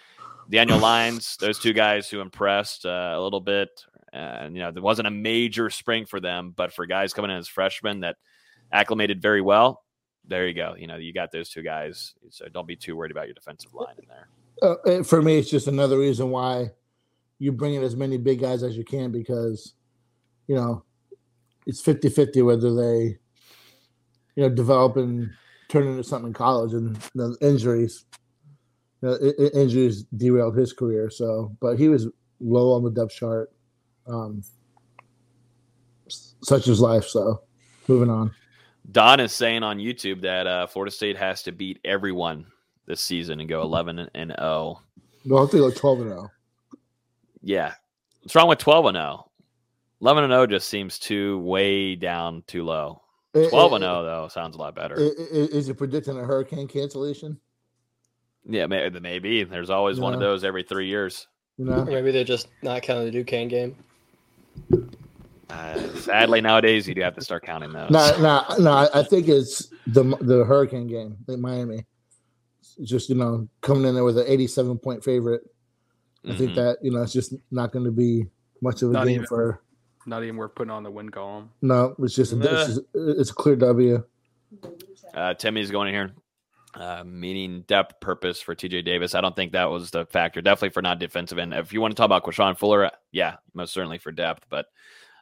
Daniel 0.51 0.79
Lyons, 0.81 1.37
those 1.39 1.59
two 1.59 1.73
guys 1.73 2.09
who 2.09 2.21
impressed 2.21 2.87
uh, 2.87 3.15
a 3.15 3.21
little 3.21 3.41
bit. 3.41 3.69
And, 4.13 4.55
you 4.55 4.63
know, 4.63 4.71
there 4.71 4.83
wasn't 4.83 5.09
a 5.09 5.11
major 5.11 5.71
spring 5.71 6.07
for 6.07 6.21
them, 6.21 6.53
but 6.55 6.73
for 6.73 6.87
guys 6.87 7.13
coming 7.13 7.33
in 7.33 7.37
as 7.37 7.49
freshmen 7.49 8.01
that 8.01 8.17
acclimated 8.73 9.21
very 9.21 9.41
well, 9.41 9.84
there 10.27 10.47
you 10.47 10.55
go. 10.55 10.75
You 10.79 10.87
know, 10.87 10.97
you 10.97 11.13
got 11.13 11.33
those 11.33 11.51
two 11.51 11.63
guys. 11.63 12.15
So 12.31 12.47
don't 12.49 12.67
be 12.67 12.77
too 12.77 12.97
worried 12.97 13.11
about 13.11 13.27
your 13.27 13.35
defensive 13.35 13.75
line 13.75 13.97
in 13.99 14.09
there. 14.09 14.29
Uh, 14.63 15.03
for 15.03 15.21
me, 15.21 15.39
it's 15.39 15.51
just 15.51 15.67
another 15.67 15.99
reason 15.99 16.31
why 16.31 16.71
you 17.39 17.53
bring 17.53 17.75
in 17.75 17.83
as 17.83 17.97
many 17.97 18.17
big 18.17 18.41
guys 18.41 18.63
as 18.63 18.77
you 18.77 18.85
can 18.85 19.11
because, 19.11 19.75
you 20.47 20.55
know, 20.55 20.85
it's 21.67 21.81
50 21.81 22.09
50 22.09 22.43
whether 22.43 22.75
they, 22.75 23.19
you 24.37 24.43
know, 24.43 24.49
develop 24.49 24.97
and 24.97 25.31
turn 25.69 25.87
into 25.89 26.05
something 26.05 26.29
in 26.29 26.35
college, 26.35 26.73
and 26.73 26.97
the 27.15 27.37
injuries, 27.41 28.05
you 29.03 29.09
know, 29.09 29.51
injuries 29.55 30.05
derailed 30.17 30.57
his 30.57 30.73
career. 30.73 31.11
So, 31.11 31.57
but 31.61 31.79
he 31.79 31.89
was 31.89 32.09
low 32.41 32.73
on 32.73 32.85
the 32.85 32.91
depth 32.91 33.15
chart. 33.15 33.51
Um, 34.07 34.43
such 36.09 36.69
is 36.69 36.81
life. 36.81 37.07
So, 37.07 37.43
moving 37.89 38.11
on. 38.11 38.33
Don 38.91 39.21
is 39.21 39.33
saying 39.33 39.63
on 39.63 39.79
YouTube 39.79 40.23
that 40.23 40.47
uh, 40.47 40.67
Florida 40.67 40.91
State 40.91 41.17
has 41.17 41.43
to 41.45 41.53
beat 41.53 41.81
everyone 41.85 42.47
this 42.87 43.01
season 43.01 43.41
and 43.41 43.49
go 43.49 43.63
11 43.63 44.11
and 44.15 44.35
0. 44.39 44.81
No, 45.25 45.39
I 45.39 45.47
think 45.47 45.65
like 45.65 45.75
12 45.75 46.01
and 46.01 46.11
0. 46.11 46.31
Yeah. 47.43 47.75
What's 48.23 48.35
wrong 48.35 48.49
with 48.49 48.59
12 48.59 48.87
and 48.87 48.97
0? 48.97 49.31
11 50.03 50.25
and 50.25 50.33
0 50.33 50.47
just 50.47 50.69
seems 50.69 50.99
too 50.99 51.39
way 51.41 51.95
down 51.95 52.43
too 52.47 52.65
low. 52.65 53.01
Twelve 53.35 53.73
and 53.73 53.83
zero 53.83 54.01
oh, 54.01 54.05
though 54.05 54.29
sounds 54.29 54.55
a 54.55 54.59
lot 54.61 54.77
better. 54.77 54.95
Is 54.97 55.69
it 55.69 55.75
predicting 55.75 56.17
a 56.19 56.23
hurricane 56.23 56.69
cancellation? 56.69 57.37
Yeah, 58.49 58.67
maybe. 58.67 59.01
maybe. 59.01 59.43
There's 59.43 59.71
always 59.71 59.99
yeah. 59.99 60.05
one 60.05 60.15
of 60.15 60.21
those 60.21 60.45
every 60.45 60.63
three 60.63 60.87
years. 60.87 61.27
You 61.59 61.65
know? 61.65 61.85
Maybe 61.85 62.13
they're 62.13 62.23
just 62.23 62.49
not 62.63 62.83
counting 62.83 63.07
the 63.07 63.11
Duquesne 63.11 63.49
game. 63.49 63.77
Uh, 65.51 65.79
sadly, 65.97 66.41
nowadays 66.41 66.89
you 66.89 66.95
do 66.95 67.03
have 67.03 67.15
to 67.15 67.21
start 67.21 67.45
counting 67.45 67.73
those. 67.73 67.91
No, 67.91 68.17
no, 68.19 68.45
no. 68.59 68.71
I- 68.73 69.01
I 69.01 69.03
think 69.03 69.29
it's 69.29 69.69
the 69.87 70.03
the 70.21 70.45
Hurricane 70.45 70.87
game, 70.87 71.17
like 71.27 71.39
Miami. 71.39 71.85
Just 72.83 73.09
you 73.09 73.15
know, 73.15 73.49
coming 73.61 73.85
in 73.85 73.95
there 73.95 74.05
with 74.05 74.19
an 74.19 74.25
87 74.27 74.79
point 74.79 75.05
favorite. 75.05 75.43
I 76.29 76.35
think 76.35 76.53
Mhm. 76.53 76.55
that 76.57 76.79
you 76.83 76.91
know 76.91 77.03
it's 77.03 77.13
just 77.13 77.35
not 77.51 77.73
going 77.73 77.85
to 77.85 77.91
be 77.93 78.27
much 78.63 78.83
of 78.83 78.91
a 78.91 78.93
Not 78.93 79.07
game 79.07 79.15
even- 79.17 79.27
for. 79.27 79.61
Not 80.07 80.23
even 80.23 80.37
worth 80.37 80.55
putting 80.55 80.71
on 80.71 80.83
the 80.83 80.91
win 80.91 81.09
column. 81.09 81.51
No, 81.63 81.95
it's 82.01 82.15
just, 82.15 82.35
Nah. 82.35 82.45
it's, 82.45 82.67
just 82.67 82.81
it's 82.95 83.31
a 83.31 83.35
clear 83.35 83.57
W. 83.57 84.05
Uh, 85.15 85.33
Timmy's 85.33 85.71
going 85.71 85.89
in 85.89 85.95
here, 85.95 86.13
uh, 86.75 87.03
meaning 87.07 87.63
depth 87.67 88.01
purpose 88.01 88.39
for 88.41 88.55
TJ 88.55 88.83
Davis. 88.85 89.15
I 89.15 89.23
don't 89.23 89.35
think 89.35 89.53
that 89.53 89.71
was 89.71 89.91
the 89.93 90.05
factor. 90.07 90.43
Definitely 90.43 90.71
for 90.75 90.83
not 90.83 90.99
defensive 90.99 91.39
end. 91.39 91.55
If 91.55 91.73
you 91.73 91.81
want 91.81 91.93
to 91.93 91.97
talk 91.97 92.05
about 92.05 92.23
Quashawn 92.23 92.59
Fuller, 92.59 92.91
yeah, 93.13 93.37
most 93.55 93.73
certainly 93.73 93.97
for 93.99 94.13
depth. 94.13 94.45
But 94.51 94.67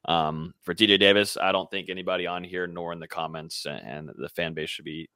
um, 0.07 0.55
for 0.63 0.75
TJ 0.75 0.99
Davis, 0.99 1.37
I 1.37 1.53
don't 1.53 1.71
think 1.71 1.89
anybody 1.89 2.27
on 2.27 2.43
here 2.45 2.67
nor 2.67 2.93
in 2.93 2.99
the 2.99 3.09
comments 3.09 3.67
and 3.67 4.11
the 4.17 4.29
fan 4.29 4.55
base 4.55 4.71
should 4.71 4.85
be 4.85 5.09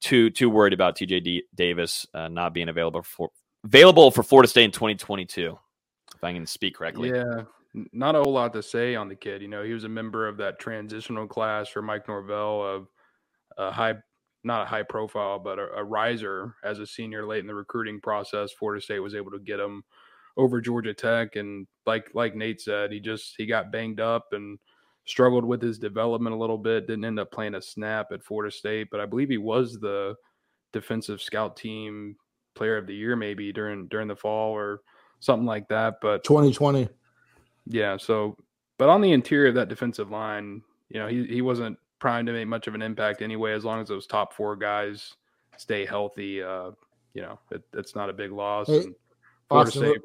too 0.00 0.30
too 0.30 0.50
worried 0.50 0.72
about 0.72 0.96
TJ 0.96 1.24
D- 1.24 1.44
Davis 1.54 2.06
uh, 2.12 2.28
not 2.28 2.52
being 2.52 2.68
available 2.68 3.02
for 3.02 3.30
available 3.64 4.10
for 4.10 4.22
Florida 4.22 4.48
State 4.48 4.64
in 4.64 4.70
2022. 4.72 5.56
If 6.14 6.24
I 6.24 6.32
can 6.32 6.46
speak 6.46 6.76
correctly. 6.76 7.10
Yeah, 7.10 7.42
not 7.92 8.14
a 8.14 8.22
whole 8.22 8.32
lot 8.32 8.52
to 8.54 8.62
say 8.62 8.94
on 8.94 9.08
the 9.08 9.14
kid. 9.14 9.42
You 9.42 9.48
know, 9.48 9.62
he 9.62 9.72
was 9.72 9.84
a 9.84 9.88
member 9.88 10.26
of 10.26 10.36
that 10.38 10.58
transitional 10.58 11.26
class 11.26 11.68
for 11.68 11.82
Mike 11.82 12.08
Norvell 12.08 12.62
of 12.64 12.88
a 13.58 13.70
high, 13.70 13.94
not 14.44 14.62
a 14.62 14.66
high 14.66 14.82
profile, 14.82 15.38
but 15.38 15.58
a, 15.58 15.66
a 15.76 15.84
riser 15.84 16.54
as 16.64 16.78
a 16.78 16.86
senior 16.86 17.26
late 17.26 17.40
in 17.40 17.46
the 17.46 17.54
recruiting 17.54 18.00
process. 18.00 18.52
Florida 18.52 18.82
State 18.82 19.00
was 19.00 19.14
able 19.14 19.30
to 19.30 19.38
get 19.38 19.60
him 19.60 19.82
over 20.36 20.60
Georgia 20.60 20.94
Tech, 20.94 21.36
and 21.36 21.66
like 21.86 22.10
like 22.14 22.34
Nate 22.34 22.60
said, 22.60 22.92
he 22.92 23.00
just 23.00 23.34
he 23.36 23.46
got 23.46 23.72
banged 23.72 24.00
up 24.00 24.28
and 24.32 24.58
struggled 25.06 25.44
with 25.44 25.62
his 25.62 25.78
development 25.78 26.34
a 26.34 26.38
little 26.38 26.58
bit. 26.58 26.86
Didn't 26.86 27.04
end 27.04 27.20
up 27.20 27.30
playing 27.30 27.54
a 27.54 27.62
snap 27.62 28.08
at 28.12 28.24
Florida 28.24 28.54
State, 28.54 28.88
but 28.90 29.00
I 29.00 29.06
believe 29.06 29.30
he 29.30 29.38
was 29.38 29.78
the 29.80 30.14
defensive 30.72 31.22
scout 31.22 31.56
team 31.56 32.16
player 32.54 32.76
of 32.76 32.86
the 32.86 32.94
year 32.94 33.16
maybe 33.16 33.52
during 33.52 33.86
during 33.88 34.08
the 34.08 34.16
fall 34.16 34.52
or 34.52 34.80
something 35.20 35.46
like 35.46 35.68
that. 35.68 35.94
But 36.02 36.24
2020. 36.24 36.88
yeah, 37.66 37.96
so 37.96 38.36
but 38.78 38.88
on 38.88 39.00
the 39.00 39.12
interior 39.12 39.48
of 39.48 39.54
that 39.54 39.68
defensive 39.68 40.10
line, 40.10 40.62
you 40.88 41.00
know, 41.00 41.08
he 41.08 41.24
he 41.26 41.42
wasn't 41.42 41.78
primed 41.98 42.26
to 42.26 42.32
make 42.32 42.48
much 42.48 42.66
of 42.66 42.74
an 42.74 42.82
impact 42.82 43.22
anyway. 43.22 43.52
As 43.52 43.64
long 43.64 43.80
as 43.80 43.88
those 43.88 44.06
top 44.06 44.34
four 44.34 44.56
guys 44.56 45.14
stay 45.56 45.86
healthy, 45.86 46.42
uh, 46.42 46.72
you 47.14 47.22
know, 47.22 47.38
it, 47.50 47.62
it's 47.72 47.94
not 47.94 48.10
a 48.10 48.12
big 48.12 48.32
loss. 48.32 48.66
Hey, 48.66 48.78
and 48.78 48.94
Florida 49.48 49.68
Austin, 49.68 49.82
State, 49.82 50.02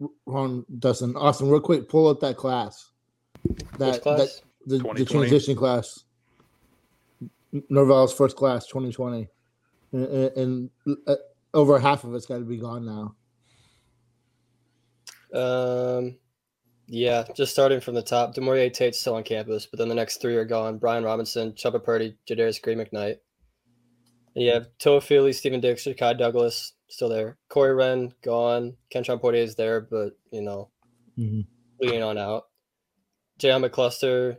real- 0.00 0.12
Ron, 0.26 0.64
Dustin, 0.78 1.16
Austin, 1.16 1.48
real 1.48 1.60
quick, 1.60 1.88
pull 1.88 2.08
up 2.08 2.20
that 2.20 2.36
class. 2.36 2.90
That, 3.78 4.02
class? 4.02 4.18
that 4.18 4.42
the, 4.66 4.78
the 4.94 5.04
transition 5.04 5.56
class. 5.56 6.04
Norvell's 7.70 8.12
first 8.12 8.36
class, 8.36 8.66
2020, 8.66 9.28
and, 9.92 10.04
and, 10.04 10.70
uh, 11.06 11.14
over 11.54 11.78
half 11.78 12.04
of 12.04 12.14
it's 12.14 12.26
got 12.26 12.38
to 12.38 12.44
be 12.44 12.58
gone 12.58 12.84
now. 12.84 13.14
Um, 15.32 16.16
yeah, 16.86 17.24
just 17.34 17.52
starting 17.52 17.80
from 17.80 17.94
the 17.94 18.02
top. 18.02 18.34
Demorie 18.34 18.72
Tate's 18.72 19.00
still 19.00 19.14
on 19.14 19.22
campus, 19.22 19.66
but 19.66 19.78
then 19.78 19.88
the 19.88 19.94
next 19.94 20.20
three 20.20 20.36
are 20.36 20.44
gone. 20.44 20.78
Brian 20.78 21.04
Robinson, 21.04 21.52
Chubba 21.52 21.82
Purdy, 21.82 22.16
Jadarius 22.28 22.60
Green-McKnight. 22.62 23.16
And 24.34 24.44
you 24.44 24.52
have 24.52 24.68
Toafili, 24.78 25.34
Stephen 25.34 25.60
Dix, 25.60 25.88
Kai 25.98 26.12
Douglas 26.12 26.74
still 26.88 27.08
there. 27.08 27.38
Corey 27.48 27.74
Wren 27.74 28.12
gone. 28.22 28.76
Kentron 28.92 29.20
Poitier 29.20 29.42
is 29.42 29.54
there, 29.56 29.80
but 29.80 30.12
you 30.30 30.42
know, 30.42 30.70
Mhm. 31.18 31.46
leaning 31.80 32.02
on 32.02 32.18
out. 32.18 32.44
J.M. 33.38 33.62
McCluster, 33.62 34.38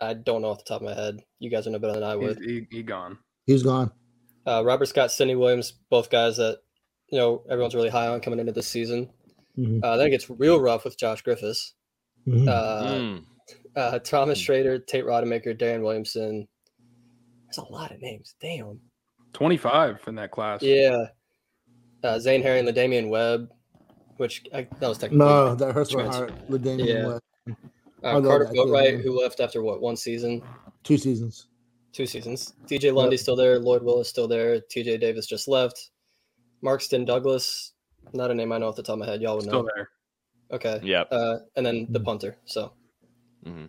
I 0.00 0.14
don't 0.14 0.42
know 0.42 0.48
off 0.48 0.58
the 0.58 0.64
top 0.64 0.80
of 0.80 0.86
my 0.86 0.94
head. 0.94 1.20
You 1.38 1.50
guys 1.50 1.66
are 1.66 1.70
know 1.70 1.78
better 1.78 1.94
than 1.94 2.02
I 2.02 2.16
he's, 2.16 2.22
would. 2.28 2.38
he, 2.44 2.66
he 2.70 2.82
gone. 2.82 3.18
He's 3.46 3.62
gone. 3.62 3.90
Uh, 4.46 4.62
Robert 4.64 4.86
Scott, 4.86 5.12
Sidney 5.12 5.36
Williams, 5.36 5.72
both 5.90 6.10
guys 6.10 6.36
that 6.38 6.60
you 7.08 7.18
know 7.18 7.44
everyone's 7.48 7.74
really 7.74 7.90
high 7.90 8.08
on 8.08 8.20
coming 8.20 8.38
into 8.38 8.52
this 8.52 8.66
season. 8.68 9.10
Mhm. 9.58 9.80
Uh, 9.84 9.96
then 9.96 10.06
it 10.06 10.10
gets 10.10 10.30
real 10.30 10.60
rough 10.60 10.84
with 10.84 10.96
Josh 10.98 11.22
Griffiths. 11.22 11.74
Mhm. 12.26 12.48
Uh, 12.48 12.82
Mm. 12.86 13.24
uh, 13.76 13.98
Thomas 13.98 14.38
Schrader, 14.38 14.78
Tate 14.78 15.04
Rodemaker, 15.04 15.56
Darren 15.58 15.82
Williamson. 15.82 16.48
There's 17.44 17.58
a 17.58 17.70
lot 17.70 17.90
of 17.92 18.00
names. 18.00 18.34
Damn. 18.40 18.80
Twenty 19.34 19.56
five 19.58 19.98
in 20.06 20.14
that 20.16 20.30
class. 20.30 20.62
Yeah. 20.62 21.08
Uh, 22.02 22.18
Zane 22.18 22.42
Harry 22.42 22.58
and 22.58 22.68
LaDamian 22.68 23.08
Webb, 23.08 23.50
which 24.16 24.44
I, 24.54 24.66
that 24.80 24.88
was 24.88 24.98
technically. 24.98 25.18
no, 25.26 25.54
that 25.54 25.72
hurts 25.72 25.94
my 25.94 26.04
heart. 26.04 26.32
LaDamian 26.50 26.86
Yeah. 26.86 27.06
Webb. 27.06 27.20
Uh, 28.04 28.20
Carter 28.20 28.46
that 28.46 28.54
Boatwright, 28.54 29.00
who 29.02 29.20
left 29.20 29.38
after 29.38 29.62
what, 29.62 29.80
one 29.80 29.96
season, 29.96 30.42
Two 30.82 30.96
seasons. 30.98 31.46
two 31.92 32.04
seasons. 32.06 32.54
DJ 32.66 32.92
Lundy 32.92 33.16
still 33.16 33.36
there. 33.36 33.60
Lloyd 33.60 33.82
Willis 33.84 34.08
still 34.08 34.26
there. 34.26 34.60
TJ 34.60 35.00
Davis 35.00 35.26
just 35.26 35.46
left. 35.46 35.90
Markston 36.64 37.04
Douglas, 37.06 37.72
not 38.12 38.30
a 38.32 38.34
name 38.34 38.50
I 38.50 38.58
know 38.58 38.68
off 38.68 38.76
the 38.76 38.82
top 38.82 38.94
of 38.94 38.98
my 39.00 39.06
head. 39.06 39.22
Y'all 39.22 39.36
would 39.36 39.46
know. 39.46 39.52
Still 39.52 39.68
there. 39.76 39.90
Okay. 40.50 40.80
Yep. 40.82 41.08
Uh, 41.12 41.36
and 41.56 41.64
then 41.64 41.86
the 41.90 42.00
punter. 42.00 42.36
So 42.44 42.72
hmm 43.44 43.66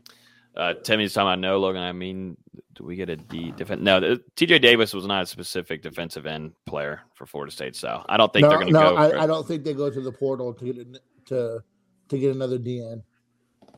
Uh, 0.56 0.74
Timmy's 0.84 1.14
talking 1.14 1.28
about 1.28 1.40
no 1.40 1.60
Logan. 1.60 1.82
I 1.84 1.92
mean, 1.92 2.36
do 2.76 2.84
we 2.84 2.96
get 2.96 3.10
a 3.10 3.16
D 3.16 3.52
defense? 3.52 3.82
No, 3.82 4.00
the, 4.00 4.22
TJ 4.36 4.62
Davis 4.62 4.94
was 4.94 5.06
not 5.06 5.24
a 5.24 5.26
specific 5.26 5.82
defensive 5.82 6.26
end 6.26 6.54
player 6.66 7.02
for 7.14 7.26
Florida 7.26 7.52
State, 7.52 7.76
so 7.76 8.04
I 8.08 8.18
don't 8.18 8.32
think 8.34 8.44
no, 8.44 8.50
they're 8.50 8.60
going 8.60 8.74
to 8.74 8.80
no, 8.80 8.90
go. 8.92 8.96
I, 8.96 9.24
I 9.24 9.28
don't 9.28 9.48
think 9.48 9.64
they 9.64 9.74
go 9.74 9.90
to 9.90 10.02
the 10.02 10.12
portal 10.12 10.54
to 10.54 10.66
get 10.66 10.98
to 11.28 11.64
to 12.10 12.18
get 12.18 12.36
another 12.36 12.58
DN. 12.58 13.04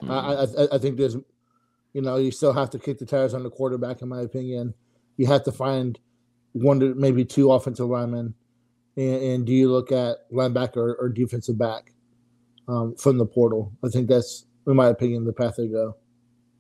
Mhm. 0.01 0.09
I, 0.09 0.63
I 0.63 0.75
I 0.75 0.77
think 0.77 0.97
there's, 0.97 1.15
you 1.93 2.01
know, 2.01 2.17
you 2.17 2.31
still 2.31 2.53
have 2.53 2.69
to 2.71 2.79
kick 2.79 2.99
the 2.99 3.05
tires 3.05 3.33
on 3.33 3.43
the 3.43 3.49
quarterback. 3.49 4.01
In 4.01 4.09
my 4.09 4.21
opinion, 4.21 4.73
you 5.17 5.27
have 5.27 5.43
to 5.43 5.51
find 5.51 5.99
one 6.53 6.79
to 6.79 6.93
maybe 6.95 7.25
two 7.25 7.51
offensive 7.51 7.87
linemen, 7.87 8.33
and, 8.97 9.23
and 9.23 9.45
do 9.45 9.53
you 9.53 9.71
look 9.71 9.91
at 9.91 10.29
linebacker 10.31 10.77
or, 10.77 10.95
or 10.95 11.09
defensive 11.09 11.57
back 11.57 11.93
um, 12.67 12.95
from 12.95 13.17
the 13.17 13.25
portal? 13.25 13.71
I 13.83 13.89
think 13.89 14.07
that's, 14.07 14.45
in 14.67 14.75
my 14.75 14.87
opinion, 14.87 15.25
the 15.25 15.33
path 15.33 15.55
they 15.57 15.67
go. 15.67 15.97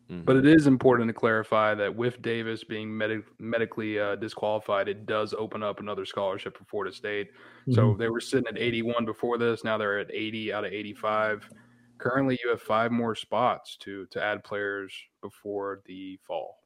Mhm. 0.09 0.23
But 0.23 0.35
it 0.35 0.45
is 0.45 0.67
important 0.67 1.07
to 1.09 1.13
clarify 1.13 1.73
that 1.73 1.95
with 1.95 2.21
Davis 2.21 2.63
being 2.63 2.95
medic- 2.95 3.25
medically 3.39 3.99
uh, 3.99 4.15
disqualified, 4.17 4.87
it 4.87 5.05
does 5.07 5.33
open 5.33 5.63
up 5.63 5.79
another 5.79 6.05
scholarship 6.05 6.57
for 6.57 6.63
Florida 6.65 6.93
State. 6.95 7.31
So 7.71 7.95
they 7.97 8.09
were 8.09 8.19
sitting 8.19 8.47
at 8.47 8.59
81 8.59 9.05
before 9.05 9.39
this. 9.39 9.63
Now 9.63 9.77
they're 9.79 9.97
at 9.97 10.11
80 10.13 10.53
out 10.53 10.63
of 10.63 10.71
85. 10.71 11.49
Currently, 11.97 12.37
you 12.43 12.49
have 12.49 12.61
five 12.61 12.91
more 12.91 13.15
spots 13.15 13.77
to 13.77 14.05
to 14.07 14.21
add 14.23 14.43
players 14.43 14.93
before 15.21 15.81
the 15.85 16.17
fall. 16.17 16.59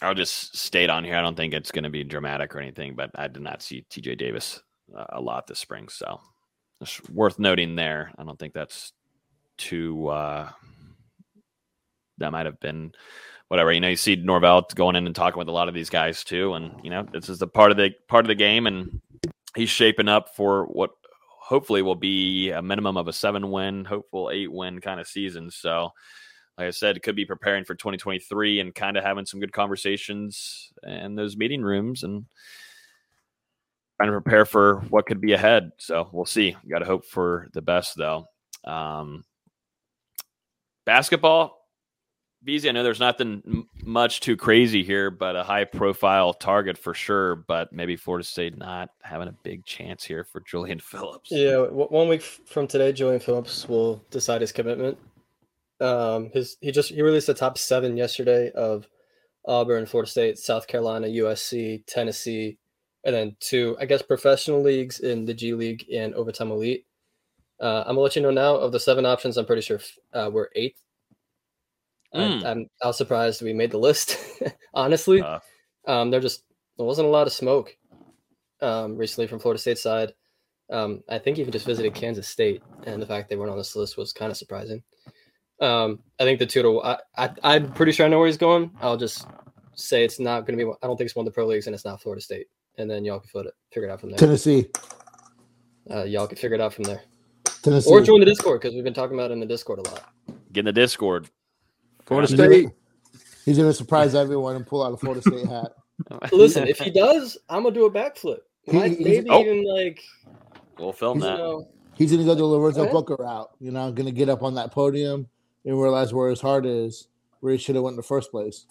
I'll 0.00 0.14
just 0.14 0.56
state 0.56 0.88
on 0.90 1.04
here. 1.04 1.16
I 1.16 1.20
don't 1.20 1.36
think 1.36 1.52
it's 1.52 1.70
going 1.70 1.84
to 1.84 1.90
be 1.90 2.02
dramatic 2.02 2.54
or 2.56 2.60
anything, 2.60 2.94
but 2.94 3.10
I 3.14 3.28
did 3.28 3.42
not 3.42 3.62
see 3.62 3.84
TJ 3.90 4.16
Davis 4.16 4.62
uh, 4.96 5.04
a 5.10 5.20
lot 5.20 5.46
this 5.46 5.58
spring, 5.58 5.88
so 5.88 6.20
it's 6.80 7.00
worth 7.10 7.38
noting 7.38 7.76
there. 7.76 8.10
I 8.16 8.24
don't 8.24 8.38
think 8.38 8.54
that's 8.54 8.92
too. 9.58 10.08
Uh, 10.08 10.50
that 12.18 12.32
might 12.32 12.46
have 12.46 12.60
been 12.60 12.92
whatever. 13.48 13.72
You 13.72 13.80
know, 13.80 13.88
you 13.88 13.96
see 13.96 14.16
Norvell 14.16 14.66
going 14.74 14.96
in 14.96 15.06
and 15.06 15.14
talking 15.14 15.38
with 15.38 15.48
a 15.48 15.52
lot 15.52 15.68
of 15.68 15.74
these 15.74 15.90
guys 15.90 16.24
too, 16.24 16.54
and 16.54 16.72
you 16.82 16.90
know, 16.90 17.06
this 17.12 17.28
is 17.28 17.38
the 17.38 17.46
part 17.46 17.70
of 17.70 17.76
the 17.76 17.90
part 18.08 18.24
of 18.24 18.28
the 18.28 18.34
game, 18.34 18.66
and 18.66 19.00
he's 19.56 19.70
shaping 19.70 20.08
up 20.08 20.34
for 20.36 20.64
what 20.66 20.90
hopefully 21.40 21.82
will 21.82 21.96
be 21.96 22.50
a 22.50 22.62
minimum 22.62 22.96
of 22.96 23.08
a 23.08 23.12
seven 23.12 23.50
win, 23.50 23.84
hopeful 23.84 24.30
eight 24.32 24.50
win 24.50 24.80
kind 24.80 25.00
of 25.00 25.06
season. 25.06 25.50
So 25.50 25.90
like 26.58 26.66
I 26.66 26.70
said, 26.70 27.02
could 27.02 27.16
be 27.16 27.24
preparing 27.24 27.64
for 27.64 27.74
2023 27.74 28.60
and 28.60 28.74
kind 28.74 28.96
of 28.96 29.04
having 29.04 29.26
some 29.26 29.40
good 29.40 29.52
conversations 29.52 30.72
in 30.82 31.14
those 31.14 31.36
meeting 31.36 31.62
rooms 31.62 32.02
and 32.02 32.26
trying 33.96 34.12
to 34.12 34.20
prepare 34.20 34.44
for 34.44 34.80
what 34.90 35.06
could 35.06 35.20
be 35.20 35.32
ahead. 35.32 35.72
So 35.78 36.08
we'll 36.12 36.26
see. 36.26 36.56
Got 36.68 36.80
to 36.80 36.84
hope 36.84 37.06
for 37.06 37.48
the 37.52 37.62
best, 37.62 37.96
though. 37.96 38.26
Um, 38.64 39.24
basketball, 40.84 41.61
BZ, 42.46 42.68
I 42.68 42.72
know 42.72 42.82
there's 42.82 43.00
nothing 43.00 43.66
much 43.84 44.20
too 44.20 44.36
crazy 44.36 44.82
here, 44.82 45.10
but 45.10 45.36
a 45.36 45.44
high 45.44 45.64
profile 45.64 46.32
target 46.34 46.76
for 46.76 46.92
sure. 46.92 47.36
But 47.36 47.72
maybe 47.72 47.96
Florida 47.96 48.24
State 48.24 48.58
not 48.58 48.90
having 49.02 49.28
a 49.28 49.34
big 49.44 49.64
chance 49.64 50.02
here 50.02 50.24
for 50.24 50.40
Julian 50.40 50.80
Phillips. 50.80 51.30
yeah, 51.30 51.58
one 51.58 52.08
week 52.08 52.22
from 52.22 52.66
today, 52.66 52.92
Julian 52.92 53.20
Phillips 53.20 53.68
will 53.68 54.02
decide 54.10 54.40
his 54.40 54.52
commitment. 54.52 54.98
Um, 55.80 56.30
his 56.32 56.56
he 56.60 56.70
just 56.72 56.90
he 56.90 57.02
released 57.02 57.26
the 57.26 57.34
top 57.34 57.58
seven 57.58 57.96
yesterday 57.96 58.50
of 58.52 58.88
Auburn, 59.46 59.86
Florida 59.86 60.10
State, 60.10 60.38
South 60.38 60.66
Carolina, 60.66 61.06
USC, 61.08 61.84
Tennessee, 61.86 62.58
and 63.04 63.14
then 63.14 63.36
two, 63.40 63.76
I 63.80 63.86
guess, 63.86 64.02
professional 64.02 64.62
leagues 64.62 65.00
in 65.00 65.24
the 65.24 65.34
G 65.34 65.54
League 65.54 65.84
and 65.92 66.14
Overtime 66.14 66.50
Elite. 66.50 66.86
Uh, 67.60 67.80
I'm 67.86 67.94
gonna 67.94 68.00
let 68.00 68.16
you 68.16 68.22
know 68.22 68.30
now 68.30 68.56
of 68.56 68.72
the 68.72 68.80
seven 68.80 69.06
options. 69.06 69.36
I'm 69.36 69.46
pretty 69.46 69.62
sure 69.62 69.80
uh, 70.12 70.30
we're 70.32 70.48
eighth. 70.56 70.82
Mm. 72.14 72.44
I, 72.44 72.50
I'm 72.50 72.66
I 72.82 72.86
was 72.88 72.98
surprised 72.98 73.42
we 73.42 73.52
made 73.52 73.70
the 73.70 73.78
list. 73.78 74.18
honestly, 74.74 75.22
Uh, 75.22 75.38
um, 75.86 76.10
there 76.10 76.20
just 76.20 76.44
there 76.76 76.86
wasn't 76.86 77.06
a 77.08 77.10
lot 77.10 77.26
of 77.26 77.32
smoke 77.32 77.76
um, 78.60 78.96
recently 78.96 79.26
from 79.26 79.38
Florida 79.38 79.60
State 79.60 79.78
side. 79.78 80.12
Um, 80.70 81.02
I 81.08 81.18
think 81.18 81.38
even 81.38 81.52
just 81.52 81.66
visited 81.66 81.94
Kansas 81.94 82.28
State, 82.28 82.62
and 82.84 83.00
the 83.02 83.06
fact 83.06 83.28
they 83.28 83.36
weren't 83.36 83.50
on 83.50 83.58
this 83.58 83.76
list 83.76 83.96
was 83.96 84.12
kind 84.12 84.30
of 84.30 84.36
surprising. 84.36 84.82
Um, 85.60 86.00
I 86.18 86.24
think 86.24 86.38
the 86.38 86.46
two 86.46 86.62
to 86.62 86.82
I, 86.82 86.98
I 87.16 87.30
I'm 87.42 87.72
pretty 87.72 87.92
sure 87.92 88.06
I 88.06 88.08
know 88.08 88.18
where 88.18 88.26
he's 88.26 88.36
going. 88.38 88.70
I'll 88.80 88.96
just 88.96 89.26
say 89.74 90.04
it's 90.04 90.18
not 90.20 90.46
going 90.46 90.58
to 90.58 90.64
be. 90.64 90.70
I 90.82 90.86
don't 90.86 90.96
think 90.96 91.06
it's 91.06 91.16
one 91.16 91.26
of 91.26 91.32
the 91.32 91.34
pro 91.34 91.46
leagues, 91.46 91.66
and 91.66 91.74
it's 91.74 91.84
not 91.84 92.00
Florida 92.02 92.20
State. 92.22 92.46
And 92.78 92.90
then 92.90 93.04
y'all 93.04 93.20
can 93.20 93.28
flip 93.28 93.46
it, 93.46 93.54
figure 93.70 93.88
it 93.88 93.92
out 93.92 94.00
from 94.00 94.10
there. 94.10 94.18
Tennessee, 94.18 94.66
Uh, 95.90 96.04
y'all 96.04 96.26
can 96.26 96.38
figure 96.38 96.54
it 96.54 96.60
out 96.60 96.72
from 96.72 96.84
there, 96.84 97.02
Tennessee. 97.62 97.90
or 97.90 98.00
join 98.00 98.18
the 98.20 98.24
Discord 98.26 98.60
because 98.62 98.74
we've 98.74 98.82
been 98.84 98.94
talking 98.94 99.14
about 99.14 99.30
it 99.30 99.34
in 99.34 99.40
the 99.40 99.46
Discord 99.46 99.78
a 99.80 99.82
lot. 99.90 100.10
Get 100.52 100.60
in 100.60 100.64
the 100.66 100.72
Discord. 100.72 101.28
Florida 102.06 102.28
He's 102.28 102.36
gonna- 102.38 102.52
State. 102.54 102.68
He's 103.44 103.56
going 103.56 103.68
to 103.68 103.74
surprise 103.74 104.14
everyone 104.14 104.54
and 104.56 104.66
pull 104.66 104.84
out 104.84 104.92
a 104.92 104.96
Florida 104.96 105.20
State 105.22 105.46
hat. 105.48 105.72
Listen, 106.32 106.66
if 106.68 106.78
he 106.78 106.90
does, 106.90 107.36
I'm 107.48 107.62
gonna 107.64 107.74
do 107.74 107.86
a 107.86 107.90
backflip. 107.90 108.38
He- 108.64 108.72
he's- 108.78 108.98
maybe 109.00 109.30
Oh. 109.30 109.40
even 109.40 109.64
like 109.64 110.00
We'll 110.78 110.92
film 110.92 111.18
you 111.18 111.24
that. 111.24 111.38
know. 111.38 111.68
He's 111.96 112.10
going 112.10 112.20
to 112.22 112.26
go 112.26 112.34
the 112.34 112.44
Lorenzo 112.44 112.82
Okay. 112.84 112.92
Booker 112.92 113.16
route. 113.18 113.50
You 113.60 113.70
know, 113.70 113.92
going 113.92 114.06
to 114.06 114.12
get 114.12 114.28
up 114.28 114.42
on 114.42 114.54
that 114.54 114.72
podium 114.72 115.28
and 115.64 115.80
realize 115.80 116.12
where 116.14 116.30
his 116.30 116.40
heart 116.40 116.64
is, 116.66 117.08
where 117.40 117.52
he 117.52 117.58
should 117.58 117.74
have 117.74 117.84
went 117.84 117.92
in 117.92 117.96
the 117.98 118.02
first 118.02 118.30
place. 118.30 118.64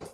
I 0.00 0.06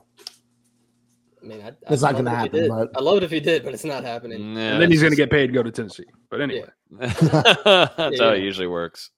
mean, 1.47 1.61
I, 1.63 1.73
It's 1.93 2.03
I 2.03 2.11
not 2.13 2.17
gonna 2.17 2.33
it 2.33 2.37
happen, 2.37 2.69
but- 2.69 2.91
I 2.97 3.01
love 3.01 3.19
it 3.19 3.23
if 3.23 3.31
he 3.31 3.41
did, 3.41 3.63
but 3.65 3.75
it's 3.75 3.85
not 3.85 4.05
happening. 4.05 4.41
Yeah, 4.57 4.73
and 4.73 4.83
then 4.83 4.91
he's 4.91 5.01
going 5.01 5.13
to 5.13 5.17
get 5.17 5.31
paid 5.31 5.49
to 5.49 5.53
go 5.53 5.63
to 5.63 5.71
Tennessee. 5.71 6.07
But 6.31 6.41
anyway, 6.41 6.69
That's 6.93 7.21
how 7.21 8.09
Yeah. 8.11 8.33
it 8.33 8.43
usually 8.43 8.67
works. 8.67 9.11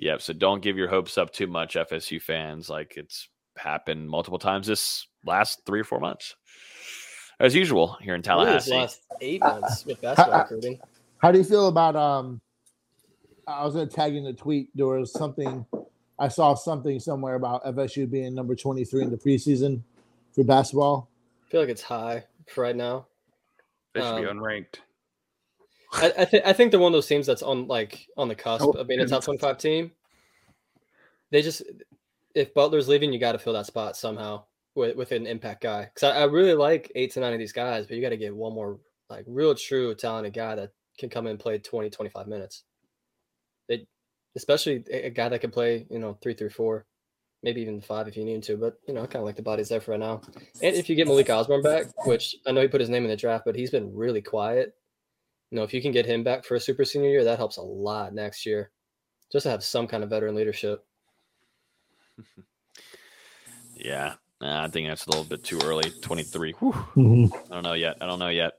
Yep. 0.00 0.22
So 0.22 0.32
don't 0.32 0.62
give 0.62 0.76
your 0.76 0.88
hopes 0.88 1.16
up 1.18 1.30
too 1.32 1.46
much, 1.46 1.74
FSU 1.74 2.20
fans. 2.20 2.68
Like 2.68 2.94
it's 2.96 3.28
happened 3.56 4.08
multiple 4.08 4.38
times 4.38 4.66
this 4.66 5.06
last 5.26 5.60
three 5.66 5.80
or 5.80 5.84
four 5.84 6.00
months, 6.00 6.34
as 7.38 7.54
usual 7.54 7.96
here 8.00 8.14
in 8.14 8.22
Really, 8.26 8.52
this 8.52 8.66
Tallahassee. 8.66 8.70
last 8.74 9.00
eight 9.20 9.40
months 9.40 9.84
with 9.84 10.00
basketball 10.00 10.40
recruiting. 10.40 10.78
How 11.18 11.30
do 11.30 11.38
you 11.38 11.44
feel 11.44 11.68
about 11.68 11.96
um? 11.96 12.40
I 13.46 13.64
was 13.64 13.74
going 13.74 13.88
to 13.88 13.94
tag 13.94 14.14
in 14.14 14.24
the 14.24 14.32
tweet. 14.32 14.70
There 14.74 14.86
was 14.86 15.12
something 15.12 15.66
I 16.18 16.28
saw 16.28 16.54
something 16.54 16.98
somewhere 17.00 17.34
about 17.34 17.64
FSU 17.64 18.10
being 18.10 18.34
number 18.34 18.54
twenty 18.54 18.84
three 18.84 19.02
in 19.02 19.10
the 19.10 19.16
preseason 19.18 19.82
for 20.32 20.44
basketball. 20.44 21.10
I 21.46 21.50
feel 21.50 21.60
like 21.60 21.70
it's 21.70 21.82
high 21.82 22.24
for 22.48 22.62
right 22.62 22.76
now. 22.76 23.06
they 23.92 24.00
should 24.00 24.20
be 24.22 24.26
Um, 24.26 24.38
unranked. 24.38 24.76
I, 25.92 26.12
I 26.18 26.24
think 26.24 26.46
I 26.46 26.52
think 26.52 26.70
they're 26.70 26.80
one 26.80 26.92
of 26.92 26.96
those 26.96 27.06
teams 27.06 27.26
that's 27.26 27.42
on 27.42 27.66
like 27.66 28.06
on 28.16 28.28
the 28.28 28.34
cusp 28.34 28.64
Oh, 28.64 28.70
of 28.72 28.86
being 28.86 29.00
a 29.00 29.06
top 29.06 29.24
twenty 29.24 29.38
five 29.38 29.58
team. 29.58 29.92
They 31.30 31.42
just 31.42 31.62
if 32.34 32.54
Butler's 32.54 32.88
leaving, 32.88 33.12
you 33.12 33.18
got 33.18 33.32
to 33.32 33.38
fill 33.38 33.54
that 33.54 33.66
spot 33.66 33.96
somehow 33.96 34.44
with 34.74 34.96
with 34.96 35.12
an 35.12 35.26
impact 35.26 35.62
guy. 35.62 35.90
Because 35.92 36.14
I, 36.14 36.20
I 36.20 36.24
really 36.24 36.54
like 36.54 36.90
eight 36.94 37.12
to 37.12 37.20
nine 37.20 37.32
of 37.32 37.38
these 37.38 37.52
guys, 37.52 37.86
but 37.86 37.96
you 37.96 38.02
got 38.02 38.10
to 38.10 38.16
get 38.16 38.34
one 38.34 38.54
more 38.54 38.78
like 39.08 39.24
real 39.26 39.54
true 39.54 39.94
talented 39.94 40.32
guy 40.32 40.54
that 40.54 40.70
can 40.98 41.08
come 41.08 41.26
in 41.26 41.32
and 41.32 41.40
play 41.40 41.58
20, 41.58 41.90
25 41.90 42.26
minutes. 42.28 42.64
They 43.68 43.86
especially 44.36 44.84
a, 44.92 45.06
a 45.06 45.10
guy 45.10 45.28
that 45.28 45.40
can 45.40 45.50
play 45.50 45.86
you 45.90 45.98
know 45.98 46.16
three 46.22 46.34
through 46.34 46.50
four, 46.50 46.86
maybe 47.42 47.60
even 47.62 47.80
five 47.80 48.06
if 48.06 48.16
you 48.16 48.24
need 48.24 48.42
to. 48.44 48.56
But 48.56 48.78
you 48.86 48.94
know 48.94 49.02
I 49.02 49.06
kind 49.06 49.16
of 49.16 49.24
like 49.24 49.36
the 49.36 49.42
bodies 49.42 49.68
there 49.68 49.80
for 49.80 49.92
right 49.92 50.00
now. 50.00 50.20
And 50.62 50.76
if 50.76 50.88
you 50.88 50.94
get 50.94 51.08
Malik 51.08 51.30
Osborne 51.30 51.62
back, 51.62 51.86
which 52.06 52.36
I 52.46 52.52
know 52.52 52.60
he 52.60 52.68
put 52.68 52.80
his 52.80 52.90
name 52.90 53.02
in 53.04 53.10
the 53.10 53.16
draft, 53.16 53.44
but 53.44 53.56
he's 53.56 53.70
been 53.70 53.94
really 53.94 54.22
quiet. 54.22 54.74
You 55.50 55.56
know, 55.56 55.62
if 55.64 55.74
you 55.74 55.82
can 55.82 55.92
get 55.92 56.06
him 56.06 56.22
back 56.22 56.44
for 56.44 56.54
a 56.54 56.60
super 56.60 56.84
senior 56.84 57.10
year, 57.10 57.24
that 57.24 57.38
helps 57.38 57.56
a 57.56 57.62
lot 57.62 58.14
next 58.14 58.46
year. 58.46 58.70
Just 59.32 59.44
to 59.44 59.50
have 59.50 59.64
some 59.64 59.86
kind 59.86 60.02
of 60.02 60.10
veteran 60.10 60.34
leadership. 60.34 60.84
Yeah. 63.82 64.14
Nah, 64.40 64.64
I 64.64 64.68
think 64.68 64.88
that's 64.88 65.06
a 65.06 65.10
little 65.10 65.24
bit 65.24 65.42
too 65.42 65.58
early. 65.64 65.90
23. 66.02 66.52
Whew. 66.52 66.72
Mhm. 66.72 67.32
I 67.50 67.54
don't 67.54 67.62
know 67.62 67.72
yet. 67.72 67.96
I 68.00 68.06
don't 68.06 68.18
know 68.18 68.28
yet. 68.28 68.52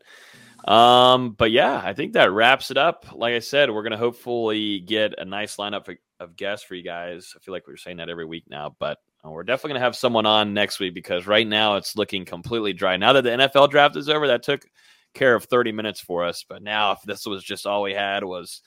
Um, 0.68 1.32
but 1.32 1.52
yeah, 1.52 1.82
I 1.84 1.94
think 1.94 2.14
that 2.14 2.32
wraps 2.32 2.72
it 2.72 2.78
up. 2.78 3.06
Like 3.14 3.34
I 3.34 3.40
said, 3.40 3.72
we're 3.72 3.84
gonna 3.84 3.98
hopefully 3.98 4.80
get 4.80 5.14
a 5.18 5.26
nice 5.26 5.58
lineup 5.58 5.88
of, 5.88 5.98
of 6.20 6.36
guests 6.36 6.66
for 6.66 6.76
you 6.76 6.84
guys. 6.84 7.34
I 7.36 7.40
feel 7.40 7.52
like 7.54 7.68
we're 7.68 7.78
saying 7.78 7.98
that 7.98 8.10
every 8.10 8.26
week 8.26 8.46
now, 8.48 8.76
but 8.80 9.00
uh, 9.26 9.32
we're 9.32 9.44
definitely 9.44 9.70
gonna 9.72 9.86
have 9.86 9.96
someone 9.96 10.28
on 10.28 10.54
next 10.54 10.80
week 10.80 10.94
because 10.94 11.26
right 11.26 11.48
now 11.48 11.78
it's 11.78 11.96
looking 11.96 12.26
completely 12.26 12.74
dry. 12.74 12.96
Now 12.98 13.14
that 13.14 13.24
the 13.24 13.32
NFL 13.32 13.72
draft 13.72 13.96
is 13.96 14.10
over, 14.10 14.28
that 14.28 14.44
took 14.44 14.66
care 15.14 15.36
of 15.36 15.46
30 15.46 15.72
minutes 15.72 16.00
for 16.00 16.26
us. 16.26 16.46
But 16.48 16.64
now 16.64 16.92
if 16.94 17.02
this 17.04 17.26
was 17.26 17.44
just 17.44 17.66
all 17.66 17.84
we 17.84 17.94
had 17.94 18.24
was 18.24 18.62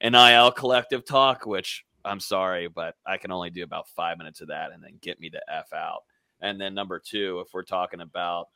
an 0.00 0.12
NIL 0.12 0.50
collective 0.52 1.04
talk, 1.04 1.46
which 1.46 1.84
I'm 2.04 2.20
sorry, 2.20 2.68
but 2.68 2.94
I 3.06 3.16
can 3.16 3.32
only 3.32 3.50
do 3.50 3.62
about 3.62 3.88
five 3.88 4.18
minutes 4.18 4.40
of 4.40 4.48
that 4.48 4.72
and 4.72 4.82
then 4.82 4.98
get 5.00 5.20
me 5.20 5.28
the 5.28 5.42
F 5.52 5.72
out. 5.72 6.02
And 6.40 6.60
then 6.60 6.74
number 6.74 7.00
two, 7.04 7.42
if 7.44 7.52
we're 7.52 7.64
talking 7.64 8.00
about 8.00 8.48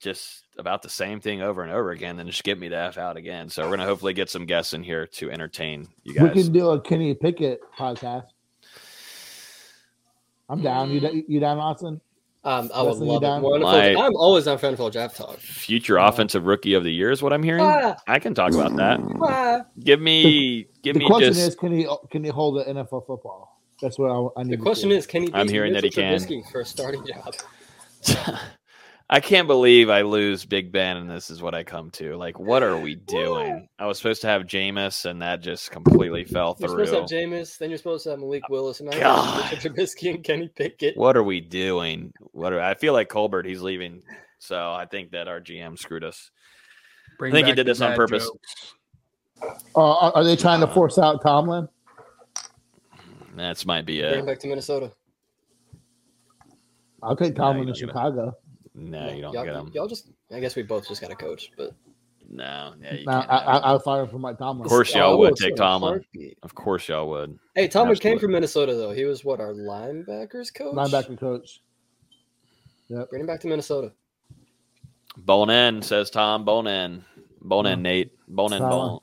just 0.00 0.44
about 0.58 0.82
the 0.82 0.88
same 0.88 1.20
thing 1.20 1.42
over 1.42 1.62
and 1.62 1.72
over 1.72 1.90
again, 1.90 2.16
then 2.16 2.26
just 2.26 2.44
get 2.44 2.58
me 2.58 2.68
the 2.68 2.76
F 2.76 2.98
out 2.98 3.16
again. 3.16 3.48
So 3.48 3.64
we're 3.64 3.76
gonna 3.76 3.86
hopefully 3.86 4.12
get 4.12 4.30
some 4.30 4.46
guests 4.46 4.74
in 4.74 4.82
here 4.82 5.06
to 5.06 5.30
entertain 5.30 5.88
you 6.02 6.14
guys. 6.14 6.34
We 6.34 6.42
can 6.42 6.52
do 6.52 6.70
a 6.70 6.80
Kenny 6.80 7.14
Pickett 7.14 7.60
podcast. 7.78 8.26
I'm 10.48 10.62
down. 10.62 10.90
You 10.90 11.00
mm. 11.00 11.24
you 11.28 11.40
down, 11.40 11.58
Austin? 11.58 12.00
Um, 12.44 12.70
I 12.74 12.82
would 12.82 12.98
love 12.98 13.22
it. 13.22 13.42
Wonderful. 13.42 13.72
My 13.72 13.94
I'm 13.94 14.14
always 14.16 14.46
on 14.46 14.58
for 14.58 14.70
NFL 14.70 14.92
draft 14.92 15.16
talk. 15.16 15.38
Future 15.38 15.96
offensive 15.96 16.44
rookie 16.44 16.74
of 16.74 16.84
the 16.84 16.92
year 16.92 17.10
is 17.10 17.22
what 17.22 17.32
I'm 17.32 17.42
hearing. 17.42 17.64
Ah. 17.64 17.96
I 18.06 18.18
can 18.18 18.34
talk 18.34 18.52
about 18.52 18.76
that. 18.76 19.00
Ah. 19.26 19.64
Give 19.82 20.00
me, 20.00 20.66
give 20.82 20.94
the 20.94 20.98
me 21.00 21.04
The 21.06 21.10
question 21.10 21.32
just. 21.32 21.48
is, 21.48 21.54
can 21.54 21.72
he 21.72 21.88
can 22.10 22.22
he 22.22 22.30
hold 22.30 22.58
the 22.58 22.64
NFL 22.70 23.06
football? 23.06 23.60
That's 23.80 23.98
what 23.98 24.10
I, 24.10 24.40
I 24.40 24.42
need. 24.44 24.52
The 24.58 24.62
question 24.62 24.90
see. 24.90 24.96
is, 24.96 25.06
can 25.06 25.22
he 25.22 25.28
beat 25.28 25.34
I'm 25.36 25.48
hearing 25.48 25.72
that 25.72 25.84
he 25.84 25.90
can. 25.90 26.18
Trubisky 26.18 26.50
for 26.52 26.60
a 26.60 26.66
starting 26.66 27.06
job? 27.06 27.34
I 29.14 29.20
can't 29.20 29.46
believe 29.46 29.90
I 29.90 30.02
lose 30.02 30.44
Big 30.44 30.72
Ben, 30.72 30.96
and 30.96 31.08
this 31.08 31.30
is 31.30 31.40
what 31.40 31.54
I 31.54 31.62
come 31.62 31.88
to. 31.92 32.16
Like, 32.16 32.40
what 32.40 32.64
are 32.64 32.76
we 32.76 32.96
doing? 32.96 33.68
I 33.78 33.86
was 33.86 33.96
supposed 33.96 34.22
to 34.22 34.26
have 34.26 34.42
Jameis, 34.42 35.04
and 35.04 35.22
that 35.22 35.40
just 35.40 35.70
completely 35.70 36.24
fell 36.24 36.56
You're 36.58 36.70
supposed 36.70 36.90
to 36.90 36.98
have 36.98 37.08
through. 37.08 37.18
Jameis, 37.18 37.56
then 37.56 37.70
you're 37.70 37.78
supposed 37.78 38.02
to 38.02 38.10
have 38.10 38.18
Malik 38.18 38.48
Willis, 38.48 38.80
and 38.80 38.90
now 38.90 38.98
God. 38.98 39.36
you 39.36 39.42
have 39.42 39.58
Trubisky 39.60 40.12
and 40.12 40.24
Kenny 40.24 40.48
Pickett. 40.48 40.96
What 40.96 41.16
are 41.16 41.22
we 41.22 41.40
doing? 41.40 42.12
What 42.32 42.52
are, 42.52 42.60
I 42.60 42.74
feel 42.74 42.92
like 42.92 43.08
Colbert, 43.08 43.46
he's 43.46 43.62
leaving, 43.62 44.02
so 44.40 44.72
I 44.72 44.84
think 44.90 45.12
that 45.12 45.28
our 45.28 45.40
GM 45.40 45.78
screwed 45.78 46.02
us. 46.02 46.32
Bring 47.16 47.32
I 47.32 47.36
think 47.36 47.46
he 47.46 47.52
did 47.52 47.66
this 47.66 47.80
on 47.80 47.94
purpose. 47.94 48.28
Uh, 49.40 49.54
are, 49.76 50.12
are 50.16 50.24
they 50.24 50.34
trying 50.34 50.58
to 50.58 50.66
force 50.66 50.98
out 50.98 51.22
Tomlin? 51.22 51.68
That's 53.36 53.64
might 53.64 53.86
be 53.86 54.00
Bring 54.00 54.26
back 54.26 54.40
to 54.40 54.48
Minnesota. 54.48 54.90
I'll 57.00 57.14
take 57.14 57.36
No, 57.36 57.44
Tomlin 57.44 57.56
you 57.56 57.60
in 57.60 57.66
don't 57.68 57.74
get 57.74 57.88
Chicago. 57.88 58.36
No, 58.74 59.12
you 59.12 59.22
don't 59.22 59.32
y'all, 59.32 59.44
get 59.44 59.54
him. 59.54 59.70
y'all 59.74 59.86
just, 59.86 60.10
I 60.32 60.40
guess 60.40 60.56
we 60.56 60.62
both 60.62 60.88
just 60.88 61.00
got 61.00 61.10
a 61.12 61.14
coach, 61.14 61.50
but 61.56 61.70
No, 62.28 62.74
yeah, 62.82 62.94
you 62.94 63.06
Now, 63.06 63.20
can't 63.20 63.30
I, 63.32 63.36
I, 63.36 63.58
I'll 63.58 63.78
fire 63.78 64.02
him 64.02 64.08
for 64.08 64.18
Mike 64.18 64.38
Tomlin. 64.38 64.64
Of 64.64 64.68
course, 64.70 64.94
y'all 64.94 65.12
I 65.12 65.14
would 65.14 65.30
will 65.30 65.36
take 65.36 65.54
too, 65.54 65.62
Tomlin. 65.62 65.92
heartbeat. 65.94 66.38
Of 66.42 66.54
course, 66.54 66.88
y'all 66.88 67.08
would. 67.10 67.38
Hey, 67.54 67.68
Tomlin 67.68 67.96
came 67.96 68.18
from 68.18 68.32
Minnesota 68.32 68.74
though. 68.74 68.90
He 68.92 69.04
was 69.04 69.24
what 69.24 69.40
our 69.40 69.52
linebackers 69.52 70.52
coach. 70.52 70.74
linebacker 70.74 71.18
coach. 71.18 71.60
Bring 72.88 73.20
him 73.20 73.26
back 73.26 73.40
to 73.40 73.46
Minnesota. 73.46 73.92
Bone 75.16 75.50
in, 75.50 75.80
says 75.82 76.10
Tom. 76.10 76.44
Bone 76.44 76.66
in. 76.66 77.04
Bone 77.42 77.66
in, 77.66 77.78
hmm. 77.78 77.82
Nate. 77.82 78.12
Bone 78.28 78.52
in, 78.52 78.60
bone. 78.60 78.98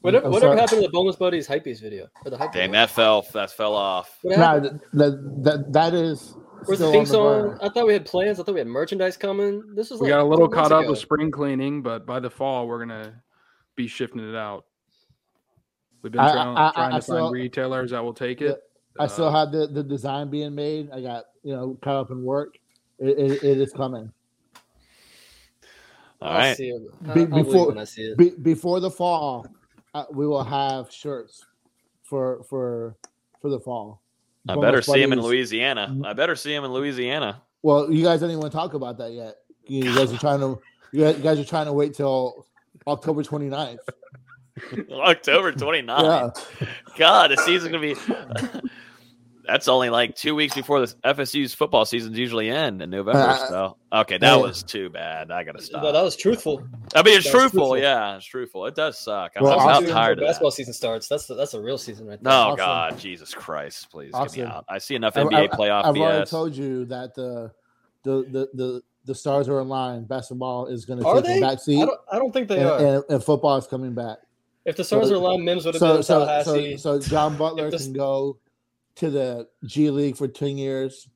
Whatever, 0.00 0.30
whatever 0.30 0.56
happened 0.56 0.80
to 0.82 0.86
the 0.88 0.92
Boneless 0.92 1.14
Buddies 1.14 1.46
hypebeast 1.46 1.80
video? 1.80 2.08
Or 2.24 2.30
the 2.32 2.36
hype 2.36 2.50
Dang, 2.52 2.70
video? 2.70 2.80
that 2.80 2.90
fell. 2.90 3.22
That 3.32 3.52
fell 3.52 3.76
off. 3.76 4.18
What 4.22 4.36
Nah, 4.36 4.58
that, 4.58 4.80
that 4.92 5.72
that 5.72 5.94
is. 5.94 6.34
Where's 6.66 6.78
the 6.78 6.86
theme 6.90 7.00
on 7.00 7.04
the 7.04 7.10
song? 7.10 7.58
I 7.62 7.68
thought 7.68 7.86
we 7.86 7.92
had 7.92 8.06
plans. 8.06 8.38
I 8.40 8.42
thought 8.42 8.54
we 8.54 8.60
had 8.60 8.66
merchandise 8.68 9.16
coming. 9.16 9.62
This 9.74 9.90
was 9.90 10.00
We 10.00 10.06
like 10.06 10.18
got 10.18 10.20
a 10.20 10.24
little 10.28 10.48
two 10.48 10.54
months 10.54 10.68
caught 10.68 10.76
up 10.76 10.82
ago. 10.82 10.90
with 10.90 10.98
spring 10.98 11.30
cleaning, 11.30 11.82
but 11.82 12.06
by 12.06 12.20
the 12.20 12.30
fall 12.30 12.66
we're 12.68 12.78
gonna 12.80 13.22
be 13.76 13.86
shifting 13.86 14.20
it 14.28 14.34
out. 14.36 14.64
We've 16.02 16.12
been 16.12 16.20
I- 16.20 16.32
trying, 16.32 16.56
I- 16.56 16.68
I- 16.68 16.72
trying 16.72 16.92
I 16.92 17.00
to 17.00 17.06
find 17.06 17.18
saw- 17.26 17.30
retailers 17.30 17.90
that 17.92 18.02
will 18.02 18.14
take 18.14 18.40
it. 18.42 18.60
I 18.98 19.06
still 19.06 19.26
Uh, 19.28 19.30
have 19.32 19.52
the, 19.52 19.66
the 19.68 19.82
design 19.82 20.28
being 20.28 20.54
made. 20.54 20.90
I 20.90 21.00
got 21.00 21.24
you 21.42 21.54
know 21.54 21.78
caught 21.82 21.96
up 21.96 22.10
in 22.10 22.22
work. 22.24 22.56
It, 22.98 23.18
it, 23.18 23.42
it 23.44 23.58
is 23.58 23.72
coming. 23.72 24.12
All 26.20 26.28
I'll 26.32 26.54
see 26.54 26.68
it. 26.68 26.82
I'll, 27.08 27.14
Be- 27.14 27.20
I'll 27.22 27.26
believe 27.28 27.44
before- 27.46 27.66
when 27.68 27.78
I 27.78 27.84
see 27.84 28.02
it. 28.02 28.18
Be, 28.18 28.30
before 28.30 28.80
the 28.80 28.90
fall, 28.90 29.46
uh, 29.94 30.04
we 30.12 30.26
will 30.26 30.44
have 30.44 30.90
shirts 30.92 31.44
for 32.02 32.42
for 32.44 32.96
for 33.40 33.48
the 33.48 33.58
fall. 33.58 34.01
I 34.48 34.56
better 34.56 34.82
see 34.82 35.00
him 35.02 35.12
in 35.12 35.20
Louisiana. 35.20 35.88
Mm. 35.92 36.06
I 36.06 36.12
better 36.14 36.34
see 36.36 36.52
him 36.54 36.64
in 36.64 36.72
Louisiana. 36.72 37.42
Well, 37.62 37.92
you 37.92 38.02
guys 38.02 38.20
don't 38.20 38.30
even 38.30 38.40
want 38.40 38.52
to 38.52 38.58
talk 38.58 38.74
about 38.74 38.98
that 38.98 39.12
yet. 39.12 39.36
You 39.66 39.94
guys 39.94 40.12
are 40.12 40.18
trying 40.18 40.40
to 40.40 40.60
you 40.92 41.04
guys- 41.04 41.16
you 41.16 41.22
guys 41.22 41.38
are 41.38 41.44
trying 41.44 41.66
to 41.66 41.72
wait 41.72 41.94
till 41.94 42.46
October 42.86 43.22
29th. 43.22 43.78
October 44.90 45.52
29th. 45.52 46.60
Yeah. 46.60 46.66
God, 46.96 47.30
the 47.30 47.36
season's 47.38 47.70
gonna 47.72 47.80
be. 47.80 47.94
That's 49.44 49.66
only 49.66 49.90
like 49.90 50.14
two 50.14 50.34
weeks 50.36 50.54
before 50.54 50.80
the 50.86 50.94
FSU's 51.04 51.52
football 51.52 51.84
seasons 51.84 52.16
usually 52.16 52.48
end 52.48 52.80
in 52.80 52.90
November. 52.90 53.18
Uh, 53.20 53.48
so 53.48 53.76
okay, 53.92 54.16
that 54.18 54.34
uh, 54.34 54.38
was 54.38 54.62
too 54.62 54.88
bad. 54.88 55.30
I 55.32 55.42
gotta 55.42 55.60
stop. 55.60 55.82
No, 55.82 55.90
that 55.92 56.02
was 56.02 56.14
truthful. 56.16 56.62
I 56.94 57.02
mean, 57.02 57.16
it's 57.16 57.24
that 57.24 57.32
was 57.34 57.42
truthful. 57.42 57.70
truthful. 57.70 57.78
Yeah, 57.78 58.16
it's 58.16 58.24
truthful. 58.26 58.66
It 58.66 58.74
does 58.76 58.98
suck. 58.98 59.32
I'm, 59.36 59.42
Well, 59.42 59.54
I'm 59.54 59.58
I'll 59.60 59.68
about 59.68 59.80
see 59.82 59.86
you 59.88 59.92
tired 59.92 60.18
of 60.18 60.20
that. 60.20 60.26
basketball 60.28 60.50
season 60.52 60.72
starts. 60.72 61.08
That's 61.08 61.26
the, 61.26 61.34
that's 61.34 61.54
a 61.54 61.60
real 61.60 61.76
season 61.76 62.06
right 62.06 62.22
there. 62.22 62.32
No, 62.32 62.38
Awesome. 62.38 62.56
God, 62.56 62.98
Jesus 62.98 63.34
Christ, 63.34 63.90
please 63.90 64.12
get 64.12 64.36
me 64.36 64.42
out. 64.44 64.64
I 64.68 64.78
see 64.78 64.94
enough 64.94 65.16
I- 65.16 65.24
NBA 65.24 65.34
I- 65.34 65.48
playoff 65.48 65.84
I've 65.86 65.96
already 65.96 66.26
told 66.26 66.54
you 66.56 66.84
that 66.86 67.14
the 67.16 67.50
the 68.04 68.22
the 68.30 68.48
the, 68.54 68.82
the 69.06 69.14
stars 69.14 69.48
are 69.48 69.60
in 69.60 69.68
line. 69.68 70.04
Basketball 70.04 70.66
is 70.66 70.84
going 70.84 71.00
to 71.00 71.06
Are 71.06 71.16
take 71.16 71.24
they? 71.24 71.40
the 71.40 71.46
I 71.46 71.50
back 71.50 71.60
seat, 71.60 71.80
don't, 71.80 72.00
I 72.12 72.18
don't 72.18 72.32
think 72.32 72.46
they 72.46 72.60
and, 72.60 72.68
are. 72.68 72.78
and, 72.96 73.04
and 73.08 73.24
football 73.24 73.56
is 73.56 73.66
coming 73.66 73.92
back. 73.92 74.18
If 74.64 74.76
the 74.76 74.84
stars 74.84 75.08
So- 75.08 75.18
were 75.20 75.26
aligned, 75.26 75.44
Mims 75.44 75.64
would 75.64 75.74
have 75.74 75.80
So 75.80 75.86
been 75.88 75.96
in 75.96 76.02
so, 76.04 76.20
so 76.20 76.24
Tallahassee. 76.54 76.76
so 76.76 77.00
John 77.00 77.36
Butler 77.38 77.68
this- 77.72 77.84
can 77.86 77.92
go 77.94 78.38
to 78.96 79.10
the 79.10 79.48
G 79.64 79.90
League 79.90 80.16
for 80.16 80.28
ten 80.28 80.58
years. 80.58 81.08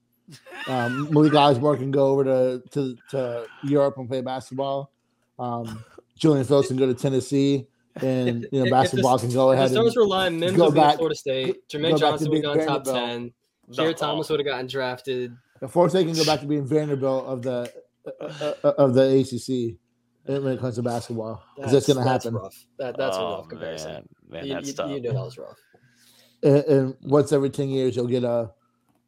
Um, 0.66 1.08
Malik 1.12 1.34
Osborne 1.34 1.78
can 1.78 1.90
go 1.92 2.06
over 2.08 2.24
to, 2.24 2.62
to 2.72 2.96
to 3.10 3.46
Europe 3.64 3.96
and 3.98 4.08
play 4.08 4.20
basketball. 4.22 4.90
Um, 5.38 5.84
Julian 6.18 6.44
Phillips 6.44 6.68
can 6.68 6.76
go 6.76 6.86
to 6.86 6.94
Tennessee, 6.94 7.66
and 8.02 8.42
you 8.52 8.58
know 8.60 8.64
if 8.66 8.70
basketball 8.70 9.18
the- 9.18 9.26
can 9.26 9.34
go 9.34 9.50
if 9.52 9.56
ahead 9.58 9.70
the 9.70 9.74
stars 9.74 9.86
and 9.88 9.96
were 9.96 10.02
aligned, 10.02 10.40
Mims 10.40 10.56
go 10.56 10.64
would 10.66 10.74
be 10.74 10.80
back- 10.80 10.96
Florida 10.96 11.14
State. 11.14 11.56
go 11.70 11.78
Jermaine 11.78 11.90
back 11.92 12.00
Johnson 12.00 12.24
to 12.26 12.30
would 12.30 12.44
have 12.44 12.54
being 12.54 12.66
gone 12.66 12.84
top 12.84 12.84
ten. 12.84 13.32
Jared 13.70 13.96
Thomas 13.96 14.28
would 14.30 14.40
have 14.40 14.46
gotten 14.46 14.66
drafted. 14.66 15.36
Of 15.60 15.72
course, 15.72 15.92
they 15.92 16.04
can 16.04 16.14
go 16.14 16.24
back 16.24 16.40
to 16.40 16.46
being 16.46 16.66
Vanderbilt 16.66 17.24
of 17.26 17.42
the 17.42 17.72
uh, 18.20 18.52
uh, 18.64 18.72
of 18.78 18.94
the 18.94 19.20
ACC 19.20 19.76
when 20.24 20.52
it 20.54 20.60
comes 20.60 20.74
to 20.76 20.82
basketball 20.82 21.42
because 21.56 21.72
that's, 21.72 21.86
going 21.86 21.98
to 22.04 22.08
happen. 22.10 22.34
rough. 22.34 22.54
That, 22.78 22.96
that's 22.96 23.16
a 23.16 23.20
Oh, 23.20 23.36
rough 23.38 23.48
comparison. 23.48 23.90
Man, 23.92 24.04
man 24.28 24.46
you, 24.46 24.54
that's 24.54 24.68
you, 24.68 24.74
tough. 24.74 24.90
you 24.90 25.00
know 25.00 25.12
that 25.12 25.20
was 25.24 25.38
rough. 25.38 25.56
And, 26.42 26.64
and 26.64 26.96
once 27.02 27.32
every 27.32 27.50
ten 27.50 27.68
years, 27.68 27.96
you'll 27.96 28.06
get 28.06 28.24
a, 28.24 28.50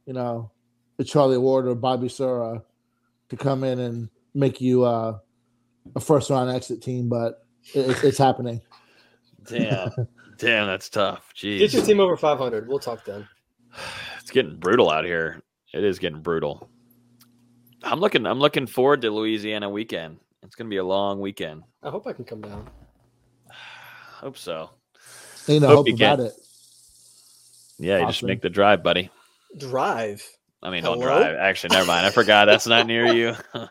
you 0.06 0.12
know, 0.12 0.50
a 0.98 1.04
Charlie 1.04 1.38
Ward 1.38 1.66
or 1.66 1.74
Bobby 1.74 2.08
Sura 2.08 2.62
to 3.28 3.36
come 3.36 3.64
in 3.64 3.78
and 3.78 4.08
make 4.34 4.60
you 4.60 4.84
uh, 4.84 5.18
a 5.94 6.00
first 6.00 6.30
round 6.30 6.50
exit 6.50 6.82
team. 6.82 7.08
But 7.08 7.46
it, 7.74 7.90
it's, 7.90 8.04
it's 8.04 8.18
happening. 8.18 8.60
Damn, 9.44 9.90
damn, 10.38 10.66
that's 10.66 10.88
tough. 10.88 11.32
Jeez, 11.36 11.58
Get 11.58 11.72
your 11.72 11.84
team 11.84 12.00
over 12.00 12.16
500. 12.16 12.68
We'll 12.68 12.78
talk 12.78 13.04
then. 13.04 13.28
it's 14.20 14.30
getting 14.30 14.56
brutal 14.56 14.90
out 14.90 15.04
here. 15.04 15.42
It 15.72 15.84
is 15.84 15.98
getting 15.98 16.20
brutal. 16.20 16.68
I'm 17.82 18.00
looking. 18.00 18.26
I'm 18.26 18.38
looking 18.38 18.66
forward 18.66 19.02
to 19.02 19.10
Louisiana 19.10 19.68
weekend. 19.68 20.18
It's 20.42 20.56
gonna 20.56 20.70
be 20.70 20.78
a 20.78 20.84
long 20.84 21.20
weekend. 21.20 21.62
I 21.82 21.90
hope 21.90 22.06
I 22.06 22.12
can 22.12 22.24
come 22.24 22.40
down. 22.40 22.68
Hope 24.18 24.36
so. 24.36 24.70
Ain't 25.48 25.62
no 25.62 25.68
Hope 25.68 25.76
hope 25.76 25.88
you 25.88 25.94
about 25.94 26.18
can. 26.18 26.26
it. 26.26 26.32
Yeah, 27.78 28.00
you 28.00 28.06
just 28.06 28.22
make 28.22 28.42
the 28.42 28.50
drive, 28.50 28.82
buddy. 28.82 29.10
Drive. 29.56 30.26
I 30.62 30.70
mean, 30.70 30.82
don't 30.82 31.00
drive. 31.00 31.36
Actually, 31.36 31.76
never 31.76 31.86
mind. 31.86 32.04
I 32.04 32.10
forgot. 32.10 32.46
That's 32.46 32.66
not 32.66 32.86
near 32.86 33.06
you. 33.06 33.34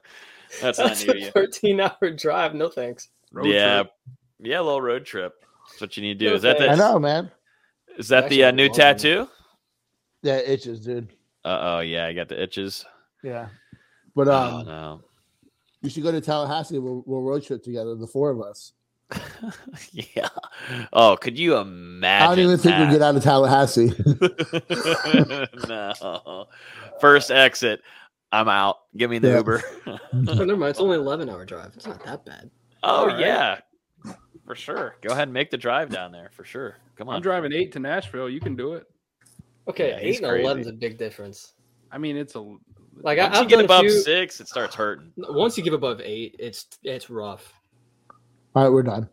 That's 0.62 0.80
not 0.80 1.06
near 1.06 1.16
a 1.16 1.20
you. 1.20 1.32
13 1.32 1.80
hour 1.82 2.12
drive. 2.16 2.56
No 2.56 2.70
thanks. 2.70 3.10
Road 3.32 3.48
yeah, 3.48 3.84
trip. 3.84 3.92
yeah, 4.40 4.60
a 4.60 4.64
little 4.64 4.82
road 4.82 5.06
trip. 5.06 5.34
That's 5.70 5.82
what 5.82 5.98
you 5.98 6.04
need 6.04 6.20
to 6.20 6.26
do. 6.26 6.30
No 6.30 6.36
Is 6.36 6.42
that 6.44 6.58
the, 6.58 6.70
I 6.70 6.76
know, 6.76 6.98
man. 6.98 7.30
Is 7.98 8.08
that 8.08 8.30
the 8.30 8.46
uh, 8.46 8.52
new 8.52 8.68
long. 8.68 8.76
tattoo? 8.76 9.28
Yeah, 10.24 10.38
itches, 10.38 10.80
dude. 10.80 11.10
Uh 11.44 11.60
oh, 11.62 11.80
yeah, 11.80 12.06
I 12.06 12.14
got 12.14 12.30
the 12.30 12.42
itches. 12.42 12.86
Yeah, 13.24 13.50
but 14.16 14.28
oh 14.28 14.34
um, 14.34 14.66
no. 14.66 15.02
you 15.82 15.90
should 15.90 16.04
go 16.04 16.12
to 16.12 16.22
Tallahassee. 16.22 16.80
We'll, 16.80 17.04
we'll 17.06 17.22
road 17.22 17.44
trip 17.44 17.64
together, 17.64 17.96
the 17.96 18.08
four 18.08 18.30
of 18.30 18.42
us. 18.42 18.74
yeah. 19.92 20.28
Oh, 20.94 21.18
could 21.20 21.38
you 21.40 21.56
imagine? 21.58 22.24
I 22.32 22.36
don't 22.36 22.44
even 22.46 22.58
think 22.58 22.76
that? 22.76 22.88
we 22.88 22.94
get 22.94 23.02
out 23.02 23.16
of 23.16 23.24
Tallahassee. 23.24 23.92
no. 25.68 26.48
First 27.00 27.32
exit. 27.32 27.82
I'm 28.32 28.50
out. 28.50 28.78
Give 28.98 29.10
me 29.10 29.20
the 29.20 29.30
Yeah. 29.30 29.38
Uber. 29.38 29.64
Oh, 29.86 30.00
never 30.34 30.58
mind. 30.58 30.72
It's 30.72 30.80
only 30.80 30.98
11 30.98 31.30
hour 31.30 31.46
drive. 31.46 31.72
It's 31.76 31.88
not 31.88 32.04
that 32.06 32.26
bad. 32.26 32.50
oh 32.84 32.88
All 32.90 33.08
right. 33.08 33.20
yeah. 33.20 33.60
For 34.46 34.56
sure. 34.56 34.96
Go 35.02 35.12
ahead 35.14 35.24
and 35.24 35.34
make 35.34 35.52
the 35.52 35.58
drive 35.58 35.90
down 35.90 36.12
there 36.12 36.30
for 36.34 36.44
sure. 36.44 36.78
Come 36.98 37.10
on. 37.10 37.16
I'm 37.16 37.22
driving 37.22 37.54
eight 37.54 37.72
to 37.74 37.80
Nashville. 37.80 38.30
You 38.30 38.40
can 38.40 38.56
do 38.56 38.74
it. 38.74 38.86
Okay, 39.68 39.90
Yeah, 39.90 39.98
8 40.00 40.22
and 40.24 40.40
11 40.42 40.62
is 40.62 40.68
a 40.68 40.74
big 40.74 40.98
difference. 40.98 41.54
I 41.92 41.98
mean, 41.98 42.16
it's 42.16 42.36
a 42.36 42.40
Like, 42.96 43.18
Once 43.20 43.36
I, 43.38 43.42
you 43.42 43.48
get 43.50 43.64
above 43.66 43.82
few- 43.82 44.02
six, 44.02 44.40
it 44.40 44.48
starts 44.48 44.74
hurting. 44.76 45.12
Once 45.18 45.58
you 45.58 45.64
get 45.64 45.74
above 45.74 46.00
8, 46.02 46.36
it's 46.40 46.68
it's 46.84 47.10
rough. 47.10 47.54
All 48.58 48.64
right, 48.64 48.70
we're 48.74 48.82
done. 48.82 49.08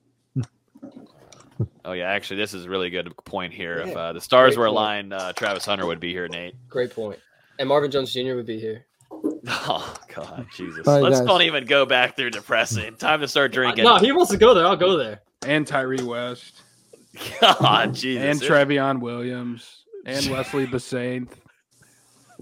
Oh 1.84 1.92
yeah, 1.92 2.06
actually, 2.10 2.36
this 2.38 2.54
is 2.54 2.64
a 2.64 2.70
really 2.70 2.88
good 2.88 3.14
point 3.26 3.52
here. 3.52 3.80
If 3.80 3.94
uh, 3.94 4.14
the 4.14 4.20
stars 4.22 4.54
Great 4.54 4.60
were 4.60 4.66
point. 4.68 4.78
aligned, 4.78 5.12
uh, 5.12 5.32
Travis 5.34 5.66
Hunter 5.66 5.84
would 5.84 6.00
be 6.00 6.12
here, 6.12 6.26
Nate. 6.28 6.54
Great 6.66 6.94
point. 6.94 7.18
And 7.58 7.68
Marvin 7.68 7.90
Jones 7.90 8.10
Jr. 8.14 8.36
would 8.36 8.46
be 8.46 8.58
here. 8.58 8.86
Oh 9.46 9.94
God, 10.14 10.46
Jesus! 10.56 10.88
All 10.88 10.94
right, 10.94 11.02
Let's 11.02 11.18
guys. 11.18 11.26
don't 11.28 11.42
even 11.42 11.66
go 11.66 11.84
back 11.84 12.16
through 12.16 12.30
depressing. 12.30 12.96
Time 12.96 13.20
to 13.20 13.28
start 13.28 13.52
drinking. 13.52 13.84
No, 13.84 13.98
he 13.98 14.12
wants 14.12 14.32
to 14.32 14.38
go 14.38 14.54
there. 14.54 14.66
I'll 14.66 14.76
go 14.76 14.96
there. 14.96 15.20
and 15.46 15.66
Tyree 15.66 16.02
West 16.02 16.62
God, 17.42 17.92
Jesus! 17.94 18.24
and 18.24 18.50
Trevion 18.50 19.00
Williams 19.00 19.84
and 20.06 20.24
Wesley 20.30 20.66
Bissainthe. 20.66 21.28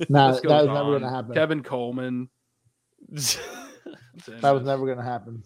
Nah, 0.09 0.33
that 0.35 0.43
goes 0.45 0.53
was 0.53 0.67
never 0.69 0.91
going 0.91 1.03
to 1.03 1.11
happen. 1.11 1.35
Kevin 1.35 1.63
Coleman. 1.65 2.29
That 4.41 4.51
was 4.53 4.63
never 4.63 4.85
going 4.85 4.99
to 4.99 5.05
happen. 5.05 5.43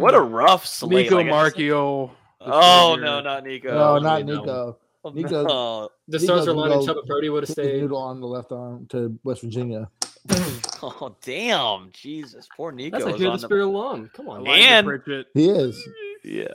What 0.00 0.14
a 0.14 0.20
rough 0.20 0.66
slate. 0.66 1.04
Nico 1.10 1.16
like 1.16 1.26
Marchiol. 1.26 2.10
Oh 2.40 2.94
Junior. 2.96 3.04
no, 3.10 3.20
not 3.20 3.44
Nico. 3.44 3.68
no, 3.74 3.96
Oh, 3.96 3.98
not. 3.98 4.24
Nico. 4.24 4.78
Oh, 5.04 5.10
Nico- 5.10 5.44
no. 5.46 5.88
The 6.08 6.18
He 6.18 6.24
stars 6.24 6.40
were 6.46 6.54
doesn't 6.54 6.56
aligned 6.72 6.88
Chubba 6.88 7.06
Purdy 7.06 7.28
would 7.28 7.42
have 7.42 7.50
stayed. 7.50 7.80
noodle 7.82 7.98
on 7.98 8.20
the 8.20 8.26
left 8.26 8.52
arm 8.52 8.86
to 8.90 9.18
West 9.24 9.42
Virginia. 9.42 9.88
Oh 10.82 11.14
damn, 11.22 11.90
Jesus! 11.92 12.48
Poor 12.56 12.72
Nico. 12.72 12.96
That's 12.96 13.04
a 13.06 13.12
was 13.12 13.20
Hear 13.20 13.28
on 13.28 13.36
the 13.36 13.40
the- 13.42 13.46
Spirit 13.46 13.64
alum. 13.66 14.10
Come 14.14 14.30
on. 14.30 14.46
Elijah 14.46 14.62
And- 14.62 15.24
He 15.34 15.50
is. 15.50 15.88
Yeah. 16.24 16.48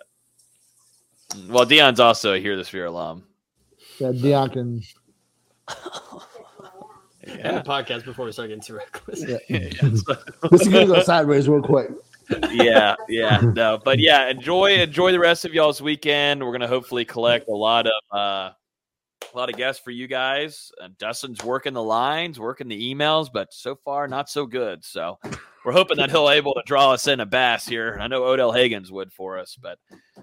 Well, 1.47 1.65
Deion's 1.67 1.99
also 1.99 2.34
a 2.34 2.39
Hear 2.39 2.55
the 2.55 2.65
Spear 2.65 2.85
alum. 2.85 3.23
Yeah, 3.99 4.07
Deion 4.09 4.51
can. 4.53 4.81
End 7.27 7.39
Yeah. 7.39 7.59
the 7.61 7.69
podcast 7.69 8.05
before 8.05 8.26
we 8.26 8.31
start 8.31 8.49
getting 8.49 8.63
too 8.63 8.76
reckless. 8.76 9.23
Yeah. 9.27 9.38
this 9.49 10.61
is 10.61 10.67
going 10.67 10.88
to 10.88 10.93
go 10.93 11.01
sideways 11.03 11.47
real 11.49 11.61
quick. 11.61 11.89
Yeah, 12.52 12.95
yeah, 13.10 13.39
no, 13.53 13.80
but 13.84 13.99
yeah, 13.99 14.30
enjoy 14.30 14.73
enjoy 14.73 15.11
the 15.11 15.19
rest 15.19 15.45
of 15.45 15.53
y'all's 15.53 15.81
weekend. 15.81 16.43
We're 16.43 16.52
gonna 16.52 16.68
hopefully 16.68 17.06
collect 17.06 17.47
a 17.47 17.56
lot 17.56 17.88
of 17.88 18.18
uh, 18.18 18.52
a 19.34 19.38
lot 19.38 19.49
of 19.49 19.57
guests 19.57 19.81
for 19.84 19.91
you 19.91 20.07
guys. 20.07 20.72
Uh, 20.81 20.89
Dustin's 20.97 21.43
working 21.43 21.73
the 21.73 21.84
lines, 21.84 22.39
working 22.39 22.68
the 22.68 22.93
emails, 22.93 23.30
but 23.31 23.53
so 23.53 23.76
far 23.76 24.07
not 24.07 24.30
so 24.30 24.45
good. 24.45 24.84
So 24.84 25.19
we're 25.65 25.72
hoping 25.72 25.97
that 25.97 26.11
he'll 26.11 26.30
able 26.30 26.53
to 26.53 26.61
draw 26.65 26.91
us 26.91 27.07
in 27.07 27.19
a 27.19 27.26
bass 27.26 27.68
here. 27.68 27.97
I 27.99 28.07
know 28.07 28.23
Odell 28.23 28.52
Higgins 28.52 28.91
would 28.91 29.11
for 29.11 29.38
us, 29.39 29.57
but 29.60 29.80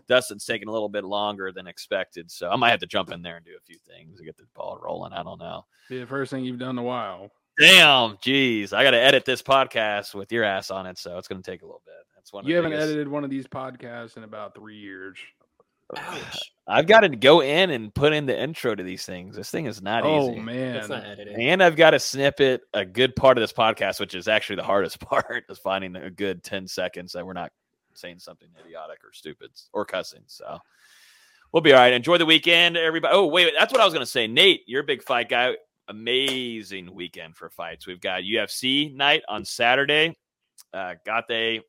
Dustin's 0.09 0.45
taking 0.45 0.69
a 0.69 0.73
little 0.73 0.89
bit 0.89 1.05
longer 1.05 1.53
than 1.53 1.67
expected. 1.67 2.31
So 2.31 2.49
I 2.49 2.57
might 2.57 2.71
have 2.71 2.81
to 2.81 2.87
jump 2.87 3.11
in 3.11 3.23
there 3.23 3.37
and 3.37 3.45
do 3.45 3.57
a 3.57 3.67
few 3.67 3.79
things 3.89 4.19
to 4.19 4.25
get 4.25 4.37
the 4.37 4.45
ball 4.55 4.79
rolling. 4.83 5.13
I 5.13 5.23
don't 5.23 5.41
know. 5.41 5.67
Be 5.89 5.99
the 5.99 6.07
first 6.07 6.31
thing 6.31 6.45
you've 6.45 6.59
done 6.59 6.71
in 6.71 6.79
a 6.79 6.83
while. 6.83 7.31
Damn, 7.59 8.17
jeez, 8.17 8.73
I 8.73 8.83
got 8.83 8.93
to 8.93 9.01
edit 9.01 9.25
this 9.25 9.43
podcast 9.43 10.15
with 10.15 10.33
your 10.33 10.45
ass 10.45 10.71
on 10.71 10.87
it, 10.87 10.99
so 10.99 11.19
it's 11.19 11.29
going 11.29 11.43
to 11.43 11.51
take 11.51 11.63
a 11.63 11.67
little 11.67 11.83
bit. 11.85 11.95
That's 12.17 12.33
one. 12.33 12.45
You 12.45 12.51
the 12.53 12.57
haven't 12.57 12.71
biggest- 12.73 12.89
edited 12.89 13.09
one 13.09 13.25
of 13.25 13.31
these 13.31 13.47
podcasts 13.47 14.17
in 14.17 14.25
about 14.25 14.55
three 14.55 14.79
years. 14.79 15.19
Ouch. 15.97 16.53
I've 16.67 16.87
got 16.87 17.01
to 17.01 17.11
go 17.11 17.43
in 17.43 17.69
and 17.71 17.95
put 17.95 18.15
in 18.15 18.25
the 18.25 18.41
intro 18.41 18.75
to 18.75 18.83
these 18.83 19.05
things. 19.05 19.37
This 19.37 19.51
thing 19.51 19.67
is 19.67 19.83
not 19.83 20.05
oh 20.05 20.31
easy. 20.31 20.39
Oh 20.39 20.43
man, 20.43 20.77
It's 20.77 20.89
not 20.89 21.05
editing. 21.05 21.37
And 21.49 21.63
I've 21.63 21.77
got 21.77 21.91
to 21.91 21.99
snippet 21.99 22.63
a 22.73 22.87
good 22.87 23.15
part 23.15 23.37
of 23.37 23.43
this 23.43 23.53
podcast, 23.53 24.01
which 24.01 24.15
is 24.15 24.27
actually 24.27 24.57
the 24.57 24.63
hardest 24.63 25.01
part, 25.07 25.45
is 25.51 25.59
finding 25.59 25.95
a 25.97 26.11
good 26.11 26.43
10 26.43 26.67
seconds 26.67 27.13
that 27.13 27.27
we're 27.27 27.35
not 27.35 27.53
saying 27.95 28.21
something 28.21 28.49
idiotic 28.65 29.05
or 29.05 29.13
stupid 29.13 29.51
or 29.75 29.85
cussing. 29.85 30.23
So 30.29 30.59
we'll 31.53 31.61
be 31.61 31.75
all 31.75 31.81
right. 31.81 31.93
Enjoy 31.93 32.17
the 32.17 32.25
weekend, 32.25 32.79
everybody. 32.79 33.13
Oh, 33.15 33.27
wait, 33.27 33.53
that's 33.59 33.71
what 33.73 33.83
I 33.83 33.85
was 33.85 33.93
going 33.93 34.07
to 34.07 34.11
say. 34.11 34.27
Nate, 34.27 34.63
you're 34.67 34.81
a 34.83 34.87
big 34.87 35.03
fight 35.03 35.29
guy. 35.29 35.57
Amazing 35.93 36.95
weekend 36.95 37.37
for 37.37 37.51
fights. 37.51 37.87
We've 37.87 38.01
got 38.01 38.23
UFC 38.23 38.95
night 38.95 39.23
on 39.29 39.45
Saturday. 39.45 40.17
Uh, 40.73 40.95
Gate 41.05 41.61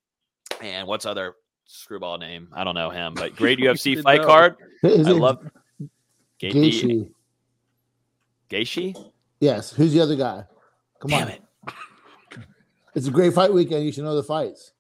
and 0.61 0.87
what's 0.87 1.05
other 1.05 1.35
screwball 1.65 2.17
name? 2.17 2.47
I 2.53 2.63
don't 2.63 2.73
know 2.73 2.89
him, 2.89 3.15
but 3.15 3.35
great 3.41 3.59
UFC 3.59 4.01
fight 4.01 4.21
know. 4.21 4.27
card. 4.27 4.55
Is 4.81 5.07
I 5.07 5.11
it 5.11 5.13
love 5.15 5.45
Gaethje. 6.41 7.09
Gaethje? 8.49 8.93
Gaethje? 8.93 9.11
Yes. 9.41 9.71
Who's 9.73 9.91
the 9.91 9.99
other 9.99 10.15
guy? 10.15 10.45
Come 11.01 11.09
Damn 11.11 11.27
on. 11.27 11.29
it. 11.33 11.41
It's 12.95 13.07
a 13.07 13.11
great 13.11 13.33
fight 13.33 13.51
weekend. 13.51 13.83
You 13.85 13.91
should 13.91 14.03
know 14.03 14.15
the 14.15 14.21
fights. 14.23 14.71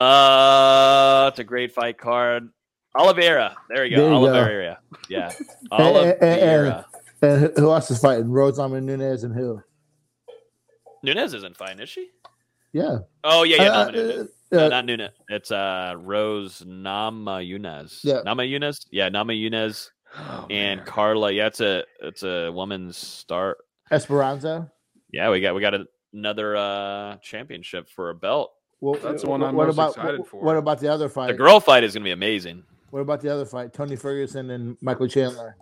Uh, 0.00 1.30
it's 1.32 1.38
a 1.38 1.44
great 1.44 1.72
fight 1.72 1.96
card. 1.96 2.50
Oliveira. 2.98 3.56
There 3.68 3.84
you 3.86 3.96
go. 3.96 4.02
There 4.02 4.12
you 4.12 4.18
go. 4.20 4.26
Oliveira. 4.26 4.78
Yeah. 5.08 5.30
and- 5.70 5.80
Oliveira. 5.80 6.86
And 7.24 7.40
who- 7.40 7.62
who 7.62 7.70
else 7.72 7.90
is 7.90 7.98
fighting? 8.00 8.30
Rose 8.30 8.58
Nunez 8.58 9.24
and 9.24 9.34
who? 9.34 9.60
Nunez 11.02 11.34
isn't 11.34 11.56
fine, 11.56 11.80
is 11.80 11.88
she? 11.88 12.10
Yeah. 12.72 12.98
Oh 13.22 13.42
yeah, 13.44 13.62
yeah. 13.62 13.70
Uh, 13.70 13.90
Nama 13.90 13.98
uh, 14.20 14.24
No, 14.52 14.66
uh, 14.66 14.68
not 14.68 14.86
Nunez. 14.86 15.10
It's 15.28 15.50
uh 15.50 15.94
Rose 15.98 16.62
Namajunas. 16.66 18.00
Yeah. 18.02 18.20
Namajunas. 18.26 18.86
Yeah, 18.90 19.08
Namajunas 19.10 19.90
Oh, 20.16 20.46
and 20.50 20.78
man. 20.80 20.86
Carla. 20.86 21.30
Yeah, 21.32 21.46
it's 21.46 21.60
a 21.60 21.84
it's 22.00 22.22
a 22.22 22.50
woman's 22.50 22.96
start. 22.96 23.58
Esparza. 23.90 24.70
Yeah, 25.12 25.30
we 25.30 25.40
got 25.40 25.54
we 25.54 25.60
got 25.60 25.74
a, 25.74 25.86
another 26.12 26.56
uh 26.56 27.16
championship 27.16 27.88
for 27.88 28.10
a 28.10 28.14
belt. 28.14 28.52
Well, 28.80 28.94
That's 29.00 29.22
the 29.22 29.30
one 29.30 29.42
I'm 29.42 29.54
what 29.54 29.66
most 29.66 29.74
about, 29.76 29.90
excited 29.90 30.20
what, 30.20 30.28
for. 30.28 30.40
What 30.42 30.56
about 30.56 30.80
the 30.80 30.88
other 30.88 31.08
fight? 31.08 31.28
The 31.28 31.34
girl 31.34 31.60
fight 31.60 31.84
is 31.84 31.94
gonna 31.94 32.04
be 32.04 32.10
amazing. 32.10 32.64
What 32.90 33.00
about 33.00 33.20
the 33.20 33.32
other 33.32 33.44
fight? 33.46 33.72
Tony 33.72 33.96
Ferguson 33.96 34.50
and 34.50 34.76
Michael 34.80 35.08
Chandler. 35.08 35.56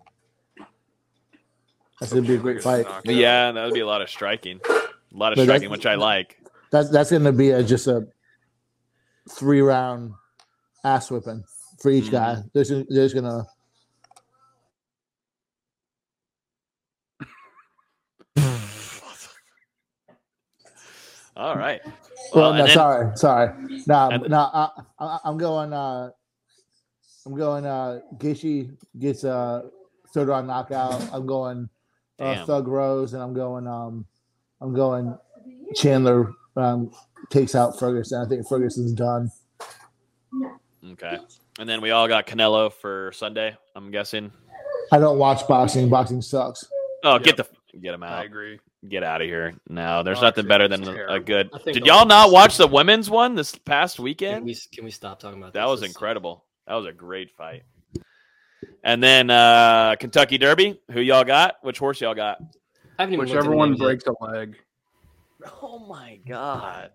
That's 2.02 2.12
gonna 2.14 2.26
be 2.26 2.34
a 2.34 2.38
great 2.38 2.60
fight. 2.60 2.84
Yeah, 3.04 3.52
that 3.52 3.64
would 3.64 3.74
be 3.74 3.80
a 3.80 3.86
lot 3.86 4.02
of 4.02 4.10
striking. 4.10 4.58
A 4.68 4.80
lot 5.12 5.30
of 5.32 5.36
But 5.36 5.44
striking, 5.44 5.70
which 5.70 5.86
I 5.86 5.94
like. 5.94 6.36
That's 6.72 6.88
that's 6.90 7.12
gonna 7.12 7.30
be 7.30 7.50
a, 7.50 7.62
just 7.62 7.86
a 7.86 8.08
three 9.30 9.60
round 9.60 10.12
ass 10.82 11.12
whipping 11.12 11.44
for 11.80 11.92
each 11.92 12.06
Mhm. 12.06 12.10
guy. 12.10 12.42
There's 12.54 12.72
there's 12.88 13.14
gonna 13.14 13.46
All 21.36 21.56
right. 21.56 21.80
Well, 22.34 22.50
and 22.50 22.58
no, 22.58 22.64
then- 22.66 22.74
sorry, 22.74 23.16
sorry. 23.16 23.54
No, 23.86 24.10
and- 24.10 24.28
no, 24.28 24.38
I, 24.52 24.68
I, 24.98 25.18
I'm 25.24 25.38
going. 25.38 25.72
Uh, 25.72 26.10
I'm 27.26 27.36
going. 27.36 27.64
Uh, 27.64 28.00
Gaethje 28.16 28.76
gets 28.98 29.24
a 29.24 29.64
third 30.12 30.28
round 30.28 30.46
knockout. 30.46 31.08
I'm 31.12 31.26
going 31.26 31.68
uh, 32.18 32.44
Thug 32.46 32.68
Rose, 32.68 33.14
and 33.14 33.22
I'm 33.22 33.34
going. 33.34 33.66
Um, 33.66 34.06
I'm 34.60 34.74
going. 34.74 35.16
Chandler 35.74 36.32
um, 36.56 36.90
takes 37.30 37.54
out 37.54 37.78
Ferguson. 37.78 38.22
I 38.24 38.28
think 38.28 38.46
Ferguson's 38.46 38.92
done. 38.92 39.30
Okay. 40.92 41.18
And 41.58 41.68
then 41.68 41.80
we 41.80 41.90
all 41.90 42.08
got 42.08 42.26
Canelo 42.26 42.72
for 42.72 43.12
Sunday, 43.12 43.56
I'm 43.76 43.90
guessing. 43.90 44.32
I 44.90 44.98
don't 44.98 45.18
watch 45.18 45.46
boxing. 45.46 45.88
Boxing 45.88 46.22
sucks. 46.22 46.64
Oh, 47.04 47.18
get 47.18 47.36
the 47.36 47.46
get 47.80 47.94
him 47.94 48.02
out. 48.02 48.18
I 48.20 48.24
agree. 48.24 48.58
Get 48.88 49.02
out 49.02 49.20
of 49.22 49.26
here. 49.28 49.54
No, 49.68 50.02
there's 50.02 50.16
Boxing 50.18 50.26
nothing 50.26 50.48
better 50.48 50.64
is 50.64 50.70
than 50.70 50.82
a 50.82 50.92
terrible. 50.92 51.24
good. 51.24 51.50
Did 51.64 51.86
y'all 51.86 52.06
not 52.06 52.32
watch 52.32 52.56
the 52.56 52.66
women's 52.66 53.08
one 53.08 53.34
this 53.34 53.54
past 53.54 53.96
Can 53.96 54.04
weekend? 54.04 54.44
we 54.44 54.56
can 54.72 54.84
we 54.84 54.90
stop 54.90 55.20
talking 55.20 55.38
about 55.38 55.52
That 55.52 55.62
this? 55.62 55.70
was 55.70 55.82
incredible. 55.84 56.44
That 56.66 56.74
was 56.74 56.86
a 56.86 56.92
great 56.92 57.30
fight. 57.30 57.62
And 58.84 59.02
then 59.02 59.30
uh 59.30 59.96
Kentucky 59.98 60.38
Derby. 60.38 60.80
Who 60.92 61.00
y'all 61.00 61.24
got? 61.24 61.56
Which 61.62 61.78
horse 61.78 62.00
y'all 62.00 62.14
got? 62.14 62.38
I 62.98 63.02
haven't 63.02 63.14
even 63.14 63.26
Whichever 63.26 63.52
one 63.52 63.70
names 63.70 63.80
yet. 63.80 63.86
breaks 63.86 64.04
a 64.06 64.24
leg. 64.24 64.56
Oh 65.62 65.78
my 65.88 66.18
god. 66.28 66.90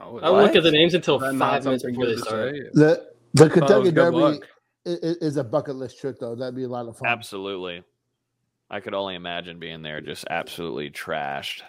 Oh, 0.00 0.18
I 0.20 0.30
won't 0.30 0.46
look 0.46 0.56
at 0.56 0.62
the 0.62 0.70
names 0.70 0.94
until 0.94 1.16
Is 1.16 1.22
that 1.22 1.34
not 1.34 1.50
five 1.54 1.64
minutes 1.64 1.82
before 1.84 2.06
they 2.06 2.12
good 2.14 2.18
to 2.18 2.24
start. 2.24 2.54
The 2.74 3.06
the 3.34 3.44
Oh, 3.44 3.48
Kentucky 3.48 3.82
good 3.84 3.94
Derby 3.94 4.16
luck. 4.16 4.42
i- 4.86 4.90
i- 4.90 5.16
is 5.20 5.36
a 5.36 5.44
bucket 5.44 5.74
list 5.76 6.00
trip, 6.00 6.18
though. 6.20 6.34
That'd 6.34 6.54
be 6.54 6.62
a 6.64 6.68
lot 6.68 6.86
of 6.86 6.96
fun. 6.96 7.08
Absolutely. 7.08 7.82
I 8.70 8.80
could 8.80 8.94
only 8.94 9.14
imagine 9.16 9.58
being 9.58 9.82
there 9.82 10.00
just 10.00 10.24
absolutely 10.30 10.90
trashed. 10.90 11.62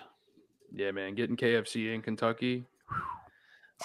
Yeah, 0.72 0.91
man, 0.91 1.16
getting 1.16 1.36
KFC 1.38 1.94
in 1.94 2.02
Kentucky. 2.02 2.66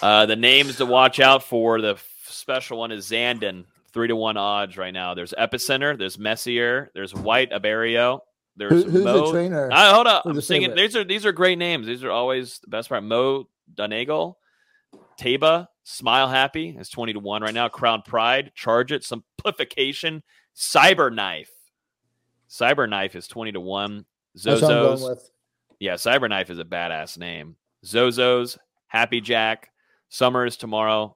Uh, 0.01 0.25
the 0.25 0.35
names 0.35 0.77
to 0.77 0.85
watch 0.85 1.19
out 1.19 1.41
for 1.43 1.81
the 1.81 1.93
f- 1.93 2.07
special 2.27 2.77
one 2.79 2.91
is 2.91 3.09
Zandon, 3.09 3.65
three 3.95 4.09
to 4.09 4.15
one 4.15 4.37
odds 4.37 4.77
right 4.77 4.93
now. 4.93 5.15
There's 5.15 5.33
Epicenter, 5.33 5.97
there's 5.97 6.19
Messier, 6.19 6.91
there's 6.93 7.15
White 7.15 7.49
Abarrio, 7.51 8.19
there's 8.55 8.83
Who- 8.83 8.89
who's 8.91 9.03
the 9.05 9.31
trainer? 9.31 9.71
I, 9.71 9.91
hold 9.91 10.05
up, 10.05 10.25
I'm 10.27 10.39
singing. 10.41 10.69
favorite? 10.69 10.81
These 10.83 10.95
are 10.95 11.03
these 11.03 11.25
are 11.25 11.31
great 11.31 11.57
names. 11.57 11.87
These 11.87 12.03
are 12.03 12.11
always 12.11 12.59
the 12.59 12.67
best 12.67 12.89
part. 12.89 13.03
Mo 13.03 13.47
Donegal, 13.73 14.37
Taiba, 15.19 15.67
Smile 15.83 16.27
Happy 16.29 16.75
is 16.79 16.89
twenty 16.89 17.13
to 17.13 17.19
one 17.19 17.41
right 17.41 17.53
now. 17.53 17.69
Crown 17.69 18.03
Pride, 18.03 18.51
Charge 18.53 18.91
It, 18.91 19.03
Simplification, 19.03 20.21
Cyberknife. 20.55 21.47
Cyber 22.49 22.87
Knife 22.87 23.15
is 23.15 23.27
twenty 23.27 23.51
to 23.53 23.59
one. 23.59 24.05
That's 24.35 24.61
what 24.61 24.71
I'm 24.71 24.77
Zozos. 24.97 25.19
Yeah, 25.79 25.93
Cyberknife 25.95 26.49
is 26.49 26.59
a 26.59 26.63
badass 26.65 27.17
name. 27.17 27.55
Zozo's, 27.85 28.57
Happy 28.87 29.19
Jack, 29.21 29.69
Summers 30.09 30.55
tomorrow, 30.57 31.15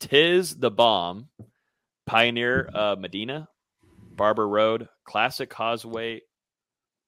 Tiz 0.00 0.56
the 0.56 0.70
Bomb, 0.70 1.28
Pioneer 2.08 2.68
uh, 2.74 2.96
Medina, 2.98 3.48
Barber 4.16 4.48
Road, 4.48 4.88
Classic 5.04 5.48
Causeway, 5.48 6.22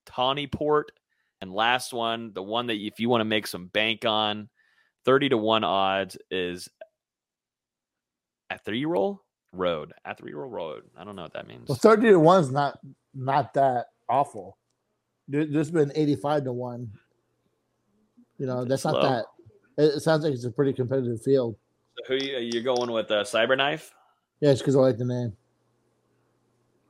Tawny 0.06 0.46
Port, 0.46 0.92
and 1.40 1.52
last 1.52 1.92
one, 1.92 2.32
the 2.34 2.42
one 2.42 2.66
that 2.66 2.74
if 2.74 3.00
you 3.00 3.08
want 3.08 3.22
to 3.22 3.26
make 3.26 3.46
some 3.46 3.66
bank 3.66 4.04
on, 4.04 4.48
30 5.06 5.30
to 5.30 5.38
1 5.38 5.64
odds 5.64 6.18
is 6.30 6.68
at 8.50 8.64
three 8.64 8.84
roll 8.84 9.22
road. 9.52 9.92
Ethereal 10.06 10.48
Road. 10.48 10.84
I 10.96 11.04
don't 11.04 11.16
know 11.16 11.22
what 11.22 11.32
that 11.32 11.46
means. 11.46 11.68
Well, 11.68 11.78
thirty 11.78 12.08
to 12.08 12.18
one's 12.18 12.50
not 12.50 12.78
not 13.14 13.54
that 13.54 13.86
awful. 14.08 14.58
There, 15.28 15.46
there's 15.46 15.70
been 15.70 15.92
eighty-five 15.94 16.44
to 16.44 16.52
one. 16.52 16.90
You 18.38 18.46
know, 18.46 18.64
that's 18.64 18.84
not 18.84 18.94
low. 18.94 19.02
that. 19.02 19.24
It, 19.78 20.00
sounds 20.00 20.24
like 20.24 20.34
it's 20.34 20.44
a 20.44 20.50
pretty 20.50 20.72
competitive 20.72 21.22
field. 21.22 21.56
Who 22.06 22.14
you, 22.14 22.38
you're 22.38 22.62
going 22.62 22.90
with 22.90 23.10
uh, 23.10 23.22
Cyberknife? 23.22 23.90
Yeah, 24.40 24.50
it's 24.50 24.60
because 24.60 24.76
I 24.76 24.80
like 24.80 24.98
the 24.98 25.04
name. 25.04 25.36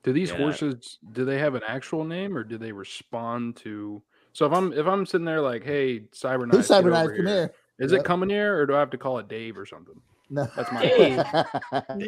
Do 0.02 0.12
these 0.12 0.30
Yeah. 0.30 0.38
horses 0.38 0.98
do 1.12 1.24
they 1.24 1.38
have 1.38 1.54
an 1.54 1.62
actual 1.66 2.04
name 2.04 2.36
or 2.36 2.42
do 2.44 2.56
they 2.58 2.72
respond 2.72 3.56
to? 3.56 4.02
So 4.32 4.46
if 4.46 4.52
I'm 4.52 4.72
if 4.72 4.86
I'm 4.86 5.04
sitting 5.04 5.24
there 5.24 5.40
like, 5.40 5.64
hey, 5.64 6.00
Cyberknife, 6.12 6.52
Who's 6.52 6.68
get 6.68 6.84
Cyberknife? 6.84 7.16
Come 7.16 7.26
here. 7.26 7.52
Is 7.78 7.92
Yep. 7.92 8.00
it 8.00 8.04
coming 8.04 8.30
here 8.30 8.58
or 8.58 8.66
do 8.66 8.74
I 8.74 8.78
have 8.78 8.90
to 8.90 8.98
call 8.98 9.18
it 9.18 9.28
Dave 9.28 9.58
or 9.58 9.66
something? 9.66 10.00
No. 10.30 10.48
That's 10.56 10.70
my 10.72 10.82
Dave. 10.82 11.24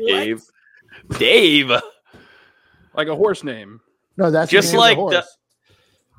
Dave. 0.07 0.43
Dave. 1.19 1.73
like 2.95 3.09
a 3.09 3.17
horse 3.17 3.43
name. 3.43 3.81
no, 4.17 4.31
that's 4.31 4.51
Just 4.51 4.69
the 4.69 4.73
name 4.75 4.81
like 4.81 4.97
the 4.99 5.05
the- 5.07 5.17
horse. 5.23 5.39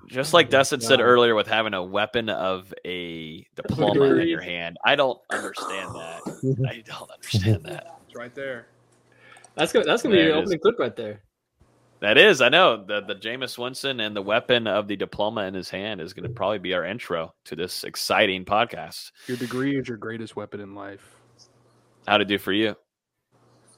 Just 0.08 0.34
like 0.34 0.48
oh 0.48 0.52
Dustin 0.52 0.82
said 0.82 1.00
earlier 1.00 1.34
with 1.34 1.48
having 1.48 1.74
a 1.74 1.82
weapon 1.82 2.28
of 2.30 2.74
a 2.86 3.48
diploma 3.56 4.04
in 4.16 4.28
your 4.28 4.42
hand. 4.42 4.78
I 4.84 4.96
don't 4.98 5.18
understand 5.32 5.96
that. 5.96 6.66
I 6.70 6.82
don't 6.86 7.10
understand 7.10 7.64
that. 7.64 8.00
It's 8.06 8.16
right 8.16 8.36
there. 8.36 8.68
That's 9.56 9.72
gonna 9.72 9.86
that's 9.86 10.04
gonna 10.04 10.14
be 10.16 10.20
There 10.22 10.30
your 10.30 10.38
it 10.38 10.40
is. 10.40 10.48
opening 10.48 10.60
clip 10.60 10.80
right 10.80 10.96
there. 10.96 11.22
That 12.00 12.18
is, 12.18 12.42
I 12.42 12.50
know. 12.50 12.84
The 12.86 13.02
the 13.02 13.16
Jameis 13.16 13.58
Winston 13.58 14.00
and 14.00 14.16
the 14.16 14.22
weapon 14.22 14.68
of 14.68 14.88
the 14.88 14.96
diploma 14.96 15.44
in 15.44 15.54
his 15.54 15.70
hand 15.70 16.02
is 16.02 16.14
gonna 16.14 16.30
probably 16.30 16.60
be 16.60 16.74
our 16.74 16.84
intro 16.86 17.34
to 17.46 17.56
this 17.56 17.84
exciting 17.84 18.46
podcast. 18.46 19.12
Your 19.28 19.38
degree 19.38 19.78
is 19.80 19.88
your 19.88 19.98
greatest 19.98 20.36
weapon 20.36 20.60
in 20.60 20.76
life. 20.76 21.16
How 22.08 22.18
to 22.18 22.26
do 22.26 22.38
for 22.38 22.52
you. 22.52 22.76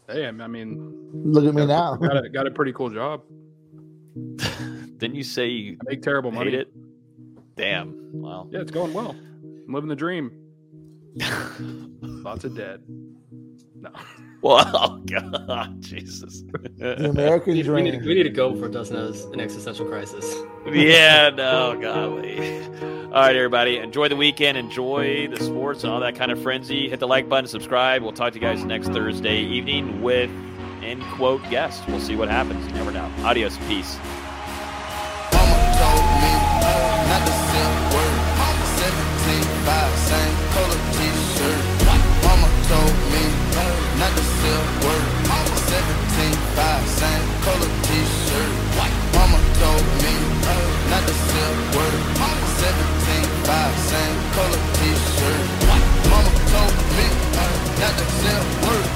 Hey, 0.08 0.28
I 0.28 0.32
mean, 0.32 1.10
Look 1.14 1.46
at 1.46 1.54
me 1.54 1.66
now. 1.66 1.96
got 2.02 2.26
a 2.26 2.30
got 2.30 2.48
a 2.48 2.52
pretty 2.52 2.74
cool 2.74 2.90
job. 2.90 3.22
Didn't 4.98 5.16
you 5.16 5.24
say 5.24 5.48
you 5.48 5.74
I 5.82 5.90
make 5.92 6.02
terrible 6.02 6.32
hate 6.32 6.38
money. 6.38 6.54
it? 6.56 6.72
Damn. 7.56 8.10
Well. 8.14 8.50
Yeah, 8.52 8.62
it's 8.62 8.72
going 8.72 8.94
well. 8.94 9.12
I'm 9.12 9.74
living 9.74 9.90
the 9.90 9.96
dream. 9.96 10.32
Lots 12.02 12.44
of 12.44 12.56
dead. 12.56 12.82
No. 13.76 13.90
Well, 14.46 14.70
oh 14.76 14.98
God, 15.08 15.82
Jesus. 15.82 16.44
The 16.78 17.10
American 17.10 17.54
We 17.54 17.64
need, 17.64 17.68
we, 17.68 17.82
need, 17.82 17.92
dream. 17.94 18.06
we 18.06 18.14
need 18.14 18.24
to 18.24 18.30
go 18.30 18.52
before 18.52 18.68
Dustin 18.68 18.98
has 18.98 19.26
an 19.26 19.40
existential 19.40 19.88
crisis. 19.88 20.36
yeah, 20.72 21.30
no, 21.36 21.76
golly. 21.82 22.64
All 23.06 23.10
right, 23.10 23.36
everybody. 23.36 23.78
Enjoy 23.78 24.08
the 24.08 24.16
weekend. 24.16 24.56
Enjoy 24.56 25.28
the 25.30 25.44
sports 25.44 25.84
and 25.84 25.92
all 25.92 26.00
that 26.02 26.14
kind 26.14 26.32
of 26.32 26.40
frenzy. 26.44 26.88
Hit 26.88 27.00
the 27.00 27.08
like 27.08 27.28
button, 27.28 27.48
subscribe. 27.48 28.04
We'll 28.04 28.12
talk 28.12 28.34
to 28.34 28.40
you 28.40 28.46
guys 28.46 28.64
next 28.64 28.90
Thursday 28.90 29.40
evening 29.42 30.04
with 30.04 30.30
end 30.84 31.02
quote 31.16 31.42
guest. 31.50 31.82
We'll 31.88 32.00
see 32.00 32.16
what 32.16 32.30
happens. 32.30 32.68
You 32.68 32.74
never 32.74 32.92
know. 32.92 33.12
Adios. 33.24 33.58
Peace. 33.68 33.98
Mama 42.22 42.50
told 42.68 42.96
me 43.12 43.26
not 44.00 44.16
to 44.18 44.35
same 47.00 47.28
color 47.44 47.72
t-shirt. 47.86 48.52
Mama 49.16 49.40
told 49.60 49.86
me 50.04 50.14
uh, 50.48 50.90
not 50.92 51.04
to 51.08 51.16
sell 51.28 51.54
word. 51.76 52.00
17.5, 52.56 53.76
same 53.92 54.20
color 54.36 54.62
t-shirt. 54.78 55.44
Mama 56.12 56.32
told 56.52 56.76
me 56.98 57.08
uh, 57.36 57.80
not 57.82 57.94
to 58.00 58.06
sell 58.22 58.44
word. 58.64 58.96